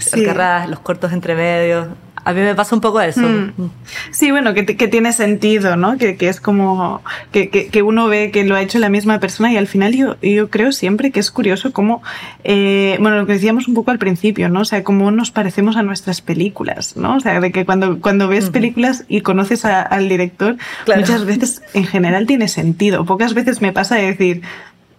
Sí. 0.00 0.24
Los 0.68 0.80
cortos 0.80 1.12
entre 1.12 1.34
medios. 1.34 1.88
A 2.24 2.32
mí 2.32 2.40
me 2.40 2.54
pasa 2.54 2.74
un 2.74 2.80
poco 2.80 3.00
eso. 3.00 3.20
Mm. 3.22 3.70
Sí, 4.10 4.30
bueno, 4.30 4.52
que, 4.54 4.64
que 4.66 4.88
tiene 4.88 5.12
sentido, 5.12 5.76
¿no? 5.76 5.96
Que, 5.98 6.16
que 6.16 6.28
es 6.28 6.40
como 6.40 7.02
que, 7.32 7.48
que, 7.48 7.68
que 7.68 7.82
uno 7.82 8.08
ve 8.08 8.30
que 8.30 8.44
lo 8.44 8.54
ha 8.56 8.62
hecho 8.62 8.78
la 8.78 8.88
misma 8.88 9.18
persona 9.20 9.52
y 9.52 9.56
al 9.56 9.66
final 9.66 9.94
yo, 9.94 10.16
yo 10.20 10.50
creo 10.50 10.72
siempre 10.72 11.10
que 11.10 11.20
es 11.20 11.30
curioso 11.30 11.72
cómo, 11.72 12.02
eh, 12.44 12.96
bueno, 13.00 13.16
lo 13.16 13.26
que 13.26 13.32
decíamos 13.34 13.68
un 13.68 13.74
poco 13.74 13.90
al 13.90 13.98
principio, 13.98 14.48
¿no? 14.48 14.60
O 14.60 14.64
sea, 14.64 14.84
cómo 14.84 15.10
nos 15.10 15.30
parecemos 15.30 15.76
a 15.76 15.82
nuestras 15.82 16.20
películas, 16.20 16.96
¿no? 16.96 17.16
O 17.16 17.20
sea, 17.20 17.40
de 17.40 17.52
que 17.52 17.64
cuando, 17.64 18.00
cuando 18.00 18.28
ves 18.28 18.50
películas 18.50 19.04
y 19.08 19.22
conoces 19.22 19.64
a- 19.64 19.82
al 19.82 20.08
director, 20.08 20.56
Claro. 20.84 21.00
muchas 21.00 21.24
veces 21.24 21.62
en 21.74 21.84
general 21.86 22.26
tiene 22.26 22.48
sentido. 22.48 23.04
Pocas 23.04 23.34
veces 23.34 23.60
me 23.62 23.72
pasa 23.72 23.96
de 23.96 24.06
decir, 24.06 24.42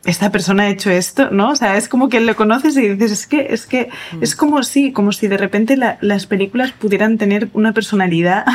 esta 0.03 0.31
persona 0.31 0.63
ha 0.63 0.69
hecho 0.69 0.89
esto, 0.89 1.29
¿no? 1.29 1.49
O 1.51 1.55
sea, 1.55 1.77
es 1.77 1.87
como 1.87 2.09
que 2.09 2.19
lo 2.21 2.35
conoces 2.35 2.75
y 2.75 2.89
dices, 2.89 3.11
es 3.11 3.27
que, 3.27 3.47
es 3.51 3.65
que, 3.67 3.89
es 4.19 4.35
como 4.35 4.63
si, 4.63 4.91
como 4.91 5.11
si 5.11 5.27
de 5.27 5.37
repente 5.37 5.77
la- 5.77 5.99
las 6.01 6.25
películas 6.25 6.71
pudieran 6.71 7.19
tener 7.19 7.49
una 7.53 7.71
personalidad, 7.73 8.45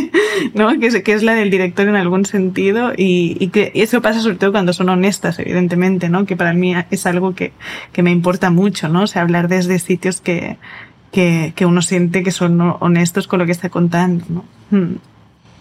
¿no? 0.54 0.78
Que 0.80 0.86
es, 0.88 1.02
que 1.02 1.12
es 1.12 1.22
la 1.22 1.34
del 1.34 1.50
director 1.50 1.86
en 1.88 1.94
algún 1.96 2.24
sentido 2.26 2.92
y, 2.96 3.36
y 3.38 3.48
que 3.48 3.70
y 3.72 3.82
eso 3.82 4.02
pasa 4.02 4.20
sobre 4.20 4.36
todo 4.36 4.50
cuando 4.50 4.72
son 4.72 4.88
honestas, 4.88 5.38
evidentemente, 5.38 6.08
¿no? 6.08 6.26
Que 6.26 6.36
para 6.36 6.52
mí 6.52 6.74
es 6.90 7.06
algo 7.06 7.34
que, 7.36 7.52
que 7.92 8.02
me 8.02 8.10
importa 8.10 8.50
mucho, 8.50 8.88
¿no? 8.88 9.02
O 9.02 9.06
sea, 9.06 9.22
hablar 9.22 9.46
desde 9.46 9.78
sitios 9.78 10.20
que, 10.20 10.56
que, 11.12 11.52
que 11.54 11.66
uno 11.66 11.82
siente 11.82 12.24
que 12.24 12.32
son 12.32 12.60
honestos 12.80 13.28
con 13.28 13.38
lo 13.38 13.46
que 13.46 13.52
está 13.52 13.68
contando, 13.68 14.24
¿no? 14.28 14.44
Hmm. 14.70 14.96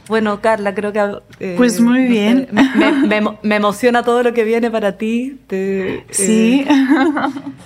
Bueno, 0.07 0.39
Carla, 0.39 0.75
creo 0.75 0.93
que... 0.93 0.99
eh, 1.39 1.55
Pues 1.57 1.81
muy 1.81 2.03
no 2.03 2.09
bien. 2.09 2.47
me, 2.51 2.63
me- 2.75 2.91
me 3.07 3.21
emo- 3.21 3.37
me 3.41 3.55
emociona 3.55 4.03
todo 4.03 4.21
lo 4.21 4.33
que 4.33 4.43
viene 4.43 4.69
para 4.69 4.97
ti. 4.97 5.37
te- 5.47 5.95
eh, 5.95 6.05
Sí. 6.11 6.65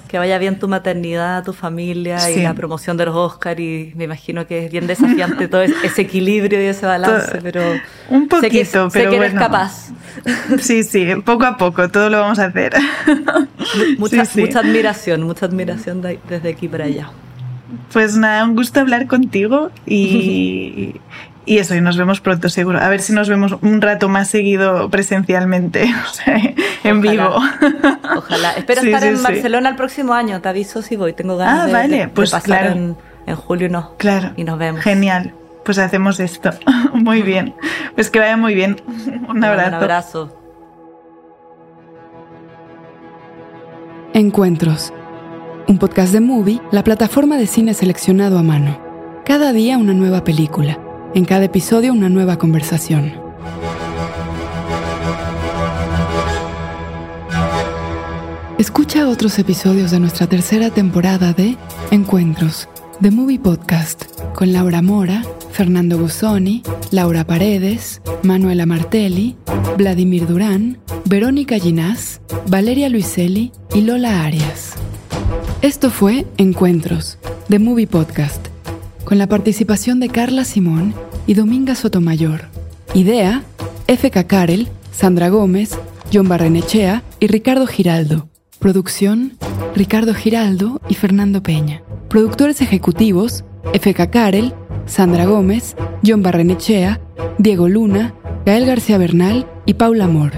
que 0.08 0.18
vaya 0.18 0.38
bien 0.38 0.58
tu 0.58 0.68
maternidad, 0.70 1.44
tu 1.44 1.52
familia 1.54 2.18
Sí. 2.20 2.40
y 2.40 2.44
la 2.44 2.54
promoción 2.54 2.96
de 2.98 3.06
los 3.08 3.16
Oscar 3.16 3.60
y 3.60 3.92
me 3.96 4.06
imagino 4.06 4.48
que 4.48 4.66
es 4.66 4.72
bien 4.72 4.88
desafiante 4.88 5.48
todo 5.50 5.62
ese, 5.64 6.02
equilibrio 6.02 6.62
y 6.62 6.66
ese 6.68 6.86
balance, 6.86 7.32
Todo- 7.32 7.42
pero 7.44 7.62
un 8.10 8.22
sé 8.24 8.50
que, 8.50 8.60
poquito, 8.60 8.90
sé 8.90 9.00
pero 9.00 9.12
que 9.12 9.18
eres 9.18 9.32
bueno. 9.34 9.46
capaz. 9.46 9.90
Sí, 10.62 10.84
sí, 10.84 11.08
poco 11.26 11.46
a 11.46 11.58
poco, 11.58 11.90
todo 11.90 12.10
lo 12.10 12.20
vamos 12.22 12.40
a 12.40 12.46
hacer. 12.46 12.74
Mucha, 13.98 14.26
Sí, 14.26 14.32
sí. 14.36 14.42
mucha 14.42 14.60
admiración, 14.60 15.24
mucha 15.24 15.46
admiración 15.46 16.02
de- 16.02 16.20
desde 16.28 16.50
aquí 16.50 16.68
para 16.68 16.86
allá. 16.86 17.10
Pues 17.94 18.18
nada, 18.18 18.44
un 18.46 18.56
gusto 18.56 18.80
hablar 18.80 19.06
contigo 19.08 19.70
y, 19.86 20.96
y 21.50 21.58
eso, 21.58 21.76
y 21.76 21.82
nos 21.82 21.98
vemos 21.98 22.22
pronto 22.22 22.48
seguro. 22.50 22.80
A 22.80 22.88
ver 22.90 23.02
si 23.02 23.12
nos 23.14 23.28
vemos 23.28 23.56
un 23.62 23.82
rato 23.82 24.08
más 24.10 24.28
seguido 24.30 24.90
presencialmente, 24.90 25.84
o 26.10 26.14
sea, 26.14 26.36
en 26.84 26.98
Ojalá. 27.00 27.12
vivo. 27.12 27.36
Ojalá. 28.18 28.52
Espero 28.52 28.82
Sí, 28.84 28.88
estar 28.88 29.02
sí, 29.02 29.08
en 29.10 29.18
sí. 29.18 29.24
Barcelona 29.24 29.70
el 29.70 29.76
próximo 29.76 30.14
año, 30.14 30.42
te 30.42 30.50
aviso 30.50 30.82
si 30.82 30.96
voy. 30.96 31.14
Tengo 31.14 31.38
ganas 31.38 31.62
Ah, 31.64 31.66
de, 31.68 31.74
vale, 31.74 31.88
de- 31.90 32.02
de 32.04 32.08
pues 32.10 32.32
pasar 32.32 32.46
claro. 32.46 32.72
en, 32.74 32.98
en 33.26 33.36
julio 33.36 33.68
no, 33.70 33.96
Claro. 33.98 34.32
y 34.38 34.44
nos 34.44 34.58
vemos. 34.60 34.82
Genial. 34.82 35.34
Pues 35.66 35.78
hacemos 35.78 36.20
esto. 36.20 36.52
Muy 36.94 37.22
bien. 37.22 37.54
Pues 37.96 38.10
que 38.10 38.20
vaya 38.20 38.38
muy 38.38 38.54
bien. 38.56 38.78
Un 39.28 39.38
Un 39.38 39.44
abrazo. 39.44 39.76
abrazo. 39.76 40.36
Encuentros. 44.14 44.94
Un 45.68 45.78
podcast 45.78 46.12
de 46.14 46.22
Movie, 46.22 46.62
la 46.72 46.84
plataforma 46.84 47.38
de 47.38 47.46
cine 47.46 47.74
seleccionado 47.74 48.40
a 48.40 48.44
mano. 48.44 48.80
Cada 49.26 49.52
día 49.54 49.78
una 49.78 49.94
nueva 49.94 50.24
película. 50.24 50.80
En 51.16 51.26
cada 51.26 51.46
episodio 51.46 51.92
una 51.92 52.08
nueva 52.08 52.38
conversación. 52.38 53.12
Escucha 58.60 59.10
otros 59.10 59.40
episodios 59.40 59.90
de 59.90 60.00
nuestra 60.00 60.28
tercera 60.28 60.70
temporada 60.70 61.34
de 61.34 61.58
Encuentros, 61.90 62.70
The 63.02 63.10
Movie 63.10 63.40
Podcast, 63.40 64.06
con 64.36 64.54
Laura 64.54 64.84
Mora, 64.84 65.24
Fernando 65.52 65.98
Busoni, 65.98 66.62
Laura 66.92 67.26
Paredes, 67.26 68.02
Manuela 68.22 68.68
Martelli, 68.68 69.36
Vladimir 69.78 70.28
Durán, 70.28 70.78
Verónica 71.06 71.58
Ginás, 71.58 72.22
Valeria 72.48 72.88
Luiselli 72.88 73.52
y 73.74 73.82
Lola 73.82 74.26
Arias. 74.26 74.74
Esto 75.62 75.90
fue 75.90 76.28
Encuentros, 76.38 77.18
The 77.48 77.58
Movie 77.58 77.88
Podcast, 77.88 78.49
con 79.10 79.18
la 79.18 79.26
participación 79.26 80.00
de 80.00 80.08
Carla 80.08 80.46
Simón 80.46 80.94
y 81.26 81.34
Dominga 81.34 81.74
Sotomayor. 81.74 82.42
Idea, 82.94 83.44
FK 83.88 84.28
Karel, 84.28 84.68
Sandra 84.92 85.30
Gómez, 85.30 85.72
John 86.14 86.30
Barrenechea 86.30 87.02
y 87.20 87.26
Ricardo 87.26 87.66
Giraldo. 87.66 88.30
Producción, 88.60 89.36
Ricardo 89.76 90.14
Giraldo 90.14 90.80
y 90.90 90.94
Fernando 90.94 91.42
Peña. 91.42 91.82
Productores 92.08 92.62
ejecutivos, 92.62 93.44
FK 93.74 94.12
Karel, 94.12 94.54
Sandra 94.86 95.26
Gómez, 95.26 95.76
John 96.06 96.22
Barrenechea, 96.22 97.02
Diego 97.40 97.68
Luna, 97.68 98.14
Gael 98.46 98.68
García 98.68 99.00
Bernal 99.00 99.48
y 99.66 99.74
Paula 99.74 100.06
Amor. 100.06 100.34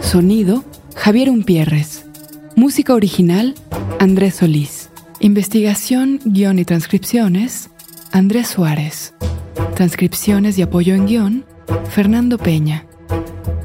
Sonido, 0.00 0.64
Javier 0.94 1.28
Umpierres. 1.28 2.04
Música 2.54 2.94
original, 2.94 3.56
Andrés 3.98 4.36
Solís. 4.36 4.90
Investigación, 5.18 6.20
guion 6.24 6.60
y 6.60 6.64
transcripciones, 6.64 7.70
Andrés 8.12 8.48
Suárez. 8.48 9.14
Transcripciones 9.74 10.58
y 10.58 10.62
apoyo 10.62 10.94
en 10.94 11.06
guion, 11.06 11.44
Fernando 11.90 12.38
Peña. 12.38 12.86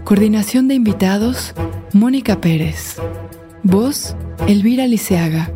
Coordinación 0.04 0.68
de 0.68 0.76
invitados, 0.76 1.54
Mónica 1.94 2.42
Pérez. 2.42 2.98
Voz, 3.64 4.16
Elvira 4.48 4.88
Liceaga. 4.88 5.52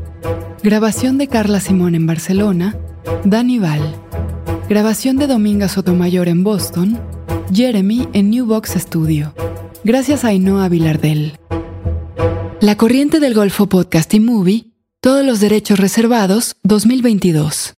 Grabación 0.64 1.18
de 1.18 1.28
Carla 1.28 1.60
Simón 1.60 1.96
en 1.96 2.06
Barcelona, 2.06 2.76
Dani 3.24 3.60
Val. 3.60 3.96
Grabación 4.70 5.18
de 5.18 5.28
Dominga 5.28 5.68
Sotomayor 5.68 6.28
en 6.28 6.44
Boston, 6.44 7.00
Jeremy 7.54 8.08
en 8.14 8.30
New 8.30 8.46
Box 8.46 8.74
Studio. 8.78 9.34
Gracias 9.84 10.24
a 10.24 10.30
Ainhoa 10.30 10.70
Vilardel. 10.70 11.38
La 12.62 12.78
Corriente 12.78 13.20
del 13.20 13.34
Golfo 13.34 13.68
Podcast 13.68 14.14
y 14.14 14.20
Movie, 14.20 14.72
todos 15.02 15.26
los 15.26 15.40
derechos 15.40 15.80
reservados 15.80 16.56
2022. 16.64 17.74